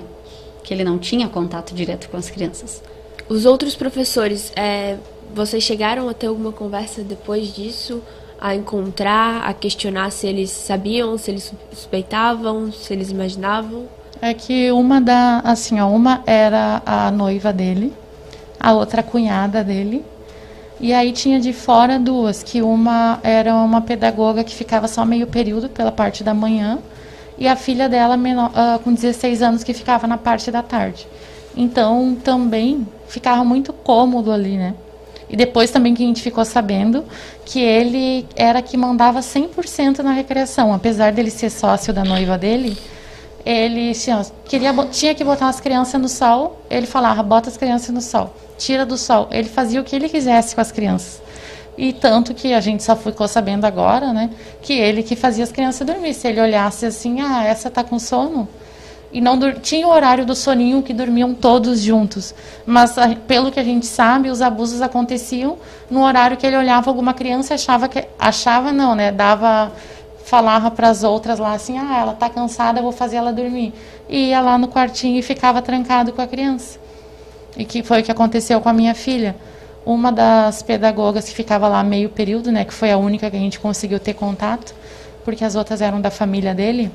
Que 0.62 0.74
ele 0.74 0.84
não 0.84 0.98
tinha 0.98 1.28
contato 1.28 1.74
direto 1.74 2.08
com 2.08 2.16
as 2.16 2.30
crianças. 2.30 2.82
Os 3.28 3.46
outros 3.46 3.74
professores, 3.74 4.52
é, 4.56 4.96
vocês 5.34 5.62
chegaram 5.62 6.08
a 6.08 6.14
ter 6.14 6.26
alguma 6.26 6.52
conversa 6.52 7.02
depois 7.02 7.54
disso? 7.54 8.02
A 8.40 8.54
encontrar, 8.54 9.42
a 9.42 9.52
questionar 9.52 10.10
se 10.10 10.26
eles 10.26 10.50
sabiam, 10.50 11.16
se 11.18 11.30
eles 11.30 11.52
suspeitavam, 11.72 12.72
se 12.72 12.92
eles 12.92 13.10
imaginavam? 13.10 13.86
É 14.22 14.34
que 14.34 14.70
uma 14.72 15.00
da, 15.00 15.40
assim, 15.40 15.80
ó, 15.80 15.88
uma 15.88 16.22
era 16.26 16.82
a 16.84 17.10
noiva 17.10 17.52
dele, 17.52 17.92
a 18.58 18.72
outra 18.74 19.00
a 19.00 19.04
cunhada 19.04 19.62
dele, 19.62 20.04
e 20.80 20.92
aí 20.94 21.12
tinha 21.12 21.38
de 21.38 21.52
fora 21.52 21.98
duas, 21.98 22.42
que 22.42 22.62
uma 22.62 23.20
era 23.22 23.54
uma 23.54 23.82
pedagoga 23.82 24.42
que 24.42 24.54
ficava 24.54 24.88
só 24.88 25.04
meio 25.04 25.26
período 25.26 25.68
pela 25.68 25.92
parte 25.92 26.24
da 26.24 26.32
manhã, 26.32 26.78
e 27.38 27.46
a 27.46 27.54
filha 27.54 27.88
dela 27.88 28.16
menor, 28.16 28.50
uh, 28.50 28.78
com 28.80 28.92
16 28.92 29.42
anos 29.42 29.64
que 29.64 29.74
ficava 29.74 30.06
na 30.06 30.16
parte 30.16 30.50
da 30.50 30.62
tarde. 30.62 31.06
Então 31.56 32.16
também 32.22 32.86
ficava 33.08 33.44
muito 33.44 33.72
cômodo 33.72 34.32
ali, 34.32 34.56
né? 34.56 34.74
E 35.28 35.36
depois 35.36 35.70
também 35.70 35.94
que 35.94 36.02
a 36.02 36.06
gente 36.06 36.22
ficou 36.22 36.44
sabendo 36.44 37.04
que 37.44 37.60
ele 37.60 38.26
era 38.34 38.60
que 38.60 38.76
mandava 38.76 39.20
100% 39.20 40.00
na 40.00 40.12
recreação, 40.12 40.72
apesar 40.72 41.12
dele 41.12 41.30
ser 41.30 41.50
sócio 41.50 41.92
da 41.92 42.04
noiva 42.04 42.36
dele, 42.36 42.76
ele 43.44 43.90
assim, 43.90 44.12
ó, 44.12 44.24
queria, 44.44 44.72
tinha 44.90 45.14
que 45.14 45.24
botar 45.24 45.48
as 45.48 45.60
crianças 45.60 46.00
no 46.00 46.08
sol, 46.08 46.60
ele 46.70 46.86
falava, 46.86 47.22
bota 47.22 47.48
as 47.48 47.56
crianças 47.56 47.90
no 47.90 48.00
sol, 48.00 48.34
tira 48.58 48.84
do 48.84 48.96
sol. 48.96 49.28
Ele 49.30 49.48
fazia 49.48 49.80
o 49.80 49.84
que 49.84 49.96
ele 49.96 50.08
quisesse 50.08 50.54
com 50.54 50.60
as 50.60 50.70
crianças. 50.70 51.22
E 51.78 51.92
tanto 51.92 52.34
que 52.34 52.52
a 52.52 52.60
gente 52.60 52.82
só 52.82 52.94
ficou 52.94 53.26
sabendo 53.26 53.64
agora, 53.64 54.12
né, 54.12 54.30
que 54.60 54.74
ele 54.74 55.02
que 55.02 55.16
fazia 55.16 55.44
as 55.44 55.52
crianças 55.52 55.86
dormir. 55.86 56.12
Se 56.12 56.28
ele 56.28 56.40
olhasse 56.40 56.84
assim, 56.84 57.20
ah, 57.20 57.44
essa 57.44 57.70
tá 57.70 57.82
com 57.82 57.98
sono, 57.98 58.48
e 59.12 59.20
não 59.20 59.38
tinha 59.54 59.86
o 59.86 59.90
horário 59.90 60.24
do 60.24 60.36
soninho 60.36 60.82
que 60.82 60.92
dormiam 60.92 61.34
todos 61.34 61.80
juntos. 61.80 62.34
Mas 62.64 62.94
pelo 63.26 63.50
que 63.50 63.58
a 63.58 63.64
gente 63.64 63.86
sabe, 63.86 64.30
os 64.30 64.40
abusos 64.40 64.80
aconteciam 64.80 65.58
no 65.90 66.04
horário 66.04 66.36
que 66.36 66.46
ele 66.46 66.56
olhava 66.56 66.90
alguma 66.90 67.12
criança 67.12 67.54
achava 67.54 67.88
que 67.88 68.06
achava 68.18 68.72
não, 68.72 68.94
né? 68.94 69.10
Dava 69.10 69.72
falava 70.30 70.70
para 70.70 70.88
as 70.88 71.02
outras 71.02 71.40
lá 71.40 71.52
assim: 71.54 71.76
"Ah, 71.76 71.98
ela 71.98 72.14
tá 72.14 72.30
cansada, 72.30 72.78
eu 72.78 72.84
vou 72.84 72.92
fazer 72.92 73.16
ela 73.16 73.32
dormir". 73.32 73.72
E 74.08 74.28
ia 74.28 74.40
lá 74.40 74.56
no 74.56 74.68
quartinho 74.68 75.18
e 75.18 75.22
ficava 75.22 75.60
trancado 75.60 76.12
com 76.12 76.22
a 76.22 76.26
criança. 76.26 76.78
E 77.56 77.64
que 77.64 77.82
foi 77.82 78.00
o 78.00 78.04
que 78.04 78.12
aconteceu 78.12 78.60
com 78.60 78.68
a 78.68 78.72
minha 78.72 78.94
filha. 78.94 79.34
Uma 79.84 80.12
das 80.12 80.62
pedagogas 80.62 81.24
que 81.28 81.34
ficava 81.34 81.66
lá 81.66 81.82
meio 81.82 82.10
período, 82.10 82.52
né, 82.52 82.64
que 82.64 82.72
foi 82.72 82.92
a 82.92 82.98
única 82.98 83.30
que 83.30 83.36
a 83.36 83.40
gente 83.40 83.58
conseguiu 83.58 83.98
ter 83.98 84.14
contato, 84.14 84.74
porque 85.24 85.44
as 85.44 85.56
outras 85.56 85.80
eram 85.80 86.00
da 86.00 86.10
família 86.10 86.54
dele, 86.54 86.92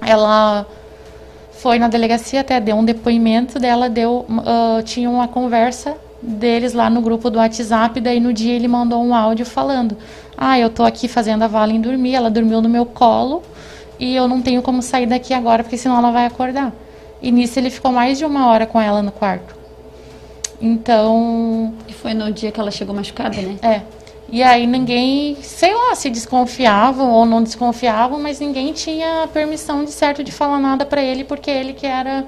ela 0.00 0.66
foi 1.50 1.78
na 1.78 1.88
delegacia 1.88 2.40
até 2.42 2.60
deu 2.60 2.76
um 2.76 2.84
depoimento 2.84 3.58
dela 3.58 3.88
deu 3.88 4.26
uh, 4.28 4.82
tinha 4.84 5.08
uma 5.08 5.28
conversa 5.28 5.96
deles 6.22 6.72
lá 6.72 6.88
no 6.88 7.00
grupo 7.00 7.28
do 7.28 7.38
WhatsApp 7.38 8.00
daí 8.00 8.20
no 8.20 8.32
dia 8.32 8.54
ele 8.54 8.68
mandou 8.68 9.02
um 9.04 9.12
áudio 9.12 9.44
falando 9.44 9.96
ah 10.36 10.58
eu 10.58 10.70
tô 10.70 10.84
aqui 10.84 11.08
fazendo 11.08 11.42
a 11.42 11.48
Valen 11.48 11.80
dormir 11.80 12.14
ela 12.14 12.30
dormiu 12.30 12.62
no 12.62 12.68
meu 12.68 12.86
colo 12.86 13.42
e 14.02 14.16
eu 14.16 14.26
não 14.26 14.42
tenho 14.42 14.60
como 14.62 14.82
sair 14.82 15.06
daqui 15.06 15.32
agora 15.32 15.62
porque 15.62 15.78
senão 15.78 15.96
ela 15.96 16.10
vai 16.10 16.26
acordar. 16.26 16.72
E 17.22 17.30
nisso 17.30 17.56
ele 17.60 17.70
ficou 17.70 17.92
mais 17.92 18.18
de 18.18 18.24
uma 18.24 18.48
hora 18.48 18.66
com 18.66 18.80
ela 18.80 19.00
no 19.00 19.12
quarto. 19.12 19.54
Então 20.60 21.72
e 21.86 21.92
foi 21.92 22.12
no 22.12 22.32
dia 22.32 22.50
que 22.50 22.58
ela 22.58 22.72
chegou 22.72 22.94
machucada 22.94 23.40
né? 23.40 23.56
É. 23.62 23.82
E 24.28 24.42
aí 24.42 24.66
ninguém, 24.66 25.36
sei 25.40 25.72
lá, 25.72 25.94
se 25.94 26.10
desconfiavam 26.10 27.12
ou 27.12 27.24
não 27.24 27.44
desconfiavam, 27.44 28.18
mas 28.18 28.40
ninguém 28.40 28.72
tinha 28.72 29.28
permissão 29.32 29.84
de 29.84 29.92
certo 29.92 30.24
de 30.24 30.32
falar 30.32 30.58
nada 30.58 30.84
para 30.84 31.00
ele, 31.00 31.22
porque 31.22 31.50
ele 31.50 31.72
que 31.72 31.86
era 31.86 32.24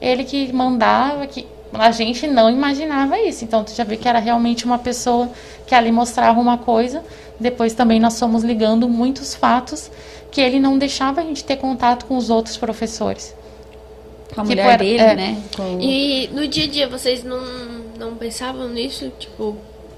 ele 0.00 0.24
que 0.24 0.52
mandava, 0.52 1.26
que 1.26 1.46
a 1.72 1.90
gente 1.90 2.26
não 2.26 2.50
imaginava 2.50 3.18
isso. 3.20 3.44
Então 3.44 3.64
tu 3.64 3.72
já 3.74 3.84
vê 3.84 3.96
que 3.96 4.08
era 4.08 4.18
realmente 4.18 4.64
uma 4.64 4.78
pessoa 4.78 5.30
que 5.66 5.74
ali 5.74 5.92
mostrava 5.92 6.40
uma 6.40 6.58
coisa. 6.58 7.02
Depois 7.38 7.72
também 7.74 8.00
nós 8.00 8.18
fomos 8.18 8.42
ligando 8.42 8.88
muitos 8.88 9.34
fatos 9.34 9.90
que 10.30 10.40
ele 10.40 10.58
não 10.58 10.78
deixava 10.78 11.20
a 11.20 11.24
gente 11.24 11.44
ter 11.44 11.56
contato 11.56 12.06
com 12.06 12.16
os 12.16 12.30
outros 12.30 12.56
professores. 12.56 13.34
Com 14.34 14.40
a 14.40 14.44
tipo, 14.44 14.56
mulher 14.56 14.66
era, 14.66 14.78
dele, 14.78 14.98
é, 14.98 15.14
né? 15.14 15.42
Com... 15.56 15.78
E 15.80 16.28
no 16.32 16.46
dia 16.46 16.64
a 16.64 16.68
dia 16.68 16.88
vocês 16.88 17.24
não, 17.24 17.40
não 17.98 18.14
pensavam 18.14 18.68
nisso? 18.68 19.10
Tipo, 19.18 19.56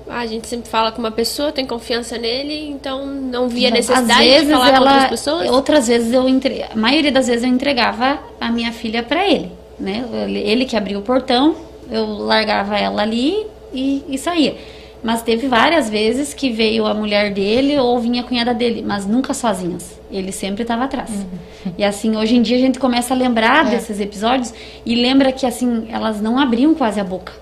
ah, 0.08 0.20
a 0.20 0.26
gente 0.26 0.46
sempre 0.46 0.68
fala 0.68 0.92
com 0.92 0.98
uma 0.98 1.10
pessoa, 1.10 1.52
tem 1.52 1.66
confiança 1.66 2.16
nele, 2.18 2.68
então 2.68 3.06
não 3.06 3.48
via 3.48 3.70
necessidade 3.70 4.24
vezes 4.24 4.46
de 4.46 4.52
falar 4.52 4.68
ela, 4.68 4.78
com 4.78 4.92
outras 4.92 5.10
pessoas? 5.10 5.50
Outras 5.50 5.88
vezes 5.88 6.12
eu 6.12 6.28
entre... 6.28 6.62
a 6.62 6.76
maioria 6.76 7.12
das 7.12 7.26
vezes 7.26 7.42
eu 7.44 7.48
entregava 7.48 8.18
a 8.40 8.50
minha 8.50 8.72
filha 8.72 9.02
para 9.02 9.26
ele, 9.28 9.52
né? 9.81 10.05
Ele 10.28 10.64
que 10.64 10.76
abriu 10.76 10.99
o 10.99 11.03
portão, 11.03 11.57
eu 11.91 12.07
largava 12.07 12.78
ela 12.78 13.03
ali 13.03 13.47
e, 13.72 14.05
e 14.09 14.18
saía. 14.18 14.57
Mas 15.03 15.22
teve 15.22 15.49
várias 15.49 15.89
vezes 15.89 16.35
que 16.35 16.51
veio 16.51 16.85
a 16.85 16.93
mulher 16.93 17.33
dele 17.33 17.78
ou 17.78 17.99
vinha 17.99 18.20
a 18.20 18.24
cunhada 18.24 18.53
dele, 18.53 18.85
mas 18.87 19.07
nunca 19.07 19.33
sozinhas. 19.33 19.99
Ele 20.11 20.31
sempre 20.31 20.62
estava 20.62 20.85
atrás. 20.85 21.11
Uhum. 21.11 21.72
E 21.78 21.85
assim, 21.85 22.16
hoje 22.16 22.37
em 22.37 22.43
dia 22.43 22.57
a 22.57 22.61
gente 22.61 22.78
começa 22.78 23.14
a 23.14 23.16
lembrar 23.16 23.66
é. 23.66 23.70
desses 23.70 23.99
episódios 23.99 24.53
e 24.85 24.95
lembra 24.95 25.33
que 25.33 25.47
assim, 25.47 25.87
elas 25.91 26.20
não 26.20 26.39
abriam 26.39 26.74
quase 26.74 27.01
a 27.01 27.05
boca. 27.05 27.33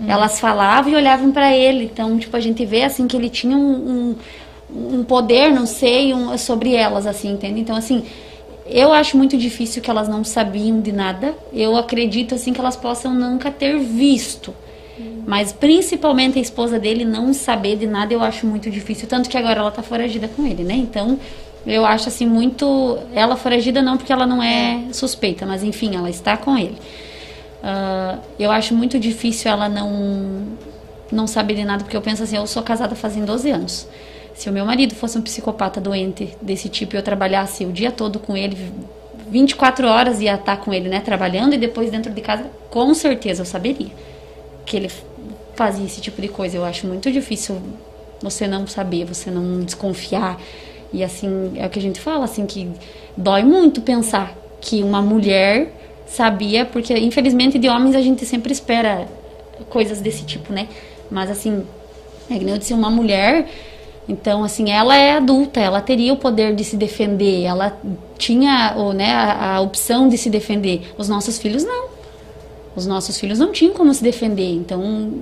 Hum. 0.00 0.06
Elas 0.08 0.40
falavam 0.40 0.90
e 0.90 0.96
olhavam 0.96 1.32
para 1.32 1.54
ele. 1.54 1.84
Então, 1.84 2.18
tipo, 2.18 2.34
a 2.34 2.40
gente 2.40 2.64
vê 2.64 2.82
assim 2.82 3.06
que 3.06 3.16
ele 3.16 3.28
tinha 3.28 3.56
um, 3.56 4.16
um, 4.70 4.98
um 4.98 5.04
poder, 5.04 5.50
não 5.50 5.66
sei, 5.66 6.14
um, 6.14 6.36
sobre 6.38 6.74
elas, 6.74 7.06
assim, 7.06 7.32
entende? 7.32 7.60
Então, 7.60 7.76
assim, 7.76 8.04
eu 8.72 8.92
acho 8.92 9.16
muito 9.16 9.36
difícil 9.36 9.82
que 9.82 9.90
elas 9.90 10.08
não 10.08 10.24
sabiam 10.24 10.80
de 10.80 10.92
nada. 10.92 11.34
Eu 11.52 11.76
acredito, 11.76 12.34
assim, 12.34 12.52
que 12.52 12.60
elas 12.60 12.76
possam 12.76 13.14
nunca 13.14 13.50
ter 13.50 13.78
visto. 13.78 14.54
Mas 15.26 15.52
principalmente 15.52 16.38
a 16.38 16.42
esposa 16.42 16.78
dele 16.78 17.04
não 17.04 17.32
saber 17.32 17.76
de 17.76 17.86
nada, 17.86 18.12
eu 18.12 18.22
acho 18.22 18.46
muito 18.46 18.70
difícil. 18.70 19.08
Tanto 19.08 19.28
que 19.28 19.36
agora 19.36 19.60
ela 19.60 19.70
tá 19.70 19.82
foragida 19.82 20.28
com 20.28 20.46
ele, 20.46 20.64
né? 20.64 20.74
Então, 20.74 21.18
eu 21.66 21.84
acho 21.86 22.08
assim 22.08 22.26
muito. 22.26 22.98
Ela 23.14 23.36
foragida 23.36 23.80
não 23.80 23.96
porque 23.96 24.12
ela 24.12 24.26
não 24.26 24.42
é 24.42 24.84
suspeita, 24.92 25.46
mas 25.46 25.62
enfim, 25.62 25.94
ela 25.94 26.10
está 26.10 26.36
com 26.36 26.56
ele. 26.58 26.76
Uh, 27.62 28.18
eu 28.38 28.50
acho 28.50 28.74
muito 28.74 28.98
difícil 28.98 29.50
ela 29.50 29.68
não 29.68 30.48
não 31.12 31.26
saber 31.26 31.54
de 31.54 31.64
nada, 31.64 31.84
porque 31.84 31.96
eu 31.96 32.00
penso 32.00 32.22
assim, 32.22 32.36
eu 32.36 32.46
sou 32.46 32.62
casada 32.62 32.96
fazem 32.96 33.24
12 33.24 33.50
anos. 33.50 33.88
Se 34.34 34.48
o 34.48 34.52
meu 34.52 34.64
marido 34.64 34.94
fosse 34.94 35.18
um 35.18 35.22
psicopata 35.22 35.80
doente 35.80 36.36
desse 36.40 36.68
tipo 36.68 36.94
e 36.94 36.98
eu 36.98 37.02
trabalhasse 37.02 37.64
o 37.64 37.72
dia 37.72 37.90
todo 37.90 38.18
com 38.18 38.36
ele, 38.36 38.56
24 39.30 39.86
horas 39.86 40.20
ia 40.20 40.34
estar 40.34 40.56
com 40.58 40.72
ele, 40.72 40.88
né, 40.88 41.00
trabalhando 41.00 41.54
e 41.54 41.58
depois 41.58 41.90
dentro 41.90 42.12
de 42.12 42.20
casa, 42.20 42.44
com 42.70 42.92
certeza 42.94 43.42
eu 43.42 43.46
saberia 43.46 43.90
que 44.64 44.76
ele 44.76 44.90
fazia 45.54 45.84
esse 45.84 46.00
tipo 46.00 46.20
de 46.20 46.28
coisa. 46.28 46.56
Eu 46.56 46.64
acho 46.64 46.86
muito 46.86 47.10
difícil 47.10 47.60
você 48.20 48.46
não 48.46 48.66
saber, 48.66 49.04
você 49.04 49.30
não 49.30 49.62
desconfiar. 49.62 50.40
E 50.92 51.02
assim, 51.02 51.52
é 51.56 51.66
o 51.66 51.70
que 51.70 51.78
a 51.78 51.82
gente 51.82 52.00
fala, 52.00 52.24
assim, 52.24 52.46
que 52.46 52.70
dói 53.16 53.42
muito 53.42 53.80
pensar 53.80 54.36
que 54.60 54.82
uma 54.82 55.02
mulher 55.02 55.72
sabia, 56.06 56.64
porque 56.64 56.92
infelizmente 56.98 57.58
de 57.58 57.68
homens 57.68 57.96
a 57.96 58.02
gente 58.02 58.24
sempre 58.26 58.52
espera 58.52 59.08
coisas 59.70 60.00
desse 60.00 60.24
tipo, 60.24 60.52
né? 60.52 60.68
Mas 61.10 61.30
assim, 61.30 61.64
é 62.30 62.38
que 62.38 62.44
eu 62.44 62.58
disse, 62.58 62.74
uma 62.74 62.90
mulher, 62.90 63.48
então 64.08 64.42
assim, 64.44 64.70
ela 64.70 64.96
é 64.96 65.16
adulta, 65.16 65.60
ela 65.60 65.80
teria 65.80 66.12
o 66.12 66.16
poder 66.16 66.54
de 66.54 66.64
se 66.64 66.76
defender, 66.76 67.42
ela 67.42 67.78
tinha 68.18 68.74
ou, 68.76 68.92
né, 68.92 69.12
a, 69.12 69.56
a 69.56 69.60
opção 69.60 70.08
de 70.08 70.18
se 70.18 70.28
defender. 70.28 70.92
Os 70.98 71.08
nossos 71.08 71.38
filhos 71.38 71.64
não. 71.64 71.88
Os 72.74 72.86
nossos 72.86 73.18
filhos 73.18 73.38
não 73.38 73.52
tinham 73.52 73.74
como 73.74 73.92
se 73.92 74.02
defender, 74.02 74.50
então 74.54 75.12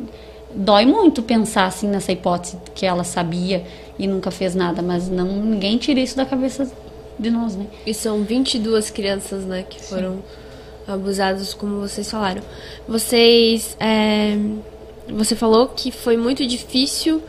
dói 0.55 0.87
muito 0.87 1.23
pensar 1.23 1.67
assim 1.67 1.89
nessa 1.89 2.13
hipótese 2.13 2.57
que 2.75 2.87
ela 2.87 3.05
sabia 3.05 3.65
e 3.99 4.07
nunca 4.07 4.31
fez 4.31 4.55
nada, 4.55 4.83
mas 4.83 5.09
não 5.09 5.27
ninguém 5.27 5.77
tira 5.77 6.01
isso 6.01 6.17
da 6.17 6.25
cabeça 6.25 6.71
de 7.19 7.31
nós, 7.31 7.57
né? 7.57 7.67
E 7.85 7.93
são 7.93 8.23
22 8.23 8.89
crianças, 8.91 9.45
né, 9.45 9.65
que 9.69 9.83
foram 9.83 10.15
Sim 10.15 10.51
abusados, 10.93 11.55
como 11.55 11.81
vocês 11.81 12.11
falaram. 12.11 12.43
Vocês. 12.87 13.77
É, 13.79 14.37
você 15.09 15.35
falou 15.35 15.69
que 15.69 15.91
foi 15.91 16.17
muito 16.17 16.47
difícil 16.47 17.23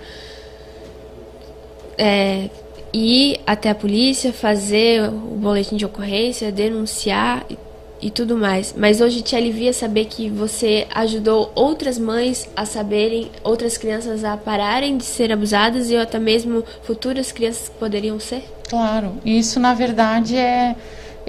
é, 1.97 2.49
ir 2.93 3.39
até 3.45 3.69
a 3.69 3.75
polícia, 3.75 4.33
fazer 4.33 5.09
o 5.09 5.37
boletim 5.37 5.77
de 5.77 5.85
ocorrência, 5.85 6.51
denunciar 6.51 7.45
e, 7.49 7.57
e 8.01 8.09
tudo 8.09 8.37
mais. 8.37 8.73
Mas 8.77 9.01
hoje 9.01 9.21
te 9.21 9.35
alivia 9.35 9.73
saber 9.73 10.05
que 10.05 10.29
você 10.29 10.87
ajudou 10.93 11.51
outras 11.55 11.97
mães 11.97 12.49
a 12.55 12.65
saberem, 12.65 13.29
outras 13.43 13.77
crianças 13.77 14.23
a 14.23 14.35
pararem 14.35 14.97
de 14.97 15.03
ser 15.03 15.31
abusadas 15.31 15.89
e 15.89 15.95
até 15.95 16.19
mesmo 16.19 16.63
futuras 16.83 17.31
crianças 17.31 17.69
que 17.69 17.75
poderiam 17.75 18.19
ser? 18.19 18.43
Claro, 18.69 19.13
isso 19.25 19.59
na 19.59 19.73
verdade 19.73 20.37
é 20.37 20.75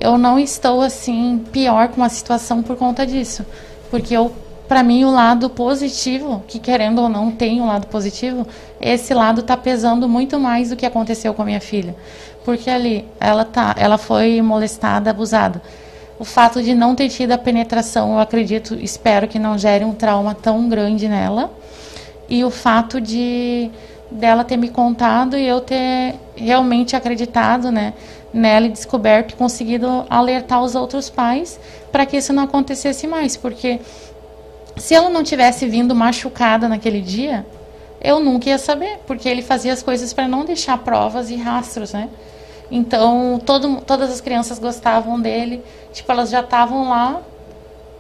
eu 0.01 0.19
não 0.19 0.39
estou 0.39 0.81
assim 0.81 1.45
pior 1.53 1.89
com 1.89 2.03
a 2.03 2.09
situação 2.09 2.63
por 2.63 2.77
conta 2.77 3.07
disso, 3.07 3.47
porque 3.91 4.15
eu 4.15 4.33
para 4.69 4.83
mim 4.83 5.05
o 5.05 5.11
lado 5.11 5.51
positivo, 5.51 6.43
que 6.47 6.59
querendo 6.59 7.01
ou 7.01 7.09
não 7.09 7.31
tem 7.31 7.61
um 7.61 7.67
lado 7.67 7.87
positivo, 7.87 8.47
esse 8.81 9.13
lado 9.13 9.41
está 9.41 9.57
pesando 9.57 10.09
muito 10.09 10.39
mais 10.39 10.71
do 10.71 10.77
que 10.77 10.87
aconteceu 10.87 11.35
com 11.35 11.43
a 11.43 11.45
minha 11.45 11.61
filha, 11.61 11.95
porque 12.45 12.71
ali 12.71 13.05
ela 13.21 13.45
tá, 13.45 13.75
ela 13.79 13.99
foi 13.99 14.41
molestada, 14.41 15.11
abusada. 15.11 15.63
O 16.19 16.25
fato 16.25 16.63
de 16.63 16.75
não 16.75 16.95
ter 16.95 17.09
tido 17.09 17.33
a 17.33 17.39
penetração, 17.39 18.13
eu 18.13 18.19
acredito, 18.21 18.75
espero 18.75 19.27
que 19.27 19.39
não 19.39 19.59
gere 19.59 19.85
um 19.85 19.93
trauma 19.93 20.35
tão 20.35 20.69
grande 20.69 21.09
nela. 21.09 21.51
E 22.29 22.45
o 22.45 22.51
fato 22.51 23.01
de 23.01 23.71
dela 24.13 24.45
ter 24.45 24.57
me 24.57 24.69
contado 24.69 25.37
e 25.37 25.47
eu 25.47 25.61
ter 25.61 26.15
realmente 26.37 26.95
acreditado, 26.95 27.71
né, 27.71 27.95
nela 28.33 28.67
e 28.67 28.71
descoberto 28.71 29.33
e 29.33 29.37
conseguido 29.37 30.05
alertar 30.09 30.63
os 30.63 30.75
outros 30.75 31.11
pais 31.11 31.59
para 31.91 32.07
que 32.07 32.17
isso 32.17 32.33
não 32.33 32.45
acontecesse 32.45 33.07
mais, 33.07 33.37
porque 33.37 33.81
se 34.77 34.95
ela 34.95 35.11
não 35.11 35.23
tivesse 35.23 35.67
vindo 35.67 35.95
machucada 35.95 36.69
naquele 36.69 37.01
dia, 37.01 37.45
eu 38.01 38.19
nunca 38.19 38.49
ia 38.49 38.59
saber, 38.59 38.99
porque 39.07 39.29
ele 39.29 39.43
fazia 39.43 39.73
as 39.73 39.83
coisas 39.83 40.13
para 40.13 40.27
não 40.27 40.45
deixar 40.45 40.79
provas 40.79 41.31
e 41.31 41.37
rastros, 41.37 41.93
né? 41.93 42.09
Então, 42.71 43.41
todo, 43.45 43.83
todas 43.83 44.11
as 44.11 44.21
crianças 44.21 44.59
gostavam 44.59 45.21
dele. 45.21 45.63
Tipo, 45.93 46.11
elas 46.11 46.31
já 46.31 46.41
estavam 46.41 46.89
lá 46.89 47.21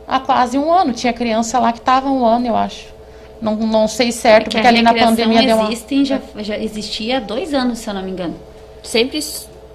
há 0.08 0.18
quase 0.18 0.56
um 0.56 0.72
ano. 0.72 0.94
Tinha 0.94 1.12
criança 1.12 1.58
lá 1.58 1.72
que 1.72 1.78
estava 1.78 2.08
um 2.08 2.24
ano, 2.24 2.46
eu 2.46 2.56
acho. 2.56 2.86
Não, 3.40 3.54
não 3.56 3.86
sei 3.86 4.10
certo, 4.10 4.46
É 4.46 4.50
que 4.50 4.56
porque 4.56 4.66
ali 4.66 4.82
na 4.82 4.94
pandemia 4.94 5.42
deu 5.42 5.56
uma... 5.56 5.66
existem, 5.66 6.04
já, 6.04 6.20
já 6.38 6.56
existia 6.56 7.18
há 7.18 7.20
dois 7.20 7.52
anos, 7.52 7.80
se 7.80 7.90
eu 7.90 7.94
não 7.94 8.02
me 8.02 8.10
engano. 8.10 8.34
Sempre 8.82 9.20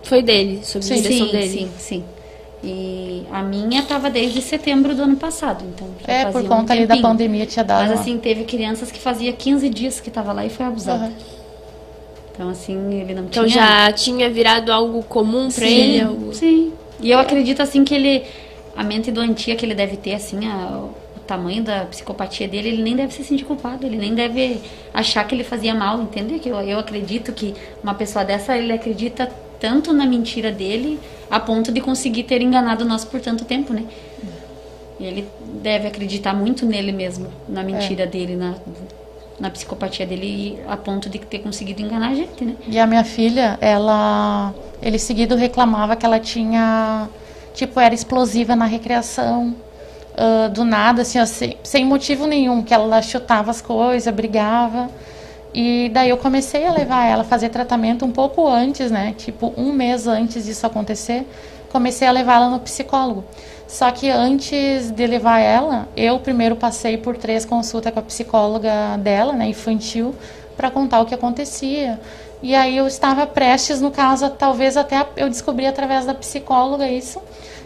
foi 0.03 0.23
dele, 0.23 0.61
sob 0.63 0.83
Sim. 0.83 0.95
direção 0.95 1.27
sim, 1.27 1.31
dele. 1.31 1.49
sim, 1.49 1.71
sim. 1.77 2.03
E 2.69 3.23
a 3.31 3.41
minha 3.41 3.81
estava 3.81 4.09
desde 4.09 4.41
setembro 4.41 4.93
do 4.93 5.03
ano 5.03 5.15
passado, 5.15 5.63
então 5.73 5.87
É, 6.05 6.25
por 6.25 6.41
um 6.41 6.47
conta 6.47 6.73
ali 6.73 6.85
da 6.85 6.97
pandemia 6.97 7.45
tinha 7.45 7.63
dado. 7.63 7.87
Mas 7.87 7.99
assim, 7.99 8.17
teve 8.17 8.43
crianças 8.43 8.91
que 8.91 8.99
fazia 8.99 9.31
15 9.31 9.69
dias 9.69 9.99
que 10.01 10.09
estava 10.09 10.33
lá 10.33 10.45
e 10.45 10.49
foi 10.49 10.65
abusada. 10.65 11.05
Aham. 11.05 11.13
Então 12.33 12.49
assim, 12.49 12.99
ele 13.01 13.13
não 13.15 13.23
Então 13.25 13.45
tinha... 13.45 13.87
já 13.87 13.91
tinha 13.91 14.29
virado 14.29 14.71
algo 14.71 15.01
comum 15.03 15.49
pra 15.49 15.65
sim, 15.65 15.73
ele? 15.79 16.01
Algo... 16.01 16.33
Sim. 16.33 16.73
E 17.01 17.09
eu 17.11 17.19
acredito 17.19 17.61
assim 17.61 17.83
que 17.83 17.95
ele 17.95 18.23
a 18.75 18.83
mente 18.83 19.11
doentia 19.11 19.55
que 19.55 19.65
ele 19.65 19.73
deve 19.73 19.97
ter 19.97 20.13
assim, 20.13 20.45
a- 20.47 20.83
o 21.15 21.19
tamanho 21.21 21.63
da 21.63 21.85
psicopatia 21.85 22.47
dele, 22.47 22.69
ele 22.69 22.83
nem 22.83 22.95
deve 22.95 23.11
se 23.13 23.23
sentir 23.23 23.43
culpado, 23.43 23.85
ele 23.85 23.97
nem 23.97 24.13
deve 24.13 24.61
achar 24.93 25.23
que 25.27 25.33
ele 25.33 25.43
fazia 25.43 25.73
mal, 25.73 25.99
entende? 26.01 26.37
Que 26.39 26.49
eu, 26.49 26.59
eu 26.61 26.77
acredito 26.79 27.31
que 27.33 27.53
uma 27.83 27.93
pessoa 27.95 28.23
dessa, 28.23 28.55
ele 28.55 28.71
acredita 28.71 29.29
tanto 29.59 29.91
na 29.91 30.05
mentira 30.05 30.51
dele 30.51 30.99
a 31.29 31.39
ponto 31.39 31.71
de 31.71 31.81
conseguir 31.81 32.23
ter 32.23 32.41
enganado 32.41 32.85
nós 32.85 33.03
por 33.05 33.19
tanto 33.19 33.45
tempo, 33.45 33.73
né? 33.73 33.83
E 34.99 35.05
ele 35.05 35.27
deve 35.61 35.87
acreditar 35.87 36.33
muito 36.33 36.65
nele 36.65 36.91
mesmo, 36.91 37.27
na 37.47 37.63
mentira 37.63 38.05
dele, 38.07 38.35
na 38.35 38.55
na 39.39 39.49
psicopatia 39.49 40.05
dele 40.05 40.59
a 40.67 40.75
ponto 40.75 41.09
de 41.09 41.19
ter 41.19 41.39
conseguido 41.39 41.81
enganar 41.81 42.09
a 42.09 42.15
gente, 42.15 42.43
né? 42.43 42.55
E 42.67 42.79
a 42.79 42.87
minha 42.87 43.03
filha, 43.03 43.57
ela. 43.61 44.53
Ele 44.81 44.97
seguido 44.97 45.35
reclamava 45.35 45.95
que 45.95 46.05
ela 46.05 46.19
tinha. 46.19 47.07
Tipo, 47.53 47.79
era 47.79 47.93
explosiva 47.93 48.55
na 48.55 48.65
recreação. 48.65 49.55
ah, 50.15 50.47
do 50.47 50.63
nada, 50.63 51.03
assim, 51.03 51.19
ó, 51.19 51.25
sem, 51.25 51.57
sem 51.63 51.85
motivo 51.85 52.25
nenhum. 52.25 52.63
Que 52.63 52.73
ela 52.73 53.01
chutava 53.01 53.51
as 53.51 53.61
coisas, 53.61 54.11
brigava. 54.13 54.89
E 55.53 55.89
daí 55.93 56.09
eu 56.09 56.17
comecei 56.17 56.65
a 56.65 56.71
levar 56.73 57.05
ela 57.05 57.21
a 57.21 57.25
fazer 57.25 57.49
tratamento 57.49 58.05
um 58.05 58.11
pouco 58.11 58.47
antes, 58.47 58.91
né? 58.91 59.13
Tipo, 59.17 59.53
um 59.57 59.71
mês 59.71 60.05
antes 60.07 60.45
disso 60.45 60.65
acontecer. 60.67 61.25
Comecei 61.71 62.07
a 62.07 62.11
levar 62.11 62.35
ela 62.35 62.49
no 62.49 62.59
psicólogo. 62.59 63.23
Só 63.67 63.91
que 63.91 64.09
antes 64.09 64.91
de 64.91 65.05
levar 65.07 65.39
ela, 65.39 65.87
eu 65.97 66.19
primeiro 66.19 66.55
passei 66.55 66.97
por 66.97 67.17
três 67.17 67.43
consultas 67.43 67.91
com 67.93 67.99
a 67.99 68.03
psicóloga 68.03 68.97
dela, 68.99 69.33
né, 69.33 69.49
infantil, 69.49 70.15
para 70.55 70.71
contar 70.71 71.01
o 71.01 71.05
que 71.05 71.13
acontecia. 71.13 71.99
E 72.41 72.53
aí 72.55 72.77
eu 72.77 72.87
estava 72.87 73.25
prestes, 73.25 73.81
no 73.81 73.91
caso, 73.91 74.29
talvez 74.29 74.77
até 74.77 75.05
eu 75.17 75.27
descobri 75.27 75.65
através 75.65 76.05
da 76.05 76.13
psicóloga 76.13 76.87
isso. 76.87 77.19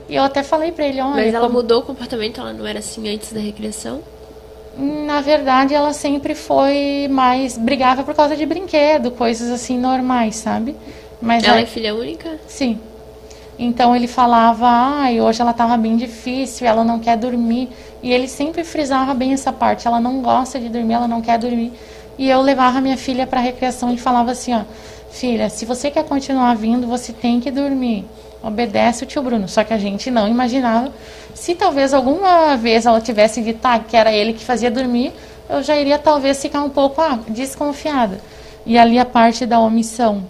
E 0.10 0.16
eu 0.16 0.24
até 0.24 0.42
falei 0.44 0.72
para 0.72 0.86
ele, 0.88 1.00
olha, 1.02 1.16
Mas 1.26 1.34
ela 1.34 1.48
como- 1.48 1.60
mudou 1.62 1.80
o 1.82 1.84
comportamento, 1.84 2.40
ela 2.42 2.54
não 2.54 2.66
era 2.66 2.80
assim 2.80 3.08
antes 3.14 3.32
da 3.34 3.40
recriação? 3.40 4.00
Na 4.78 5.22
verdade, 5.22 5.74
ela 5.74 5.94
sempre 5.94 6.34
foi 6.34 7.08
mais 7.10 7.58
brigava 7.58 8.04
por 8.04 8.16
causa 8.16 8.36
de 8.36 8.46
brinquedo, 8.46 9.12
coisas 9.12 9.50
assim 9.50 9.78
normais, 9.78 10.36
sabe? 10.38 10.76
Mas 11.22 11.44
Ela 11.44 11.58
aí- 11.58 11.64
é 11.64 11.66
filha 11.66 11.94
única? 11.94 12.40
Sim. 12.48 12.80
Então 13.60 13.96
ele 13.96 14.08
falava, 14.08 14.66
ai, 14.68 15.22
hoje 15.22 15.42
ela 15.42 15.52
estava 15.52 15.78
bem 15.78 15.96
difícil, 15.96 16.66
ela 16.66 16.84
não 16.84 17.00
quer 17.00 17.16
dormir. 17.18 17.70
E 18.02 18.12
ele 18.12 18.28
sempre 18.28 18.64
frisava 18.64 19.14
bem 19.14 19.34
essa 19.34 19.52
parte, 19.54 19.86
ela 19.88 20.00
não 20.00 20.22
gosta 20.22 20.60
de 20.60 20.68
dormir, 20.70 20.94
ela 20.94 21.08
não 21.08 21.22
quer 21.22 21.38
dormir. 21.38 21.72
E 22.18 22.28
eu 22.30 22.42
levava 22.42 22.82
minha 22.82 22.98
filha 22.98 23.28
para 23.28 23.40
recreação 23.40 23.94
e 23.94 23.98
falava 23.98 24.32
assim, 24.32 24.54
ó, 24.56 24.62
filha, 25.12 25.50
se 25.50 25.66
você 25.66 25.92
quer 25.92 26.06
continuar 26.06 26.56
vindo, 26.56 26.88
você 26.88 27.14
tem 27.14 27.40
que 27.40 27.52
dormir. 27.52 28.06
Obedece 28.44 29.04
o 29.04 29.08
tio 29.08 29.22
Bruno. 29.22 29.48
Só 29.48 29.64
que 29.64 29.74
a 29.74 29.78
gente 29.78 30.10
não 30.10 30.28
imaginava. 30.28 30.92
Se 31.34 31.56
talvez 31.56 31.94
alguma 31.94 32.56
vez 32.58 32.86
ela 32.86 33.00
tivesse 33.00 33.42
dito 33.42 33.60
ah, 33.64 33.80
que 33.80 33.96
era 33.96 34.12
ele 34.12 34.34
que 34.34 34.44
fazia 34.44 34.72
dormir, 34.72 35.14
eu 35.50 35.62
já 35.62 35.76
iria 35.78 36.00
talvez 36.00 36.42
ficar 36.42 36.64
um 36.64 36.70
pouco 36.70 37.02
ah, 37.02 37.20
desconfiada. 37.28 38.20
E 38.66 38.78
ali 38.78 38.98
a 38.98 39.06
parte 39.06 39.46
da 39.46 39.60
omissão. 39.60 40.24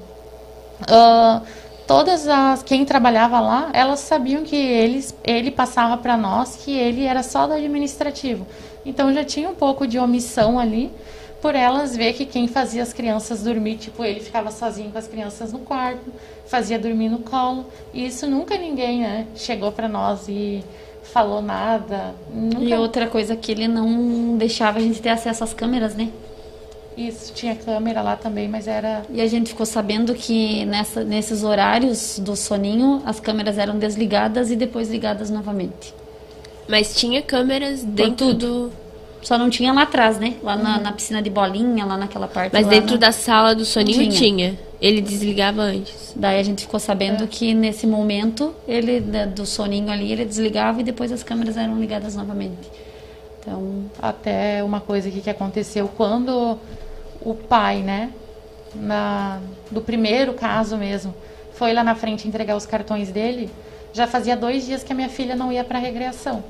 Ah, 0.87 1.41
todas 1.87 2.27
as 2.27 2.63
quem 2.63 2.85
trabalhava 2.85 3.39
lá, 3.39 3.69
elas 3.73 3.99
sabiam 3.99 4.43
que 4.43 4.55
eles, 4.55 5.15
ele 5.23 5.51
passava 5.51 5.97
para 5.97 6.15
nós 6.15 6.55
que 6.55 6.71
ele 6.71 7.05
era 7.05 7.23
só 7.23 7.47
do 7.47 7.53
administrativo. 7.53 8.47
Então 8.85 9.13
já 9.13 9.23
tinha 9.23 9.49
um 9.49 9.53
pouco 9.53 9.85
de 9.85 9.99
omissão 9.99 10.59
ali, 10.59 10.91
por 11.41 11.55
elas 11.55 11.95
ver 11.95 12.13
que 12.13 12.25
quem 12.25 12.47
fazia 12.47 12.83
as 12.83 12.93
crianças 12.93 13.43
dormir, 13.43 13.77
tipo, 13.77 14.03
ele 14.03 14.19
ficava 14.19 14.51
sozinho 14.51 14.91
com 14.91 14.97
as 14.97 15.07
crianças 15.07 15.51
no 15.51 15.59
quarto, 15.59 16.11
fazia 16.45 16.77
dormir 16.77 17.09
no 17.09 17.19
colo. 17.19 17.65
E 17.93 18.05
isso 18.05 18.27
nunca 18.27 18.57
ninguém, 18.57 19.01
né, 19.01 19.27
chegou 19.35 19.71
para 19.71 19.87
nós 19.87 20.27
e 20.29 20.63
falou 21.03 21.41
nada. 21.41 22.13
Nunca 22.33 22.63
E 22.63 22.73
outra 22.75 23.07
coisa 23.07 23.35
que 23.35 23.51
ele 23.51 23.67
não 23.67 24.37
deixava 24.37 24.79
a 24.79 24.81
gente 24.81 25.01
ter 25.01 25.09
acesso 25.09 25.43
às 25.43 25.53
câmeras, 25.53 25.95
né? 25.95 26.09
isso 26.97 27.33
tinha 27.33 27.55
câmera 27.55 28.01
lá 28.01 28.15
também, 28.15 28.47
mas 28.47 28.67
era 28.67 29.03
E 29.09 29.21
a 29.21 29.27
gente 29.27 29.49
ficou 29.49 29.65
sabendo 29.65 30.13
que 30.13 30.65
nessa, 30.65 31.03
nesses 31.03 31.43
horários 31.43 32.19
do 32.19 32.35
soninho 32.35 33.01
as 33.05 33.19
câmeras 33.19 33.57
eram 33.57 33.79
desligadas 33.79 34.51
e 34.51 34.55
depois 34.55 34.89
ligadas 34.89 35.29
novamente. 35.29 35.93
Mas 36.67 36.95
tinha 36.95 37.21
câmeras 37.21 37.83
dentro 37.83 38.33
do. 38.33 38.71
Só 39.21 39.37
não 39.37 39.49
tinha 39.49 39.71
lá 39.71 39.83
atrás, 39.83 40.17
né? 40.19 40.35
Lá 40.41 40.55
na, 40.55 40.79
na 40.79 40.91
piscina 40.91 41.21
de 41.21 41.29
bolinha, 41.29 41.85
lá 41.85 41.95
naquela 41.97 42.27
parte. 42.27 42.53
Mas 42.53 42.65
dentro 42.67 42.93
na- 42.93 42.97
da 43.01 43.11
sala 43.11 43.53
do 43.53 43.63
soninho 43.63 44.09
Tinha. 44.09 44.11
tinha. 44.11 44.59
Ele 44.81 44.99
desligava 44.99 45.61
antes. 45.61 46.13
Daí 46.15 46.39
a 46.39 46.43
gente 46.43 46.63
ficou 46.63 46.79
sabendo 46.79 47.27
que 47.27 47.53
nesse 47.53 47.85
momento 47.85 48.53
ele 48.67 48.99
né, 48.99 49.27
do 49.27 49.45
soninho 49.45 49.91
ali 49.91 50.11
ele 50.11 50.25
desligava 50.25 50.81
e 50.81 50.83
depois 50.83 51.11
as 51.11 51.21
câmeras 51.21 51.55
eram 51.55 51.79
ligadas 51.79 52.15
novamente. 52.15 52.67
Então 53.39 53.85
até 54.01 54.63
uma 54.63 54.79
coisa 54.79 55.07
aqui 55.07 55.21
que 55.21 55.29
aconteceu 55.29 55.87
quando 55.87 56.57
o 57.21 57.35
pai, 57.35 57.83
né, 57.83 58.09
na, 58.73 59.39
do 59.69 59.81
primeiro 59.81 60.33
caso 60.33 60.77
mesmo, 60.77 61.13
foi 61.53 61.73
lá 61.73 61.83
na 61.83 61.93
frente 61.93 62.27
entregar 62.27 62.55
os 62.55 62.65
cartões 62.65 63.11
dele, 63.11 63.51
já 63.93 64.07
fazia 64.07 64.35
dois 64.35 64.65
dias 64.65 64.83
que 64.83 64.91
a 64.91 64.95
minha 64.95 65.09
filha 65.09 65.35
não 65.35 65.51
ia 65.51 65.63
para 65.63 65.77
recreação. 65.77 66.43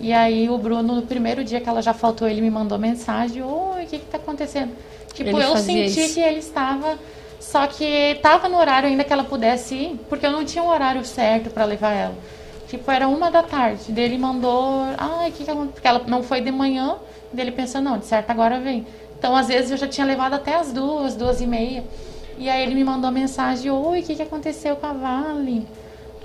E 0.00 0.12
aí 0.12 0.48
o 0.48 0.56
Bruno, 0.56 0.94
no 0.94 1.02
primeiro 1.02 1.42
dia 1.42 1.60
que 1.60 1.68
ela 1.68 1.82
já 1.82 1.92
faltou, 1.92 2.28
ele 2.28 2.40
me 2.40 2.50
mandou 2.50 2.78
mensagem, 2.78 3.42
oi, 3.42 3.84
o 3.84 3.86
que 3.86 3.98
que 3.98 4.06
tá 4.06 4.16
acontecendo? 4.16 4.72
Tipo, 5.12 5.30
Ele 5.30 5.44
eu 5.44 5.56
senti 5.56 6.00
isso. 6.00 6.14
que 6.14 6.20
ele 6.20 6.38
estava, 6.38 6.96
só 7.40 7.66
que 7.66 7.84
estava 7.84 8.48
no 8.48 8.56
horário 8.58 8.88
ainda 8.88 9.02
que 9.02 9.12
ela 9.12 9.24
pudesse 9.24 9.74
ir, 9.74 10.00
porque 10.08 10.24
eu 10.24 10.30
não 10.30 10.44
tinha 10.44 10.62
um 10.62 10.68
horário 10.68 11.04
certo 11.04 11.50
para 11.50 11.64
levar 11.64 11.92
ela. 11.92 12.14
Tipo, 12.68 12.90
era 12.90 13.08
uma 13.08 13.30
da 13.30 13.42
tarde. 13.42 13.90
Daí 13.90 14.04
ele 14.04 14.18
mandou, 14.18 14.84
ai, 14.96 15.30
o 15.30 15.32
que 15.32 15.44
que 15.44 15.50
aconteceu? 15.50 15.72
Porque 15.72 15.88
ela 15.88 16.02
não 16.06 16.22
foi 16.22 16.40
de 16.40 16.52
manhã, 16.52 16.96
dele 17.32 17.50
pensou, 17.50 17.80
não, 17.80 17.98
de 17.98 18.06
certo 18.06 18.30
agora 18.30 18.60
vem. 18.60 18.86
Então, 19.18 19.34
às 19.34 19.48
vezes, 19.48 19.70
eu 19.70 19.76
já 19.76 19.88
tinha 19.88 20.06
levado 20.06 20.34
até 20.34 20.54
as 20.54 20.72
duas, 20.72 21.16
duas 21.16 21.40
e 21.40 21.46
meia. 21.46 21.82
E 22.38 22.48
aí 22.48 22.62
ele 22.62 22.74
me 22.74 22.84
mandou 22.84 23.10
mensagem, 23.10 23.70
oi, 23.70 24.00
o 24.00 24.02
que 24.02 24.14
que 24.14 24.22
aconteceu 24.22 24.76
com 24.76 24.86
a 24.86 24.92
Vale? 24.92 25.66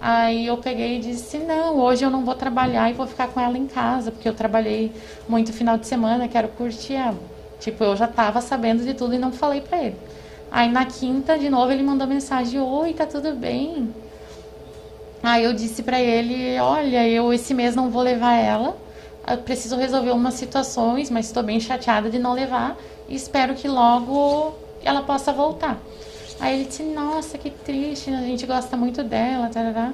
Aí 0.05 0.47
eu 0.47 0.57
peguei 0.57 0.97
e 0.97 0.99
disse, 0.99 1.37
não, 1.37 1.79
hoje 1.79 2.03
eu 2.03 2.09
não 2.09 2.25
vou 2.25 2.35
trabalhar 2.35 2.89
e 2.89 2.93
vou 2.93 3.07
ficar 3.07 3.29
com 3.29 3.39
ela 3.39 3.57
em 3.57 3.65
casa, 3.65 4.11
porque 4.11 4.27
eu 4.27 4.33
trabalhei 4.33 4.91
muito 5.29 5.53
final 5.53 5.77
de 5.77 5.87
semana, 5.87 6.27
quero 6.27 6.49
curtir 6.49 6.95
ela. 6.95 7.17
Tipo, 7.57 7.85
eu 7.85 7.95
já 7.95 8.05
tava 8.05 8.41
sabendo 8.41 8.83
de 8.83 8.93
tudo 8.93 9.15
e 9.15 9.17
não 9.17 9.31
falei 9.31 9.61
pra 9.61 9.81
ele. 9.81 9.95
Aí 10.51 10.69
na 10.69 10.83
quinta, 10.83 11.39
de 11.39 11.49
novo, 11.49 11.71
ele 11.71 11.83
mandou 11.83 12.05
mensagem, 12.05 12.59
oi, 12.59 12.91
tá 12.91 13.05
tudo 13.05 13.33
bem? 13.33 13.95
Aí 15.23 15.45
eu 15.45 15.53
disse 15.53 15.81
pra 15.81 16.01
ele, 16.01 16.59
olha, 16.59 17.07
eu 17.07 17.31
esse 17.31 17.53
mês 17.53 17.73
não 17.73 17.89
vou 17.89 18.01
levar 18.01 18.33
ela, 18.33 18.75
eu 19.25 19.37
preciso 19.37 19.77
resolver 19.77 20.11
umas 20.11 20.33
situações, 20.33 21.09
mas 21.09 21.27
estou 21.27 21.41
bem 21.41 21.61
chateada 21.61 22.09
de 22.09 22.19
não 22.19 22.33
levar 22.33 22.75
e 23.07 23.15
espero 23.15 23.55
que 23.55 23.69
logo 23.69 24.53
ela 24.83 25.01
possa 25.01 25.31
voltar. 25.31 25.79
Aí 26.43 26.55
ele 26.59 26.65
disse, 26.65 26.83
nossa, 26.83 27.37
que 27.37 27.49
triste, 27.49 28.09
a 28.09 28.17
gente 28.21 28.45
gosta 28.45 28.75
muito 28.75 29.01
dela, 29.01 29.47
tarará. 29.47 29.93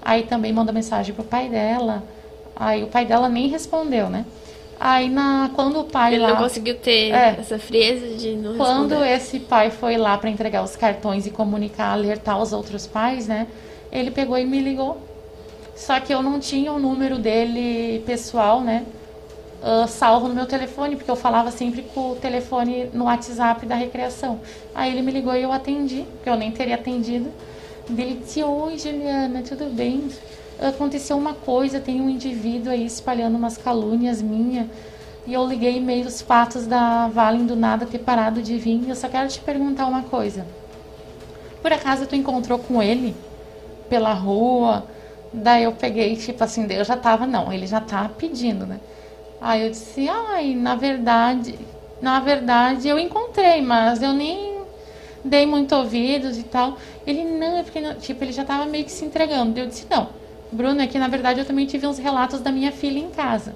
Aí 0.00 0.22
também 0.22 0.50
mandou 0.50 0.72
mensagem 0.72 1.14
pro 1.14 1.22
pai 1.22 1.50
dela. 1.50 2.02
Aí 2.54 2.82
o 2.82 2.86
pai 2.86 3.04
dela 3.04 3.28
nem 3.28 3.48
respondeu, 3.48 4.08
né? 4.08 4.24
Aí 4.80 5.10
na, 5.10 5.50
quando 5.54 5.80
o 5.80 5.84
pai 5.84 6.14
Ele 6.14 6.22
lá, 6.22 6.30
não 6.30 6.36
conseguiu 6.36 6.76
ter 6.76 7.10
É. 7.12 7.36
essa 7.38 7.58
frieza 7.58 8.06
de 8.16 8.36
não 8.36 8.56
quando 8.56 8.90
responder. 8.92 9.14
esse 9.16 9.38
pai 9.40 9.70
foi 9.70 9.98
lá 9.98 10.16
para 10.16 10.30
entregar 10.30 10.62
os 10.64 10.76
cartões 10.76 11.26
e 11.26 11.30
comunicar, 11.30 11.92
alertar 11.92 12.40
os 12.40 12.54
outros 12.54 12.86
pais, 12.86 13.26
né? 13.26 13.46
Ele 13.92 14.10
pegou 14.10 14.38
e 14.38 14.46
me 14.46 14.60
ligou. 14.60 14.98
Só 15.74 16.00
que 16.00 16.12
eu 16.12 16.22
não 16.22 16.40
tinha 16.40 16.72
o 16.72 16.78
número 16.78 17.18
dele 17.18 18.02
pessoal, 18.06 18.62
né? 18.62 18.82
Ah, 19.68 19.88
salvo 19.88 20.28
no 20.28 20.34
meu 20.34 20.46
telefone, 20.46 20.94
porque 20.94 21.10
eu 21.10 21.16
falava 21.16 21.50
sempre 21.50 21.82
com 21.82 22.12
o 22.12 22.14
telefone 22.14 22.88
no 22.92 23.06
WhatsApp 23.06 23.66
da 23.66 23.74
recreação. 23.74 24.38
Aí 24.72 24.92
ele 24.92 25.02
me 25.02 25.10
ligou 25.10 25.34
e 25.34 25.42
eu 25.42 25.50
atendi, 25.50 26.04
porque 26.12 26.30
eu 26.30 26.36
nem 26.36 26.52
teria 26.52 26.76
atendido. 26.76 27.32
Ele 27.90 28.14
disse: 28.14 28.44
Oi, 28.44 28.78
Juliana, 28.78 29.42
tudo 29.42 29.64
bem? 29.74 30.08
Aconteceu 30.60 31.16
uma 31.16 31.34
coisa, 31.34 31.80
tem 31.80 32.00
um 32.00 32.08
indivíduo 32.08 32.70
aí 32.70 32.86
espalhando 32.86 33.36
umas 33.36 33.58
calúnias 33.58 34.22
minhas. 34.22 34.68
E 35.26 35.34
eu 35.34 35.44
liguei 35.44 35.80
meio 35.80 36.06
os 36.06 36.22
fatos 36.22 36.64
da 36.64 37.08
Valen 37.08 37.44
do 37.46 37.56
nada 37.56 37.86
ter 37.86 37.98
parado 37.98 38.40
de 38.40 38.56
vir. 38.56 38.88
Eu 38.88 38.94
só 38.94 39.08
quero 39.08 39.28
te 39.28 39.40
perguntar 39.40 39.86
uma 39.86 40.02
coisa. 40.02 40.46
Por 41.60 41.72
acaso 41.72 42.06
tu 42.06 42.14
encontrou 42.14 42.60
com 42.60 42.80
ele 42.80 43.16
pela 43.90 44.12
rua? 44.12 44.84
Daí 45.32 45.64
eu 45.64 45.72
peguei, 45.72 46.14
tipo 46.14 46.44
assim, 46.44 46.68
eu 46.70 46.84
já 46.84 46.96
tava, 46.96 47.26
não, 47.26 47.52
ele 47.52 47.66
já 47.66 47.80
tá 47.80 48.08
pedindo, 48.08 48.64
né? 48.64 48.78
Aí 49.46 49.62
eu 49.62 49.70
disse, 49.70 50.08
ai, 50.08 50.56
na 50.56 50.74
verdade, 50.74 51.56
na 52.02 52.18
verdade 52.18 52.88
eu 52.88 52.98
encontrei, 52.98 53.62
mas 53.62 54.02
eu 54.02 54.12
nem 54.12 54.58
dei 55.24 55.46
muito 55.46 55.72
ouvidos 55.72 56.36
e 56.36 56.42
tal. 56.42 56.76
Ele, 57.06 57.22
não, 57.22 57.58
é 57.58 57.62
porque, 57.62 57.80
não- 57.80 57.94
tipo, 57.94 58.24
ele 58.24 58.32
já 58.32 58.44
tava 58.44 58.66
meio 58.66 58.84
que 58.84 58.90
se 58.90 59.04
entregando. 59.04 59.56
Eu 59.56 59.68
disse, 59.68 59.86
não, 59.88 60.08
Bruno, 60.50 60.80
é 60.82 60.88
que 60.88 60.98
na 60.98 61.06
verdade 61.06 61.38
eu 61.38 61.46
também 61.46 61.64
tive 61.64 61.86
uns 61.86 61.96
relatos 61.96 62.40
da 62.40 62.50
minha 62.50 62.72
filha 62.72 62.98
em 62.98 63.08
casa. 63.10 63.54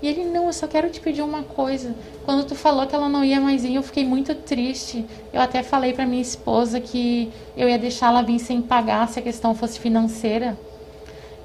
E 0.00 0.08
ele, 0.08 0.24
não, 0.24 0.46
eu 0.46 0.52
só 0.54 0.66
quero 0.66 0.88
te 0.88 0.98
pedir 0.98 1.20
uma 1.20 1.42
coisa. 1.42 1.94
Quando 2.24 2.46
tu 2.46 2.54
falou 2.54 2.86
que 2.86 2.94
ela 2.94 3.06
não 3.08 3.22
ia 3.22 3.38
mais 3.38 3.62
vir, 3.62 3.74
eu 3.74 3.82
fiquei 3.82 4.02
muito 4.06 4.34
triste. 4.34 5.04
Eu 5.30 5.42
até 5.42 5.62
falei 5.62 5.92
pra 5.92 6.06
minha 6.06 6.22
esposa 6.22 6.80
que 6.80 7.30
eu 7.54 7.68
ia 7.68 7.78
deixar 7.78 8.06
ela 8.06 8.22
vir 8.22 8.38
sem 8.38 8.62
pagar 8.62 9.06
se 9.08 9.18
a 9.18 9.22
questão 9.22 9.54
fosse 9.54 9.78
financeira. 9.78 10.56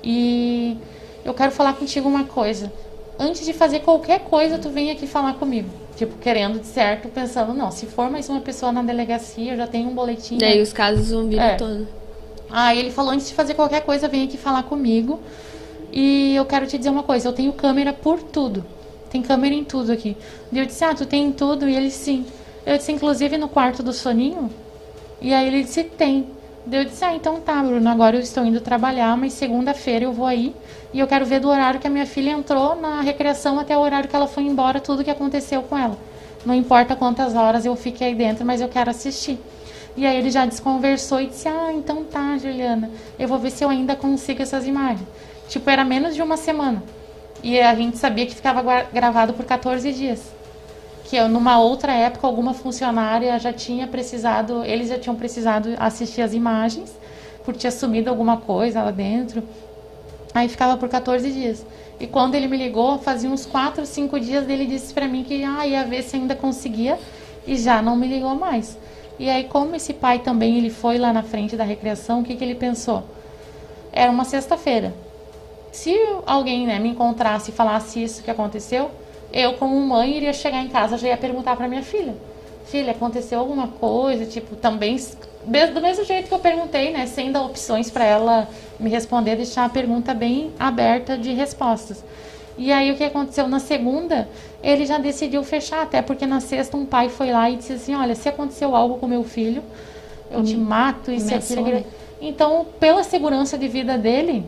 E 0.02 0.78
eu 1.26 1.34
quero 1.34 1.52
falar 1.52 1.74
contigo 1.74 2.08
uma 2.08 2.24
coisa. 2.24 2.72
Antes 3.18 3.46
de 3.46 3.54
fazer 3.54 3.80
qualquer 3.80 4.20
coisa, 4.22 4.58
tu 4.58 4.70
vem 4.70 4.92
aqui 4.92 5.08
falar 5.08 5.36
comigo. 5.36 5.70
Tipo, 5.96 6.18
querendo 6.18 6.60
de 6.60 6.68
certo, 6.68 7.08
pensando, 7.08 7.54
não, 7.54 7.72
se 7.72 7.86
for 7.86 8.10
mais 8.12 8.28
uma 8.28 8.42
pessoa 8.42 8.72
na 8.72 8.84
delegacia, 8.84 9.54
eu 9.54 9.58
já 9.58 9.66
tenho 9.66 9.90
um 9.90 9.94
boletim. 9.96 10.38
Daí 10.38 10.58
né? 10.58 10.62
os 10.62 10.74
casos 10.74 11.08
zumbiram 11.08 11.44
É. 11.44 11.56
todo. 11.56 11.88
Aí 12.50 12.78
ele 12.80 12.92
falou, 12.92 13.12
antes 13.12 13.30
de 13.30 13.34
fazer 13.34 13.54
qualquer 13.54 13.82
coisa, 13.82 14.08
vem 14.08 14.24
aqui 14.24 14.38
falar 14.38 14.64
comigo. 14.64 15.20
E 15.92 16.36
eu 16.36 16.46
quero 16.46 16.68
te 16.68 16.78
dizer 16.78 16.90
uma 16.90 17.04
coisa, 17.04 17.30
eu 17.30 17.34
tenho 17.34 17.54
câmera 17.54 17.94
por 17.94 18.22
tudo. 18.22 18.66
Tem 19.10 19.22
câmera 19.22 19.56
em 19.56 19.64
tudo 19.64 19.92
aqui. 19.94 20.18
E 20.52 20.60
eu 20.60 20.66
disse, 20.66 20.84
ah, 20.84 20.94
tu 20.94 21.06
tem 21.06 21.26
em 21.26 21.32
tudo? 21.32 21.70
E 21.70 21.76
ele, 21.76 21.90
sim. 21.90 22.26
Eu 22.66 22.78
disse, 22.78 22.92
inclusive 22.92 23.38
no 23.38 23.48
quarto 23.48 23.82
do 23.82 23.94
soninho? 23.94 24.50
E 25.22 25.34
aí 25.34 25.48
ele 25.48 25.64
disse, 25.64 25.86
tem. 25.86 26.28
Daí 26.66 26.82
Eu 26.82 26.86
disse, 26.86 27.06
ah, 27.06 27.14
então 27.14 27.40
tá, 27.40 27.62
Bruno, 27.62 27.88
agora 27.90 28.16
eu 28.16 28.22
estou 28.22 28.44
indo 28.44 28.60
trabalhar, 28.60 29.16
mas 29.16 29.34
segunda-feira 29.34 30.06
eu 30.06 30.12
vou 30.12 30.26
aí. 30.26 30.56
E 30.92 31.00
eu 31.00 31.06
quero 31.06 31.26
ver 31.26 31.40
do 31.40 31.48
horário 31.48 31.80
que 31.80 31.86
a 31.86 31.90
minha 31.90 32.06
filha 32.08 32.32
entrou 32.32 32.76
na 32.76 33.02
recreação 33.02 33.60
até 33.60 33.78
o 33.78 33.82
horário 33.82 34.10
que 34.10 34.16
ela 34.16 34.28
foi 34.28 34.44
embora, 34.44 34.80
tudo 34.80 35.04
que 35.04 35.12
aconteceu 35.12 35.62
com 35.62 35.78
ela. 35.78 35.98
Não 36.46 36.56
importa 36.56 36.96
quantas 36.96 37.36
horas 37.36 37.66
eu 37.66 37.76
fiquei 37.76 38.08
aí 38.08 38.16
dentro, 38.16 38.46
mas 38.46 38.62
eu 38.62 38.70
quero 38.70 38.90
assistir. 38.90 39.40
E 39.98 40.06
aí 40.06 40.18
ele 40.18 40.30
já 40.30 40.46
desconversou 40.46 41.22
e 41.22 41.28
disse: 41.28 41.48
Ah, 41.48 41.72
então 41.72 42.04
tá, 42.04 42.38
Juliana. 42.38 42.90
Eu 43.18 43.28
vou 43.28 43.40
ver 43.40 43.52
se 43.52 43.64
eu 43.64 43.70
ainda 43.70 43.96
consigo 43.96 44.42
essas 44.42 44.68
imagens. 44.68 45.08
Tipo, 45.48 45.70
era 45.70 45.84
menos 45.84 46.16
de 46.16 46.22
uma 46.22 46.38
semana. 46.38 46.84
E 47.44 47.60
a 47.60 47.74
gente 47.76 47.98
sabia 47.98 48.26
que 48.26 48.36
ficava 48.36 48.62
gravado 48.92 49.34
por 49.34 49.46
14 49.46 49.92
dias. 49.94 50.35
Que 51.06 51.16
eu, 51.16 51.30
numa 51.30 51.60
outra 51.60 51.94
época, 51.94 52.28
alguma 52.28 52.54
funcionária 52.54 53.40
já 53.40 53.54
tinha 53.54 53.88
precisado, 53.88 54.64
eles 54.66 54.90
já 54.90 55.00
tinham 55.00 55.16
precisado 55.16 55.70
assistir 55.78 56.22
as 56.22 56.34
imagens, 56.34 56.92
por 57.46 57.56
ter 57.56 57.72
sumido 57.72 58.10
alguma 58.10 58.38
coisa 58.38 58.84
lá 58.84 58.92
dentro. 58.92 59.44
Aí 60.34 60.50
ficava 60.50 60.76
por 60.76 60.90
14 60.90 61.32
dias. 61.32 61.66
E 62.00 62.08
quando 62.08 62.36
ele 62.36 62.48
me 62.48 62.58
ligou, 62.58 62.98
fazia 63.00 63.30
uns 63.30 63.46
4, 63.46 63.86
5 63.86 64.20
dias, 64.20 64.50
ele 64.50 64.66
disse 64.66 64.94
pra 64.94 65.08
mim 65.08 65.24
que 65.24 65.44
ah, 65.44 65.66
ia 65.66 65.84
ver 65.86 66.04
se 66.04 66.18
ainda 66.18 66.36
conseguia 66.36 67.00
e 67.48 67.56
já 67.56 67.82
não 67.82 67.96
me 67.96 68.08
ligou 68.08 68.36
mais. 68.36 68.78
E 69.18 69.30
aí, 69.30 69.46
como 69.46 69.76
esse 69.76 69.94
pai 69.94 70.20
também 70.20 70.58
ele 70.58 70.70
foi 70.70 70.98
lá 70.98 71.14
na 71.14 71.24
frente 71.24 71.56
da 71.56 71.64
recreação, 71.64 72.20
o 72.20 72.24
que, 72.24 72.36
que 72.36 72.44
ele 72.44 72.56
pensou? 72.56 73.04
Era 73.94 74.12
uma 74.12 74.26
sexta-feira. 74.26 74.94
Se 75.72 75.96
alguém 76.26 76.68
né, 76.68 76.80
me 76.80 76.90
encontrasse 76.90 77.52
e 77.52 77.54
falasse 77.54 78.04
isso 78.04 78.24
que 78.24 78.32
aconteceu, 78.32 78.92
eu, 79.36 79.54
como 79.54 79.76
mãe, 79.80 80.16
iria 80.16 80.34
chegar 80.34 80.64
em 80.64 80.70
casa 80.70 80.98
já 80.98 81.10
ia 81.10 81.18
perguntar 81.18 81.56
pra 81.56 81.68
minha 81.68 81.84
filha: 81.84 82.16
Filha, 82.66 82.92
aconteceu 82.92 83.40
alguma 83.40 83.68
coisa? 83.68 84.26
Tipo, 84.26 84.56
também. 84.56 84.98
Do 85.74 85.82
mesmo 85.82 86.04
jeito 86.06 86.28
que 86.28 86.34
eu 86.34 86.40
perguntei, 86.40 86.92
né? 86.92 87.06
Sem 87.06 87.32
dar 87.32 87.44
opções 87.44 87.92
pra 87.92 88.04
ela 88.04 88.48
me 88.80 88.90
responder, 88.90 89.36
deixar 89.36 89.66
a 89.66 89.70
pergunta 89.70 90.14
bem 90.14 90.52
aberta 90.58 91.18
de 91.18 91.32
respostas. 91.34 92.04
E 92.58 92.72
aí 92.72 92.92
o 92.92 92.96
que 92.96 93.04
aconteceu 93.04 93.48
na 93.48 93.60
segunda, 93.60 94.28
ele 94.64 94.86
já 94.86 94.98
decidiu 94.98 95.44
fechar, 95.44 95.84
até 95.84 96.02
porque 96.02 96.26
na 96.26 96.40
sexta 96.40 96.78
um 96.78 96.86
pai 96.86 97.10
foi 97.10 97.32
lá 97.32 97.50
e 97.50 97.58
disse 97.58 97.74
assim, 97.74 97.94
olha, 97.94 98.16
se 98.16 98.30
aconteceu 98.30 98.74
algo 98.74 98.98
com 98.98 99.06
meu 99.08 99.24
filho, 99.24 99.62
eu 100.32 100.42
te 100.44 100.56
mato 100.56 101.12
e 101.12 101.18
aquilo. 101.36 101.62
né? 101.80 101.84
Então, 102.22 102.66
pela 102.80 103.04
segurança 103.04 103.58
de 103.58 103.68
vida 103.68 103.98
dele, 103.98 104.46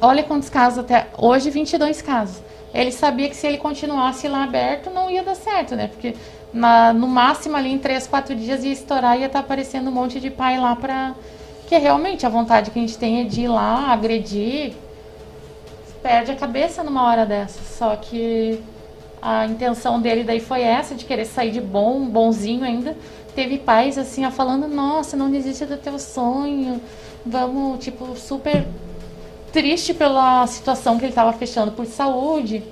olha 0.00 0.22
quantos 0.22 0.48
casos 0.48 0.78
até 0.78 1.08
hoje, 1.18 1.50
22 1.50 2.00
casos. 2.00 2.40
Ele 2.74 2.92
sabia 2.92 3.28
que 3.28 3.36
se 3.36 3.46
ele 3.46 3.58
continuasse 3.58 4.28
lá 4.28 4.44
aberto, 4.44 4.90
não 4.90 5.10
ia 5.10 5.22
dar 5.22 5.34
certo, 5.34 5.74
né? 5.74 5.88
Porque 5.88 6.14
na- 6.52 6.92
no 6.92 7.06
máximo 7.08 7.56
ali 7.56 7.70
em 7.70 7.78
3, 7.78 8.06
4 8.06 8.34
dias 8.34 8.64
ia 8.64 8.72
estourar 8.72 9.16
e 9.16 9.20
ia 9.20 9.26
estar 9.26 9.40
aparecendo 9.40 9.88
um 9.88 9.92
monte 9.92 10.20
de 10.20 10.30
pai 10.30 10.58
lá 10.58 10.76
pra. 10.76 11.14
Que 11.66 11.76
realmente 11.76 12.24
a 12.24 12.28
vontade 12.30 12.70
que 12.70 12.78
a 12.78 12.82
gente 12.82 12.96
tem 12.96 13.20
é 13.20 13.24
de 13.24 13.42
ir 13.42 13.48
lá, 13.48 13.92
agredir, 13.92 14.74
perde 16.02 16.30
a 16.30 16.36
cabeça 16.36 16.82
numa 16.82 17.04
hora 17.04 17.26
dessa. 17.26 17.60
Só 17.62 17.96
que 17.96 18.60
a 19.20 19.46
intenção 19.46 20.00
dele 20.00 20.22
daí 20.24 20.40
foi 20.40 20.62
essa, 20.62 20.94
de 20.94 21.04
querer 21.04 21.24
sair 21.24 21.50
de 21.50 21.60
bom, 21.60 22.06
bonzinho 22.06 22.64
ainda. 22.64 22.96
Teve 23.34 23.58
pais 23.58 23.98
assim, 23.98 24.28
falando, 24.30 24.66
nossa, 24.68 25.16
não 25.16 25.30
desiste 25.30 25.64
do 25.64 25.76
teu 25.76 25.98
sonho. 25.98 26.80
Vamos, 27.24 27.82
tipo, 27.84 28.16
super 28.16 28.66
triste 29.58 29.92
pela 29.92 30.46
situação 30.46 30.98
que 30.98 31.04
ele 31.04 31.12
tava 31.12 31.32
fechando 31.32 31.72
por 31.72 31.84
saúde. 31.84 32.62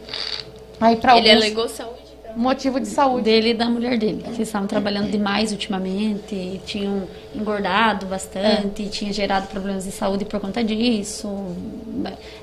Aí 0.81 0.95
para 0.95 1.19
Ele 1.19 1.31
alguns 1.31 1.45
alegou 1.45 1.69
saúde. 1.69 2.01
então. 2.21 2.39
motivo 2.39 2.79
de 2.79 2.87
saúde. 2.87 3.25
dele 3.25 3.51
e 3.51 3.55
da 3.55 3.67
mulher 3.67 3.99
dele, 3.99 4.25
que 4.37 4.43
estavam 4.43 4.69
trabalhando 4.69 5.11
demais 5.11 5.51
ultimamente, 5.51 6.61
tinham 6.65 7.09
engordado 7.35 8.07
bastante, 8.07 8.87
tinha 8.89 9.13
gerado 9.13 9.49
problemas 9.49 9.85
de 9.85 9.91
saúde 9.91 10.25
por 10.25 10.39
conta 10.39 10.63
disso. 10.63 11.29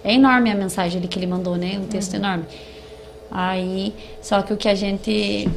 É 0.04 0.14
enorme 0.14 0.52
a 0.52 0.56
mensagem 0.56 1.00
ali 1.00 1.08
que 1.08 1.18
ele 1.18 1.28
mandou, 1.28 1.56
né? 1.56 1.80
Um 1.82 1.88
texto 1.88 2.16
enorme. 2.16 2.44
Aí, 3.32 3.94
só 4.22 4.41
que 4.41 4.52
o 4.52 4.58
que 4.58 4.68
a 4.68 4.76
gente 4.76 5.50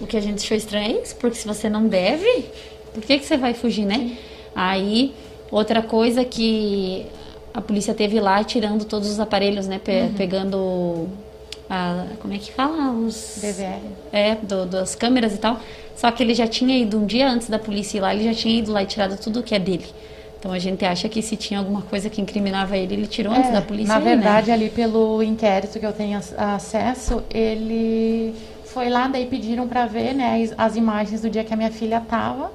o 0.00 0.06
que 0.06 0.16
a 0.16 0.20
gente 0.20 0.42
achou 0.42 0.56
estranho 0.56 0.96
é 0.96 1.02
isso, 1.02 1.14
porque 1.16 1.36
se 1.36 1.46
você 1.46 1.68
não 1.68 1.86
deve, 1.86 2.46
por 2.94 3.02
que 3.02 3.18
que 3.18 3.26
você 3.26 3.36
vai 3.36 3.52
fugir, 3.52 3.84
né? 3.84 4.16
Aí, 4.54 5.14
outra 5.50 5.82
coisa 5.82 6.24
que 6.24 7.06
a 7.54 7.60
polícia 7.60 7.92
teve 7.94 8.18
lá 8.20 8.42
tirando 8.44 8.84
todos 8.84 9.08
os 9.10 9.20
aparelhos, 9.20 9.66
né, 9.66 9.78
pe- 9.78 10.10
pegando 10.16 11.08
a, 11.68 12.06
como 12.20 12.32
é 12.34 12.38
que 12.38 12.52
fala? 12.52 12.90
Os 12.92 13.38
DVR. 13.40 13.80
é, 14.12 14.34
do- 14.36 14.66
das 14.66 14.94
câmeras 14.94 15.34
e 15.34 15.38
tal. 15.38 15.58
Só 15.96 16.10
que 16.10 16.22
ele 16.22 16.34
já 16.34 16.46
tinha 16.46 16.76
ido 16.76 16.98
um 16.98 17.06
dia 17.06 17.28
antes 17.28 17.48
da 17.48 17.58
polícia 17.58 17.98
ir 17.98 18.00
lá, 18.00 18.14
ele 18.14 18.24
já 18.24 18.34
tinha 18.34 18.58
ido 18.58 18.72
lá 18.72 18.82
e 18.82 18.86
tirado 18.86 19.16
tudo 19.18 19.42
que 19.42 19.54
é 19.54 19.58
dele. 19.58 19.86
Então 20.38 20.50
a 20.52 20.58
gente 20.58 20.84
acha 20.84 21.08
que 21.08 21.22
se 21.22 21.36
tinha 21.36 21.60
alguma 21.60 21.82
coisa 21.82 22.10
que 22.10 22.20
incriminava 22.20 22.76
ele, 22.76 22.94
ele 22.94 23.06
tirou 23.06 23.32
antes 23.32 23.50
É, 23.50 23.52
da 23.52 23.62
polícia. 23.62 23.94
Na 23.94 24.00
né? 24.00 24.14
verdade, 24.16 24.50
ali 24.50 24.70
pelo 24.70 25.22
inquérito 25.22 25.78
que 25.78 25.86
eu 25.86 25.92
tenho 25.92 26.18
ac- 26.18 26.34
acesso, 26.36 27.22
ele 27.32 28.34
foi 28.64 28.88
lá, 28.88 29.06
daí 29.06 29.26
pediram 29.26 29.68
para 29.68 29.86
ver 29.86 30.14
né, 30.14 30.42
as, 30.42 30.54
as 30.58 30.76
imagens 30.76 31.20
do 31.20 31.30
dia 31.30 31.44
que 31.44 31.52
a 31.54 31.56
minha 31.56 31.70
filha 31.70 32.00
tava 32.00 32.50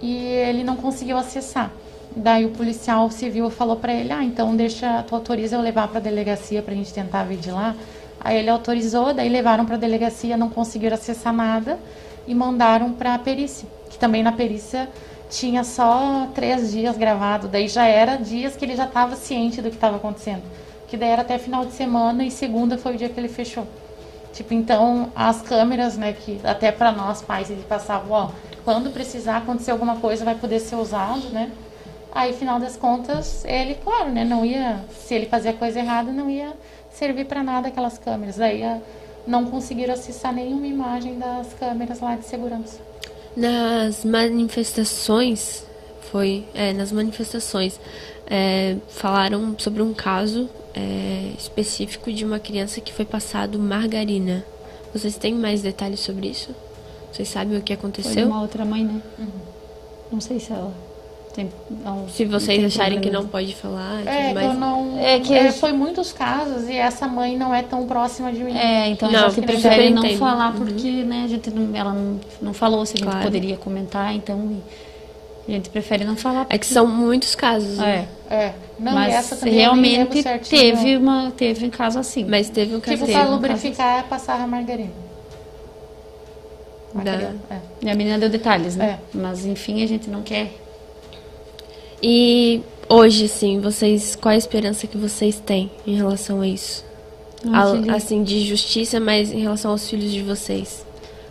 e 0.00 0.16
ele 0.16 0.62
não 0.64 0.76
conseguiu 0.76 1.18
acessar. 1.18 1.70
Daí 2.16 2.44
o 2.44 2.50
policial 2.50 3.10
civil 3.10 3.50
falou 3.50 3.76
para 3.76 3.92
ele: 3.92 4.12
"Ah, 4.12 4.24
então 4.24 4.54
deixa, 4.56 5.02
tu 5.04 5.14
autoriza 5.14 5.56
eu 5.56 5.60
levar 5.60 5.88
para 5.88 6.00
delegacia 6.00 6.62
pra 6.62 6.74
gente 6.74 6.92
tentar 6.92 7.24
ver 7.24 7.36
de 7.36 7.50
lá?" 7.50 7.74
Aí 8.20 8.36
ele 8.38 8.50
autorizou, 8.50 9.14
daí 9.14 9.28
levaram 9.28 9.64
para 9.64 9.76
delegacia, 9.76 10.36
não 10.36 10.50
conseguiram 10.50 10.94
acessar 10.94 11.32
nada 11.32 11.78
e 12.26 12.34
mandaram 12.34 12.92
para 12.92 13.14
a 13.14 13.18
perícia, 13.18 13.68
que 13.88 13.98
também 13.98 14.22
na 14.22 14.32
perícia 14.32 14.88
tinha 15.30 15.62
só 15.62 16.28
três 16.34 16.72
dias 16.72 16.96
gravado, 16.96 17.48
daí 17.48 17.68
já 17.68 17.86
era 17.86 18.16
dias 18.16 18.56
que 18.56 18.64
ele 18.64 18.74
já 18.74 18.86
estava 18.86 19.14
ciente 19.14 19.62
do 19.62 19.68
que 19.68 19.76
estava 19.76 19.96
acontecendo, 19.96 20.42
que 20.88 20.96
daí 20.96 21.10
era 21.10 21.22
até 21.22 21.38
final 21.38 21.64
de 21.64 21.72
semana 21.72 22.24
e 22.24 22.30
segunda 22.30 22.76
foi 22.78 22.94
o 22.94 22.96
dia 22.96 23.08
que 23.08 23.20
ele 23.20 23.28
fechou. 23.28 23.66
Tipo, 24.32 24.54
então 24.54 25.10
as 25.14 25.42
câmeras, 25.42 25.96
né, 25.96 26.12
que 26.12 26.40
até 26.44 26.72
para 26.72 26.92
nós 26.92 27.22
pais 27.22 27.50
eles 27.50 27.64
passavam, 27.64 28.10
ó, 28.10 28.30
quando 28.64 28.90
precisar 28.90 29.38
acontecer 29.38 29.70
alguma 29.70 29.96
coisa 29.96 30.24
vai 30.24 30.34
poder 30.34 30.60
ser 30.60 30.76
usado, 30.76 31.28
né? 31.30 31.50
Aí, 32.12 32.32
final 32.32 32.58
das 32.58 32.76
contas, 32.76 33.44
ele, 33.44 33.74
claro, 33.76 34.10
né, 34.10 34.24
não 34.24 34.44
ia, 34.44 34.84
se 34.90 35.14
ele 35.14 35.26
fazia 35.26 35.52
coisa 35.52 35.78
errada, 35.78 36.10
não 36.10 36.30
ia 36.30 36.54
servir 36.90 37.26
para 37.26 37.42
nada 37.42 37.68
aquelas 37.68 37.98
câmeras. 37.98 38.40
Aí 38.40 38.62
a, 38.62 38.80
não 39.26 39.44
conseguiram 39.44 39.94
acessar 39.94 40.32
nenhuma 40.32 40.66
imagem 40.66 41.18
das 41.18 41.52
câmeras 41.54 42.00
lá 42.00 42.16
de 42.16 42.24
segurança. 42.24 42.80
Nas 43.36 44.04
manifestações, 44.04 45.64
foi, 46.10 46.44
é, 46.54 46.72
nas 46.72 46.90
manifestações, 46.90 47.78
é, 48.26 48.76
falaram 48.88 49.54
sobre 49.58 49.82
um 49.82 49.92
caso 49.92 50.48
é, 50.74 51.32
específico 51.38 52.12
de 52.12 52.24
uma 52.24 52.38
criança 52.38 52.80
que 52.80 52.92
foi 52.92 53.04
passado 53.04 53.58
margarina. 53.58 54.44
Vocês 54.92 55.16
têm 55.16 55.34
mais 55.34 55.60
detalhes 55.60 56.00
sobre 56.00 56.28
isso? 56.28 56.54
Vocês 57.12 57.28
sabem 57.28 57.58
o 57.58 57.62
que 57.62 57.72
aconteceu? 57.72 58.12
Foi 58.12 58.24
uma 58.24 58.40
outra 58.40 58.64
mãe, 58.64 58.84
né? 58.84 59.00
Uhum. 59.18 59.28
Não 60.12 60.20
sei 60.20 60.40
se 60.40 60.52
ela 60.52 60.72
tem, 61.34 61.48
se 62.08 62.24
vocês 62.24 62.64
acharem 62.64 63.00
que 63.00 63.10
não 63.10 63.26
pode 63.26 63.54
falar, 63.54 64.06
é, 64.06 64.32
eu 64.32 64.54
não, 64.54 64.98
é 64.98 65.20
que 65.20 65.32
é, 65.32 65.52
foi 65.52 65.72
muitos 65.72 66.12
casos 66.12 66.68
e 66.68 66.76
essa 66.76 67.06
mãe 67.06 67.36
não 67.36 67.54
é 67.54 67.62
tão 67.62 67.86
próxima 67.86 68.32
de 68.32 68.42
mim. 68.42 68.56
É, 68.56 68.88
então 68.88 69.10
não, 69.10 69.26
a 69.26 69.28
gente 69.28 69.46
prefere 69.46 69.90
não 69.90 70.16
falar 70.16 70.52
uhum. 70.52 70.64
porque, 70.64 70.88
uhum. 70.88 71.06
né, 71.06 71.22
a 71.24 71.28
gente 71.28 71.50
não, 71.50 71.76
ela 71.76 71.92
não, 71.92 72.20
não 72.42 72.52
falou 72.52 72.84
se 72.84 72.94
a 72.94 72.96
gente 72.96 73.08
claro. 73.08 73.24
poderia 73.24 73.56
comentar, 73.56 74.14
então 74.14 74.60
a 75.46 75.50
gente 75.50 75.70
prefere 75.70 76.04
não 76.04 76.16
falar. 76.16 76.40
Porque... 76.40 76.56
É 76.56 76.58
que 76.58 76.66
são 76.66 76.86
muitos 76.86 77.34
casos. 77.34 77.78
Né? 77.78 78.08
É. 78.28 78.34
é. 78.34 78.54
Não, 78.78 78.92
Mas 78.92 79.14
essa 79.14 79.48
realmente 79.48 80.22
teve 80.48 80.96
uma 80.96 81.30
teve 81.30 81.66
um 81.66 81.70
caso 81.70 81.98
assim. 81.98 82.24
Mas 82.24 82.48
teve 82.48 82.74
um 82.76 82.80
caso 82.80 82.98
Tipo, 82.98 83.12
para 83.12 83.28
lubrificar, 83.28 84.04
um 84.04 84.08
passar 84.08 84.40
a 84.40 84.46
margarina. 84.46 84.92
Da... 86.94 87.12
É. 87.12 87.60
E 87.82 87.90
a 87.90 87.94
menina 87.94 88.18
deu 88.18 88.28
detalhes, 88.28 88.76
né? 88.76 88.98
É. 89.14 89.18
Mas 89.18 89.44
enfim, 89.44 89.82
a 89.82 89.86
gente 89.86 90.08
não 90.08 90.22
quer 90.22 90.52
e 92.02 92.60
hoje, 92.88 93.24
assim, 93.26 93.60
vocês, 93.60 94.16
qual 94.16 94.34
a 94.34 94.36
esperança 94.36 94.86
que 94.86 94.96
vocês 94.96 95.40
têm 95.44 95.70
em 95.86 95.96
relação 95.96 96.40
a 96.40 96.48
isso? 96.48 96.84
A, 97.52 97.94
assim, 97.94 98.22
de 98.22 98.44
justiça, 98.46 98.98
mas 98.98 99.30
em 99.32 99.40
relação 99.40 99.70
aos 99.70 99.88
filhos 99.88 100.12
de 100.12 100.22
vocês? 100.22 100.84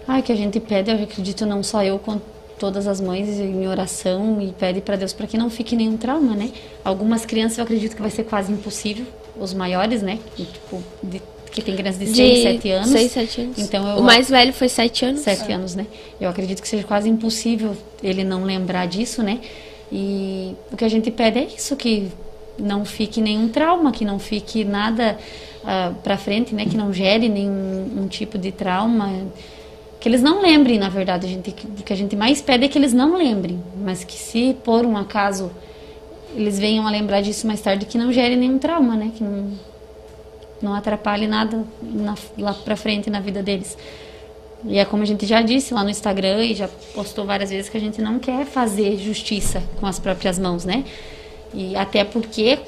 Ai, 0.08 0.22
que 0.22 0.32
a 0.32 0.36
gente 0.36 0.60
pede, 0.60 0.90
eu 0.90 1.04
acredito, 1.04 1.46
não 1.46 1.62
só 1.62 1.84
eu, 1.84 2.00
com 2.00 2.20
todas 2.58 2.88
as 2.88 3.00
mães 3.00 3.40
em 3.40 3.68
oração 3.68 4.42
e 4.42 4.52
pede 4.52 4.82
para 4.82 4.96
Deus 4.96 5.14
para 5.14 5.28
que 5.28 5.38
não 5.38 5.50
fique 5.50 5.76
nenhum 5.76 5.98
trauma, 5.98 6.36
né? 6.36 6.52
Algumas 6.84 7.26
crianças 7.26 7.58
eu 7.58 7.64
acredito 7.64 7.96
que 7.96 8.02
vai 8.02 8.10
ser 8.10 8.24
quase 8.24 8.52
impossível, 8.52 9.06
os 9.40 9.54
maiores, 9.54 10.02
né? 10.02 10.18
Tipo, 10.36 10.82
de, 11.04 11.22
que 11.52 11.62
tem 11.62 11.76
crianças 11.76 12.00
de 12.00 12.16
6, 12.16 12.44
7 12.44 12.72
anos. 12.72 12.90
6, 12.90 13.12
7 13.12 13.42
anos. 13.42 13.60
Então 13.60 13.88
eu, 13.88 13.98
o 13.98 14.04
mais 14.04 14.30
velho 14.30 14.54
foi 14.54 14.70
7 14.70 15.06
anos? 15.06 15.22
7 15.22 15.52
anos, 15.52 15.76
né? 15.76 15.86
Eu 16.20 16.30
acredito 16.30 16.62
que 16.62 16.68
seja 16.68 16.84
quase 16.84 17.10
impossível 17.10 17.76
ele 18.02 18.24
não 18.24 18.44
lembrar 18.44 18.88
disso, 18.88 19.22
né? 19.22 19.40
E 19.92 20.56
o 20.72 20.78
que 20.78 20.84
a 20.84 20.90
gente 20.90 21.10
pede 21.12 21.40
é 21.40 21.44
isso, 21.46 21.76
que 21.76 22.12
não 22.60 22.84
fique 22.84 23.22
nenhum 23.22 23.48
trauma, 23.48 23.92
que 23.92 24.04
não 24.04 24.20
fique 24.20 24.64
nada 24.64 25.18
uh, 25.64 25.68
ah, 25.68 25.94
para 26.04 26.18
frente, 26.18 26.54
né? 26.54 26.66
Que 26.66 26.76
não 26.76 26.92
gere 26.92 27.30
nenhum 27.30 28.04
um 28.04 28.08
tipo 28.08 28.38
de 28.38 28.52
trauma. 28.52 29.10
Que 30.00 30.10
eles 30.10 30.22
não 30.22 30.42
lembrem, 30.42 30.78
na 30.78 30.90
verdade. 30.90 31.26
A 31.26 31.30
gente, 31.30 31.52
o 31.80 31.84
que 31.84 31.94
a 31.94 31.96
gente 31.96 32.16
mais 32.16 32.42
pede 32.42 32.66
é 32.66 32.68
que 32.68 32.78
eles 32.78 32.94
não 32.94 33.16
lembrem. 33.16 33.62
Mas 33.84 34.04
que 34.04 34.18
se 34.18 34.56
por 34.64 34.86
um 34.86 34.98
acaso 34.98 35.52
eles 36.36 36.60
venham 36.60 36.86
a 36.86 36.92
lembrar 36.92 37.22
disso 37.22 37.48
mais 37.48 37.62
tarde, 37.62 37.86
que 37.86 37.98
não 37.98 38.12
gere 38.12 38.36
nenhum 38.36 38.60
trauma, 38.60 38.96
né? 38.96 39.12
Que 39.16 39.24
não, 39.24 39.52
não 40.62 40.74
atrapalhe 40.74 41.28
nada 41.28 41.64
na, 41.82 42.16
lá 42.38 42.54
para 42.54 42.76
frente 42.76 43.10
na 43.10 43.20
vida 43.20 43.42
deles. 43.42 43.78
E 44.68 44.78
é 44.78 44.86
como 44.86 45.04
a 45.04 45.06
gente 45.06 45.26
já 45.26 45.42
disse 45.42 45.74
lá 45.74 45.84
no 45.84 45.90
Instagram 45.90 46.44
e 46.44 46.54
já 46.54 46.70
postou 46.94 47.26
várias 47.26 47.50
vezes 47.50 47.70
que 47.70 47.78
a 47.78 47.80
gente 47.80 48.02
não 48.02 48.20
quer 48.20 48.46
fazer 48.46 48.98
justiça 48.98 49.64
com 49.80 49.86
as 49.86 49.98
próprias 49.98 50.38
mãos, 50.38 50.66
né? 50.66 50.84
E 51.54 51.76
até 51.76 52.04
porque 52.04 52.60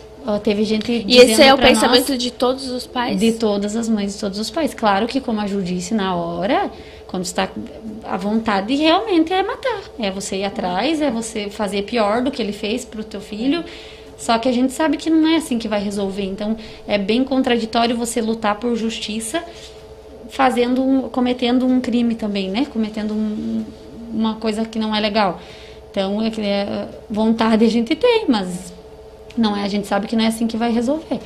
teve 0.43 0.63
gente 0.63 1.03
E 1.07 1.17
esse 1.17 1.41
é 1.41 1.53
o 1.53 1.57
pensamento 1.57 2.17
de 2.17 2.31
todos 2.31 2.69
os 2.69 2.87
pais? 2.87 3.19
De 3.19 3.33
todas 3.33 3.75
as 3.75 3.89
mães, 3.89 4.13
de 4.13 4.19
todos 4.19 4.39
os 4.39 4.49
pais. 4.49 4.73
Claro 4.73 5.07
que, 5.07 5.19
como 5.19 5.41
a 5.41 5.47
Ju 5.47 5.61
disse 5.61 5.93
na 5.93 6.15
hora, 6.15 6.71
quando 7.07 7.25
está 7.25 7.49
a 8.03 8.15
vontade 8.15 8.75
realmente 8.75 9.33
é 9.33 9.43
matar. 9.43 9.81
É 9.99 10.09
você 10.09 10.37
ir 10.37 10.45
atrás, 10.45 11.01
é 11.01 11.11
você 11.11 11.49
fazer 11.49 11.83
pior 11.83 12.21
do 12.21 12.31
que 12.31 12.41
ele 12.41 12.53
fez 12.53 12.85
para 12.85 13.01
o 13.01 13.03
teu 13.03 13.19
filho. 13.19 13.63
Só 14.17 14.37
que 14.37 14.47
a 14.47 14.51
gente 14.51 14.71
sabe 14.73 14.97
que 14.97 15.09
não 15.09 15.27
é 15.27 15.37
assim 15.37 15.57
que 15.57 15.67
vai 15.67 15.81
resolver. 15.81 16.23
Então, 16.23 16.55
é 16.87 16.97
bem 16.97 17.23
contraditório 17.23 17.95
você 17.97 18.21
lutar 18.21 18.55
por 18.55 18.75
justiça 18.75 19.43
fazendo 20.29 21.09
cometendo 21.11 21.65
um 21.65 21.81
crime 21.81 22.15
também, 22.15 22.49
né? 22.49 22.65
Cometendo 22.71 23.13
um, 23.13 23.65
uma 24.13 24.35
coisa 24.35 24.65
que 24.65 24.79
não 24.79 24.95
é 24.95 24.99
legal. 24.99 25.39
Então, 25.91 26.21
é, 26.21 26.27
é, 26.27 26.87
vontade 27.09 27.65
a 27.65 27.69
gente 27.69 27.95
tem, 27.95 28.25
mas 28.27 28.73
não 29.35 29.55
é, 29.55 29.63
a 29.63 29.67
gente 29.67 29.87
sabe 29.87 30.07
que 30.07 30.15
não 30.15 30.23
é 30.23 30.27
assim 30.27 30.47
que 30.47 30.57
vai 30.57 30.71
resolver. 30.71 31.19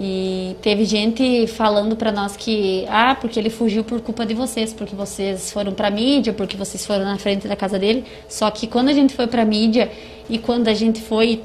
E 0.00 0.54
teve 0.62 0.84
gente 0.84 1.48
falando 1.48 1.96
para 1.96 2.12
nós 2.12 2.36
que, 2.36 2.86
ah, 2.88 3.16
porque 3.20 3.36
ele 3.36 3.50
fugiu 3.50 3.82
por 3.82 4.00
culpa 4.00 4.24
de 4.24 4.32
vocês, 4.32 4.72
porque 4.72 4.94
vocês 4.94 5.50
foram 5.50 5.72
para 5.72 5.90
mídia, 5.90 6.32
porque 6.32 6.56
vocês 6.56 6.86
foram 6.86 7.04
na 7.04 7.18
frente 7.18 7.48
da 7.48 7.56
casa 7.56 7.80
dele. 7.80 8.04
Só 8.28 8.48
que 8.48 8.68
quando 8.68 8.90
a 8.90 8.92
gente 8.92 9.12
foi 9.12 9.26
para 9.26 9.44
mídia 9.44 9.90
e 10.30 10.38
quando 10.38 10.68
a 10.68 10.74
gente 10.74 11.00
foi 11.00 11.42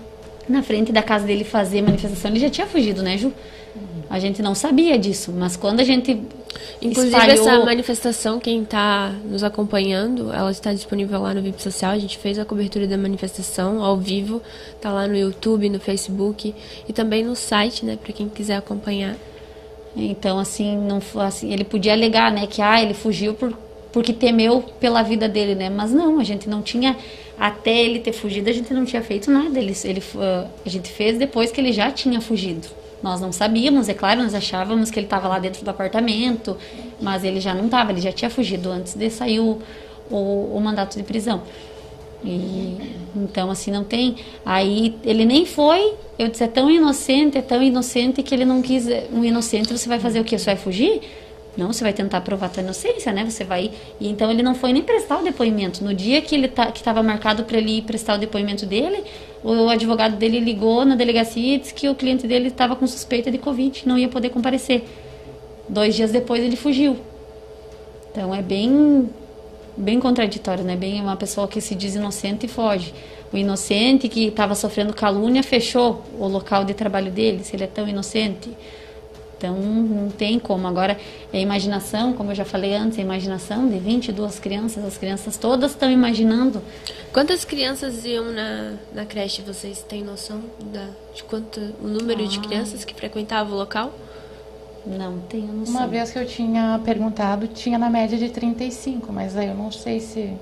na 0.48 0.62
frente 0.62 0.92
da 0.92 1.02
casa 1.02 1.26
dele 1.26 1.44
fazer 1.44 1.82
manifestação, 1.82 2.30
ele 2.30 2.40
já 2.40 2.50
tinha 2.50 2.68
fugido, 2.68 3.02
né, 3.02 3.18
Ju? 3.18 3.34
A 4.14 4.20
gente 4.20 4.44
não 4.44 4.54
sabia 4.54 4.96
disso, 4.96 5.34
mas 5.36 5.58
quando 5.58 5.80
a 5.80 5.84
gente 5.84 6.22
Inclusive 6.80 7.18
espalhou... 7.18 7.48
essa 7.48 7.66
manifestação, 7.66 8.40
quem 8.40 8.62
está 8.62 9.12
nos 9.26 9.44
acompanhando, 9.44 10.32
ela 10.32 10.52
está 10.52 10.72
disponível 10.72 11.20
lá 11.20 11.34
no 11.34 11.42
VIP 11.42 11.60
Social. 11.60 11.94
A 11.94 11.98
gente 11.98 12.20
fez 12.20 12.38
a 12.38 12.46
cobertura 12.46 12.86
da 12.86 12.96
manifestação 12.96 13.84
ao 13.84 13.98
vivo, 13.98 14.40
está 14.76 14.94
lá 14.94 15.08
no 15.08 15.18
YouTube, 15.18 15.68
no 15.68 15.80
Facebook 15.80 16.54
e 16.88 16.94
também 16.94 17.26
no 17.26 17.36
site, 17.36 17.84
né, 17.84 17.98
para 18.00 18.14
quem 18.14 18.30
quiser 18.30 18.56
acompanhar. 18.56 19.16
Então 19.96 20.38
assim, 20.38 20.78
não 20.78 21.02
assim, 21.20 21.52
ele 21.52 21.64
podia 21.64 21.94
alegar, 21.94 22.32
né, 22.32 22.46
que 22.46 22.62
ah, 22.62 22.80
ele 22.84 22.94
fugiu 22.94 23.34
por 23.34 23.52
porque 23.92 24.14
temeu 24.14 24.64
pela 24.80 25.02
vida 25.02 25.28
dele, 25.28 25.56
né? 25.56 25.72
Mas 25.72 25.92
não, 25.92 26.20
a 26.20 26.24
gente 26.24 26.48
não 26.48 26.62
tinha 26.62 26.96
até 27.36 27.84
ele 27.84 27.98
ter 27.98 28.14
fugido, 28.14 28.48
a 28.48 28.54
gente 28.54 28.72
não 28.76 28.86
tinha 28.86 29.02
feito 29.02 29.32
nada. 29.32 29.58
Ele, 29.60 29.76
ele 29.84 30.04
a 30.64 30.70
gente 30.70 30.92
fez 30.92 31.18
depois 31.18 31.52
que 31.52 31.60
ele 31.60 31.72
já 31.72 31.90
tinha 31.90 32.22
fugido. 32.22 32.83
Nós 33.04 33.20
não 33.20 33.34
sabíamos, 33.34 33.90
é 33.90 33.94
claro, 33.94 34.24
nós 34.24 34.34
achávamos 34.34 34.90
que 34.90 34.98
ele 34.98 35.06
estava 35.06 35.28
lá 35.28 35.38
dentro 35.38 35.64
do 35.64 35.70
apartamento, 35.70 36.58
mas 37.02 37.26
ele 37.26 37.42
já 37.42 37.54
não 37.54 37.66
estava, 37.66 37.92
ele 37.92 38.00
já 38.00 38.14
tinha 38.14 38.30
fugido 38.30 38.72
antes 38.72 38.96
de 38.96 39.10
sair 39.10 39.42
o, 39.42 39.60
o, 40.10 40.56
o 40.56 40.62
mandato 40.62 40.98
de 40.98 41.04
prisão. 41.04 41.44
E, 42.24 42.78
então, 43.14 43.52
assim, 43.52 43.70
não 43.70 43.84
tem. 43.84 44.16
Aí 44.46 44.96
ele 45.04 45.26
nem 45.26 45.46
foi. 45.46 45.96
Eu 46.18 46.30
disse: 46.30 46.46
é 46.46 46.48
tão 46.48 46.72
inocente, 46.72 47.38
é 47.38 47.42
tão 47.42 47.62
inocente 47.62 48.24
que 48.24 48.34
ele 48.34 48.46
não 48.46 48.62
quis. 48.62 48.88
Um 49.12 49.26
inocente, 49.26 49.78
você 49.78 49.90
vai 49.90 50.00
fazer 50.00 50.22
o 50.22 50.24
quê? 50.24 50.40
Você 50.40 50.46
vai 50.46 50.56
fugir? 50.56 51.02
Não, 51.56 51.72
você 51.72 51.84
vai 51.84 51.94
tentar 51.94 52.22
provar 52.22 52.50
tua 52.50 52.64
inocência, 52.64 53.12
né? 53.12 53.30
Você 53.30 53.44
vai. 53.44 53.72
E 54.00 54.08
então 54.08 54.32
ele 54.32 54.42
não 54.42 54.56
foi 54.56 54.72
nem 54.72 54.82
prestar 54.82 55.20
o 55.20 55.24
depoimento. 55.24 55.84
No 55.84 55.94
dia 55.94 56.22
que 56.22 56.34
ele 56.34 56.48
tá, 56.48 56.72
que 56.72 56.80
estava 56.80 57.04
marcado 57.04 57.44
para 57.44 57.58
ele 57.58 57.82
prestar 57.82 58.16
o 58.16 58.18
depoimento 58.18 58.66
dele, 58.66 59.04
o 59.44 59.68
advogado 59.70 60.16
dele 60.16 60.40
ligou 60.40 60.86
na 60.86 60.96
delegacia 60.96 61.56
e 61.56 61.60
disse 61.60 61.74
que 61.74 61.90
o 61.90 61.96
cliente 61.96 62.26
dele 62.26 62.48
estava 62.48 62.76
com 62.76 62.88
suspeita 62.88 63.30
de 63.30 63.38
Covid, 63.38 63.88
não 63.88 63.98
ia 63.98 64.08
poder 64.08 64.30
comparecer. 64.30 64.84
Dois 65.68 65.96
dias 65.96 66.12
depois 66.12 66.42
ele 66.44 66.56
fugiu. 66.56 66.98
Então 68.12 68.34
é 68.34 68.42
bem, 68.42 69.10
bem 69.76 70.00
contraditório, 70.00 70.64
né? 70.64 70.76
Bem 70.76 71.02
uma 71.02 71.16
pessoa 71.16 71.48
que 71.48 71.60
se 71.60 71.76
diz 71.76 71.96
inocente 71.96 72.46
e 72.46 72.50
foge. 72.50 72.94
O 73.34 73.38
inocente 73.38 74.08
que 74.08 74.28
estava 74.28 74.56
sofrendo 74.56 74.94
calúnia 74.94 75.42
fechou 75.42 76.04
o 76.20 76.28
local 76.28 76.64
de 76.64 76.74
trabalho 76.74 77.12
dele, 77.12 77.44
se 77.44 77.56
ele 77.56 77.64
é 77.64 77.68
tão 77.68 77.88
inocente. 77.88 78.50
Então 79.44 79.58
não 79.58 80.10
tem 80.10 80.40
como. 80.40 80.66
Agora, 80.66 80.98
a 81.34 81.38
imaginação, 81.38 82.14
como 82.14 82.32
eu 82.32 82.36
já 82.36 82.46
falei 82.46 82.74
antes, 82.74 82.98
a 82.98 83.02
imaginação 83.02 83.68
de 83.68 83.78
22 83.78 84.40
crianças, 84.40 84.86
as 84.86 84.98
crianças 84.98 85.36
todas 85.36 85.72
estão 85.72 85.92
imaginando. 85.92 86.62
Quantas 87.12 87.44
crianças 87.44 88.06
iam 88.06 88.32
na, 88.32 88.76
na 88.94 89.06
creche? 89.06 89.42
Vocês 89.42 89.84
têm 89.84 90.02
noção 90.02 90.42
da, 90.72 90.88
de 91.14 91.24
quanto 91.24 91.60
o 91.82 91.88
número 91.88 92.24
ah. 92.24 92.28
de 92.28 92.40
crianças 92.40 92.86
que 92.86 92.94
frequentavam 92.94 93.54
o 93.54 93.58
local? 93.58 93.94
Não 94.86 95.20
tenho 95.20 95.52
noção. 95.52 95.76
Uma 95.76 95.88
vez 95.88 96.12
que 96.12 96.20
eu 96.20 96.26
tinha 96.26 96.80
perguntado, 96.86 97.48
tinha 97.48 97.78
na 97.78 97.90
média 97.90 98.18
de 98.18 98.30
35, 98.30 99.12
mas 99.12 99.36
aí 99.36 99.48
eu 99.48 99.56
não 99.56 99.72
sei 99.72 100.00
se. 100.00 100.34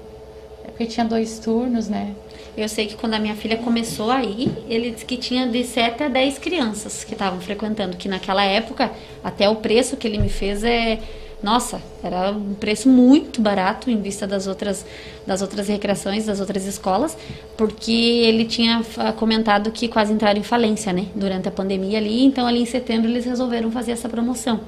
É 0.63 0.67
porque 0.69 0.85
tinha 0.85 1.05
dois 1.05 1.39
turnos, 1.39 1.87
né? 1.87 2.13
Eu 2.55 2.67
sei 2.67 2.85
que 2.85 2.95
quando 2.95 3.13
a 3.13 3.19
minha 3.19 3.35
filha 3.35 3.57
começou 3.57 4.11
aí, 4.11 4.51
ele 4.69 4.91
disse 4.91 5.05
que 5.05 5.15
tinha 5.15 5.47
de 5.47 5.63
7 5.63 6.03
a 6.03 6.07
10 6.09 6.37
crianças 6.37 7.03
que 7.03 7.13
estavam 7.13 7.39
frequentando, 7.39 7.95
que 7.95 8.09
naquela 8.09 8.43
época, 8.43 8.91
até 9.23 9.49
o 9.49 9.55
preço 9.55 9.95
que 9.95 10.05
ele 10.05 10.17
me 10.17 10.29
fez 10.29 10.63
é 10.63 10.99
nossa, 11.41 11.81
era 12.03 12.29
um 12.29 12.53
preço 12.53 12.87
muito 12.87 13.41
barato 13.41 13.89
em 13.89 13.99
vista 13.99 14.27
das 14.27 14.45
outras 14.45 14.85
das 15.25 15.41
outras 15.41 15.67
recreações, 15.67 16.25
das 16.25 16.39
outras 16.39 16.65
escolas, 16.65 17.17
porque 17.57 17.91
ele 17.91 18.45
tinha 18.45 18.83
comentado 19.17 19.71
que 19.71 19.87
quase 19.87 20.13
entraram 20.13 20.39
em 20.39 20.43
falência, 20.43 20.93
né, 20.93 21.07
durante 21.15 21.47
a 21.47 21.51
pandemia 21.51 21.97
ali, 21.97 22.23
então 22.23 22.45
ali 22.45 22.61
em 22.61 22.65
setembro 22.65 23.09
eles 23.09 23.25
resolveram 23.25 23.71
fazer 23.71 23.91
essa 23.91 24.07
promoção. 24.07 24.59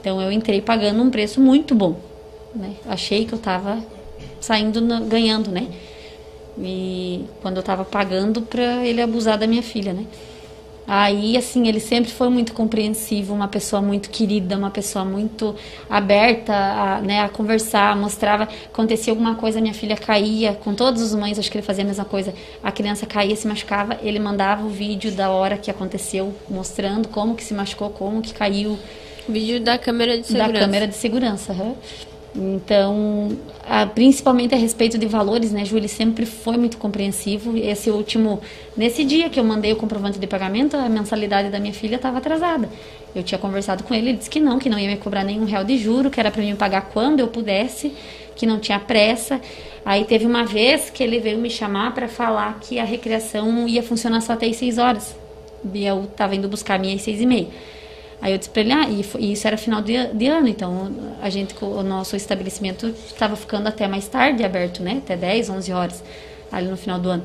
Então 0.00 0.20
eu 0.20 0.32
entrei 0.32 0.60
pagando 0.60 1.00
um 1.00 1.10
preço 1.10 1.40
muito 1.40 1.74
bom, 1.74 1.96
né? 2.54 2.74
Achei 2.88 3.24
que 3.24 3.32
eu 3.32 3.38
estava 3.38 3.78
saindo 4.40 4.80
ganhando, 5.06 5.50
né? 5.50 5.68
E 6.58 7.24
quando 7.40 7.58
eu 7.58 7.62
tava 7.62 7.84
pagando 7.84 8.42
pra 8.42 8.84
ele 8.86 9.00
abusar 9.00 9.38
da 9.38 9.46
minha 9.46 9.62
filha, 9.62 9.92
né? 9.92 10.06
Aí, 10.92 11.36
assim, 11.36 11.68
ele 11.68 11.78
sempre 11.78 12.10
foi 12.10 12.28
muito 12.28 12.52
compreensivo, 12.52 13.32
uma 13.32 13.46
pessoa 13.46 13.80
muito 13.80 14.10
querida, 14.10 14.56
uma 14.56 14.70
pessoa 14.70 15.04
muito 15.04 15.54
aberta 15.88 16.52
a, 16.52 17.00
né, 17.00 17.20
a 17.20 17.28
conversar, 17.28 17.94
mostrava, 17.94 18.48
acontecia 18.66 19.12
alguma 19.12 19.36
coisa, 19.36 19.60
minha 19.60 19.72
filha 19.72 19.96
caía, 19.96 20.52
com 20.52 20.74
todas 20.74 21.00
as 21.00 21.14
mães, 21.14 21.38
acho 21.38 21.48
que 21.48 21.58
ele 21.58 21.64
fazia 21.64 21.84
a 21.84 21.86
mesma 21.86 22.04
coisa, 22.04 22.34
a 22.60 22.72
criança 22.72 23.06
caía, 23.06 23.36
se 23.36 23.46
machucava, 23.46 23.98
ele 24.02 24.18
mandava 24.18 24.66
o 24.66 24.68
vídeo 24.68 25.12
da 25.12 25.30
hora 25.30 25.56
que 25.56 25.70
aconteceu, 25.70 26.34
mostrando 26.48 27.06
como 27.06 27.36
que 27.36 27.44
se 27.44 27.54
machucou, 27.54 27.90
como 27.90 28.20
que 28.20 28.34
caiu. 28.34 28.76
Vídeo 29.28 29.60
da 29.60 29.78
câmera 29.78 30.18
de 30.18 30.26
segurança. 30.26 30.52
Da 30.52 30.58
câmera 30.58 30.88
de 30.88 30.96
segurança, 30.96 31.52
uhum. 31.52 31.76
Então, 32.34 33.36
a, 33.68 33.84
principalmente 33.86 34.54
a 34.54 34.58
respeito 34.58 34.96
de 34.96 35.06
valores, 35.06 35.50
né, 35.50 35.64
ele 35.72 35.88
sempre 35.88 36.24
foi 36.24 36.56
muito 36.56 36.78
compreensivo. 36.78 37.56
Esse 37.56 37.90
último, 37.90 38.40
nesse 38.76 39.04
dia 39.04 39.28
que 39.28 39.40
eu 39.40 39.44
mandei 39.44 39.72
o 39.72 39.76
comprovante 39.76 40.18
de 40.18 40.26
pagamento, 40.26 40.76
a 40.76 40.88
mensalidade 40.88 41.50
da 41.50 41.58
minha 41.58 41.74
filha 41.74 41.96
estava 41.96 42.18
atrasada. 42.18 42.68
Eu 43.14 43.24
tinha 43.24 43.38
conversado 43.38 43.82
com 43.82 43.92
ele, 43.92 44.10
ele 44.10 44.18
disse 44.18 44.30
que 44.30 44.38
não, 44.38 44.58
que 44.58 44.68
não 44.68 44.78
ia 44.78 44.88
me 44.88 44.96
cobrar 44.96 45.24
nenhum 45.24 45.44
real 45.44 45.64
de 45.64 45.76
juro, 45.76 46.08
que 46.08 46.20
era 46.20 46.30
para 46.30 46.42
mim 46.42 46.54
pagar 46.54 46.82
quando 46.92 47.18
eu 47.18 47.26
pudesse, 47.26 47.92
que 48.36 48.46
não 48.46 48.60
tinha 48.60 48.78
pressa. 48.78 49.40
Aí 49.84 50.04
teve 50.04 50.24
uma 50.24 50.44
vez 50.44 50.88
que 50.88 51.02
ele 51.02 51.18
veio 51.18 51.38
me 51.38 51.50
chamar 51.50 51.92
para 51.94 52.06
falar 52.06 52.60
que 52.60 52.78
a 52.78 52.84
recreação 52.84 53.66
ia 53.66 53.82
funcionar 53.82 54.20
só 54.20 54.34
até 54.34 54.46
as 54.46 54.56
6 54.56 54.78
horas. 54.78 55.16
E 55.74 55.84
eu 55.84 56.04
estava 56.04 56.36
indo 56.36 56.48
buscar 56.48 56.76
a 56.76 56.78
minha 56.78 56.94
às 56.94 57.02
6 57.02 57.20
e 57.20 57.26
meia. 57.26 57.48
Aí 58.22 58.32
eu 58.32 58.38
disse 58.38 58.50
para 58.50 58.62
ele, 58.62 58.72
ah, 58.72 58.86
e, 58.88 59.04
e, 59.18 59.32
isso 59.32 59.46
era 59.46 59.56
final 59.56 59.80
de, 59.80 60.08
de, 60.08 60.26
ano, 60.26 60.46
então 60.46 60.90
a 61.22 61.30
gente, 61.30 61.54
o 61.62 61.82
nosso 61.82 62.16
estabelecimento 62.16 62.86
estava 63.06 63.34
ficando 63.34 63.66
até 63.66 63.88
mais 63.88 64.06
tarde 64.08 64.44
aberto, 64.44 64.82
né? 64.82 65.00
Até 65.02 65.16
10, 65.16 65.48
11 65.48 65.72
horas, 65.72 66.04
ali 66.52 66.68
no 66.68 66.76
final 66.76 66.98
do 66.98 67.08
ano. 67.08 67.24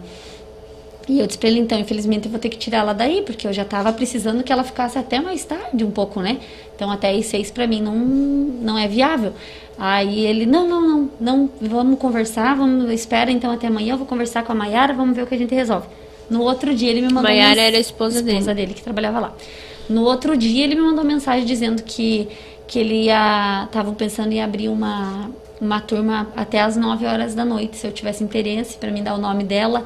E 1.07 1.19
eu 1.19 1.27
disse 1.27 1.37
para 1.37 1.49
ele, 1.49 1.59
então, 1.59 1.77
infelizmente 1.77 2.25
eu 2.25 2.31
vou 2.31 2.39
ter 2.39 2.49
que 2.49 2.57
tirar 2.57 2.79
ela 2.79 2.93
daí, 2.93 3.21
porque 3.21 3.45
eu 3.45 3.53
já 3.53 3.61
estava 3.61 3.91
precisando 3.93 4.41
que 4.41 4.51
ela 4.51 4.63
ficasse 4.63 4.97
até 4.97 5.19
mais 5.19 5.43
tarde 5.43 5.83
um 5.83 5.91
pouco, 5.91 6.21
né? 6.21 6.37
Então 6.75 6.89
até 6.89 7.11
às 7.11 7.25
seis 7.27 7.51
para 7.51 7.67
mim 7.67 7.81
não, 7.81 7.95
não 7.95 8.77
é 8.77 8.87
viável. 8.87 9.33
Aí 9.77 10.25
ele, 10.25 10.45
não, 10.45 10.67
não, 10.67 10.81
não, 10.81 11.09
não, 11.19 11.49
vamos 11.61 11.99
conversar, 11.99 12.55
vamos, 12.55 12.89
espera 12.91 13.29
então 13.29 13.51
até 13.51 13.67
amanhã, 13.67 13.93
eu 13.93 13.97
vou 13.97 14.07
conversar 14.07 14.43
com 14.43 14.53
a 14.53 14.55
Maiara, 14.55 14.93
vamos 14.93 15.15
ver 15.15 15.23
o 15.23 15.27
que 15.27 15.35
a 15.35 15.37
gente 15.37 15.53
resolve. 15.53 15.87
No 16.29 16.41
outro 16.41 16.73
dia 16.73 16.89
ele 16.89 17.01
me 17.01 17.07
mandou... 17.07 17.23
Maiara 17.23 17.61
era 17.61 17.77
a 17.77 17.79
esposa, 17.79 18.19
esposa 18.19 18.45
dele. 18.45 18.55
dele, 18.55 18.73
que 18.73 18.81
trabalhava 18.81 19.19
lá. 19.19 19.33
No 19.89 20.03
outro 20.03 20.35
dia 20.35 20.63
ele 20.63 20.75
me 20.75 20.81
mandou 20.81 21.03
mensagem 21.03 21.45
dizendo 21.45 21.83
que, 21.83 22.27
que 22.67 22.79
ele 22.79 23.05
ia. 23.05 23.65
Estavam 23.65 23.93
pensando 23.93 24.31
em 24.31 24.41
abrir 24.41 24.69
uma, 24.69 25.29
uma 25.61 25.79
turma 25.79 26.27
até 26.35 26.61
as 26.61 26.75
9 26.75 27.05
horas 27.05 27.35
da 27.35 27.45
noite, 27.45 27.77
se 27.77 27.87
eu 27.87 27.91
tivesse 27.91 28.23
interesse, 28.23 28.77
para 28.77 28.91
me 28.91 29.01
dar 29.01 29.15
o 29.15 29.17
nome 29.17 29.43
dela. 29.43 29.85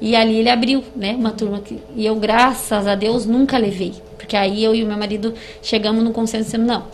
E 0.00 0.16
ali 0.16 0.38
ele 0.38 0.50
abriu, 0.50 0.82
né, 0.96 1.14
uma 1.16 1.30
turma 1.30 1.60
que, 1.60 1.78
e 1.94 2.04
eu, 2.04 2.16
graças 2.16 2.88
a 2.88 2.96
Deus, 2.96 3.24
nunca 3.24 3.56
levei. 3.56 3.94
Porque 4.18 4.36
aí 4.36 4.64
eu 4.64 4.74
e 4.74 4.82
o 4.82 4.86
meu 4.86 4.96
marido 4.96 5.32
chegamos 5.62 6.02
no 6.02 6.10
consenso 6.10 6.46
dizendo, 6.46 6.66
não, 6.66 6.84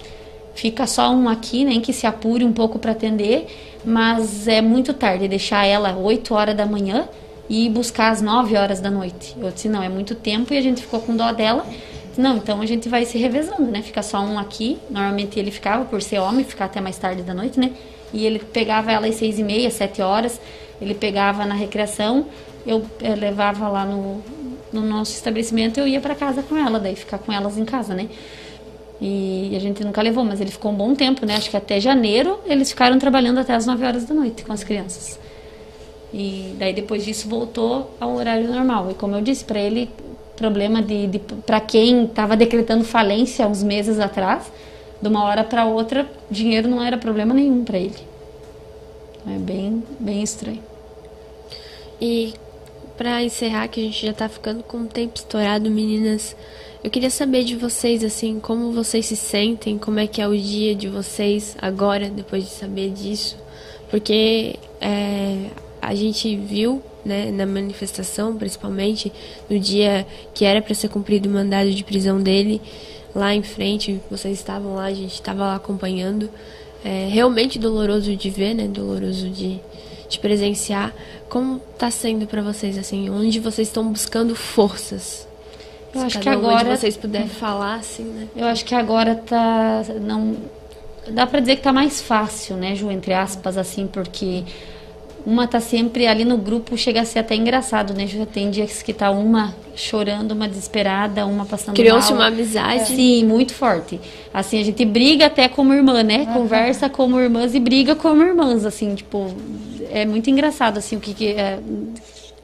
fica 0.55 0.87
só 0.87 1.11
um 1.11 1.27
aqui, 1.27 1.65
nem 1.65 1.81
que 1.81 1.93
se 1.93 2.07
apure 2.07 2.45
um 2.45 2.53
pouco 2.53 2.79
para 2.79 2.93
atender, 2.93 3.47
mas 3.83 4.47
é 4.47 4.61
muito 4.61 4.93
tarde 4.93 5.27
deixar 5.27 5.65
ela 5.65 5.97
8 5.97 6.35
horas 6.35 6.55
da 6.55 6.67
manhã 6.67 7.09
e 7.49 7.71
buscar 7.71 8.11
às 8.11 8.21
9 8.21 8.57
horas 8.57 8.79
da 8.79 8.91
noite. 8.91 9.35
Eu 9.41 9.51
disse, 9.51 9.71
não, 9.71 9.83
é 9.83 9.89
muito 9.89 10.15
tempo 10.15 10.53
e 10.53 10.59
a 10.59 10.61
gente 10.61 10.83
ficou 10.83 11.01
com 11.01 11.17
dó 11.17 11.33
dela. 11.33 11.65
Não, 12.19 12.37
então 12.37 12.61
a 12.61 12.67
gente 12.67 12.89
vai 12.89 13.05
se 13.05 13.17
revezando, 13.17 13.71
né? 13.71 13.81
Fica 13.81 14.03
só 14.03 14.19
um 14.19 14.41
aqui. 14.41 14.77
Normalmente 14.91 15.39
ele 15.39 15.53
ficava, 15.53 15.85
por 15.85 16.03
ser 16.03 16.19
homem, 16.19 16.45
ficar 16.45 16.65
até 16.65 16.81
mais 16.81 16.99
tarde 16.99 17.23
da 17.23 17.33
noite, 17.33 17.61
né? 17.61 17.71
E 18.13 18.27
ele 18.27 18.41
pegava 18.41 18.91
ela 18.91 19.07
às 19.07 19.15
seis 19.15 19.39
e 19.39 19.43
meia, 19.45 19.71
sete 19.71 20.03
horas. 20.03 20.41
Ele 20.83 20.95
pegava 20.95 21.47
na 21.47 21.55
recreação. 21.55 22.27
Eu, 22.67 22.85
eu 23.01 23.15
levava 23.15 23.69
lá 23.69 23.85
no, 23.85 24.21
no 24.73 24.81
nosso 24.81 25.13
estabelecimento. 25.13 25.79
Eu 25.79 25.87
ia 25.87 26.01
para 26.01 26.17
casa 26.17 26.43
com 26.43 26.57
ela, 26.57 26.81
daí 26.81 26.97
ficar 26.97 27.19
com 27.19 27.33
elas 27.33 27.57
em 27.57 27.65
casa, 27.65 27.95
né? 27.95 28.09
E 29.01 29.53
a 29.55 29.61
gente 29.61 29.85
nunca 29.85 30.03
levou, 30.03 30.25
mas 30.25 30.41
ele 30.41 30.51
ficou 30.51 30.73
um 30.73 30.75
bom 30.75 30.97
tempo, 30.97 31.25
né? 31.25 31.37
Acho 31.37 31.49
que 31.49 31.57
até 31.57 31.79
janeiro 31.79 32.41
eles 32.47 32.71
ficaram 32.71 32.99
trabalhando 32.99 33.39
até 33.39 33.55
as 33.55 33.65
9 33.65 33.85
horas 33.85 34.05
da 34.05 34.13
noite 34.13 34.45
com 34.45 34.53
as 34.53 34.65
crianças. 34.65 35.21
E 36.13 36.57
daí 36.59 36.73
depois 36.73 37.05
disso 37.05 37.29
voltou 37.29 37.95
ao 38.01 38.17
horário 38.17 38.53
normal. 38.53 38.91
E 38.91 38.95
como 38.95 39.15
eu 39.15 39.23
disse 39.23 39.45
para 39.45 39.61
ele, 39.61 39.89
problema 40.39 40.81
de, 40.81 41.07
de 41.09 41.19
para 41.19 41.61
quem 41.61 42.05
estava 42.05 42.37
decretando 42.37 42.85
falência 42.85 43.47
uns 43.47 43.63
meses 43.63 43.99
atrás, 43.99 44.51
de 45.03 45.09
uma 45.09 45.25
hora 45.25 45.43
para 45.43 45.67
outra, 45.67 46.09
dinheiro 46.31 46.69
não 46.69 46.83
era 46.83 46.97
problema 46.97 47.35
nenhum 47.35 47.65
para 47.65 47.79
ele. 47.79 47.99
É 49.27 49.39
bem, 49.39 49.83
bem 49.99 50.23
estranho. 50.23 50.63
E 52.01 52.35
para 52.97 53.23
encerrar, 53.23 53.69
que 53.69 53.81
a 53.81 53.83
gente 53.83 54.07
já 54.07 54.13
está 54.13 54.29
ficando 54.29 54.63
com 54.63 54.79
o 54.79 54.87
tempo 54.87 55.17
estourado, 55.17 55.71
meninas, 55.71 56.35
eu 56.83 56.91
queria 56.91 57.11
saber 57.11 57.45
de 57.45 57.55
vocês, 57.57 58.03
assim, 58.03 58.41
como 58.41 58.73
vocês 58.73 59.07
se 59.07 59.17
sentem, 59.17 59.79
como 59.79 59.99
é 59.99 60.07
que 60.07 60.21
é 60.21 60.27
o 60.27 60.37
dia 60.37 60.75
de 60.75 60.89
vocês 60.89 61.57
agora, 61.61 62.09
depois 62.09 62.45
de 62.45 62.51
saber 62.51 62.91
disso, 62.91 63.37
porque 63.91 64.57
é, 64.81 65.47
a 65.83 65.95
gente 65.95 66.37
viu 66.37 66.83
né, 67.09 67.31
na 67.33 67.47
manifestação, 67.47 68.37
principalmente 68.37 69.13
no 69.49 69.59
dia 69.59 70.07
que 70.35 70.45
era 70.45 70.63
para 70.63 70.75
ser 70.75 70.89
cumprido 70.89 71.29
o 71.29 71.33
mandado 71.33 71.71
de 71.71 71.83
prisão 71.83 72.21
dele, 72.21 72.61
lá 73.15 73.35
em 73.35 73.43
frente, 73.43 74.01
vocês 74.11 74.39
estavam 74.39 74.75
lá, 74.75 74.85
a 74.85 74.95
gente 74.95 75.15
estava 75.15 75.41
lá 75.41 75.57
acompanhando. 75.57 76.31
É 76.85 77.09
realmente 77.11 77.59
doloroso 77.59 78.15
de 78.15 78.31
ver, 78.31 78.55
né? 78.55 78.69
Doloroso 78.69 79.29
de, 79.29 79.59
de 80.09 80.19
presenciar. 80.21 80.95
Como 81.29 81.61
está 81.73 81.91
sendo 81.91 82.27
para 82.27 82.41
vocês 82.41 82.79
assim? 82.79 83.11
Onde 83.11 83.41
vocês 83.41 83.67
estão 83.67 83.91
buscando 83.91 84.37
forças? 84.37 85.27
Eu 85.93 86.03
acho 86.03 86.21
que 86.21 86.29
agora 86.29 86.77
vocês 86.77 86.97
puderem 86.97 87.27
falar 87.29 87.77
assim, 87.77 88.05
né? 88.05 88.29
Eu 88.37 88.47
acho 88.47 88.65
que 88.65 88.75
agora 88.75 89.17
tá 89.17 89.83
não 90.01 90.37
dá 91.11 91.27
para 91.27 91.41
dizer 91.41 91.57
que 91.57 91.63
tá 91.63 91.73
mais 91.73 92.01
fácil, 92.01 92.57
né, 92.57 92.75
Ju, 92.75 92.91
entre 92.91 93.15
aspas 93.15 93.57
assim, 93.57 93.87
porque 93.87 94.45
uma 95.27 95.47
tá 95.47 95.61
sempre 95.61 96.07
ali 96.07 96.25
no 96.25 96.39
grupo, 96.39 96.77
chega 96.77 97.01
a 97.01 97.05
ser 97.05 97.19
até 97.19 97.35
engraçado, 97.35 97.93
né? 97.93 98.07
Já 98.07 98.25
tem 98.25 98.51
dias 98.51 98.83
que 98.83 98.93
tá 98.93 99.11
uma 99.11 99.55
chorando, 99.75 100.33
uma 100.33 100.49
desesperada, 100.49 101.27
uma 101.27 101.45
passando 101.45 101.75
Criou-se 101.77 102.13
uma 102.13 102.27
amizade. 102.27 102.87
Sim, 102.87 103.25
muito 103.25 103.55
forte. 103.55 104.01
Assim, 104.33 104.61
a 104.61 104.65
gente 104.65 104.85
briga 104.85 105.27
até 105.27 105.49
como 105.49 105.73
irmã, 105.75 106.03
né? 106.03 106.21
Uhum. 106.21 106.35
Conversa 106.35 106.89
como 106.89 107.21
irmãs 107.21 107.55
e 107.55 107.61
briga 107.61 107.95
como 107.95 108.23
irmãs, 108.23 108.65
assim, 108.65 108.95
tipo, 108.95 109.35
é 109.91 110.05
muito 110.05 110.31
engraçado, 110.31 110.79
assim, 110.79 110.97
o 110.97 111.01
que, 111.01 111.15
que 111.15 111.29
é, 111.29 111.59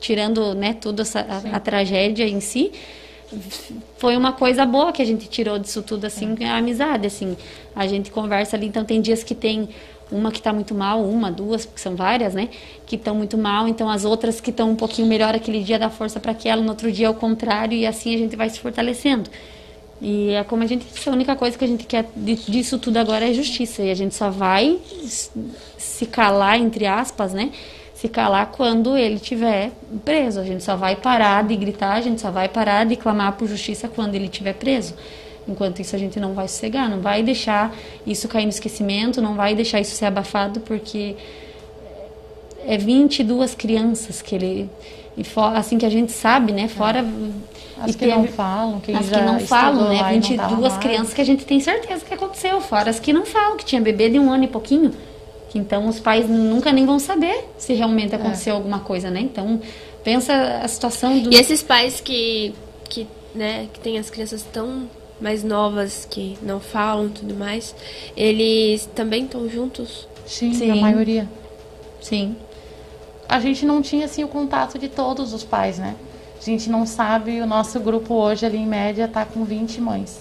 tirando, 0.00 0.54
né, 0.54 0.74
toda 0.74 1.02
essa, 1.02 1.20
a, 1.20 1.56
a, 1.56 1.60
tragédia 1.60 2.26
em 2.26 2.40
si, 2.40 2.72
foi 3.98 4.16
uma 4.16 4.32
coisa 4.32 4.64
boa 4.64 4.92
que 4.92 5.02
a 5.02 5.04
gente 5.04 5.28
tirou 5.28 5.58
disso 5.58 5.82
tudo, 5.82 6.04
assim, 6.04 6.36
é. 6.40 6.46
a 6.46 6.56
amizade, 6.56 7.06
assim, 7.06 7.36
a 7.74 7.86
gente 7.86 8.10
conversa 8.10 8.56
ali, 8.56 8.66
então 8.66 8.84
tem 8.84 9.00
dias 9.00 9.22
que 9.22 9.34
tem 9.34 9.68
uma 10.10 10.30
que 10.30 10.38
está 10.38 10.52
muito 10.52 10.74
mal, 10.74 11.02
uma, 11.02 11.30
duas, 11.30 11.64
porque 11.64 11.80
são 11.80 11.96
várias, 11.96 12.34
né? 12.34 12.48
Que 12.86 12.96
estão 12.96 13.14
muito 13.14 13.36
mal, 13.36 13.66
então 13.66 13.88
as 13.88 14.04
outras 14.04 14.40
que 14.40 14.50
estão 14.50 14.70
um 14.70 14.76
pouquinho 14.76 15.08
melhor 15.08 15.34
aquele 15.34 15.62
dia 15.62 15.78
dá 15.78 15.90
força 15.90 16.20
para 16.20 16.32
aquela, 16.32 16.62
no 16.62 16.68
outro 16.68 16.90
dia 16.92 17.06
é 17.06 17.10
o 17.10 17.14
contrário, 17.14 17.76
e 17.76 17.86
assim 17.86 18.14
a 18.14 18.18
gente 18.18 18.36
vai 18.36 18.48
se 18.50 18.60
fortalecendo. 18.60 19.30
E 20.00 20.30
é 20.30 20.44
como 20.44 20.62
a 20.62 20.66
gente 20.66 20.86
disse, 20.86 21.08
a 21.08 21.12
única 21.12 21.34
coisa 21.36 21.56
que 21.56 21.64
a 21.64 21.68
gente 21.68 21.86
quer 21.86 22.06
disso 22.16 22.78
tudo 22.78 22.96
agora 22.98 23.28
é 23.28 23.32
justiça, 23.32 23.82
e 23.82 23.90
a 23.90 23.94
gente 23.94 24.14
só 24.14 24.30
vai 24.30 24.78
se 25.78 26.06
calar, 26.06 26.58
entre 26.58 26.86
aspas, 26.86 27.32
né? 27.32 27.50
Se 27.94 28.08
calar 28.08 28.50
quando 28.50 28.96
ele 28.96 29.14
estiver 29.14 29.70
preso. 30.04 30.40
A 30.40 30.44
gente 30.44 30.62
só 30.62 30.76
vai 30.76 30.96
parar 30.96 31.44
de 31.44 31.56
gritar, 31.56 31.94
a 31.94 32.00
gente 32.00 32.20
só 32.20 32.30
vai 32.30 32.48
parar 32.48 32.84
de 32.84 32.96
clamar 32.96 33.32
por 33.32 33.48
justiça 33.48 33.88
quando 33.88 34.14
ele 34.14 34.26
estiver 34.26 34.52
preso. 34.52 34.94
Enquanto 35.46 35.80
isso, 35.80 35.94
a 35.94 35.98
gente 35.98 36.18
não 36.18 36.32
vai 36.32 36.48
sossegar, 36.48 36.88
não 36.88 37.00
vai 37.00 37.22
deixar 37.22 37.74
isso 38.06 38.26
cair 38.28 38.44
no 38.44 38.50
esquecimento, 38.50 39.20
não 39.20 39.34
vai 39.34 39.54
deixar 39.54 39.80
isso 39.80 39.94
ser 39.94 40.06
abafado, 40.06 40.60
porque 40.60 41.16
é 42.66 42.78
22 42.78 43.54
crianças 43.54 44.22
que 44.22 44.34
ele. 44.34 44.70
E 45.16 45.22
for, 45.22 45.54
assim 45.54 45.78
que 45.78 45.86
a 45.86 45.90
gente 45.90 46.12
sabe, 46.12 46.52
né? 46.52 46.66
Fora. 46.66 47.00
É. 47.00 47.44
As 47.76 47.94
que 47.94 48.06
não 48.06 48.26
falam, 48.26 48.80
que 48.80 48.92
As 48.92 49.08
que 49.08 49.20
não 49.20 49.40
falam, 49.40 49.88
né? 49.88 50.12
22 50.12 50.76
crianças 50.78 51.12
que 51.12 51.20
a 51.20 51.24
gente 51.24 51.44
tem 51.44 51.60
certeza 51.60 52.04
que 52.04 52.14
aconteceu. 52.14 52.60
Fora 52.60 52.88
as 52.88 52.98
que 52.98 53.12
não 53.12 53.26
falam, 53.26 53.56
que 53.56 53.64
tinha 53.64 53.80
bebê 53.80 54.08
de 54.08 54.18
um 54.18 54.32
ano 54.32 54.44
e 54.44 54.48
pouquinho. 54.48 54.92
Que 55.50 55.58
então 55.58 55.86
os 55.88 56.00
pais 56.00 56.28
nunca 56.28 56.72
nem 56.72 56.86
vão 56.86 56.98
saber 56.98 57.48
se 57.58 57.74
realmente 57.74 58.12
é. 58.12 58.16
aconteceu 58.16 58.54
é. 58.54 58.56
alguma 58.56 58.80
coisa, 58.80 59.10
né? 59.10 59.20
Então, 59.20 59.60
pensa 60.02 60.32
a 60.62 60.68
situação 60.68 61.18
do. 61.18 61.32
E 61.32 61.36
esses 61.36 61.62
pais 61.62 62.00
que, 62.00 62.54
que, 62.88 63.06
né, 63.34 63.68
que 63.72 63.80
têm 63.80 63.98
as 63.98 64.08
crianças 64.08 64.42
tão 64.52 64.88
mais 65.20 65.42
novas 65.44 66.06
que 66.10 66.36
não 66.42 66.60
falam 66.60 67.08
tudo 67.08 67.34
mais, 67.34 67.74
eles 68.16 68.88
também 68.94 69.24
estão 69.24 69.48
juntos? 69.48 70.06
Sim, 70.26 70.52
Sim, 70.54 70.70
a 70.70 70.76
maioria. 70.76 71.28
Sim. 72.00 72.36
A 73.28 73.40
gente 73.40 73.64
não 73.64 73.80
tinha 73.80 74.04
assim 74.04 74.22
o 74.24 74.28
contato 74.28 74.78
de 74.78 74.88
todos 74.88 75.32
os 75.32 75.44
pais, 75.44 75.78
né? 75.78 75.94
A 76.40 76.44
gente 76.44 76.68
não 76.68 76.84
sabe, 76.86 77.40
o 77.40 77.46
nosso 77.46 77.80
grupo 77.80 78.14
hoje 78.14 78.44
ali 78.44 78.58
em 78.58 78.66
média 78.66 79.08
tá 79.08 79.24
com 79.24 79.44
20 79.44 79.80
mães. 79.80 80.20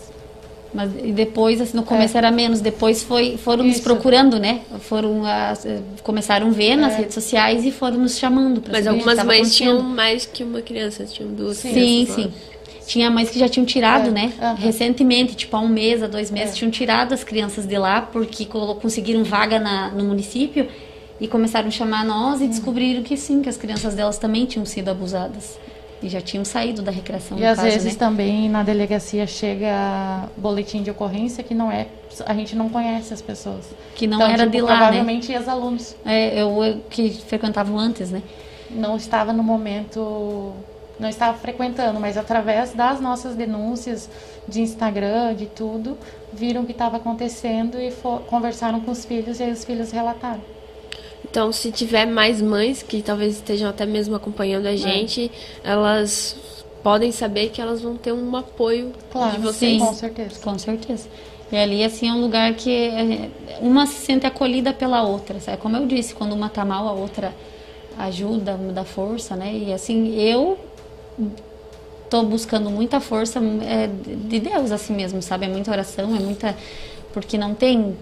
Mas 0.74 0.90
e 1.04 1.12
depois, 1.12 1.62
assim, 1.62 1.76
no 1.78 1.84
começo 1.84 2.16
É. 2.16 2.20
era 2.20 2.32
menos, 2.32 2.60
depois 2.60 3.04
foi, 3.04 3.38
foram 3.38 3.64
nos 3.64 3.80
procurando, 3.80 4.40
né? 4.40 4.62
Foram, 4.80 5.24
ah, 5.24 5.54
começaram 6.02 6.48
a 6.48 6.50
ver 6.50 6.76
nas 6.76 6.94
É. 6.94 6.98
redes 6.98 7.14
sociais 7.14 7.64
e 7.64 7.72
foram 7.72 7.98
nos 7.98 8.18
chamando. 8.18 8.64
Mas 8.72 8.88
algumas 8.88 9.24
mães 9.24 9.54
tinham 9.56 9.82
mais 9.84 10.26
que 10.26 10.44
uma 10.44 10.62
criança, 10.62 11.06
tinham 11.06 11.32
duas 11.32 11.58
Sim, 11.58 11.72
crianças. 11.74 12.16
sim. 12.16 12.24
lá. 12.24 12.53
Tinha 12.94 13.10
mães 13.10 13.28
que 13.32 13.40
já 13.40 13.50
tinham 13.50 13.66
tirado, 13.66 14.10
É, 14.10 14.12
né? 14.12 14.34
Recentemente, 14.60 15.34
tipo 15.36 15.58
há 15.58 15.60
um 15.60 15.68
mês, 15.68 16.04
há 16.04 16.08
dois 16.08 16.30
meses, 16.30 16.52
É. 16.52 16.58
tinham 16.58 16.70
tirado 16.70 17.12
as 17.12 17.24
crianças 17.24 17.66
de 17.66 17.76
lá 17.76 18.02
porque 18.04 18.46
conseguiram 18.46 19.24
vaga 19.24 19.60
na, 19.60 19.90
no 19.90 20.04
município 20.04 20.68
e 21.20 21.28
começaram 21.28 21.70
a 21.70 21.72
chamar 21.72 22.06
nós 22.06 22.40
Uhum. 22.40 22.46
e 22.46 22.50
descobriram 22.50 23.02
que 23.02 23.18
sim, 23.18 23.42
que 23.42 23.50
as 23.50 23.58
crianças 23.58 23.96
delas 23.96 24.20
também 24.20 24.46
tinham 24.46 24.64
sido 24.64 24.90
abusadas. 24.90 25.58
E 26.04 26.08
já 26.08 26.22
tinham 26.22 26.46
saído 26.46 26.84
da 26.84 26.92
recreação, 26.92 27.40
E 27.40 27.46
às 27.46 27.56
caso, 27.56 27.68
vezes 27.72 27.94
né? 27.94 27.98
também 28.00 28.48
na 28.48 28.62
delegacia 28.62 29.26
chega 29.26 30.30
boletim 30.38 30.84
de 30.84 30.92
ocorrência 30.92 31.44
que 31.44 31.56
não 31.56 31.72
é. 31.72 31.88
A 32.28 32.34
gente 32.36 32.56
não 32.56 32.70
conhece 32.70 33.12
as 33.12 33.24
pessoas. 33.24 33.66
Que 33.96 34.06
não 34.06 34.18
Então, 34.18 34.28
era 34.30 34.44
tipo, 34.44 34.52
de 34.52 34.62
lá, 34.62 34.70
né? 34.72 34.78
Provavelmente 34.78 35.32
ex-alunos. 35.32 35.96
É, 36.06 36.40
eu, 36.40 36.64
eu 36.64 36.78
que 36.92 37.10
frequentavam 37.28 37.80
antes, 37.80 38.12
né? 38.12 38.22
Não 38.70 38.96
estava 38.98 39.34
no 39.34 39.42
momento. 39.42 40.54
Não 41.00 41.10
estava 41.10 41.38
frequentando, 41.38 42.00
mas 42.00 42.18
através 42.18 42.74
das 42.74 43.02
nossas 43.02 43.36
denúncias 43.36 44.10
de 44.48 44.62
Instagram, 44.62 45.34
de 45.34 45.48
tudo, 45.48 45.98
viram 46.32 46.62
o 46.62 46.66
que 46.66 46.72
estava 46.72 46.98
acontecendo 46.98 47.80
e 47.80 47.90
fo- 47.92 48.20
conversaram 48.28 48.80
com 48.80 48.92
os 48.92 49.04
filhos 49.04 49.40
e 49.40 49.44
aí 49.44 49.52
os 49.52 49.66
filhos 49.66 49.92
relataram. 49.92 50.42
Então, 51.26 51.52
se 51.52 51.72
tiver 51.72 52.06
mais 52.06 52.42
mães 52.42 52.84
que 52.84 53.02
talvez 53.02 53.36
estejam 53.36 53.70
até 53.70 53.86
mesmo 53.88 54.16
acompanhando 54.16 54.68
É. 54.68 54.72
a 54.72 54.76
gente, 54.76 55.32
elas 55.64 56.36
podem 56.84 57.12
saber 57.12 57.50
que 57.50 57.60
elas 57.62 57.82
vão 57.82 57.96
ter 57.98 58.12
um 58.12 58.36
apoio 58.36 58.92
Claro, 59.12 59.32
de 59.32 59.40
vocês. 59.42 59.82
com 59.82 59.94
certeza. 59.94 60.40
Com 60.42 60.60
certeza. 60.60 61.08
E 61.52 61.56
ali, 61.56 61.84
assim, 61.84 62.10
é 62.10 62.14
um 62.14 62.22
lugar 62.22 62.54
que 62.54 62.70
é, 62.90 63.30
uma 63.62 63.88
se 63.88 64.06
sente 64.06 64.28
acolhida 64.28 64.74
pela 64.74 65.02
outra. 65.04 65.40
Sabe? 65.40 65.58
Como 65.58 65.76
eu 65.78 65.88
disse, 65.88 66.14
quando 66.14 66.34
uma 66.34 66.50
tá 66.50 66.64
mal, 66.66 66.88
a 66.88 66.92
outra 66.94 67.34
ajuda, 67.98 68.60
dá 68.74 68.84
força, 68.84 69.36
né? 69.36 69.54
E 69.54 69.74
assim, 69.74 70.16
eu 70.20 70.58
tô 72.10 72.24
buscando 72.24 72.70
muita 72.70 73.00
força 73.00 73.40
é, 73.64 73.88
de 73.88 74.40
Deus, 74.40 74.72
assim 74.72 74.94
mesmo, 74.94 75.22
sabe? 75.22 75.46
É 75.46 75.50
muita 75.50 75.72
oração, 75.72 76.16
é 76.16 76.20
muita. 76.20 76.56
Porque 77.14 77.38
não 77.38 77.54
tem. 77.54 77.96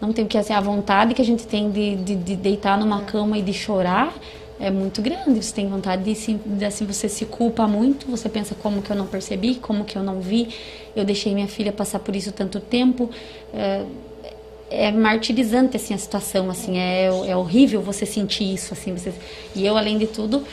Não 0.00 0.12
tem 0.12 0.24
porque 0.24 0.38
assim, 0.38 0.52
a 0.52 0.60
vontade 0.60 1.14
que 1.14 1.22
a 1.22 1.24
gente 1.24 1.46
tem 1.46 1.70
de, 1.70 1.96
de, 1.96 2.16
de 2.16 2.36
deitar 2.36 2.78
numa 2.78 3.02
cama 3.02 3.38
e 3.38 3.42
de 3.42 3.52
chorar 3.52 4.12
é 4.58 4.70
muito 4.70 5.00
grande. 5.00 5.42
Você 5.42 5.54
tem 5.54 5.68
vontade 5.68 6.02
de, 6.02 6.14
se- 6.14 6.34
de 6.44 6.64
assim, 6.64 6.84
você 6.86 7.08
se 7.08 7.24
culpa 7.24 7.66
muito, 7.68 8.06
você 8.10 8.28
pensa 8.28 8.54
como 8.54 8.82
que 8.82 8.90
eu 8.90 8.96
não 8.96 9.06
percebi, 9.06 9.56
como 9.56 9.84
que 9.84 9.96
eu 9.96 10.02
não 10.02 10.20
vi, 10.20 10.48
eu 10.96 11.04
deixei 11.04 11.34
minha 11.34 11.48
filha 11.48 11.72
passar 11.72 12.00
por 12.00 12.16
isso 12.16 12.32
tanto 12.32 12.58
tempo. 12.60 13.08
É, 13.54 13.84
é 14.70 14.90
martirizante 14.90 15.76
assim 15.76 15.92
a 15.94 15.98
situação 15.98 16.48
assim 16.50 16.78
é, 16.78 17.06
é 17.06 17.36
horrível 17.36 17.82
você 17.82 18.06
sentir 18.06 18.54
isso 18.54 18.72
assim 18.72 18.94
você- 18.94 19.12
e 19.54 19.66
eu 19.66 19.76
além 19.76 19.98
de 19.98 20.06
tudo 20.06 20.44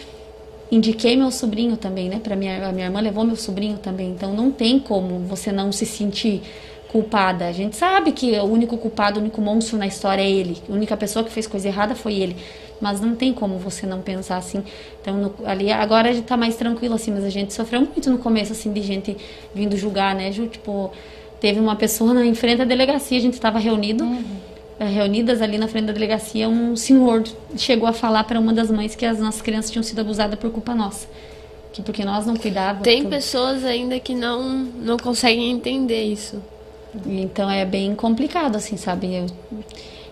indiquei 0.72 1.16
meu 1.16 1.32
sobrinho 1.32 1.76
também 1.78 2.10
né? 2.10 2.20
Para 2.22 2.36
minha 2.36 2.68
a 2.68 2.72
minha 2.72 2.86
irmã 2.88 3.00
levou 3.02 3.24
meu 3.24 3.36
sobrinho 3.36 3.78
também. 3.78 4.10
Então 4.12 4.34
não 4.34 4.52
tem 4.52 4.80
como 4.80 5.20
você 5.20 5.52
não 5.52 5.72
se 5.72 5.86
sentir 5.86 6.42
culpada. 6.88 7.46
A 7.48 7.52
gente 7.52 7.76
sabe 7.76 8.12
que 8.12 8.32
o 8.40 8.46
único 8.46 8.78
culpado 8.78 9.20
o 9.20 9.22
único 9.22 9.42
monstro 9.42 9.78
na 9.78 9.86
história 9.88 10.22
é 10.22 10.30
ele. 10.30 10.58
A 10.70 10.74
única 10.74 10.98
pessoa 10.98 11.24
que 11.24 11.32
fez 11.32 11.46
coisa 11.48 11.68
errada 11.68 11.96
foi 11.96 12.16
ele. 12.16 12.36
Mas 12.82 13.02
não 13.02 13.16
tem 13.16 13.34
como 13.34 13.58
você 13.58 13.86
não 13.86 14.02
pensar 14.02 14.38
assim. 14.38 14.64
Então 15.02 15.18
no- 15.18 15.36
ali 15.46 15.72
agora 15.72 16.10
a 16.10 16.14
gente 16.14 16.26
tá 16.26 16.38
mais 16.38 16.56
tranquilo 16.56 16.96
assim 16.96 17.12
mas 17.12 17.24
a 17.24 17.30
gente 17.30 17.54
sofreu 17.54 17.82
muito 17.82 18.10
no 18.10 18.18
começo 18.18 18.54
assim 18.54 18.72
de 18.72 18.82
gente 18.82 19.18
vindo 19.54 19.76
julgar 19.78 20.16
né 20.16 20.32
Ju? 20.32 20.48
tipo 20.48 20.92
teve 21.40 21.60
uma 21.60 21.76
pessoa 21.76 22.14
na, 22.14 22.36
frente 22.36 22.62
à 22.62 22.66
delegacia, 22.66 23.18
a 23.18 23.22
gente 23.22 23.34
estava 23.34 23.60
reunido, 23.60 24.04
eh, 24.04 24.24
reunidas 24.86 25.42
ali 25.42 25.58
na 25.58 25.68
frente 25.68 25.86
da 25.86 25.94
delegacia, 25.94 26.48
um 26.48 26.76
senhor 26.76 27.24
chegou 27.58 27.88
a 27.88 27.94
falar 27.94 28.24
para 28.24 28.40
uma 28.40 28.54
das 28.54 28.72
mães 28.72 28.96
que 28.96 29.06
as 29.06 29.20
nossas 29.20 29.42
crianças 29.42 29.72
tinham 29.72 29.84
sido 29.84 30.00
abusadas 30.00 30.40
por 30.40 30.50
culpa 30.52 30.74
nossa. 30.74 31.08
Que 31.74 31.82
porque 31.82 32.04
nós 32.04 32.26
não 32.26 32.36
cuidávamos. 32.36 32.84
Tem 32.84 33.02
tudo. 33.02 33.10
pessoas 33.10 33.64
ainda 33.64 34.00
que 34.00 34.16
não, 34.16 34.42
não 34.44 34.98
conseguem 34.98 35.52
entender 35.52 36.04
isso. 36.04 36.42
Então 37.06 37.50
é 37.50 37.66
bem 37.66 37.94
complicado, 37.94 38.56
assim, 38.56 38.78
sabe? 38.78 39.14
Eu... 39.14 39.26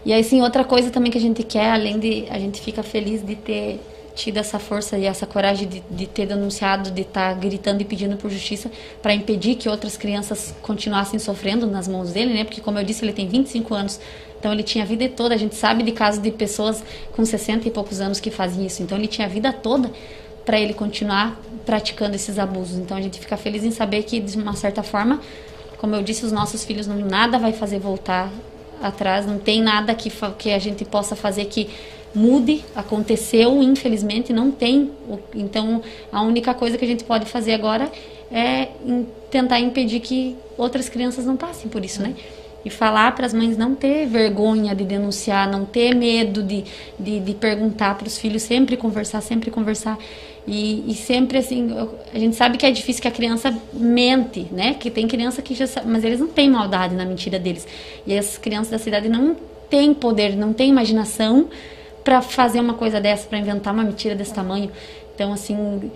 E 0.05 0.13
aí, 0.13 0.23
sim, 0.23 0.41
outra 0.41 0.63
coisa 0.63 0.91
também 0.91 1.11
que 1.11 1.17
a 1.17 1.21
gente 1.21 1.43
quer, 1.43 1.71
além 1.71 1.99
de 1.99 2.25
a 2.29 2.37
gente 2.37 2.61
fica 2.61 2.83
feliz 2.83 3.25
de 3.25 3.35
ter 3.35 3.79
tido 4.17 4.37
essa 4.37 4.57
força 4.57 4.97
e 4.97 5.05
essa 5.05 5.27
coragem 5.27 5.67
de, 5.67 5.83
de 5.91 6.07
ter 6.07 6.25
denunciado, 6.25 6.89
de 6.89 7.03
estar 7.03 7.35
gritando 7.35 7.81
e 7.81 7.85
pedindo 7.85 8.17
por 8.17 8.31
justiça 8.31 8.71
para 8.99 9.13
impedir 9.13 9.55
que 9.55 9.69
outras 9.69 9.95
crianças 9.95 10.55
continuassem 10.63 11.19
sofrendo 11.19 11.67
nas 11.67 11.87
mãos 11.87 12.11
dele, 12.11 12.33
né? 12.33 12.43
Porque, 12.43 12.59
como 12.59 12.79
eu 12.79 12.83
disse, 12.83 13.05
ele 13.05 13.13
tem 13.13 13.27
25 13.27 13.75
anos, 13.75 13.99
então 14.39 14.51
ele 14.51 14.63
tinha 14.63 14.83
a 14.83 14.87
vida 14.87 15.07
toda. 15.07 15.35
A 15.35 15.37
gente 15.37 15.55
sabe 15.55 15.83
de 15.83 15.91
casos 15.91 16.21
de 16.21 16.31
pessoas 16.31 16.83
com 17.15 17.23
60 17.23 17.67
e 17.67 17.71
poucos 17.71 18.01
anos 18.01 18.19
que 18.19 18.31
fazem 18.31 18.65
isso, 18.65 18.81
então 18.81 18.97
ele 18.97 19.07
tinha 19.07 19.27
a 19.27 19.29
vida 19.29 19.53
toda 19.53 19.91
para 20.43 20.59
ele 20.59 20.73
continuar 20.73 21.39
praticando 21.63 22.15
esses 22.15 22.39
abusos. 22.39 22.77
Então 22.77 22.97
a 22.97 23.01
gente 23.01 23.19
fica 23.19 23.37
feliz 23.37 23.63
em 23.63 23.71
saber 23.71 24.01
que, 24.01 24.19
de 24.19 24.35
uma 24.35 24.55
certa 24.55 24.81
forma, 24.81 25.21
como 25.77 25.95
eu 25.95 26.01
disse, 26.01 26.25
os 26.25 26.31
nossos 26.31 26.65
filhos 26.65 26.87
não 26.87 26.97
nada 26.97 27.37
vai 27.37 27.53
fazer 27.53 27.77
voltar 27.77 28.31
atrás, 28.81 29.25
não 29.25 29.37
tem 29.37 29.61
nada 29.61 29.93
que, 29.93 30.11
que 30.37 30.51
a 30.51 30.59
gente 30.59 30.85
possa 30.85 31.15
fazer 31.15 31.45
que 31.45 31.69
mude, 32.13 32.63
aconteceu, 32.75 33.61
infelizmente 33.61 34.33
não 34.33 34.51
tem. 34.51 34.91
Então 35.35 35.81
a 36.11 36.21
única 36.21 36.53
coisa 36.53 36.77
que 36.77 36.85
a 36.85 36.87
gente 36.87 37.03
pode 37.03 37.25
fazer 37.25 37.53
agora 37.53 37.91
é 38.31 38.69
tentar 39.29 39.59
impedir 39.59 39.99
que 39.99 40.35
outras 40.57 40.89
crianças 40.89 41.25
não 41.25 41.37
passem 41.37 41.69
por 41.69 41.83
isso, 41.83 42.01
né? 42.01 42.13
E 42.65 42.69
falar 42.69 43.15
para 43.15 43.25
as 43.25 43.33
mães 43.33 43.57
não 43.57 43.75
ter 43.75 44.07
vergonha 44.07 44.75
de 44.75 44.83
denunciar, 44.83 45.49
não 45.49 45.63
ter 45.63 45.95
medo 45.95 46.43
de, 46.43 46.65
de, 46.99 47.19
de 47.19 47.33
perguntar 47.33 47.95
para 47.97 48.07
os 48.07 48.17
filhos, 48.17 48.43
sempre 48.43 48.75
conversar, 48.75 49.21
sempre 49.21 49.49
conversar. 49.49 49.97
E, 50.45 50.89
e 50.89 50.95
sempre 50.95 51.37
assim, 51.37 51.69
a 52.13 52.17
gente 52.17 52.35
sabe 52.35 52.57
que 52.57 52.65
é 52.65 52.71
difícil 52.71 53.01
que 53.01 53.07
a 53.07 53.11
criança 53.11 53.55
mente, 53.73 54.47
né? 54.51 54.73
Que 54.73 54.89
tem 54.89 55.07
criança 55.07 55.41
que 55.41 55.53
já 55.53 55.67
sabe, 55.67 55.87
mas 55.89 56.03
eles 56.03 56.19
não 56.19 56.27
têm 56.27 56.49
maldade 56.49 56.95
na 56.95 57.05
mentira 57.05 57.37
deles. 57.37 57.67
E 58.05 58.17
as 58.17 58.37
crianças 58.37 58.71
da 58.71 58.79
cidade 58.79 59.07
não 59.07 59.35
têm 59.69 59.93
poder, 59.93 60.35
não 60.35 60.53
têm 60.53 60.69
imaginação 60.69 61.49
para 62.07 62.21
fazer 62.21 62.61
uma 62.61 62.73
coisa 62.73 63.01
dessa, 63.01 63.27
para 63.27 63.37
inventar 63.37 63.73
uma 63.73 63.83
mentira 63.83 64.15
desse 64.15 64.33
tamanho. 64.33 64.71
Então, 65.13 65.33
assim, 65.33 65.91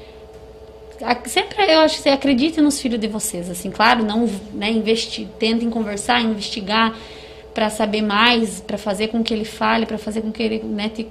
sempre 1.28 1.72
eu 1.72 1.80
acho 1.80 2.04
que 2.04 2.10
acredite 2.10 2.60
nos 2.60 2.82
filhos 2.82 3.00
de 3.00 3.08
vocês, 3.08 3.50
assim, 3.50 3.72
claro, 3.72 4.04
não, 4.04 4.30
né, 4.54 4.70
investi, 4.70 5.26
tentem 5.40 5.70
conversar, 5.70 6.20
investigar 6.20 6.94
para 7.54 7.70
saber 7.70 8.02
mais, 8.02 8.60
para 8.60 8.78
fazer 8.78 9.08
com 9.08 9.24
que 9.24 9.34
ele 9.34 9.46
fale, 9.46 9.86
para 9.86 9.98
fazer 9.98 10.20
com 10.20 10.34
que 10.34 10.44
ele, 10.44 10.62
né, 10.66 10.90
te, 10.90 11.08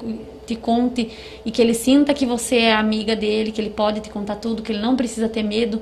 te 0.46 0.55
conte 0.55 1.11
e 1.46 1.51
que 1.51 1.62
ele 1.62 1.72
sinta 1.72 2.12
que 2.12 2.26
você 2.26 2.57
é 2.57 2.74
amiga 2.74 3.16
dele, 3.16 3.53
que 3.53 3.61
ele 3.62 3.70
pode 3.70 4.01
te 4.01 4.11
contar 4.11 4.36
tudo, 4.36 4.62
que 4.62 4.70
ele 4.70 4.82
não 4.82 4.96
precisa 4.96 5.30
ter 5.30 5.42
medo. 5.42 5.80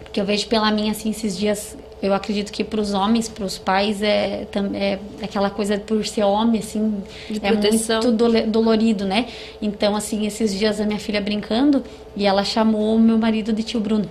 Porque 0.00 0.20
eu 0.20 0.24
vejo 0.24 0.48
pela 0.48 0.72
minha, 0.72 0.90
assim, 0.90 1.10
esses 1.10 1.38
dias, 1.38 1.78
eu 2.02 2.14
acredito 2.14 2.50
que 2.50 2.64
para 2.64 2.80
os 2.80 2.92
homens, 2.94 3.28
para 3.28 3.44
os 3.44 3.58
pais, 3.58 4.02
é, 4.02 4.46
é 4.74 4.98
aquela 5.22 5.50
coisa 5.50 5.78
por 5.78 6.06
ser 6.06 6.22
homem, 6.24 6.60
assim, 6.60 7.02
De 7.28 7.38
é 7.42 7.52
proteção. 7.52 8.02
muito 8.02 8.12
dole- 8.16 8.42
dolorido, 8.42 9.04
né? 9.04 9.26
Então, 9.60 9.94
assim, 9.94 10.26
esses 10.26 10.58
dias 10.58 10.80
a 10.80 10.86
minha 10.86 10.98
filha 10.98 11.20
brincando 11.20 11.82
e 12.16 12.26
ela 12.26 12.42
chamou 12.44 12.96
o 12.96 12.98
meu 12.98 13.18
marido 13.18 13.52
de 13.52 13.62
tio 13.62 13.80
Bruno. 13.80 14.08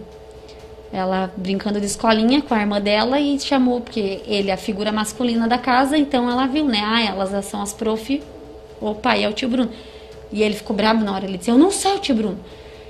Ela 0.92 1.32
brincando 1.38 1.80
de 1.80 1.86
escolinha 1.86 2.42
com 2.42 2.54
a 2.54 2.60
irmã 2.60 2.82
dela 2.82 3.20
e 3.20 3.40
chamou, 3.40 3.80
porque 3.82 4.22
ele 4.26 4.50
é 4.50 4.54
a 4.54 4.58
figura 4.58 4.92
masculina 4.92 5.48
da 5.48 5.58
casa, 5.58 5.96
então 5.98 6.30
ela 6.30 6.48
viu, 6.48 6.66
né? 6.66 6.82
Ah, 6.84 7.04
elas 7.04 7.46
são 7.46 7.62
as 7.62 7.74
prof, 7.74 8.22
o 8.82 8.96
pai 8.96 9.24
é 9.24 9.30
o 9.30 9.34
tio 9.34 9.50
Bruno. 9.50 9.70
E 10.32 10.42
ele 10.44 10.56
ficou 10.56 10.76
brabo 10.76 11.04
na 11.04 11.14
hora, 11.14 11.26
ele 11.26 11.38
disse, 11.38 11.50
eu 11.52 11.58
não 11.58 11.70
sou 11.72 11.96
o 11.96 12.00
tio 12.00 12.16
Bruno. 12.16 12.40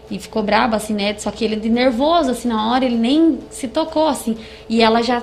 E 0.10 0.18
ficou 0.18 0.42
brabo, 0.42 0.76
assim, 0.76 0.94
né? 0.94 1.16
Só 1.18 1.32
que 1.32 1.46
ele 1.46 1.56
de 1.56 1.70
nervoso, 1.70 2.32
assim, 2.32 2.48
na 2.48 2.72
hora, 2.72 2.86
ele 2.86 2.98
nem 2.98 3.40
se 3.52 3.68
tocou, 3.68 4.08
assim. 4.08 4.38
E 4.68 4.82
ela 4.82 5.02
já 5.02 5.22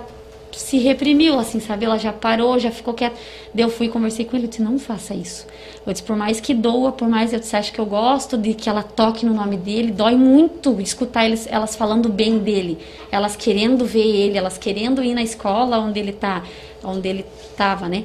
se 0.53 0.79
reprimiu, 0.79 1.39
assim, 1.39 1.61
sabe? 1.61 1.85
Ela 1.85 1.99
já 1.99 2.13
parou, 2.13 2.59
já 2.59 2.71
ficou 2.71 2.95
quieta. 2.95 3.17
Daí 3.53 3.65
eu 3.65 3.71
fui 3.71 3.87
e 3.87 3.89
conversei 3.89 4.25
com 4.25 4.37
ele, 4.37 4.47
eu 4.47 4.51
disse, 4.51 4.63
não 4.63 4.79
faça 4.79 5.15
isso. 5.15 5.47
Eu 5.87 5.93
disse, 5.93 6.03
por 6.03 6.17
mais 6.17 6.41
que 6.41 6.55
doa, 6.55 6.93
por 6.93 7.09
mais 7.09 7.33
eu 7.33 7.39
disse, 7.39 7.55
acho 7.55 7.73
que 7.73 7.79
eu 7.79 7.87
gosto 7.87 8.37
de 8.37 8.55
que 8.55 8.69
ela 8.69 8.83
toque 8.83 9.25
no 9.25 9.35
nome 9.35 9.57
dele, 9.57 9.93
dói 9.93 10.17
muito 10.17 10.81
escutar 10.81 11.27
eles, 11.27 11.47
elas 11.51 11.77
falando 11.77 12.09
bem 12.09 12.39
dele, 12.39 12.79
elas 13.11 13.37
querendo 13.37 13.85
ver 13.85 14.07
ele, 14.07 14.39
elas 14.39 14.59
querendo 14.59 15.03
ir 15.03 15.15
na 15.15 15.23
escola 15.23 15.79
onde 15.79 16.01
ele 16.01 16.13
tá, 16.13 16.43
onde 16.83 17.09
ele 17.09 17.27
tava, 17.57 17.89
né? 17.89 18.05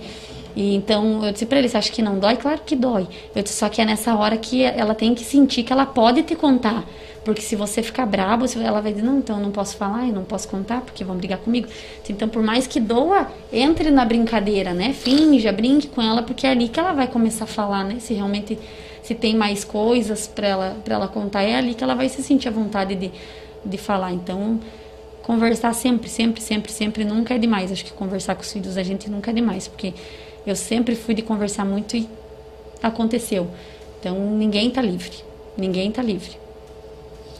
E 0.56 0.76
então 0.76 1.26
eu 1.26 1.32
disse 1.32 1.46
pra 1.46 1.60
ele, 1.60 1.70
você 1.70 1.78
acha 1.78 1.92
que 1.92 2.02
não 2.02 2.20
dói? 2.20 2.36
Claro 2.36 2.62
que 2.66 2.76
dói. 2.76 3.08
Eu 3.36 3.44
disse, 3.44 3.56
só 3.56 3.70
que 3.70 3.82
é 3.82 3.86
nessa 3.86 4.16
hora 4.16 4.38
que 4.38 4.64
ela 4.64 4.94
tem 4.94 5.14
que 5.14 5.24
sentir 5.24 5.64
que 5.64 5.72
ela 5.72 5.86
pode 5.86 6.24
te 6.24 6.36
contar. 6.36 6.84
Porque 7.24 7.42
se 7.42 7.56
você 7.56 7.84
ficar 7.84 8.08
brabo, 8.08 8.46
ela 8.60 8.82
vai 8.82 8.92
dizer, 8.92 9.06
não, 9.06 9.20
então 9.20 9.38
eu 9.38 9.44
não 9.44 9.52
posso 9.52 9.78
falar, 9.78 10.08
eu 10.08 10.14
não 10.14 10.24
posso 10.24 10.48
contar, 10.48 10.82
porque 10.82 11.04
vão 11.04 11.16
brigar 11.16 11.38
comigo. 11.38 11.68
Então, 12.10 12.28
por 12.28 12.42
mais 12.42 12.66
que 12.66 12.80
doa, 12.80 13.28
entre 13.54 13.92
na 13.92 14.04
brincadeira, 14.04 14.74
né? 14.74 14.92
Finja, 14.92 15.52
brinque 15.52 15.88
com 15.88 16.02
ela, 16.02 16.24
porque 16.24 16.48
é 16.48 16.50
ali 16.50 16.68
que 16.68 16.80
ela 16.80 16.94
vai 16.94 17.08
começar 17.08 17.44
a 17.44 17.48
falar, 17.48 17.84
né? 17.84 17.98
Se 18.00 18.16
realmente, 18.16 18.58
se 19.04 19.14
tem 19.14 19.36
mais 19.36 19.64
coisas 19.64 20.28
pra 20.28 20.48
ela, 20.48 20.78
pra 20.84 20.96
ela 20.96 21.08
contar, 21.08 21.44
é 21.44 21.56
ali 21.56 21.76
que 21.76 21.84
ela 21.84 21.94
vai 21.94 22.10
se 22.10 22.24
sentir 22.24 22.48
à 22.48 22.52
vontade 22.52 22.96
de, 22.96 23.12
de 23.64 23.78
falar. 23.78 24.12
Então, 24.12 24.60
conversar 25.22 25.74
sempre, 25.74 26.10
sempre, 26.10 26.42
sempre, 26.42 26.72
sempre 26.72 27.06
nunca 27.06 27.36
é 27.36 27.38
demais. 27.38 27.72
Acho 27.72 27.86
que 27.86 27.94
conversar 27.94 28.34
com 28.34 28.42
os 28.42 28.52
filhos 28.52 28.74
da 28.76 28.84
gente 28.84 29.12
nunca 29.12 29.30
é 29.30 29.34
demais, 29.34 29.68
porque 29.68 29.94
eu 30.46 30.56
sempre 30.56 30.96
fui 30.96 31.14
de 31.14 31.22
conversar 31.22 31.66
muito 31.66 31.96
e 31.96 32.08
aconteceu. 32.82 33.50
Então 34.00 34.18
ninguém 34.36 34.70
está 34.70 34.82
livre, 34.82 35.24
ninguém 35.58 35.90
está 35.90 36.02
livre, 36.02 36.38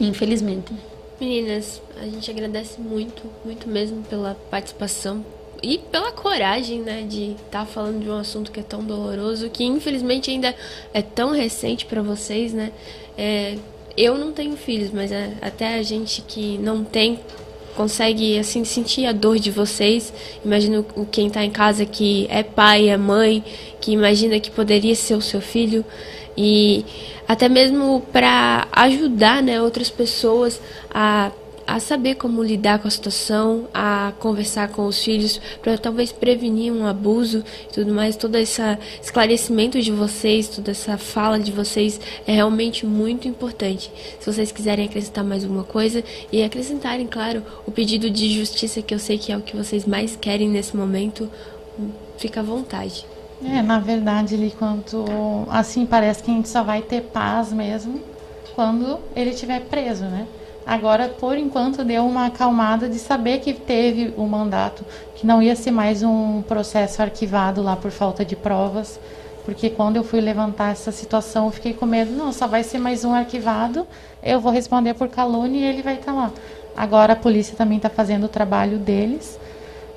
infelizmente. 0.00 0.72
Meninas, 1.20 1.80
a 2.00 2.04
gente 2.04 2.30
agradece 2.30 2.80
muito, 2.80 3.22
muito 3.44 3.68
mesmo 3.68 4.02
pela 4.02 4.36
participação 4.50 5.24
e 5.62 5.78
pela 5.78 6.10
coragem, 6.10 6.80
né, 6.80 7.02
de 7.08 7.32
estar 7.32 7.60
tá 7.60 7.66
falando 7.66 8.02
de 8.02 8.10
um 8.10 8.16
assunto 8.16 8.50
que 8.50 8.58
é 8.58 8.62
tão 8.62 8.82
doloroso, 8.82 9.48
que 9.48 9.62
infelizmente 9.62 10.30
ainda 10.30 10.54
é 10.92 11.00
tão 11.00 11.30
recente 11.30 11.86
para 11.86 12.02
vocês, 12.02 12.52
né? 12.52 12.72
É, 13.16 13.56
eu 13.96 14.18
não 14.18 14.32
tenho 14.32 14.56
filhos, 14.56 14.90
mas 14.90 15.12
é, 15.12 15.34
até 15.40 15.74
a 15.74 15.82
gente 15.82 16.22
que 16.22 16.58
não 16.58 16.82
tem 16.82 17.20
consegue 17.76 18.38
assim 18.38 18.64
sentir 18.64 19.06
a 19.06 19.12
dor 19.12 19.38
de 19.38 19.50
vocês. 19.50 20.12
Imagino 20.44 20.84
quem 21.10 21.28
está 21.28 21.44
em 21.44 21.50
casa 21.50 21.84
que 21.84 22.26
é 22.30 22.42
pai, 22.42 22.88
é 22.88 22.96
mãe, 22.96 23.44
que 23.80 23.92
imagina 23.92 24.38
que 24.38 24.50
poderia 24.50 24.94
ser 24.94 25.14
o 25.14 25.22
seu 25.22 25.40
filho 25.40 25.84
e 26.36 26.84
até 27.26 27.48
mesmo 27.48 28.02
para 28.12 28.66
ajudar, 28.72 29.42
né, 29.42 29.60
outras 29.60 29.90
pessoas 29.90 30.60
a 30.92 31.30
a 31.66 31.80
saber 31.80 32.16
como 32.16 32.42
lidar 32.42 32.78
com 32.78 32.88
a 32.88 32.90
situação, 32.90 33.68
a 33.72 34.12
conversar 34.18 34.68
com 34.68 34.86
os 34.86 35.02
filhos 35.02 35.40
para 35.62 35.78
talvez 35.78 36.12
prevenir 36.12 36.72
um 36.72 36.86
abuso 36.86 37.44
e 37.68 37.72
tudo 37.72 37.92
mais. 37.92 38.16
Todo 38.16 38.36
esse 38.36 38.60
esclarecimento 39.00 39.80
de 39.80 39.92
vocês, 39.92 40.48
toda 40.48 40.70
essa 40.70 40.96
fala 40.98 41.38
de 41.38 41.52
vocês 41.52 42.00
é 42.26 42.32
realmente 42.32 42.86
muito 42.86 43.28
importante. 43.28 43.90
Se 44.20 44.32
vocês 44.32 44.52
quiserem 44.52 44.86
acrescentar 44.86 45.24
mais 45.24 45.44
alguma 45.44 45.64
coisa 45.64 46.04
e 46.30 46.42
acrescentarem, 46.42 47.06
claro, 47.06 47.42
o 47.66 47.70
pedido 47.70 48.10
de 48.10 48.30
justiça 48.30 48.82
que 48.82 48.94
eu 48.94 48.98
sei 48.98 49.18
que 49.18 49.32
é 49.32 49.36
o 49.36 49.42
que 49.42 49.56
vocês 49.56 49.86
mais 49.86 50.16
querem 50.16 50.48
nesse 50.48 50.76
momento, 50.76 51.28
fica 52.16 52.40
à 52.40 52.42
vontade. 52.42 53.06
É, 53.44 53.60
na 53.60 53.80
verdade, 53.80 54.34
ele 54.34 54.52
quanto 54.56 55.04
assim 55.50 55.84
parece 55.84 56.22
que 56.22 56.30
a 56.30 56.34
gente 56.34 56.48
só 56.48 56.62
vai 56.62 56.80
ter 56.80 57.02
paz 57.02 57.52
mesmo 57.52 58.00
quando 58.54 59.00
ele 59.16 59.30
estiver 59.30 59.60
preso, 59.62 60.04
né? 60.04 60.26
Agora, 60.64 61.08
por 61.08 61.36
enquanto, 61.36 61.84
deu 61.84 62.06
uma 62.06 62.26
acalmada 62.26 62.88
de 62.88 62.98
saber 62.98 63.40
que 63.40 63.52
teve 63.52 64.14
o 64.16 64.26
mandato, 64.26 64.84
que 65.16 65.26
não 65.26 65.42
ia 65.42 65.56
ser 65.56 65.72
mais 65.72 66.02
um 66.02 66.40
processo 66.42 67.02
arquivado 67.02 67.62
lá 67.62 67.74
por 67.74 67.90
falta 67.90 68.24
de 68.24 68.36
provas, 68.36 68.98
porque 69.44 69.68
quando 69.68 69.96
eu 69.96 70.04
fui 70.04 70.20
levantar 70.20 70.70
essa 70.70 70.92
situação, 70.92 71.46
eu 71.46 71.50
fiquei 71.50 71.74
com 71.74 71.84
medo, 71.84 72.12
não, 72.12 72.32
só 72.32 72.46
vai 72.46 72.62
ser 72.62 72.78
mais 72.78 73.04
um 73.04 73.12
arquivado, 73.12 73.86
eu 74.22 74.40
vou 74.40 74.52
responder 74.52 74.94
por 74.94 75.08
calúnia 75.08 75.58
e 75.58 75.64
ele 75.64 75.82
vai 75.82 75.94
estar 75.94 76.12
tá 76.12 76.18
lá. 76.18 76.30
Agora 76.76 77.14
a 77.14 77.16
polícia 77.16 77.56
também 77.56 77.76
está 77.78 77.90
fazendo 77.90 78.24
o 78.24 78.28
trabalho 78.28 78.78
deles, 78.78 79.38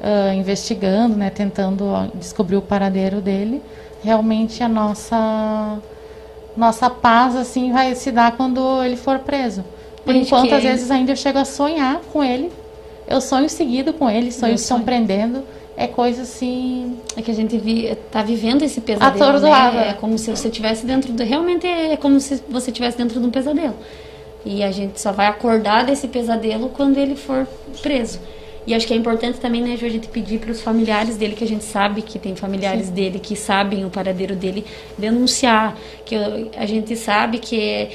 uh, 0.01 0.34
investigando, 0.34 1.16
né, 1.16 1.30
tentando 1.30 2.11
descobrir 2.16 2.55
o 2.55 2.61
paradeiro 2.61 3.22
dele. 3.22 3.61
Realmente 4.03 4.63
a 4.63 4.68
nossa 4.68 5.78
nossa 6.57 6.89
paz 6.89 7.36
assim 7.36 7.72
vai 7.72 7.93
se 7.95 8.11
dar 8.11 8.36
quando 8.36 8.84
ele 8.84 8.95
for 8.95 9.20
preso 9.20 9.63
por 10.06 10.16
enquanto, 10.16 10.53
às 10.53 10.64
vezes, 10.64 10.91
ainda 10.91 11.12
eu 11.12 11.16
chego 11.16 11.39
a 11.39 11.45
sonhar 11.45 11.99
com 12.14 12.24
ele. 12.24 12.51
Eu 13.08 13.20
sonho 13.20 13.49
seguido 13.49 13.93
com 13.93 14.10
ele, 14.10 14.32
sonhos 14.32 14.62
estão 14.62 14.82
prendendo. 14.82 15.43
É 15.78 15.88
coisa 15.88 16.22
assim. 16.22 16.97
É 17.18 17.22
que 17.22 17.30
a 17.30 17.34
gente 17.34 17.58
vi, 17.58 17.95
tá 18.12 18.24
vivendo 18.24 18.62
esse 18.64 18.80
pesadelo. 18.80 19.14
Né? 19.74 19.89
É 19.89 19.93
como 19.93 20.18
se 20.18 20.30
você 20.30 20.47
estivesse 20.47 20.86
dentro 20.86 21.12
do. 21.12 21.24
Realmente 21.24 21.68
é 21.68 21.97
como 21.97 22.20
se 22.20 22.41
você 22.47 22.72
estivesse 22.72 22.97
dentro 22.97 23.20
de 23.20 23.26
um 23.26 23.32
pesadelo. 23.32 23.76
E 24.45 24.64
a 24.64 24.72
gente 24.72 25.01
só 25.01 25.12
vai 25.12 25.26
acordar 25.28 25.86
desse 25.86 26.08
pesadelo 26.08 26.70
quando 26.70 26.97
ele 26.97 27.16
for 27.16 27.47
preso. 27.82 28.20
E 28.68 28.74
acho 28.74 28.88
que 28.88 28.93
é 28.93 28.97
importante 28.97 29.39
também, 29.39 29.62
né, 29.62 29.78
Ju, 29.78 29.86
a 29.86 29.89
gente 29.89 30.08
pedir 30.08 30.39
para 30.39 30.51
os 30.51 30.62
familiares 30.62 31.18
dele, 31.18 31.36
que 31.36 31.43
a 31.43 31.47
gente 31.47 31.64
sabe 31.64 32.01
que 32.01 32.18
tem 32.18 32.36
familiares 32.36 32.88
Sim. 32.88 32.93
dele 32.93 33.20
que 33.20 33.36
sabem 33.36 33.86
o 33.86 33.89
paradeiro 33.91 34.36
dele, 34.36 34.66
denunciar. 34.97 35.78
Que 36.03 36.16
a 36.56 36.66
gente 36.66 36.95
sabe 36.95 37.38
que 37.38 37.60
é, 37.60 37.89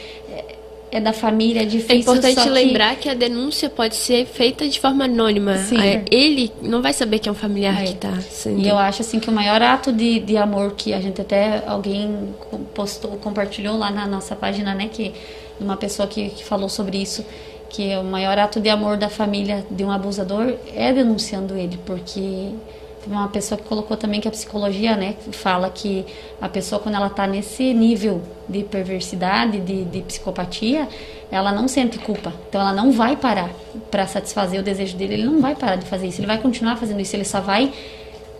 é 0.90 1.00
da 1.00 1.12
família, 1.12 1.62
é 1.62 1.64
difícil. 1.64 1.94
É 1.94 1.98
importante 1.98 2.48
lembrar 2.48 2.96
que... 2.96 3.08
a 3.08 3.14
denúncia 3.14 3.70
pode 3.70 3.94
ser 3.94 4.26
feita 4.26 4.68
de 4.68 4.80
forma 4.80 5.04
anônima. 5.04 5.56
Sim. 5.58 5.76
Ele 6.10 6.52
não 6.60 6.82
vai 6.82 6.92
saber 6.92 7.18
que 7.18 7.28
é 7.28 7.32
um 7.32 7.34
familiar 7.34 7.80
é. 7.80 7.84
que 7.84 7.92
está 7.92 8.20
sendo. 8.22 8.60
E 8.60 8.68
eu 8.68 8.76
acho 8.76 9.02
assim 9.02 9.20
que 9.20 9.30
o 9.30 9.32
maior 9.32 9.62
ato 9.62 9.92
de, 9.92 10.20
de 10.20 10.36
amor 10.36 10.74
que 10.76 10.92
a 10.92 11.00
gente 11.00 11.20
até 11.20 11.62
alguém 11.66 12.34
postou, 12.74 13.12
compartilhou 13.18 13.76
lá 13.76 13.90
na 13.90 14.06
nossa 14.06 14.34
página, 14.34 14.74
né, 14.74 14.88
que 14.92 15.12
uma 15.60 15.76
pessoa 15.76 16.08
que, 16.08 16.30
que 16.30 16.44
falou 16.44 16.68
sobre 16.68 16.98
isso, 16.98 17.24
que 17.68 17.94
o 17.96 18.02
maior 18.02 18.36
ato 18.38 18.60
de 18.60 18.68
amor 18.68 18.96
da 18.96 19.08
família 19.08 19.64
de 19.70 19.84
um 19.84 19.90
abusador 19.90 20.54
é 20.74 20.92
denunciando 20.92 21.56
ele, 21.56 21.78
porque 21.86 22.50
Teve 23.02 23.14
uma 23.14 23.28
pessoa 23.28 23.58
que 23.58 23.66
colocou 23.66 23.96
também 23.96 24.20
que 24.20 24.28
a 24.28 24.30
psicologia, 24.30 24.94
né, 24.94 25.14
fala 25.32 25.70
que 25.70 26.04
a 26.40 26.48
pessoa 26.48 26.80
quando 26.80 26.96
ela 26.96 27.06
está 27.06 27.26
nesse 27.26 27.72
nível 27.72 28.22
de 28.46 28.62
perversidade, 28.62 29.58
de, 29.58 29.84
de 29.84 30.02
psicopatia, 30.02 30.86
ela 31.30 31.50
não 31.50 31.66
sente 31.66 31.98
culpa. 31.98 32.32
Então 32.48 32.60
ela 32.60 32.72
não 32.74 32.92
vai 32.92 33.16
parar 33.16 33.50
para 33.90 34.06
satisfazer 34.06 34.60
o 34.60 34.62
desejo 34.62 34.96
dele, 34.96 35.14
ele 35.14 35.24
não 35.24 35.40
vai 35.40 35.54
parar 35.54 35.76
de 35.76 35.86
fazer 35.86 36.08
isso, 36.08 36.20
ele 36.20 36.26
vai 36.26 36.38
continuar 36.38 36.76
fazendo 36.76 37.00
isso, 37.00 37.16
ele 37.16 37.24
só 37.24 37.40
vai 37.40 37.72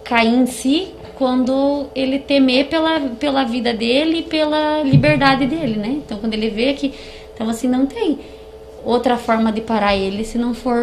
cair 0.04 0.34
em 0.34 0.46
si 0.46 0.92
quando 1.16 1.86
ele 1.94 2.18
temer 2.18 2.68
pela, 2.68 3.00
pela 3.00 3.44
vida 3.44 3.72
dele 3.72 4.18
e 4.18 4.22
pela 4.22 4.82
liberdade 4.82 5.46
dele, 5.46 5.76
né? 5.76 6.00
Então 6.04 6.18
quando 6.18 6.34
ele 6.34 6.50
vê 6.50 6.74
que 6.74 6.92
então 7.34 7.48
assim 7.48 7.68
não 7.68 7.86
tem 7.86 8.18
outra 8.84 9.16
forma 9.16 9.52
de 9.52 9.60
parar 9.60 9.96
ele 9.96 10.24
se 10.24 10.38
não 10.38 10.54
for 10.54 10.76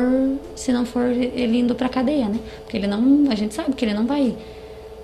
se 0.56 0.72
não 0.72 0.86
for 0.86 1.06
ele 1.06 1.60
indo 1.60 1.76
para 1.76 1.90
cadeia, 1.90 2.28
né? 2.28 2.40
Porque 2.64 2.78
ele 2.78 2.88
não, 2.88 3.32
a 3.32 3.36
gente 3.36 3.54
sabe 3.54 3.74
que 3.74 3.86
ele 3.86 3.94
não 3.94 4.06
vai 4.06 4.36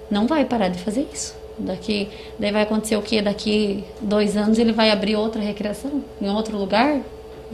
não 0.09 0.27
vai 0.27 0.45
parar 0.45 0.69
de 0.69 0.79
fazer 0.79 1.07
isso. 1.11 1.35
Daqui, 1.57 2.09
daí 2.39 2.51
vai 2.51 2.63
acontecer 2.63 2.95
o 2.95 3.01
que? 3.01 3.21
Daqui 3.21 3.83
dois 4.01 4.35
anos 4.35 4.57
ele 4.57 4.71
vai 4.71 4.89
abrir 4.89 5.15
outra 5.15 5.41
recreação 5.41 6.03
em 6.19 6.29
outro 6.29 6.57
lugar, 6.57 6.99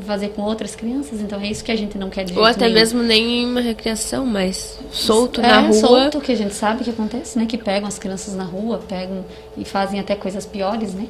fazer 0.05 0.29
com 0.29 0.41
outras 0.41 0.75
crianças. 0.75 1.19
Então 1.19 1.39
é 1.39 1.47
isso 1.47 1.63
que 1.63 1.71
a 1.71 1.75
gente 1.75 1.97
não 1.97 2.09
quer 2.09 2.23
de 2.23 2.37
Ou 2.37 2.45
até 2.45 2.65
nenhum. 2.65 2.79
mesmo 2.79 3.03
nem 3.03 3.45
uma 3.45 3.61
recreação, 3.61 4.25
mas 4.25 4.79
solto 4.91 5.41
é, 5.41 5.47
na 5.47 5.61
rua. 5.61 5.73
solto 5.73 6.21
que 6.21 6.31
a 6.31 6.35
gente 6.35 6.53
sabe 6.53 6.83
que 6.83 6.89
acontece, 6.89 7.37
né? 7.37 7.45
Que 7.45 7.57
pegam 7.57 7.87
as 7.87 7.99
crianças 7.99 8.35
na 8.35 8.43
rua, 8.45 8.81
pegam 8.87 9.25
e 9.57 9.65
fazem 9.65 9.99
até 9.99 10.15
coisas 10.15 10.45
piores, 10.45 10.93
né? 10.93 11.07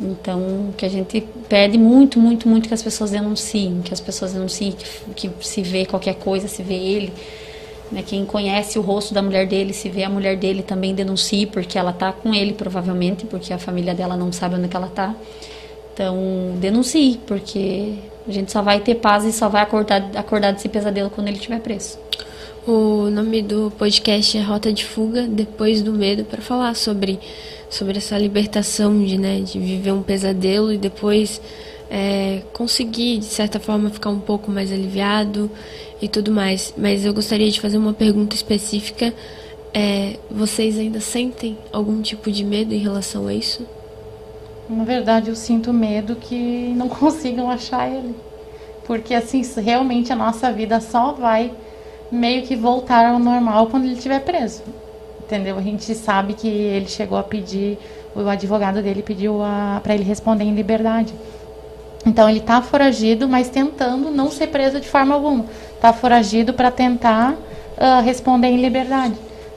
Então, 0.00 0.74
que 0.76 0.84
a 0.84 0.88
gente 0.88 1.26
pede 1.48 1.78
muito, 1.78 2.18
muito, 2.18 2.48
muito 2.48 2.68
que 2.68 2.74
as 2.74 2.82
pessoas 2.82 3.10
denunciem, 3.10 3.80
que 3.82 3.94
as 3.94 4.00
pessoas 4.00 4.32
denunciem, 4.32 4.72
que, 5.14 5.28
que 5.28 5.48
se 5.48 5.62
vê 5.62 5.86
qualquer 5.86 6.14
coisa, 6.16 6.46
se 6.48 6.62
vê 6.62 6.74
ele. 6.74 7.12
Né, 7.90 8.02
quem 8.04 8.26
conhece 8.26 8.78
o 8.78 8.82
rosto 8.82 9.14
da 9.14 9.22
mulher 9.22 9.46
dele, 9.46 9.72
se 9.72 9.88
vê 9.88 10.02
a 10.02 10.10
mulher 10.10 10.36
dele, 10.36 10.62
também 10.62 10.94
denuncie, 10.94 11.46
porque 11.46 11.78
ela 11.78 11.92
está 11.92 12.12
com 12.12 12.34
ele, 12.34 12.52
provavelmente, 12.52 13.24
porque 13.26 13.52
a 13.52 13.58
família 13.58 13.94
dela 13.94 14.16
não 14.16 14.32
sabe 14.32 14.56
onde 14.56 14.68
ela 14.74 14.88
está. 14.88 15.14
Então, 15.94 16.16
denuncie, 16.56 17.18
porque 17.26 17.94
a 18.28 18.32
gente 18.32 18.52
só 18.52 18.60
vai 18.60 18.80
ter 18.80 18.96
paz 18.96 19.24
e 19.24 19.32
só 19.32 19.48
vai 19.48 19.62
acordar, 19.62 20.10
acordar 20.14 20.52
desse 20.52 20.68
pesadelo 20.68 21.08
quando 21.08 21.28
ele 21.28 21.38
estiver 21.38 21.60
preso. 21.60 21.98
O 22.66 23.08
nome 23.10 23.42
do 23.42 23.72
podcast 23.78 24.36
é 24.36 24.42
Rota 24.42 24.72
de 24.72 24.84
Fuga, 24.84 25.22
Depois 25.22 25.80
do 25.80 25.92
Medo, 25.92 26.24
para 26.24 26.42
falar 26.42 26.74
sobre 26.74 27.20
sobre 27.68 27.98
essa 27.98 28.16
libertação 28.18 29.04
de, 29.04 29.18
né, 29.18 29.40
de 29.40 29.58
viver 29.58 29.92
um 29.92 30.02
pesadelo 30.02 30.72
e 30.72 30.78
depois 30.78 31.40
é, 31.90 32.42
conseguir, 32.52 33.18
de 33.18 33.26
certa 33.26 33.58
forma, 33.60 33.90
ficar 33.90 34.10
um 34.10 34.20
pouco 34.20 34.50
mais 34.50 34.72
aliviado 34.72 35.50
e 36.00 36.08
tudo 36.08 36.30
mais. 36.30 36.72
Mas 36.76 37.04
eu 37.04 37.12
gostaria 37.12 37.50
de 37.50 37.60
fazer 37.60 37.78
uma 37.78 37.92
pergunta 37.92 38.34
específica. 38.34 39.12
É, 39.72 40.16
vocês 40.30 40.78
ainda 40.78 41.00
sentem 41.00 41.56
algum 41.72 42.00
tipo 42.00 42.30
de 42.30 42.44
medo 42.44 42.72
em 42.72 42.78
relação 42.78 43.26
a 43.26 43.34
isso? 43.34 43.66
Na 44.68 44.84
verdade, 44.84 45.28
eu 45.28 45.36
sinto 45.36 45.72
medo 45.72 46.16
que 46.16 46.72
não 46.76 46.88
consigam 46.90 47.50
achar 47.50 47.90
ele. 47.90 48.14
Porque, 48.84 49.14
assim, 49.14 49.42
realmente 49.60 50.12
a 50.12 50.16
nossa 50.16 50.52
vida 50.52 50.80
só 50.80 51.12
vai 51.12 51.52
meio 52.10 52.42
que 52.46 52.54
voltar 52.54 53.04
ao 53.04 53.18
normal 53.18 53.66
quando 53.66 53.84
ele 53.84 53.94
estiver 53.94 54.20
preso 54.20 54.62
entendeu? 55.26 55.58
A 55.58 55.62
gente 55.62 55.92
sabe 55.94 56.34
que 56.34 56.48
ele 56.48 56.86
chegou 56.86 57.18
a 57.18 57.22
pedir, 57.22 57.78
o 58.14 58.26
advogado 58.28 58.80
dele 58.80 59.02
pediu 59.02 59.40
para 59.82 59.94
ele 59.94 60.04
responder 60.04 60.44
em 60.44 60.54
liberdade. 60.54 61.12
Então 62.06 62.28
ele 62.28 62.38
está 62.38 62.62
foragido, 62.62 63.28
mas 63.28 63.48
tentando 63.48 64.10
não 64.10 64.30
ser 64.30 64.46
preso 64.46 64.80
de 64.80 64.88
forma 64.88 65.14
alguma. 65.14 65.44
Está 65.74 65.92
foragido 65.92 66.54
para 66.54 66.70
tentar 66.70 67.32
uh, 67.32 68.00
responder 68.04 68.46
em 68.46 68.62
liberdade. 68.62 69.14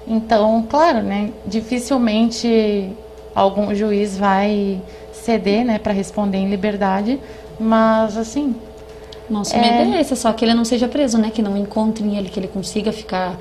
Então, 0.07 0.65
claro, 0.67 1.03
né? 1.03 1.29
Dificilmente 1.45 2.89
algum 3.35 3.73
juiz 3.75 4.17
vai 4.17 4.81
ceder, 5.13 5.63
né, 5.63 5.77
para 5.77 5.93
responder 5.93 6.39
em 6.39 6.49
liberdade, 6.49 7.19
mas 7.59 8.17
assim. 8.17 8.55
Nosso 9.29 9.55
é... 9.55 9.61
medo 9.61 9.95
é 9.95 10.01
esse, 10.01 10.15
só 10.15 10.33
que 10.33 10.43
ele 10.43 10.55
não 10.55 10.65
seja 10.65 10.87
preso, 10.87 11.19
né? 11.19 11.29
Que 11.29 11.43
não 11.43 11.55
encontrem 11.55 12.17
ele, 12.17 12.29
que 12.29 12.39
ele 12.39 12.47
consiga 12.47 12.91
ficar 12.91 13.37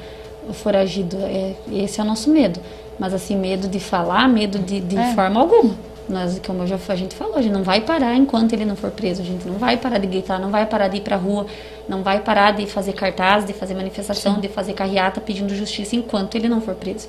foragido. 0.53 1.16
É, 1.23 1.55
esse 1.73 2.01
é 2.01 2.03
o 2.03 2.07
nosso 2.07 2.31
medo. 2.31 2.61
Mas 2.99 3.15
assim, 3.15 3.37
medo 3.37 3.69
de 3.69 3.79
falar, 3.79 4.29
medo 4.29 4.59
de, 4.59 4.81
de 4.81 4.97
é. 4.97 5.15
forma 5.15 5.41
alguma. 5.41 5.75
Nós, 6.09 6.41
como 6.45 6.66
já, 6.66 6.79
a 6.89 6.95
gente 6.97 7.15
falou, 7.15 7.37
a 7.37 7.43
gente 7.43 7.53
não 7.53 7.62
vai 7.62 7.83
parar 7.83 8.16
enquanto 8.16 8.55
ele 8.55 8.65
não 8.65 8.75
for 8.75 8.91
preso. 8.91 9.20
A 9.20 9.25
gente 9.25 9.47
não 9.47 9.59
vai 9.59 9.77
parar 9.77 9.99
de 9.99 10.07
gritar, 10.07 10.39
não 10.39 10.51
vai 10.51 10.65
parar 10.65 10.89
de 10.89 10.97
ir 10.97 11.01
pra 11.03 11.16
rua, 11.16 11.47
não 11.87 12.03
vai 12.03 12.20
parar 12.20 12.53
de 12.53 12.66
fazer 12.66 12.95
cartaz, 12.95 13.45
de 13.45 13.53
fazer 13.53 13.75
manifestação, 13.75 14.37
Sim. 14.37 14.41
de 14.41 14.49
fazer 14.49 14.73
carreata 14.73 15.20
pedindo 15.20 15.55
justiça 15.55 15.95
enquanto 15.95 16.35
ele 16.35 16.49
não 16.49 16.61
for 16.62 16.75
preso. 16.75 17.09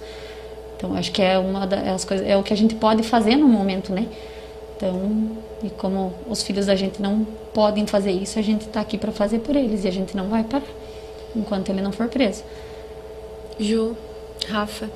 Então, 0.75 0.95
acho 0.95 1.11
que 1.11 1.21
é 1.21 1.37
uma 1.37 1.65
das 1.65 2.05
coisas, 2.05 2.27
é 2.27 2.37
o 2.37 2.43
que 2.43 2.53
a 2.53 2.57
gente 2.57 2.75
pode 2.75 3.03
fazer 3.03 3.35
no 3.35 3.47
momento, 3.47 3.93
né? 3.93 4.05
Então, 4.75 5.29
e 5.61 5.69
como 5.69 6.13
os 6.29 6.41
filhos 6.41 6.67
da 6.67 6.75
gente 6.75 7.01
não 7.01 7.25
podem 7.53 7.85
fazer 7.85 8.11
isso, 8.11 8.39
a 8.39 8.41
gente 8.41 8.61
está 8.61 8.79
aqui 8.79 8.97
para 8.97 9.11
fazer 9.11 9.39
por 9.39 9.55
eles 9.55 9.83
e 9.83 9.87
a 9.87 9.91
gente 9.91 10.15
não 10.15 10.29
vai 10.29 10.43
parar 10.43 10.63
enquanto 11.35 11.69
ele 11.69 11.81
não 11.81 11.91
for 11.91 12.07
preso. 12.07 12.43
Ju, 13.59 13.95
Rafa, 14.47 14.89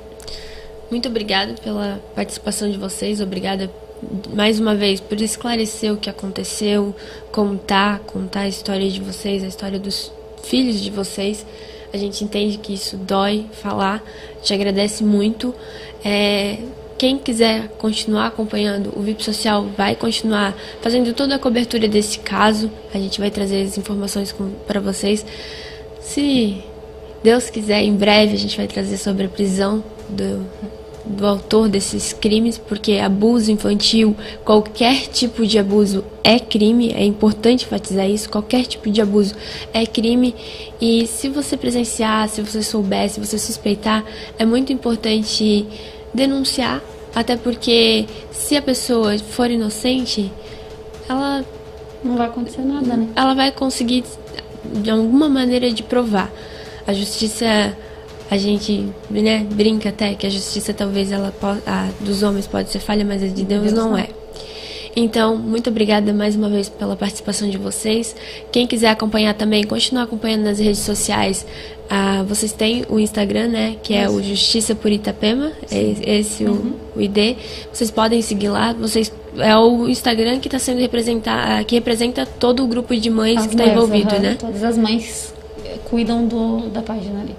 muito 0.90 1.08
obrigada 1.08 1.54
pela 1.62 2.00
participação 2.14 2.70
de 2.70 2.78
vocês, 2.78 3.20
obrigada 3.20 3.70
mais 4.34 4.58
uma 4.58 4.74
vez 4.74 5.00
por 5.00 5.20
esclarecer 5.20 5.92
o 5.92 5.96
que 5.96 6.08
aconteceu, 6.08 6.94
contar, 7.30 8.00
contar 8.00 8.40
a 8.40 8.48
história 8.48 8.88
de 8.88 9.00
vocês, 9.00 9.44
a 9.44 9.46
história 9.46 9.78
dos 9.78 10.10
filhos 10.42 10.80
de 10.80 10.90
vocês. 10.90 11.44
A 11.92 11.96
gente 11.96 12.24
entende 12.24 12.58
que 12.58 12.74
isso 12.74 12.96
dói 12.96 13.46
falar, 13.52 14.02
te 14.42 14.52
agradece 14.52 15.04
muito. 15.04 15.54
É, 16.04 16.58
quem 16.98 17.18
quiser 17.18 17.68
continuar 17.78 18.28
acompanhando, 18.28 18.92
o 18.96 19.02
VIP 19.02 19.22
Social 19.22 19.66
vai 19.76 19.94
continuar 19.94 20.54
fazendo 20.80 21.12
toda 21.12 21.34
a 21.34 21.38
cobertura 21.38 21.86
desse 21.86 22.18
caso. 22.18 22.70
A 22.92 22.98
gente 22.98 23.20
vai 23.20 23.30
trazer 23.30 23.62
as 23.62 23.78
informações 23.78 24.34
para 24.66 24.80
vocês. 24.80 25.24
Se 26.00 26.62
Deus 27.24 27.48
quiser, 27.48 27.82
em 27.82 27.96
breve 27.96 28.34
a 28.34 28.38
gente 28.38 28.54
vai 28.54 28.66
trazer 28.66 28.98
sobre 28.98 29.24
a 29.24 29.28
prisão 29.30 29.82
do, 30.10 30.46
do 31.06 31.26
autor 31.26 31.70
desses 31.70 32.12
crimes, 32.12 32.58
porque 32.58 32.98
abuso 32.98 33.50
infantil, 33.50 34.14
qualquer 34.44 35.06
tipo 35.08 35.46
de 35.46 35.58
abuso 35.58 36.04
é 36.22 36.38
crime, 36.38 36.92
é 36.92 37.02
importante 37.02 37.64
enfatizar 37.64 38.06
isso, 38.10 38.28
qualquer 38.28 38.66
tipo 38.66 38.90
de 38.90 39.00
abuso 39.00 39.34
é 39.72 39.86
crime. 39.86 40.34
E 40.78 41.06
se 41.06 41.30
você 41.30 41.56
presenciar, 41.56 42.28
se 42.28 42.42
você 42.42 42.62
souber, 42.62 43.08
se 43.08 43.18
você 43.18 43.38
suspeitar, 43.38 44.04
é 44.38 44.44
muito 44.44 44.70
importante 44.70 45.66
denunciar, 46.12 46.82
até 47.14 47.38
porque 47.38 48.04
se 48.32 48.54
a 48.54 48.60
pessoa 48.60 49.18
for 49.18 49.50
inocente, 49.50 50.30
ela 51.08 51.42
não 52.04 52.18
vai 52.18 52.26
acontecer 52.26 52.60
nada, 52.60 52.94
né? 52.94 53.08
Ela 53.16 53.32
vai 53.32 53.50
conseguir 53.50 54.04
de 54.74 54.90
alguma 54.90 55.26
maneira 55.26 55.72
de 55.72 55.82
provar. 55.82 56.30
A 56.86 56.92
justiça, 56.92 57.76
a 58.30 58.36
gente 58.36 58.88
né, 59.10 59.46
brinca 59.50 59.88
até 59.88 60.14
que 60.14 60.26
a 60.26 60.30
justiça 60.30 60.72
talvez 60.72 61.10
ela 61.12 61.32
a 61.66 61.88
dos 62.00 62.22
homens 62.22 62.46
pode 62.46 62.70
ser 62.70 62.78
falha, 62.78 63.04
mas 63.04 63.22
a 63.22 63.26
de 63.26 63.44
Deus, 63.44 63.62
Deus 63.62 63.72
não, 63.72 63.90
não 63.90 63.98
é. 63.98 64.08
Então, 64.96 65.36
muito 65.36 65.70
obrigada 65.70 66.12
mais 66.12 66.36
uma 66.36 66.48
vez 66.48 66.68
pela 66.68 66.94
participação 66.94 67.50
de 67.50 67.58
vocês. 67.58 68.14
Quem 68.52 68.66
quiser 68.66 68.90
acompanhar 68.90 69.34
também, 69.34 69.64
continuar 69.64 70.04
acompanhando 70.04 70.44
nas 70.44 70.58
redes 70.60 70.80
sociais. 70.80 71.44
Ah, 71.90 72.22
vocês 72.26 72.52
têm 72.52 72.84
o 72.88 72.98
Instagram, 72.98 73.48
né? 73.48 73.76
Que 73.82 73.94
é 73.94 74.08
o 74.08 74.22
Justiça 74.22 74.74
por 74.74 74.90
Itapema. 74.90 75.52
É 75.70 76.18
esse 76.18 76.44
uhum. 76.44 76.74
o, 76.94 76.98
o 76.98 77.02
ID. 77.02 77.36
Vocês 77.72 77.90
podem 77.90 78.22
seguir 78.22 78.48
lá. 78.48 78.72
Vocês 78.72 79.12
é 79.36 79.56
o 79.56 79.88
Instagram 79.88 80.38
que 80.38 80.46
está 80.46 80.60
sendo 80.60 80.80
representar, 80.80 81.64
que 81.64 81.74
representa 81.74 82.24
todo 82.24 82.62
o 82.62 82.66
grupo 82.68 82.94
de 82.94 83.10
mães 83.10 83.38
as 83.38 83.46
que 83.48 83.54
está 83.54 83.66
envolvido, 83.66 84.14
uhum, 84.14 84.20
né? 84.20 84.36
Todas 84.38 84.62
as 84.62 84.78
mães 84.78 85.33
cuidam 85.94 86.26
do, 86.26 86.70
da 86.70 86.82
página 86.82 87.20
ali. 87.20 87.36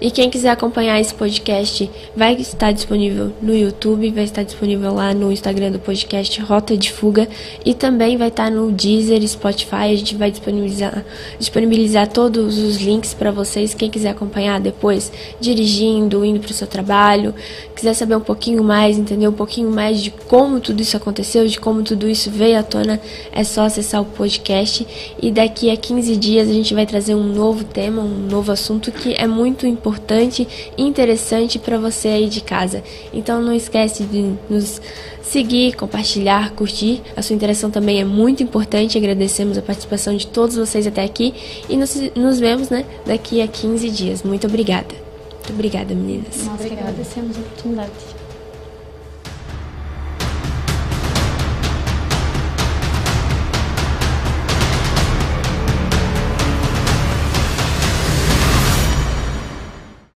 E 0.00 0.10
quem 0.10 0.30
quiser 0.30 0.48
acompanhar 0.48 0.98
esse 0.98 1.12
podcast 1.12 1.90
vai 2.16 2.32
estar 2.36 2.72
disponível 2.72 3.34
no 3.42 3.54
YouTube, 3.54 4.10
vai 4.10 4.24
estar 4.24 4.42
disponível 4.42 4.94
lá 4.94 5.12
no 5.12 5.30
Instagram 5.30 5.72
do 5.72 5.78
podcast 5.78 6.40
Rota 6.40 6.74
de 6.74 6.90
Fuga 6.90 7.28
e 7.66 7.74
também 7.74 8.16
vai 8.16 8.28
estar 8.28 8.50
no 8.50 8.72
Deezer, 8.72 9.20
Spotify. 9.28 9.92
A 9.92 9.94
gente 9.94 10.16
vai 10.16 10.30
disponibilizar, 10.30 11.04
disponibilizar 11.38 12.08
todos 12.08 12.56
os 12.56 12.78
links 12.78 13.12
para 13.12 13.30
vocês. 13.30 13.74
Quem 13.74 13.90
quiser 13.90 14.08
acompanhar 14.08 14.58
depois, 14.58 15.12
dirigindo, 15.38 16.24
indo 16.24 16.40
para 16.40 16.50
o 16.50 16.54
seu 16.54 16.66
trabalho, 16.66 17.34
quiser 17.76 17.92
saber 17.92 18.16
um 18.16 18.20
pouquinho 18.20 18.64
mais, 18.64 18.98
entender 18.98 19.28
um 19.28 19.32
pouquinho 19.32 19.70
mais 19.70 20.00
de 20.02 20.10
como 20.10 20.60
tudo 20.60 20.80
isso 20.80 20.96
aconteceu, 20.96 21.46
de 21.46 21.60
como 21.60 21.82
tudo 21.82 22.08
isso 22.08 22.30
veio 22.30 22.58
à 22.58 22.62
tona, 22.62 22.98
é 23.32 23.44
só 23.44 23.64
acessar 23.64 24.00
o 24.00 24.06
podcast. 24.06 24.86
E 25.20 25.30
daqui 25.30 25.70
a 25.70 25.76
15 25.76 26.16
dias 26.16 26.48
a 26.48 26.52
gente 26.54 26.72
vai 26.72 26.86
trazer 26.86 27.14
um 27.14 27.26
novo 27.26 27.64
tema, 27.64 28.00
um 28.00 28.26
novo 28.26 28.50
assunto 28.50 28.90
que 28.90 29.12
é 29.12 29.26
muito 29.26 29.66
importante 29.66 29.89
importante 29.90 30.46
e 30.76 30.82
interessante 30.82 31.58
para 31.58 31.78
você 31.78 32.08
aí 32.08 32.28
de 32.28 32.40
casa. 32.40 32.82
Então 33.12 33.42
não 33.42 33.52
esquece 33.52 34.04
de 34.04 34.34
nos 34.48 34.80
seguir, 35.22 35.74
compartilhar, 35.74 36.52
curtir. 36.52 37.02
A 37.16 37.22
sua 37.22 37.34
interação 37.34 37.70
também 37.70 38.00
é 38.00 38.04
muito 38.04 38.42
importante. 38.42 38.96
Agradecemos 38.96 39.58
a 39.58 39.62
participação 39.62 40.16
de 40.16 40.26
todos 40.26 40.56
vocês 40.56 40.86
até 40.86 41.02
aqui 41.02 41.34
e 41.68 41.76
nos, 41.76 41.94
nos 42.14 42.38
vemos 42.38 42.70
né, 42.70 42.84
daqui 43.04 43.42
a 43.42 43.48
15 43.48 43.90
dias. 43.90 44.22
Muito 44.22 44.46
obrigada. 44.46 44.94
Muito 45.34 45.52
obrigada, 45.52 45.94
meninas. 45.94 46.44
Nós 46.44 46.64
agradecemos 46.64 47.36
a 47.36 47.40
oportunidade. 47.40 48.19